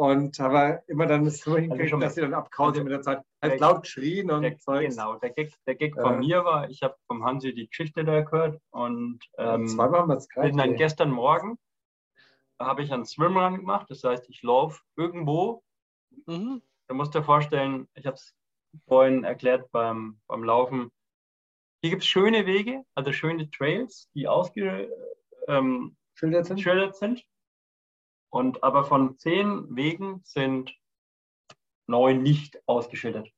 und 0.00 0.40
aber 0.40 0.82
immer 0.88 1.04
dann 1.04 1.28
so 1.28 1.58
hinkriegen, 1.58 1.82
also 1.82 1.98
dass 1.98 2.14
sie 2.14 2.22
dann 2.22 2.32
abkauen 2.32 2.70
also 2.70 2.82
mit 2.82 2.90
der 2.90 3.02
Zeit. 3.02 3.20
Halt 3.42 3.60
laut 3.60 3.82
geschrien 3.82 4.30
und 4.30 4.40
der, 4.40 4.58
Zeugs. 4.58 4.96
Genau, 4.96 5.16
der 5.16 5.28
Gag, 5.28 5.52
der 5.66 5.74
Gag 5.74 5.94
äh, 5.94 6.00
von 6.00 6.20
mir 6.20 6.42
war, 6.42 6.70
ich 6.70 6.82
habe 6.82 6.96
vom 7.06 7.22
Hansi 7.22 7.52
die 7.54 7.68
Geschichte 7.68 8.02
da 8.02 8.22
gehört 8.22 8.58
und 8.70 9.20
ähm, 9.36 9.68
zweimal 9.68 10.00
haben 10.00 10.08
wir 10.08 10.16
es 10.16 10.26
gerade. 10.26 10.52
Dann 10.52 10.76
gestern 10.76 11.10
Morgen 11.10 11.58
habe 12.58 12.82
ich 12.82 12.90
einen 12.90 13.04
Swimrun 13.04 13.56
gemacht, 13.56 13.90
das 13.90 14.02
heißt, 14.02 14.26
ich 14.30 14.42
laufe 14.42 14.80
irgendwo. 14.96 15.62
Mhm. 16.24 16.62
Du 16.88 16.94
musst 16.94 17.14
dir 17.14 17.22
vorstellen, 17.22 17.86
ich 17.92 18.06
habe 18.06 18.16
es 18.16 18.34
vorhin 18.88 19.24
erklärt 19.24 19.70
beim, 19.70 20.18
beim 20.28 20.44
Laufen, 20.44 20.90
hier 21.82 21.90
gibt 21.90 22.04
es 22.04 22.08
schöne 22.08 22.46
Wege, 22.46 22.84
also 22.94 23.12
schöne 23.12 23.50
Trails, 23.50 24.08
die 24.14 24.26
ausgeschildert 24.26 24.88
ähm, 25.48 25.94
sind. 26.16 26.94
sind. 26.94 27.24
Und 28.30 28.62
aber 28.62 28.84
von 28.84 29.18
zehn 29.18 29.74
Wegen 29.74 30.20
sind 30.24 30.72
neun 31.86 32.22
nicht 32.22 32.62
ausgeschildert. 32.66 33.28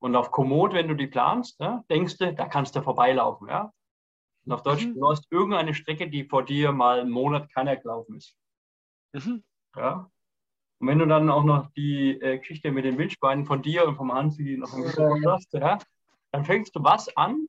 Und 0.00 0.16
auf 0.16 0.30
Komoot, 0.30 0.72
wenn 0.72 0.88
du 0.88 0.94
die 0.94 1.06
planst, 1.06 1.60
ja, 1.60 1.84
denkst 1.90 2.18
du, 2.18 2.34
da 2.34 2.48
kannst 2.48 2.74
du 2.74 2.82
vorbeilaufen. 2.82 3.48
Ja? 3.48 3.72
Und 4.44 4.52
auf 4.52 4.62
Deutsch, 4.62 4.86
mhm. 4.86 4.94
du 4.94 5.08
hast 5.08 5.30
irgendeine 5.30 5.74
Strecke, 5.74 6.08
die 6.08 6.24
vor 6.24 6.44
dir 6.44 6.72
mal 6.72 7.00
einen 7.00 7.10
Monat 7.10 7.52
keiner 7.52 7.76
gelaufen 7.76 8.16
ist. 8.16 8.36
Mhm. 9.12 9.44
Ja? 9.76 10.10
Und 10.80 10.88
wenn 10.88 10.98
du 10.98 11.06
dann 11.06 11.30
auch 11.30 11.44
noch 11.44 11.70
die 11.72 12.20
äh, 12.20 12.38
Geschichte 12.38 12.72
mit 12.72 12.86
den 12.86 12.96
Wildschweinen 12.98 13.44
von 13.44 13.62
dir 13.62 13.86
und 13.86 13.96
vom 13.96 14.12
Hansi 14.12 14.56
noch 14.58 14.72
hast, 15.26 15.52
ja, 15.52 15.78
dann 16.32 16.44
fängst 16.44 16.74
du 16.74 16.82
was 16.82 17.14
an? 17.16 17.46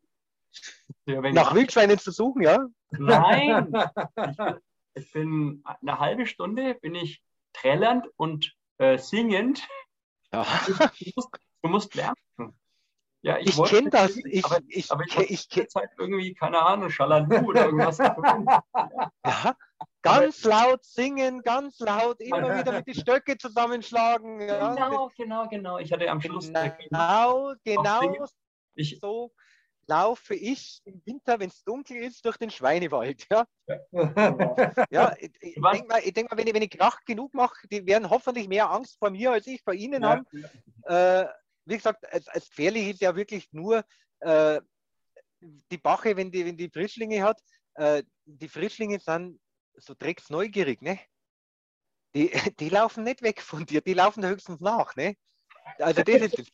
Ja, 1.06 1.22
Nach 1.22 1.56
Wildschweinen 1.56 1.98
zu 1.98 2.12
suchen, 2.12 2.44
ja? 2.44 2.60
Nein! 2.92 3.74
Ich, 4.18 4.38
ich 4.94 5.12
bin 5.12 5.64
eine 5.64 6.00
halbe 6.00 6.26
Stunde 6.26 6.76
bin 6.76 6.96
ich 6.96 7.24
trällernd 7.54 8.08
und 8.18 8.56
äh, 8.78 8.98
singend. 8.98 9.68
Ja. 10.32 10.46
Du, 11.00 11.12
musst, 11.16 11.30
du 11.62 11.70
musst 11.70 11.96
lernen. 11.96 12.16
Ja, 13.24 13.38
ich, 13.38 13.50
ich 13.58 13.64
kenne 13.66 13.90
das. 13.92 14.16
Ich, 14.18 14.44
aber, 14.44 14.60
ich, 14.68 14.92
aber 14.92 15.04
ich, 15.04 15.18
ich, 15.30 15.58
ich 15.58 15.76
halt 15.76 15.92
irgendwie, 15.98 16.34
keine 16.34 16.60
Ahnung, 16.60 16.90
Schalalu 16.90 17.50
oder 17.50 17.66
irgendwas. 17.66 17.98
ja, 19.26 19.56
ganz 20.02 20.44
laut 20.44 20.84
singen, 20.84 21.44
ganz 21.44 21.80
laut, 21.80 22.20
immer 22.20 22.58
wieder 22.58 22.72
mit 22.72 22.88
den 22.88 22.96
Stöcke 22.96 23.38
zusammenschlagen. 23.38 24.42
Ja. 24.42 24.74
Genau, 24.74 25.12
genau, 25.16 25.48
genau. 25.48 25.78
Ich 25.78 25.94
hatte 25.94 26.10
am 26.10 26.20
Schluss. 26.20 26.52
Genau, 26.52 27.54
genau. 27.64 28.26
Ich, 28.74 29.00
so 29.00 29.32
laufe 29.92 30.36
ich 30.36 30.82
im 30.86 31.02
Winter, 31.06 31.38
wenn 31.38 31.50
es 31.50 31.66
dunkel 31.66 31.98
ist, 31.98 32.24
durch 32.24 32.38
den 32.38 32.50
Schweinewald. 32.50 33.28
Ja, 33.30 33.46
ja 34.90 35.14
ich, 35.20 35.32
ich 35.42 35.56
denke 35.56 35.88
mal, 35.88 36.02
denk 36.02 36.32
mal, 36.32 36.38
wenn 36.38 36.48
ich, 36.48 36.54
wenn 36.54 36.62
ich 36.62 36.70
Krach 36.70 37.04
genug 37.04 37.34
mache, 37.34 37.68
die 37.68 37.86
werden 37.86 38.10
hoffentlich 38.10 38.48
mehr 38.48 38.72
Angst 38.72 38.98
vor 39.00 39.10
mir 39.10 39.34
als 39.34 39.48
ich 39.48 39.62
vor 39.62 39.74
ihnen 39.74 40.02
ja. 40.02 40.10
haben. 40.10 40.26
Äh, 40.84 41.26
wie 41.66 41.76
gesagt, 41.76 42.10
als, 42.12 42.26
als 42.30 42.48
gefährlich 42.48 42.92
ist 42.92 43.02
ja 43.02 43.14
wirklich 43.18 43.52
nur 43.52 43.84
äh, 44.22 44.62
die 45.42 45.78
Bache, 45.78 46.16
wenn 46.16 46.32
die, 46.32 46.46
wenn 46.46 46.56
die 46.56 46.70
Frischlinge 46.70 47.22
hat. 47.22 47.42
Äh, 47.74 48.04
die 48.24 48.48
Frischlinge 48.48 48.98
sind 49.00 49.42
so 49.76 49.94
drecks 49.94 50.30
neugierig, 50.30 50.82
ne? 50.82 51.00
Die, 52.16 52.32
die 52.60 52.70
laufen 52.70 53.04
nicht 53.04 53.24
weg 53.24 53.42
von 53.42 53.66
dir, 53.66 53.82
die 53.82 53.94
laufen 53.94 54.26
höchstens 54.26 54.62
nach, 54.62 54.96
ne? 54.96 55.18
Also 55.80 56.02
das 56.02 56.22
ist 56.22 56.40
es. 56.40 56.48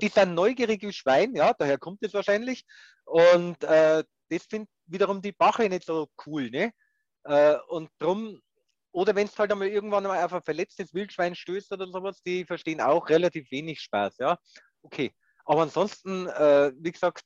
Die 0.00 0.08
sind 0.08 0.34
neugierige 0.34 0.92
Schwein, 0.92 1.34
ja, 1.34 1.52
daher 1.52 1.78
kommt 1.78 2.02
es 2.02 2.14
wahrscheinlich. 2.14 2.64
Und 3.04 3.62
äh, 3.64 4.04
das 4.28 4.44
findet 4.44 4.70
wiederum 4.86 5.20
die 5.22 5.32
Bache 5.32 5.68
nicht 5.68 5.84
so 5.84 6.08
cool, 6.26 6.50
ne? 6.50 6.72
Äh, 7.24 7.56
und 7.68 7.90
drum, 7.98 8.40
oder 8.92 9.14
wenn 9.14 9.26
es 9.26 9.38
halt 9.38 9.52
einmal 9.52 9.68
irgendwann 9.68 10.04
mal 10.04 10.24
auf 10.24 10.32
ein 10.32 10.42
verletztes 10.42 10.94
Wildschwein 10.94 11.34
stößt 11.34 11.72
oder 11.72 11.86
sowas, 11.86 12.22
die 12.22 12.44
verstehen 12.44 12.80
auch 12.80 13.08
relativ 13.08 13.50
wenig 13.50 13.80
Spaß, 13.80 14.18
ja. 14.18 14.38
Okay. 14.82 15.12
Aber 15.44 15.62
ansonsten, 15.62 16.26
äh, 16.26 16.72
wie 16.76 16.92
gesagt, 16.92 17.24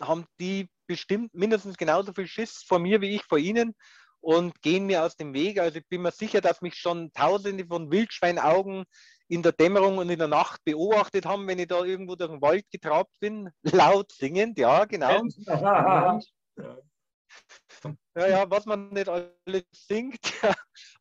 haben 0.00 0.26
die 0.40 0.68
bestimmt 0.86 1.32
mindestens 1.34 1.76
genauso 1.76 2.12
viel 2.12 2.26
Schiss 2.26 2.64
vor 2.66 2.78
mir 2.78 3.00
wie 3.00 3.14
ich 3.14 3.24
vor 3.24 3.38
ihnen 3.38 3.74
und 4.20 4.60
gehen 4.62 4.86
mir 4.86 5.04
aus 5.04 5.16
dem 5.16 5.34
Weg. 5.34 5.60
Also 5.60 5.78
ich 5.78 5.88
bin 5.88 6.02
mir 6.02 6.10
sicher, 6.10 6.40
dass 6.40 6.62
mich 6.62 6.74
schon 6.76 7.12
tausende 7.12 7.66
von 7.66 7.90
Wildschweinaugen 7.90 8.84
in 9.28 9.42
der 9.42 9.52
Dämmerung 9.52 9.98
und 9.98 10.10
in 10.10 10.18
der 10.18 10.28
Nacht 10.28 10.62
beobachtet 10.64 11.26
haben, 11.26 11.46
wenn 11.46 11.58
ich 11.58 11.68
da 11.68 11.82
irgendwo 11.84 12.14
durch 12.14 12.30
den 12.30 12.42
Wald 12.42 12.70
getrabt 12.70 13.18
bin, 13.20 13.50
laut 14.02 14.12
singend, 14.12 14.58
ja, 14.58 14.84
genau. 14.84 15.22
Ja, 15.46 16.20
ja, 18.14 18.44
was 18.50 18.66
man 18.66 18.90
nicht 18.90 19.08
alles 19.08 19.64
singt. 19.72 20.20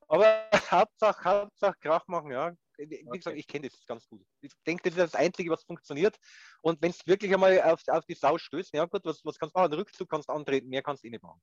Aber 0.08 0.48
Hauptsache, 0.70 1.24
Hauptsache 1.24 1.78
Krach 1.80 2.08
machen, 2.08 2.32
ja. 2.32 2.54
Wie 2.78 3.06
okay. 3.06 3.18
gesagt, 3.18 3.38
ich 3.38 3.48
kenne 3.48 3.70
das 3.70 3.86
ganz 3.86 4.08
gut. 4.08 4.26
Ich 4.42 4.52
denke, 4.66 4.90
das 4.90 4.94
ist 4.94 5.14
das 5.14 5.16
Einzige, 5.16 5.52
was 5.52 5.64
funktioniert. 5.64 6.18
Und 6.62 6.82
wenn 6.82 6.90
es 6.90 7.06
wirklich 7.06 7.32
einmal 7.34 7.62
auf, 7.62 7.82
auf 7.88 8.06
die 8.06 8.16
Sau 8.16 8.38
stößt, 8.38 8.74
ja 8.74 8.86
gut, 8.86 9.06
was, 9.06 9.24
was 9.24 9.38
kannst 9.38 9.56
du 9.56 9.60
machen? 9.60 9.74
Rückzug 9.74 10.10
kannst 10.10 10.30
du 10.30 10.34
antreten, 10.34 10.70
mehr 10.70 10.82
kannst 10.82 11.04
du 11.04 11.08
eh 11.08 11.12
nicht 11.12 11.24
machen. 11.24 11.42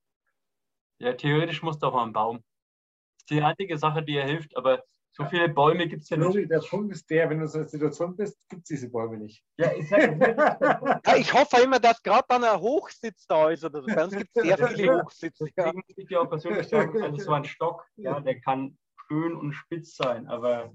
Ja, 0.98 1.14
theoretisch 1.14 1.62
musst 1.62 1.82
du 1.82 1.86
auch 1.86 1.94
mal 1.94 2.02
einen 2.02 2.12
Baum. 2.12 2.38
Das 2.38 3.22
ist 3.22 3.30
die 3.30 3.42
einzige 3.42 3.78
Sache, 3.78 4.02
die 4.02 4.14
dir 4.14 4.24
hilft, 4.24 4.56
aber 4.56 4.84
so 5.12 5.24
viele 5.24 5.48
Bäume 5.48 5.88
gibt 5.88 6.02
es 6.02 6.10
ja 6.10 6.16
nicht. 6.16 6.50
Der 6.50 6.60
Punkt 6.60 6.92
ist 6.92 7.08
der, 7.10 7.28
wenn 7.28 7.38
du 7.38 7.44
in 7.44 7.48
so 7.48 7.58
einer 7.58 7.68
Situation 7.68 8.16
bist, 8.16 8.38
gibt 8.48 8.62
es 8.62 8.68
diese 8.68 8.88
Bäume 8.88 9.18
nicht. 9.18 9.44
Ja, 9.56 9.72
ich, 9.72 9.90
ja, 9.90 11.16
ich 11.16 11.32
hoffe 11.32 11.62
immer, 11.62 11.80
dass 11.80 12.02
gerade 12.02 12.24
dann 12.28 12.44
ein 12.44 12.60
Hochsitz 12.60 13.26
da 13.26 13.50
ist. 13.50 13.64
Oder 13.64 13.82
so. 13.82 13.86
Bei 13.88 14.04
uns 14.04 14.16
gibt 14.16 14.30
es 14.34 14.44
sehr 14.44 14.68
viele 14.68 15.02
Hochsitze. 15.02 15.46
Deswegen 15.56 15.82
würde 15.86 16.00
ich 16.00 16.06
dir 16.06 16.22
auch 16.22 16.28
persönlich 16.28 16.68
sagen, 16.68 17.02
also 17.02 17.16
so 17.16 17.32
ein 17.32 17.44
Stock, 17.44 17.84
ja, 17.96 18.20
der 18.20 18.40
kann 18.40 18.78
schön 19.08 19.34
und 19.36 19.52
spitz 19.52 19.96
sein, 19.96 20.28
aber. 20.28 20.72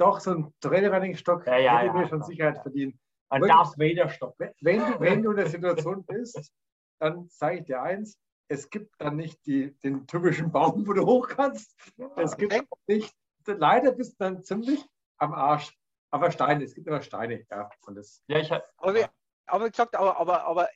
Doch, 0.00 0.20
so 0.20 0.30
ein 0.30 0.54
Trailrunning-Stock 0.60 1.46
ja, 1.46 1.58
ja, 1.58 1.78
hätte 1.78 1.86
ja, 1.86 1.92
mir 1.92 2.08
schon 2.08 2.22
Sicherheit 2.22 2.58
verdient. 2.62 2.96
Ein 3.30 3.42
Darth 3.42 3.76
Vader-Stock. 3.76 4.36
Wenn, 4.38 4.78
du, 4.78 5.00
wenn 5.00 5.22
du 5.22 5.32
in 5.32 5.36
der 5.36 5.48
Situation 5.48 6.04
bist, 6.06 6.52
dann 7.00 7.28
sage 7.28 7.58
ich 7.58 7.64
dir 7.64 7.82
eins, 7.82 8.16
es 8.48 8.70
gibt 8.70 8.94
dann 8.98 9.16
nicht 9.16 9.44
die, 9.44 9.76
den 9.80 10.06
typischen 10.06 10.50
Baum, 10.50 10.86
wo 10.86 10.92
du 10.92 11.04
hoch 11.04 11.28
kannst. 11.28 11.76
Es 12.16 12.36
gibt 12.36 12.54
nicht 12.86 13.12
leider 13.54 13.92
bist 13.92 14.12
du 14.12 14.24
dann 14.24 14.44
ziemlich 14.44 14.84
am 15.18 15.32
Arsch. 15.32 15.76
Aber 16.10 16.30
Steine, 16.30 16.64
es 16.64 16.74
gibt 16.74 16.86
immer 16.86 17.02
Steine, 17.02 17.44
ja. 17.50 17.68
Und 17.86 17.96
das, 17.96 18.22
ja, 18.28 18.38
ich 18.38 18.50
aber, 18.50 19.10
aber 19.46 19.64
wie 19.66 19.70
gesagt, 19.70 19.94
aber, 19.94 20.16
aber, 20.18 20.44
aber 20.44 20.68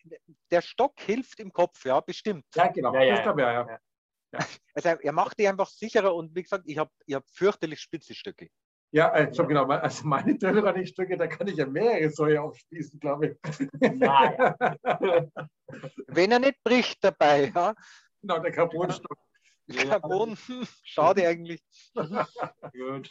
der 0.50 0.60
Stock 0.60 0.94
hilft 1.00 1.40
im 1.40 1.52
Kopf, 1.52 1.84
ja, 1.84 2.00
bestimmt. 2.00 2.44
Ja, 2.54 2.68
genau. 2.68 2.94
Ja, 2.94 3.02
ja, 3.02 3.22
das 3.22 3.38
ja, 3.38 3.52
ja. 3.52 3.68
ja. 3.68 3.78
Also 4.74 4.88
er 4.88 5.12
macht 5.12 5.38
die 5.38 5.46
einfach 5.46 5.68
sicherer 5.68 6.14
und 6.14 6.34
wie 6.34 6.42
gesagt, 6.42 6.64
ich 6.66 6.78
habe 6.78 6.90
ich 7.06 7.14
hab 7.14 7.28
fürchterlich 7.28 7.80
spitze 7.80 8.14
Stücke. 8.14 8.48
Ja, 8.94 9.10
also 9.10 9.46
genau. 9.46 9.66
Also 9.66 10.06
meine 10.06 10.86
Stücke, 10.86 11.16
da 11.16 11.26
kann 11.26 11.48
ich 11.48 11.56
ja 11.56 11.66
mehrere 11.66 12.10
solche 12.10 12.42
aufspießen, 12.42 13.00
glaube 13.00 13.38
ich. 13.40 13.68
Ja, 14.00 14.54
Wenn 16.08 16.32
er 16.32 16.38
nicht 16.38 16.62
bricht 16.62 17.02
dabei, 17.02 17.50
ja. 17.54 17.74
Genau, 18.20 18.38
der 18.38 18.52
Carbonstock. 18.52 19.16
Carbon, 19.70 20.36
schade 20.82 21.26
eigentlich. 21.26 21.62
Gut. 22.72 23.10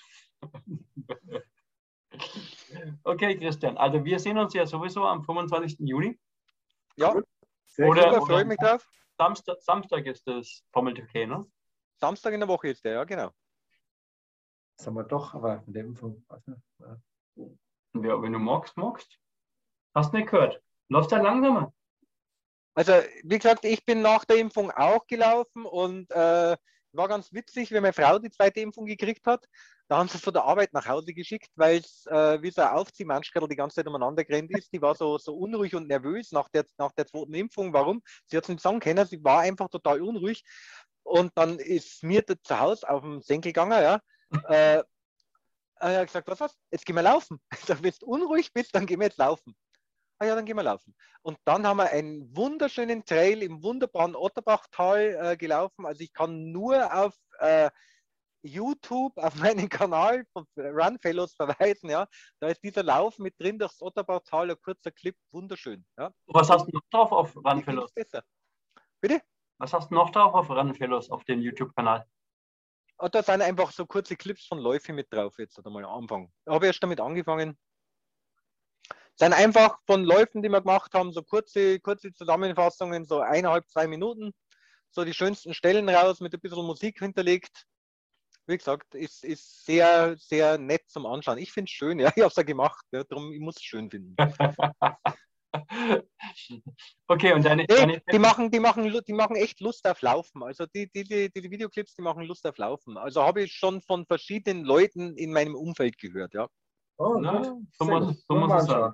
Okay, 3.04 3.38
Christian, 3.38 3.78
also 3.78 4.04
wir 4.04 4.20
sehen 4.20 4.38
uns 4.38 4.54
ja 4.54 4.66
sowieso 4.66 5.06
am 5.06 5.24
25. 5.24 5.78
Juni. 5.80 6.20
Ja, 6.98 7.16
Sehr 7.66 7.88
oder, 7.88 8.20
gut, 8.20 8.28
freue 8.28 8.46
mich 8.46 8.58
drauf. 8.58 8.86
Samstag, 9.18 9.62
Samstag 9.62 10.06
ist 10.06 10.28
das 10.28 10.64
Pommel-TK, 10.72 11.28
ne? 11.28 11.46
Samstag 12.00 12.34
in 12.34 12.40
der 12.40 12.50
Woche 12.50 12.70
ist 12.70 12.84
der, 12.84 12.94
ja, 12.94 13.04
genau. 13.04 13.32
Das 14.78 14.88
haben 14.88 14.96
wir 14.96 15.04
doch, 15.04 15.34
aber 15.36 15.64
mit 15.66 15.76
der 15.76 15.84
Impfung. 15.84 16.26
Ja. 16.80 17.02
wenn 17.94 18.34
du 18.34 18.40
magst, 18.40 18.76
magst. 18.78 19.20
Hast 19.94 20.14
nicht 20.14 20.30
gehört. 20.30 20.62
Läuft 20.90 21.12
ja 21.12 21.22
langsamer. 21.22 21.74
Also, 22.74 22.94
wie 23.24 23.38
gesagt, 23.38 23.66
ich 23.66 23.86
bin 23.86 24.02
nach 24.02 24.24
der 24.26 24.38
Impfung 24.38 24.72
auch 24.72 25.06
gelaufen 25.08 25.66
und 25.66 26.10
äh, 26.12 26.56
war 26.94 27.08
ganz 27.08 27.32
witzig, 27.34 27.72
wenn 27.72 27.82
meine 27.82 27.94
Frau 27.94 28.20
die 28.20 28.32
zweite 28.32 28.62
Impfung 28.62 28.86
gekriegt 28.86 29.26
hat. 29.26 29.46
Da 29.88 29.98
haben 29.98 30.08
sie 30.08 30.18
von 30.18 30.34
der 30.34 30.44
Arbeit 30.44 30.72
nach 30.74 30.88
Hause 30.88 31.14
geschickt, 31.14 31.50
weil 31.56 31.78
es 31.80 32.06
äh, 32.08 32.42
wie 32.42 32.52
so 32.52 32.62
ein 32.62 32.70
Aufziehmanschkerl 32.70 33.48
die 33.48 33.56
ganze 33.56 33.76
Zeit 33.76 33.88
umeinander 33.88 34.24
gerannt 34.24 34.52
ist. 34.58 34.72
Die 34.74 34.82
war 34.82 34.96
so, 34.96 35.18
so 35.18 35.36
unruhig 35.36 35.76
und 35.76 35.88
nervös 35.88 36.32
nach 36.32 36.48
der, 36.50 36.66
nach 36.78 36.92
der 36.94 37.08
zweiten 37.08 37.34
Impfung. 37.34 37.74
Warum? 37.74 38.02
Sie 38.26 38.38
hat 38.38 38.46
es 38.46 38.50
nicht 38.50 38.62
sagen 38.62 38.80
können, 38.80 39.06
sie 39.06 39.22
war 39.24 39.42
einfach 39.42 39.70
total 39.70 40.02
unruhig. 40.02 40.44
Und 41.04 41.32
dann 41.36 41.60
ist 41.60 42.04
mir 42.04 42.24
zu 42.26 42.60
Hause 42.60 42.90
auf 42.90 43.02
dem 43.02 43.22
Senkel 43.22 43.52
gegangen, 43.52 43.82
ja. 43.82 44.02
äh, 44.48 44.84
er 45.80 46.00
hat 46.02 46.08
gesagt, 46.08 46.28
was 46.28 46.40
was? 46.40 46.56
Jetzt 46.70 46.86
gehen 46.86 46.96
wir 46.96 47.02
laufen. 47.02 47.42
Wenn 47.82 47.92
du 48.00 48.06
unruhig 48.06 48.54
bist, 48.54 48.74
dann 48.76 48.86
gehen 48.86 49.00
wir 49.00 49.08
jetzt 49.08 49.18
laufen 49.18 49.56
ah 50.22 50.26
ja, 50.26 50.36
dann 50.36 50.46
gehen 50.46 50.56
wir 50.56 50.64
laufen. 50.64 50.96
Und 51.24 51.38
dann 51.46 51.66
haben 51.66 51.78
wir 51.78 51.90
einen 51.90 52.36
wunderschönen 52.36 53.04
Trail 53.06 53.42
im 53.42 53.64
wunderbaren 53.64 54.16
Otterbachtal 54.16 55.18
äh, 55.20 55.38
gelaufen. 55.38 55.86
Also 55.86 56.04
ich 56.04 56.14
kann 56.14 56.52
nur 56.52 56.94
auf 56.94 57.16
äh, 57.40 57.72
YouTube, 58.44 59.18
auf 59.18 59.34
meinen 59.66 59.68
Kanal 59.68 60.24
von 60.32 60.46
Runfellows 60.56 61.34
verweisen. 61.34 61.90
Ja. 61.90 62.08
Da 62.40 62.50
ist 62.50 62.64
dieser 62.64 62.84
Lauf 62.84 63.18
mit 63.18 63.40
drin 63.40 63.58
durchs 63.58 63.82
Otterbachtal, 63.82 64.52
ein 64.52 64.62
kurzer 64.62 64.92
Clip, 64.92 65.16
wunderschön. 65.32 65.84
Ja. 65.98 66.12
Was 66.28 66.50
hast 66.50 66.68
du 66.68 66.72
noch 66.72 66.84
drauf 66.92 67.12
auf 67.12 67.36
Runfellows? 67.36 67.92
Bitte? 69.02 69.22
Was 69.58 69.74
hast 69.74 69.90
du 69.90 69.96
noch 69.96 70.12
drauf 70.12 70.36
auf 70.36 70.50
Runfellows 70.52 71.10
auf 71.10 71.24
dem 71.24 71.42
YouTube-Kanal? 71.42 72.06
Oh, 73.00 73.08
da 73.08 73.24
sind 73.24 73.42
einfach 73.42 73.72
so 73.72 73.88
kurze 73.88 74.16
Clips 74.16 74.46
von 74.46 74.60
Läufen 74.60 74.94
mit 74.94 75.12
drauf 75.12 75.40
jetzt 75.40 75.58
oder 75.58 75.72
mal 75.72 75.84
am 75.84 76.04
Anfang. 76.04 76.32
Da 76.46 76.54
habe 76.54 76.66
ich 76.66 76.70
erst 76.70 76.84
damit 76.84 77.00
angefangen 77.00 77.58
sind 79.22 79.34
einfach 79.34 79.78
von 79.86 80.04
Läufen, 80.04 80.42
die 80.42 80.50
wir 80.50 80.62
gemacht 80.62 80.96
haben, 80.96 81.12
so 81.14 81.22
kurze, 81.22 81.80
kurze 81.80 82.12
Zusammenfassungen, 82.12 83.06
so 83.06 83.20
eineinhalb, 83.20 83.70
zwei 83.70 83.86
Minuten, 83.86 84.32
so 84.90 85.06
die 85.06 85.14
schönsten 85.14 85.54
Stellen 85.54 85.88
raus 85.88 86.22
mit 86.22 86.34
ein 86.34 86.40
bisschen 86.40 86.66
Musik 86.66 86.98
hinterlegt. 86.98 87.68
Wie 88.48 88.58
gesagt, 88.58 88.96
ist, 88.96 89.24
ist 89.24 89.64
sehr, 89.64 90.18
sehr 90.18 90.58
nett 90.58 90.90
zum 90.90 91.06
Anschauen. 91.06 91.38
Ich 91.38 91.52
finde 91.52 91.70
es 91.70 91.74
schön, 91.74 92.00
ja, 92.00 92.08
ich 92.16 92.22
habe 92.24 92.32
es 92.32 92.36
ja 92.36 92.42
gemacht, 92.42 92.84
ja, 92.92 93.04
darum 93.04 93.32
ich 93.32 93.40
muss 93.40 93.58
es 93.58 93.64
schön 93.64 93.92
finden. 93.92 94.16
okay, 97.08 97.34
und 97.34 97.46
deine, 97.46 97.66
nee, 97.70 97.76
deine, 97.76 98.02
die, 98.12 98.18
machen, 98.18 98.50
die, 98.50 98.60
machen, 98.60 98.92
die 99.08 99.14
machen 99.14 99.36
echt 99.36 99.60
Lust 99.60 99.88
auf 99.88 100.02
Laufen. 100.02 100.42
Also 100.42 100.66
die, 100.66 100.90
die, 100.90 101.04
die, 101.04 101.30
die 101.30 101.52
Videoclips, 101.52 101.94
die 101.94 102.02
machen 102.02 102.24
Lust 102.24 102.48
auf 102.48 102.58
Laufen. 102.58 102.98
Also 102.98 103.22
habe 103.22 103.44
ich 103.44 103.54
schon 103.54 103.84
von 103.84 104.08
verschiedenen 104.08 104.64
Leuten 104.64 105.16
in 105.16 105.32
meinem 105.32 105.54
Umfeld 105.54 106.00
gehört, 106.00 106.34
ja. 106.34 106.48
Oh, 106.98 107.20
Na, 107.20 107.44
so 107.74 107.86
muss, 107.86 108.26
so 108.28 108.36
muss 108.36 108.64
es 108.64 108.66
sein. 108.66 108.94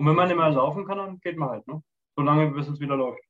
Und 0.00 0.06
wenn 0.06 0.14
man 0.14 0.28
nicht 0.28 0.36
mehr 0.38 0.48
laufen 0.48 0.86
kann, 0.86 0.96
dann 0.96 1.20
geht 1.20 1.36
man 1.36 1.50
halt, 1.50 1.68
ne? 1.68 1.82
Solange 2.16 2.50
bis 2.52 2.68
es 2.68 2.80
wieder 2.80 2.96
läuft. 2.96 3.22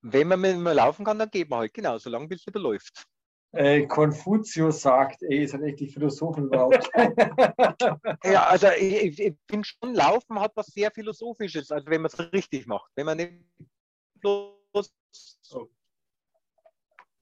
Wenn 0.00 0.26
man 0.26 0.40
nicht 0.40 0.58
mehr 0.58 0.74
laufen 0.74 1.04
kann, 1.04 1.16
dann 1.16 1.30
geht 1.30 1.48
man 1.48 1.60
halt, 1.60 1.72
genau, 1.72 1.96
solange 1.96 2.26
bis 2.26 2.40
es 2.40 2.46
wieder 2.48 2.58
läuft. 2.58 3.04
Äh, 3.52 3.86
Konfuzius 3.86 4.82
sagt, 4.82 5.22
ey, 5.22 5.46
sind 5.46 5.62
echt 5.62 5.78
die 5.78 5.86
Philosophen 5.86 6.46
überhaupt. 6.46 6.90
ja, 8.24 8.46
also 8.48 8.66
ich, 8.76 9.20
ich 9.20 9.36
finde 9.48 9.64
schon, 9.64 9.94
Laufen 9.94 10.40
hat 10.40 10.50
was 10.56 10.66
sehr 10.66 10.90
Philosophisches, 10.90 11.70
also 11.70 11.86
wenn 11.88 12.02
man 12.02 12.10
es 12.10 12.32
richtig 12.32 12.66
macht. 12.66 12.90
Wenn 12.96 13.06
man 13.06 13.18
nicht 13.18 13.34
bloß 14.18 14.92
so. 15.40 15.70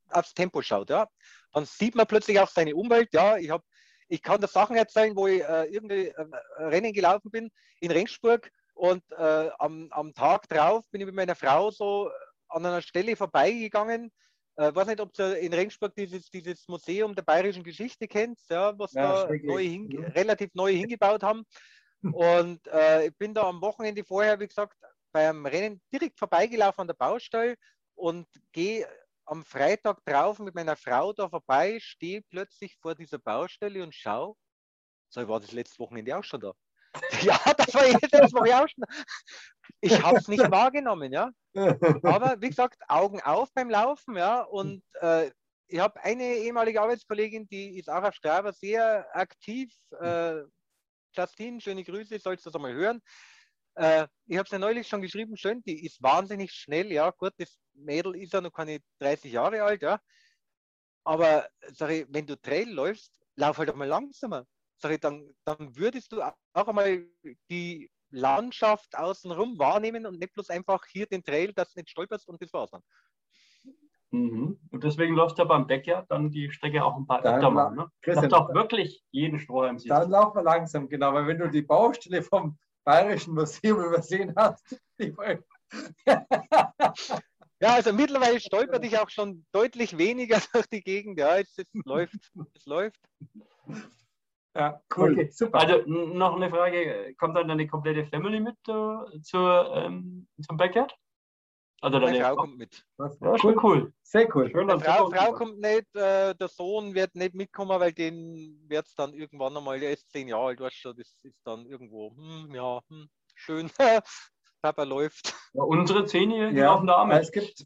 aufs 0.09 0.33
Tempo 0.33 0.63
schaut, 0.63 0.89
ja, 0.89 1.07
dann 1.53 1.67
sieht 1.67 1.95
man 1.95 2.07
plötzlich 2.07 2.41
auch 2.41 2.49
seine 2.49 2.75
Umwelt. 2.75 3.13
Ja, 3.13 3.37
ich 3.37 3.51
habe 3.51 3.63
ich 4.09 4.23
kann 4.23 4.41
da 4.41 4.49
Sachen 4.49 4.77
erzählen, 4.77 5.15
wo 5.15 5.27
ich 5.27 5.43
äh, 5.43 5.67
irgendein 5.67 6.07
äh, 6.07 6.63
Rennen 6.63 6.95
gelaufen 6.95 7.31
bin 7.31 7.51
in 7.81 7.91
Regensburg 7.91 8.51
und 8.81 9.03
äh, 9.13 9.51
am, 9.59 9.89
am 9.91 10.15
Tag 10.15 10.49
drauf 10.49 10.87
bin 10.91 11.03
ich 11.03 11.07
mit 11.07 11.15
meiner 11.15 11.35
Frau 11.35 11.71
so 11.71 12.11
an 12.49 12.65
einer 12.65 12.81
Stelle 12.81 13.15
vorbeigegangen. 13.15 14.11
Ich 14.57 14.65
äh, 14.65 14.75
weiß 14.75 14.87
nicht, 14.87 15.01
ob 15.01 15.11
ihr 15.19 15.37
in 15.37 15.53
Regensburg 15.53 15.95
dieses, 15.95 16.31
dieses 16.31 16.67
Museum 16.67 17.15
der 17.15 17.21
bayerischen 17.21 17.63
Geschichte 17.63 18.09
kennt, 18.09 18.41
ja, 18.49 18.77
was 18.79 18.95
ja, 18.95 19.27
da 19.27 19.35
neu 19.43 19.63
hin, 19.63 20.03
relativ 20.15 20.55
neu 20.55 20.73
hingebaut 20.73 21.23
haben. 21.23 21.45
Und 22.13 22.67
äh, 22.69 23.09
ich 23.09 23.17
bin 23.19 23.35
da 23.35 23.43
am 23.43 23.61
Wochenende 23.61 24.03
vorher, 24.03 24.41
wie 24.41 24.49
gesagt, 24.49 24.79
beim 25.13 25.45
Rennen 25.45 25.83
direkt 25.93 26.19
vorbeigelaufen 26.19 26.81
an 26.81 26.87
der 26.87 26.95
Baustelle 26.95 27.57
und 27.97 28.27
gehe 28.53 28.89
am 29.27 29.45
Freitag 29.45 30.03
drauf 30.07 30.39
mit 30.39 30.55
meiner 30.55 30.77
Frau 30.77 31.13
da 31.13 31.29
vorbei, 31.29 31.77
stehe 31.83 32.23
plötzlich 32.31 32.79
vor 32.81 32.95
dieser 32.95 33.19
Baustelle 33.19 33.83
und 33.83 33.95
schaue. 33.95 34.37
So, 35.11 35.21
ich 35.21 35.29
war 35.29 35.39
das 35.39 35.53
letzte 35.53 35.81
Wochenende 35.81 36.17
auch 36.17 36.25
schon 36.25 36.41
da. 36.41 36.55
Ja, 37.23 37.39
das 37.57 37.75
war 37.75 37.87
jetzt 37.87 38.13
das 38.13 38.33
war 38.33 38.47
ich 38.47 38.55
auch 38.55 38.69
schon. 38.69 38.85
Ich 39.81 40.03
habe 40.03 40.19
es 40.19 40.29
nicht 40.29 40.43
wahrgenommen, 40.51 41.13
ja. 41.13 41.31
Aber 41.55 42.41
wie 42.41 42.49
gesagt, 42.49 42.83
Augen 42.89 43.21
auf 43.21 43.53
beim 43.55 43.71
Laufen, 43.71 44.17
ja. 44.17 44.43
Und 44.43 44.83
äh, 45.01 45.31
ich 45.69 45.79
habe 45.79 46.03
eine 46.03 46.25
ehemalige 46.37 46.81
Arbeitskollegin, 46.81 47.49
die 47.49 47.79
ist 47.79 47.89
auch 47.89 48.03
auf 48.03 48.15
Strava 48.15 48.53
sehr 48.53 49.07
aktiv. 49.15 49.73
Äh, 50.01 50.43
Justine, 51.17 51.61
schöne 51.61 51.85
Grüße, 51.85 52.19
sollst 52.19 52.45
du 52.45 52.51
das 52.51 52.57
einmal 52.57 52.75
hören. 52.75 53.01
Äh, 53.75 54.07
ich 54.27 54.37
habe 54.37 54.45
es 54.47 54.51
ja 54.51 54.59
neulich 54.59 54.89
schon 54.89 55.03
geschrieben, 55.03 55.37
schön, 55.37 55.63
die 55.63 55.85
ist 55.85 56.03
wahnsinnig 56.03 56.53
schnell, 56.53 56.93
ja. 56.93 57.11
Gut, 57.11 57.33
das 57.39 57.57
Mädel 57.75 58.17
ist 58.17 58.33
ja 58.33 58.41
noch 58.41 58.53
keine 58.53 58.81
30 58.99 59.33
Jahre 59.33 59.63
alt, 59.63 59.83
ja. 59.83 60.01
Aber 61.05 61.49
sag 61.73 61.91
ich, 61.91 62.07
wenn 62.09 62.27
du 62.27 62.37
Trail 62.37 62.69
läufst, 62.69 63.19
lauf 63.37 63.59
halt 63.59 63.71
einmal 63.71 63.89
langsamer 63.89 64.45
sag 64.81 64.93
ich, 64.93 65.01
dann, 65.01 65.35
dann 65.45 65.77
würdest 65.77 66.13
du 66.13 66.23
auch 66.23 66.69
einmal 66.69 67.05
die 67.51 67.91
Landschaft 68.11 68.97
außenrum 68.97 69.59
wahrnehmen 69.59 70.07
und 70.07 70.19
nicht 70.19 70.33
bloß 70.33 70.51
einfach 70.51 70.85
hier 70.87 71.07
den 71.07 71.23
Trail, 71.23 71.53
dass 71.53 71.73
du 71.73 71.81
nicht 71.81 71.91
stolperst 71.91 72.29
und 72.29 72.41
das 72.43 72.53
war's 72.53 72.71
dann. 72.71 72.83
Mhm. 74.13 74.59
Und 74.71 74.85
deswegen 74.85 75.15
läufst 75.15 75.39
du 75.39 75.45
beim 75.45 75.69
Backyard 75.69 76.11
dann 76.11 76.31
die 76.31 76.51
Strecke 76.51 76.85
auch 76.85 76.97
ein 76.97 77.07
paar 77.07 77.23
Dann 77.23 77.37
öfter 77.37 77.51
mal. 77.51 77.71
Ne? 77.71 77.89
Christian, 78.03 78.29
Dass 78.29 78.39
du 78.39 78.45
auch 78.45 78.55
wirklich 78.55 79.05
jeden 79.13 79.39
Strohhalm 79.39 79.79
siehst. 79.79 79.91
Dann 79.91 80.11
laufen 80.11 80.37
wir 80.37 80.43
langsam, 80.43 80.89
genau, 80.89 81.15
weil 81.15 81.29
wenn 81.29 81.39
du 81.39 81.49
die 81.49 81.63
Baustelle 81.63 82.23
vom 82.23 82.59
Bayerischen 82.85 83.35
Museum 83.35 83.85
übersehen 83.85 84.35
hast, 84.37 84.81
Ja, 87.63 87.75
also 87.75 87.93
mittlerweile 87.93 88.41
stolpert 88.41 88.83
ich 88.87 88.99
auch 88.99 89.11
schon 89.11 89.45
deutlich 89.53 89.99
weniger 89.99 90.41
durch 90.55 90.67
die 90.67 90.81
Gegend. 90.81 91.19
Ja, 91.19 91.37
es, 91.37 91.59
es 91.59 91.67
läuft. 91.85 92.33
Es 92.55 92.65
läuft. 92.65 92.99
Ja, 94.57 94.81
cool, 94.97 95.13
Okay. 95.13 95.31
super. 95.31 95.59
Also 95.59 95.83
noch 95.87 96.37
eine 96.37 96.51
Frage, 96.51 97.15
kommt 97.19 97.37
dann 97.37 97.49
deine 97.49 97.67
komplette 97.67 98.07
Family 98.07 98.41
mit 98.41 98.57
äh, 98.69 99.21
zur, 99.23 99.73
ähm, 99.75 100.27
zum 100.43 100.57
Backyard? 100.57 100.95
Also 101.83 101.99
deine 101.99 102.23
Frau 102.23 102.37
kommt 102.37 102.59
mit. 102.59 102.85
Das 102.99 103.19
Ja, 103.21 103.35
cool. 103.43 103.57
cool. 103.63 103.93
Sehr 104.03 104.29
cool. 104.35 104.51
Schön, 104.51 104.69
Frau, 104.69 105.09
du 105.09 105.17
Frau 105.17 105.33
kommt 105.33 105.59
nicht, 105.61 105.95
äh, 105.97 106.35
der 106.35 106.49
Sohn 106.49 106.95
wird 106.95 107.15
nicht 107.15 107.35
mitkommen, 107.35 107.81
weil 107.81 107.93
den 107.93 108.61
wird 108.69 108.87
es 108.87 108.95
dann 108.95 109.15
irgendwann 109.15 109.57
einmal, 109.57 109.81
der 109.81 109.93
ist 109.93 110.11
zehn 110.11 110.29
Jahre 110.29 110.49
alt, 110.49 110.61
weißt 110.61 110.85
du, 110.85 110.93
das 110.93 111.15
ist 111.23 111.41
dann 111.45 111.65
irgendwo, 111.67 112.15
hm, 112.15 112.55
ja, 112.55 112.81
hm, 112.89 113.09
schön, 113.35 113.71
Papa 114.63 114.83
läuft. 114.83 115.35
Ja, 115.55 115.63
unsere 115.63 116.05
Zehnjährigen 116.05 116.59
Ja, 116.59 116.67
laufen 116.75 116.87
da 116.87 117.05
mit. 117.05 117.19
Es 117.19 117.33
gibt, 117.33 117.65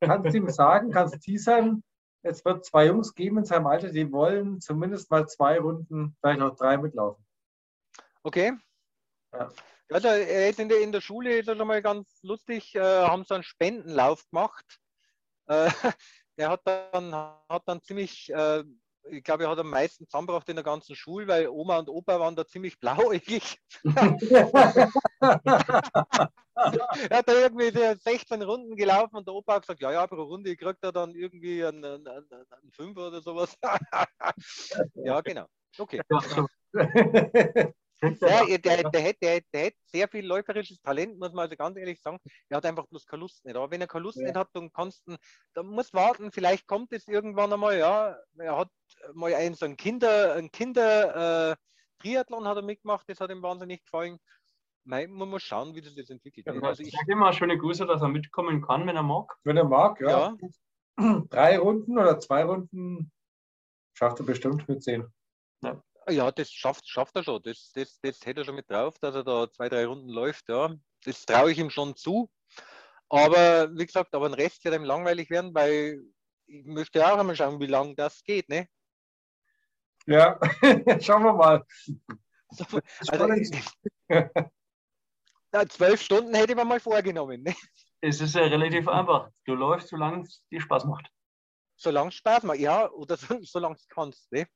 kannst 0.00 0.32
du 0.32 0.38
ihm 0.38 0.48
sagen, 0.48 0.90
kannst 0.90 1.20
teasern, 1.20 1.82
es 2.24 2.44
wird 2.44 2.64
zwei 2.64 2.86
Jungs 2.86 3.14
geben 3.14 3.38
in 3.38 3.44
seinem 3.44 3.66
Alter, 3.66 3.90
die 3.90 4.10
wollen 4.10 4.60
zumindest 4.60 5.10
mal 5.10 5.28
zwei 5.28 5.58
Runden, 5.58 6.16
vielleicht 6.20 6.40
auch 6.40 6.56
drei 6.56 6.76
mitlaufen. 6.78 7.24
Okay. 8.22 8.52
Ja. 9.32 9.50
Also 9.90 10.08
er 10.08 10.48
ist 10.48 10.58
in 10.58 10.68
der, 10.70 10.80
in 10.80 10.92
der 10.92 11.02
Schule 11.02 11.38
ist 11.38 11.48
er 11.48 11.56
schon 11.56 11.68
mal 11.68 11.82
ganz 11.82 12.22
lustig, 12.22 12.74
äh, 12.74 12.80
haben 12.80 13.24
so 13.24 13.34
einen 13.34 13.44
Spendenlauf 13.44 14.26
gemacht. 14.30 14.64
Äh, 15.46 15.68
er 16.36 16.48
hat 16.48 16.62
dann, 16.64 17.14
hat 17.14 17.62
dann 17.66 17.82
ziemlich, 17.82 18.30
äh, 18.32 18.64
ich 19.10 19.22
glaube, 19.22 19.44
er 19.44 19.50
hat 19.50 19.58
am 19.58 19.70
meisten 19.70 20.06
zusammengebracht 20.06 20.48
in 20.48 20.56
der 20.56 20.64
ganzen 20.64 20.96
Schule, 20.96 21.28
weil 21.28 21.48
Oma 21.48 21.78
und 21.78 21.88
Opa 21.88 22.18
waren 22.18 22.36
da 22.36 22.46
ziemlich 22.46 22.78
blauäugig. 22.78 23.58
Er 27.10 27.18
hat 27.18 27.28
da 27.28 27.32
irgendwie 27.32 27.70
so 27.70 27.94
16 27.94 28.40
Runden 28.42 28.76
gelaufen 28.76 29.16
und 29.16 29.26
der 29.26 29.34
Opa 29.34 29.54
hat 29.54 29.62
gesagt, 29.62 29.80
ja, 29.80 29.92
ja, 29.92 30.06
pro 30.06 30.22
Runde 30.22 30.56
kriegt 30.56 30.84
er 30.84 30.92
dann 30.92 31.14
irgendwie 31.14 31.64
einen, 31.64 31.84
einen, 31.84 32.06
einen, 32.06 32.30
einen 32.30 32.72
Fünfer 32.72 33.08
oder 33.08 33.20
sowas. 33.20 33.56
ja, 34.94 35.20
genau. 35.20 35.46
Okay. 35.76 36.00
Ja, 38.20 38.44
der, 38.46 38.58
der, 38.58 38.90
der, 38.90 39.00
hätte, 39.02 39.18
der, 39.20 39.40
der 39.52 39.60
hätte 39.62 39.76
sehr 39.84 40.08
viel 40.08 40.26
läuferisches 40.26 40.80
Talent, 40.80 41.18
muss 41.18 41.32
man 41.32 41.44
also 41.44 41.56
ganz 41.56 41.76
ehrlich 41.76 42.00
sagen. 42.00 42.18
Er 42.48 42.56
hat 42.58 42.66
einfach 42.66 42.86
bloß 42.86 43.06
keine 43.06 43.20
Lust 43.20 43.44
nicht. 43.44 43.56
Aber 43.56 43.70
wenn 43.70 43.80
er 43.80 43.86
keine 43.86 44.04
Lust 44.04 44.18
Ja. 44.18 44.24
nicht 44.24 44.36
hat, 44.36 44.48
dann 44.52 44.72
kannst 44.72 45.06
du, 45.06 45.16
dann 45.54 45.66
musst 45.66 45.94
warten, 45.94 46.30
vielleicht 46.32 46.66
kommt 46.66 46.92
es 46.92 47.08
irgendwann 47.08 47.52
einmal, 47.52 47.78
ja. 47.78 48.16
Er 48.38 48.56
hat 48.56 48.70
mal 49.14 49.34
einen 49.34 49.54
so 49.54 49.64
einen 49.64 49.76
Kinder, 49.76 50.34
ein 50.34 50.50
Kinder 50.50 51.52
äh, 51.52 51.56
Triathlon 52.00 52.46
hat 52.46 52.56
er 52.56 52.62
mitgemacht, 52.62 53.08
das 53.08 53.20
hat 53.20 53.30
ihm 53.30 53.42
wahnsinnig 53.42 53.82
gefallen. 53.82 54.18
Man 54.86 55.10
muss 55.10 55.42
schauen, 55.42 55.74
wie 55.74 55.80
das 55.80 55.96
jetzt 55.96 56.10
entwickelt. 56.10 56.46
Ja, 56.46 56.52
Also 56.60 56.82
ich, 56.82 56.92
Sag 56.92 57.08
immer 57.08 57.32
schöne 57.32 57.56
Grüße, 57.56 57.86
dass 57.86 58.02
er 58.02 58.08
mitkommen 58.08 58.60
kann, 58.60 58.86
wenn 58.86 58.96
er 58.96 59.02
mag. 59.02 59.34
Wenn 59.42 59.56
er 59.56 59.64
mag, 59.64 59.98
ja. 60.00 60.36
ja, 60.36 60.36
Drei 61.30 61.58
Runden 61.58 61.98
oder 61.98 62.20
zwei 62.20 62.44
Runden 62.44 63.10
schafft 63.94 64.20
er 64.20 64.26
bestimmt 64.26 64.68
mit 64.68 64.82
zehn. 64.82 65.06
ja, 65.62 65.82
das 66.06 66.50
schafft, 66.50 66.88
schafft 66.88 67.16
er 67.16 67.24
schon. 67.24 67.42
Das, 67.42 67.72
das, 67.74 67.98
das 68.00 68.24
hätte 68.24 68.42
er 68.42 68.44
schon 68.44 68.54
mit 68.54 68.70
drauf, 68.70 68.98
dass 68.98 69.14
er 69.14 69.24
da 69.24 69.50
zwei, 69.50 69.68
drei 69.68 69.86
Runden 69.86 70.08
läuft. 70.08 70.48
Ja. 70.48 70.74
Das 71.04 71.24
traue 71.24 71.52
ich 71.52 71.58
ihm 71.58 71.70
schon 71.70 71.96
zu. 71.96 72.30
Aber 73.08 73.70
wie 73.76 73.86
gesagt, 73.86 74.14
aber 74.14 74.26
ein 74.26 74.34
Rest 74.34 74.64
wird 74.64 74.74
ihm 74.74 74.84
langweilig 74.84 75.30
werden, 75.30 75.54
weil 75.54 76.02
ich 76.46 76.64
möchte 76.64 76.98
ja 76.98 77.14
auch 77.14 77.18
einmal 77.18 77.36
schauen, 77.36 77.60
wie 77.60 77.66
lange 77.66 77.94
das 77.94 78.22
geht. 78.24 78.48
Ne? 78.48 78.68
Ja, 80.06 80.38
schauen 81.00 81.24
wir 81.24 81.32
mal. 81.32 81.64
Also, 83.08 83.28
na, 85.50 85.68
zwölf 85.68 86.00
Stunden 86.00 86.34
hätte 86.34 86.52
ich 86.52 86.56
mir 86.56 86.64
mal 86.64 86.78
vorgenommen. 86.78 87.42
Ne? 87.42 87.54
Es 88.00 88.20
ist 88.20 88.36
ja 88.36 88.42
relativ 88.42 88.86
einfach. 88.86 89.28
Du 89.44 89.54
läufst, 89.54 89.88
solange 89.88 90.22
es 90.22 90.44
dir 90.50 90.60
Spaß 90.60 90.84
macht. 90.84 91.08
Solange 91.76 92.10
es 92.10 92.14
Spaß 92.14 92.44
macht, 92.44 92.58
ja, 92.58 92.88
oder 92.90 93.16
so, 93.16 93.38
solange 93.42 93.74
es 93.74 93.88
kannst. 93.88 94.30
Ne? 94.30 94.46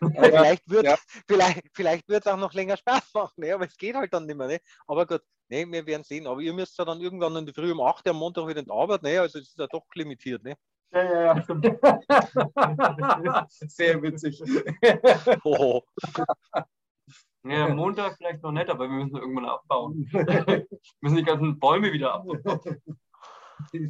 Ja, 0.00 0.22
vielleicht 0.22 0.70
wird 0.70 0.84
ja. 0.84 0.96
vielleicht, 1.28 1.64
vielleicht 1.72 2.10
es 2.10 2.26
auch 2.26 2.36
noch 2.36 2.52
länger 2.52 2.76
Spaß 2.76 3.12
machen, 3.14 3.34
ne? 3.36 3.54
aber 3.54 3.66
es 3.66 3.76
geht 3.76 3.94
halt 3.94 4.12
dann 4.12 4.26
nicht 4.26 4.36
mehr. 4.36 4.48
Ne? 4.48 4.60
Aber 4.86 5.06
gut, 5.06 5.22
ne, 5.48 5.66
wir 5.70 5.86
werden 5.86 6.04
sehen. 6.04 6.26
Aber 6.26 6.40
ihr 6.40 6.52
müsst 6.52 6.78
ja 6.78 6.84
dann 6.84 7.00
irgendwann 7.00 7.36
in 7.36 7.46
der 7.46 7.54
Früh 7.54 7.72
um 7.72 7.80
8 7.80 8.06
Uhr 8.06 8.10
am 8.12 8.18
Montag 8.18 8.46
wieder 8.46 8.60
in 8.60 8.66
die 8.66 8.70
Arbeit, 8.70 9.02
ne? 9.02 9.20
also 9.20 9.38
es 9.38 9.48
ist 9.48 9.58
ja 9.58 9.66
doch 9.66 9.84
limitiert. 9.94 10.42
Ne? 10.42 10.56
Ja, 10.92 11.02
ja, 11.02 11.20
ja, 11.24 11.42
stimmt. 11.42 11.64
Sehr 13.50 14.00
witzig. 14.00 14.40
Hoho. 15.44 15.84
Ja, 17.46 17.68
Montag 17.68 18.16
vielleicht 18.16 18.42
noch 18.42 18.52
nicht, 18.52 18.70
aber 18.70 18.88
wir 18.88 19.04
müssen 19.04 19.16
irgendwann 19.16 19.46
abbauen. 19.46 20.08
Wir 20.10 20.66
müssen 21.00 21.16
die 21.16 21.24
ganzen 21.24 21.58
Bäume 21.58 21.92
wieder 21.92 22.14
abbauen. 22.14 22.42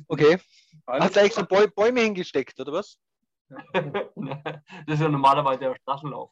Okay. 0.09 0.39
Hast 0.87 1.17
du 1.17 1.21
eigentlich 1.21 1.35
so 1.35 1.45
Bäu 1.45 1.67
Bäume 1.69 2.01
hingesteckt, 2.01 2.59
oder 2.61 2.73
was? 2.73 2.99
Das 4.87 4.95
ist 4.97 5.01
ja 5.01 5.09
normalerweise 5.09 5.61
der 5.61 5.77
Straßenlauf. 5.77 6.31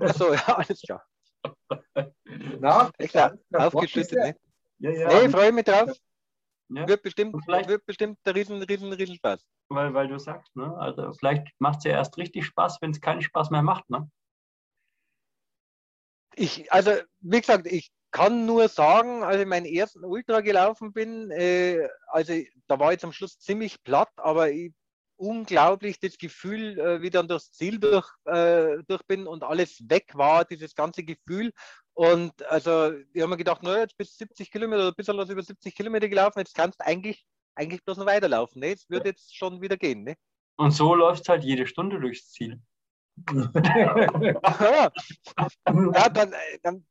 Achso, 0.00 0.32
ja, 0.32 0.40
alles 0.56 0.80
klar. 0.82 1.04
Na, 2.60 2.90
Extra 2.98 3.34
na, 3.50 3.66
aufgeschüttet, 3.66 4.18
ne? 4.18 4.36
Ja, 4.78 4.90
ja. 4.90 5.08
Nee, 5.22 5.28
freue 5.28 5.52
mich 5.52 5.64
drauf. 5.64 5.90
Ja. 6.70 6.86
Wird 6.86 7.02
bestimmt, 7.02 7.34
Und 7.34 7.42
vielleicht- 7.44 7.68
wird 7.68 7.86
bestimmt 7.86 8.18
der 8.26 8.34
riesen, 8.34 8.62
riesen, 8.62 8.92
riesen 8.92 9.14
Spaß. 9.16 9.46
Weil, 9.70 9.94
weil 9.94 10.08
du 10.08 10.18
sagst, 10.18 10.54
ne? 10.56 10.76
Also 10.78 11.12
vielleicht 11.14 11.46
macht 11.58 11.78
es 11.78 11.84
ja 11.84 11.92
erst 11.92 12.16
richtig 12.18 12.44
Spaß, 12.44 12.78
wenn 12.82 12.90
es 12.90 13.00
keinen 13.00 13.22
Spaß 13.22 13.50
mehr 13.50 13.62
macht, 13.62 13.88
ne? 13.88 14.10
Ich, 16.34 16.70
also, 16.72 16.92
wie 17.20 17.40
gesagt, 17.40 17.66
ich 17.66 17.90
kann 18.10 18.46
nur 18.46 18.68
sagen, 18.68 19.22
als 19.22 19.40
ich 19.40 19.46
meinen 19.46 19.66
ersten 19.66 20.04
Ultra 20.04 20.40
gelaufen 20.40 20.92
bin, 20.92 21.30
äh, 21.30 21.88
also 22.08 22.32
da 22.66 22.78
war 22.78 22.92
ich 22.92 23.02
am 23.04 23.12
Schluss 23.12 23.38
ziemlich 23.38 23.82
platt, 23.82 24.10
aber 24.16 24.50
ich, 24.50 24.72
unglaublich 25.18 25.98
das 26.00 26.16
Gefühl, 26.16 26.78
äh, 26.78 27.02
wie 27.02 27.10
dann 27.10 27.28
durchs 27.28 27.52
Ziel 27.52 27.78
durch, 27.78 28.08
äh, 28.24 28.78
durch 28.86 29.02
bin 29.06 29.26
und 29.26 29.42
alles 29.42 29.82
weg 29.88 30.12
war, 30.14 30.44
dieses 30.44 30.74
ganze 30.74 31.02
Gefühl. 31.02 31.52
Und 31.94 32.42
also, 32.46 32.92
ich 33.12 33.20
habe 33.20 33.30
mir 33.30 33.36
gedacht, 33.36 33.62
naja, 33.62 33.80
jetzt 33.80 33.96
bist 33.96 34.14
du 34.14 34.24
70 34.24 34.50
Kilometer 34.50 34.82
oder 34.82 34.94
bisschen 34.94 35.18
was 35.18 35.28
über 35.28 35.42
70 35.42 35.74
Kilometer 35.74 36.08
gelaufen, 36.08 36.38
jetzt 36.38 36.54
kannst 36.54 36.80
du 36.80 36.86
eigentlich, 36.86 37.26
eigentlich 37.56 37.84
bloß 37.84 37.98
noch 37.98 38.06
weiterlaufen. 38.06 38.60
Ne? 38.60 38.72
Es 38.72 38.88
wird 38.88 39.04
jetzt 39.04 39.36
schon 39.36 39.60
wieder 39.60 39.76
gehen. 39.76 40.04
Ne? 40.04 40.16
Und 40.56 40.70
so 40.70 40.94
läuft 40.94 41.22
es 41.22 41.28
halt 41.28 41.44
jede 41.44 41.66
Stunde 41.66 41.98
durchs 41.98 42.30
Ziel. 42.30 42.60
Ja, 45.94 46.08
dann, 46.08 46.32
äh, 46.32 46.58
dann 46.62 46.84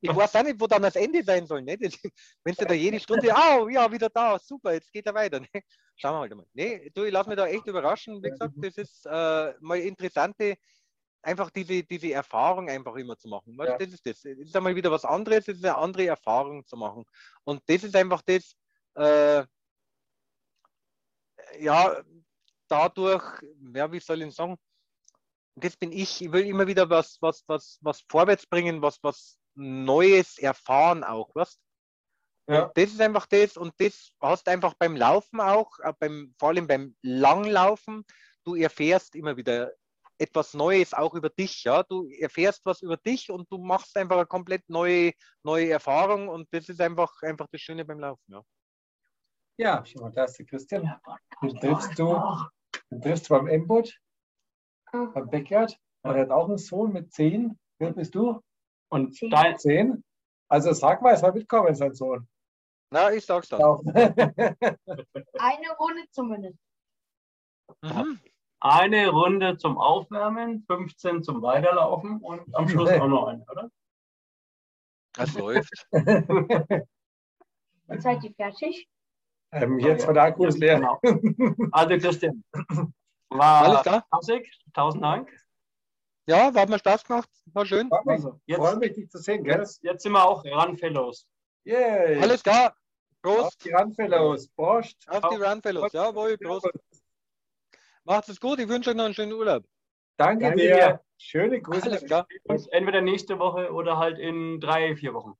Ich 0.00 0.14
weiß 0.14 0.36
auch 0.36 0.42
nicht, 0.42 0.60
wo 0.60 0.66
dann 0.66 0.82
das 0.82 0.96
Ende 0.96 1.22
sein 1.22 1.46
soll. 1.46 1.62
Ne? 1.62 1.76
Wenn 2.42 2.54
du 2.54 2.64
da 2.64 2.74
jede 2.74 2.98
Stunde, 2.98 3.34
ah, 3.34 3.66
ja, 3.70 3.90
wieder 3.90 4.08
da, 4.08 4.38
super, 4.38 4.72
jetzt 4.72 4.92
geht 4.92 5.06
er 5.06 5.14
weiter. 5.14 5.40
Ne? 5.40 5.46
Schauen 5.96 6.14
wir 6.14 6.20
halt 6.20 6.34
mal. 6.34 6.46
Nee, 6.52 6.90
du, 6.94 7.04
ich 7.04 7.12
lasse 7.12 7.28
mich 7.28 7.36
da 7.36 7.46
echt 7.46 7.66
überraschen. 7.66 8.22
Wie 8.22 8.30
gesagt, 8.30 8.54
das 8.56 8.76
ist 8.76 9.06
äh, 9.06 9.54
mal 9.60 9.78
interessante, 9.78 10.56
einfach 11.22 11.50
diese, 11.50 11.82
diese 11.84 12.12
Erfahrung 12.12 12.68
einfach 12.68 12.96
immer 12.96 13.16
zu 13.16 13.28
machen. 13.28 13.56
Ja. 13.58 13.78
Das 13.78 13.88
ist 13.88 14.04
das. 14.04 14.24
Es 14.24 14.38
ist 14.38 14.56
einmal 14.56 14.74
wieder 14.74 14.90
was 14.90 15.04
anderes, 15.04 15.48
es 15.48 15.58
ist 15.58 15.64
eine 15.64 15.76
andere 15.76 16.06
Erfahrung 16.06 16.66
zu 16.66 16.76
machen. 16.76 17.04
Und 17.44 17.62
das 17.66 17.84
ist 17.84 17.94
einfach 17.94 18.22
das, 18.22 18.54
äh, 18.96 19.44
ja, 21.60 22.02
dadurch, 22.68 23.24
ja, 23.74 23.90
wie 23.90 24.00
soll 24.00 24.22
ich 24.22 24.34
sagen, 24.34 24.56
das 25.56 25.76
bin 25.76 25.92
ich, 25.92 26.20
ich 26.20 26.32
will 26.32 26.46
immer 26.46 26.66
wieder 26.66 26.88
was, 26.90 27.18
was, 27.20 27.44
was, 27.46 27.78
was 27.80 28.04
vorwärts 28.08 28.46
bringen, 28.46 28.82
was, 28.82 28.98
was 29.02 29.38
Neues 29.54 30.38
erfahren 30.38 31.02
auch, 31.02 31.30
was? 31.34 31.58
Ja. 32.48 32.70
Das 32.74 32.90
ist 32.90 33.00
einfach 33.00 33.26
das 33.26 33.56
und 33.56 33.74
das 33.78 34.12
hast 34.20 34.46
du 34.46 34.50
einfach 34.52 34.74
beim 34.74 34.94
Laufen 34.94 35.40
auch, 35.40 35.78
äh, 35.80 35.92
beim, 35.98 36.34
vor 36.38 36.50
allem 36.50 36.66
beim 36.66 36.96
Langlaufen, 37.02 38.04
du 38.44 38.54
erfährst 38.54 39.16
immer 39.16 39.36
wieder 39.36 39.72
etwas 40.18 40.54
Neues 40.54 40.94
auch 40.94 41.14
über 41.14 41.28
dich, 41.28 41.64
ja. 41.64 41.82
Du 41.82 42.08
erfährst 42.08 42.64
was 42.64 42.82
über 42.82 42.96
dich 42.96 43.30
und 43.30 43.50
du 43.50 43.58
machst 43.58 43.96
einfach 43.96 44.16
eine 44.16 44.26
komplett 44.26 44.62
neue, 44.68 45.12
neue 45.42 45.70
Erfahrung 45.70 46.28
und 46.28 46.48
das 46.52 46.68
ist 46.68 46.80
einfach, 46.80 47.22
einfach 47.22 47.48
das 47.50 47.60
Schöne 47.60 47.84
beim 47.84 47.98
Laufen, 47.98 48.32
ja. 48.32 48.42
Ja, 49.58 49.82
schau 49.84 50.00
mal, 50.00 50.12
da 50.12 50.24
ist 50.24 50.38
der 50.38 50.46
Christian. 50.46 51.00
Den 51.42 51.60
triffst 51.60 51.98
du, 51.98 52.20
den 52.90 53.00
triffst 53.00 53.30
du 53.30 53.34
beim 53.34 53.46
M-Boot, 53.46 53.98
beim 54.92 55.30
Backyard. 55.30 55.78
Und 56.02 56.14
er 56.14 56.22
hat 56.22 56.30
auch 56.30 56.48
einen 56.48 56.58
Sohn 56.58 56.92
mit 56.92 57.12
zehn. 57.12 57.58
Wie 57.78 57.86
alt 57.86 57.96
bist 57.96 58.14
du? 58.14 58.40
Und 58.88 59.18
dein, 59.32 59.58
Zehn? 59.58 60.04
Also 60.48 60.72
sag 60.72 61.02
mal, 61.02 61.14
es 61.14 61.20
soll 61.20 61.32
mitkommen, 61.32 61.74
sein 61.74 61.94
Sohn. 61.94 62.28
Na, 62.90 63.12
ich 63.12 63.26
sag's 63.26 63.48
dann. 63.48 63.58
Genau. 63.58 63.82
Eine 65.38 65.76
Runde 65.78 66.02
zumindest. 66.10 66.58
Mhm. 67.82 68.20
eine 68.60 69.08
Runde 69.08 69.56
zum 69.56 69.76
Aufwärmen, 69.76 70.64
15 70.68 71.24
zum 71.24 71.42
Weiterlaufen 71.42 72.20
und 72.20 72.54
am 72.54 72.68
Schluss 72.68 72.90
auch 72.90 73.08
noch 73.08 73.26
eine, 73.26 73.44
oder? 73.50 73.68
Das 75.14 75.34
läuft. 75.34 75.88
Dann 75.90 76.86
seid 78.00 78.22
ihr 78.22 78.32
fertig. 78.34 78.88
Ähm, 79.62 79.78
jetzt 79.78 80.06
war 80.06 80.14
der 80.14 80.22
Akku 80.24 80.46
ist 80.46 80.58
leer. 80.58 80.76
Genau. 80.76 81.00
Also 81.72 81.98
Christian, 81.98 82.44
Alles 82.58 82.88
war 83.30 83.82
klar? 83.82 84.06
Klassik. 84.10 84.50
Tausend 84.74 85.02
Dank. 85.02 85.30
Ja, 86.28 86.52
hat 86.52 86.68
mir 86.68 86.78
Spaß 86.78 87.04
gemacht. 87.04 87.28
War 87.52 87.64
schön. 87.64 87.88
Freut 87.88 88.04
mich, 88.06 88.14
Also, 88.16 88.40
jetzt, 88.46 88.58
freut 88.58 88.78
mich, 88.78 88.92
dich 88.94 89.08
zu 89.10 89.18
sehen, 89.18 89.44
gell? 89.44 89.58
jetzt, 89.58 89.82
jetzt 89.82 90.02
sind 90.02 90.12
wir 90.12 90.24
auch 90.24 90.44
Run-Fellows. 90.44 91.26
Yay! 91.64 92.20
Alles 92.20 92.42
klar. 92.42 92.74
Auf 93.22 93.36
Prost. 93.36 93.64
die 93.64 93.70
Randfellows. 93.70 94.48
Prost! 94.48 94.96
Auf 95.08 95.28
die 95.30 95.36
Runfellows. 95.42 95.92
Jawohl, 95.92 96.36
Prost. 96.38 96.68
Macht 98.04 98.28
es 98.28 98.38
gut. 98.38 98.60
Ich 98.60 98.68
wünsche 98.68 98.90
euch 98.90 98.96
noch 98.96 99.04
einen 99.04 99.14
schönen 99.14 99.32
Urlaub. 99.32 99.64
Danke, 100.16 100.44
Danke 100.46 100.60
dir. 100.60 100.76
dir. 100.76 101.00
Schöne 101.18 101.60
Grüße. 101.60 102.26
Alles 102.48 102.66
entweder 102.68 103.00
nächste 103.00 103.38
Woche 103.38 103.72
oder 103.72 103.98
halt 103.98 104.18
in 104.18 104.60
drei, 104.60 104.94
vier 104.96 105.14
Wochen. 105.14 105.32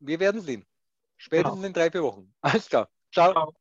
Wir 0.00 0.20
werden 0.20 0.40
sehen. 0.40 0.64
Spätestens 1.16 1.64
in 1.64 1.72
drei, 1.72 1.90
vier 1.90 2.02
Wochen. 2.02 2.32
Alles 2.40 2.68
klar. 2.68 2.88
Ciao. 3.12 3.32
Ciao. 3.32 3.54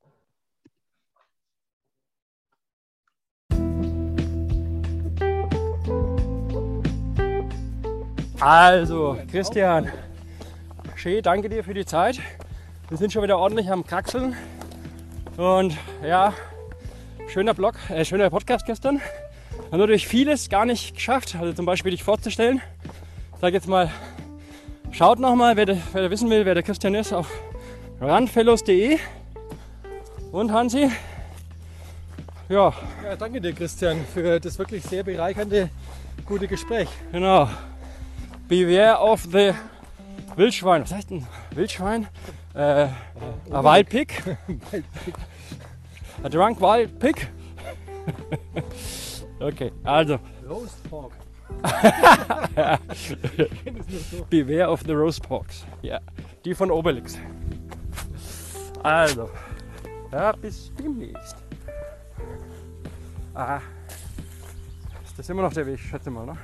Also, 8.40 9.18
Christian, 9.32 9.90
schön, 10.98 11.24
danke 11.24 11.48
dir 11.48 11.64
für 11.64 11.74
die 11.74 11.86
Zeit. 11.86 12.20
Wir 12.90 12.98
sind 12.98 13.14
schon 13.14 13.24
wieder 13.24 13.38
ordentlich 13.38 13.72
am 13.72 13.86
Kraxeln. 13.86 14.36
Und 15.38 15.78
ja, 16.06 16.34
schöner 17.30 17.54
Blog, 17.54 17.76
äh, 17.90 18.04
schöner 18.04 18.30
Podcast 18.30 18.66
gestern. 18.66 19.00
Haben 19.72 19.80
natürlich 19.80 20.10
vieles 20.10 20.50
gar 20.50 20.66
nicht 20.66 20.94
geschafft. 20.94 21.38
Also 21.40 21.54
zum 21.54 21.66
Beispiel 21.66 21.92
dich 21.92 22.04
vorzustellen. 22.04 22.62
Ich 23.34 23.40
sage 23.40 23.56
jetzt 23.56 23.68
mal, 23.68 23.90
schaut 24.94 25.20
nochmal, 25.20 25.56
wer, 25.57 25.65
der- 25.65 25.78
wer 25.91 26.10
wissen 26.10 26.30
will, 26.30 26.45
wer 26.45 26.53
der 26.53 26.64
Christian 26.64 26.95
ist, 26.95 27.11
auf 27.14 27.28
runfellows.de. 28.02 28.98
Und 30.32 30.52
Hansi, 30.52 30.90
ja, 32.49 32.74
Ja, 33.03 33.15
danke 33.18 33.40
dir, 33.40 33.53
Christian, 33.53 34.03
für 34.14 34.40
das 34.40 34.57
wirklich 34.57 34.84
sehr 34.84 35.03
bereichernde, 35.03 35.70
gute 36.26 36.48
Gespräch. 36.48 36.90
Genau. 37.11 37.48
Beware 38.48 38.99
of 38.99 39.24
the 39.32 39.53
Wildschwein. 40.36 40.82
Was 40.84 40.94
heißt 40.94 41.10
denn 41.11 41.26
Wildschwein? 41.52 42.07
Äh, 42.56 42.88
a 43.52 43.64
wild 43.64 43.90
pig. 43.90 44.14
a 46.24 46.30
drunk 46.30 46.60
wild 46.60 46.98
pig. 46.99 47.28
okay, 49.40 49.72
also 49.84 50.18
Roast 50.48 50.88
Pork. 50.90 51.14
Beware 54.30 54.70
of 54.70 54.84
the 54.86 54.94
Roast 54.94 55.24
Porks. 55.24 55.66
Ja, 55.82 56.00
die 56.46 56.54
von 56.54 56.70
Obelix. 56.72 57.18
Also, 58.84 59.30
ja, 60.12 60.34
bis 60.34 60.72
demnächst. 60.78 61.38
Ah, 63.34 63.60
ist 65.04 65.18
das 65.18 65.30
immer 65.30 65.42
noch 65.44 65.54
der 65.54 65.66
Weg, 65.66 65.80
schätze 65.80 66.12
mal, 66.12 66.26
ne? 66.26 66.38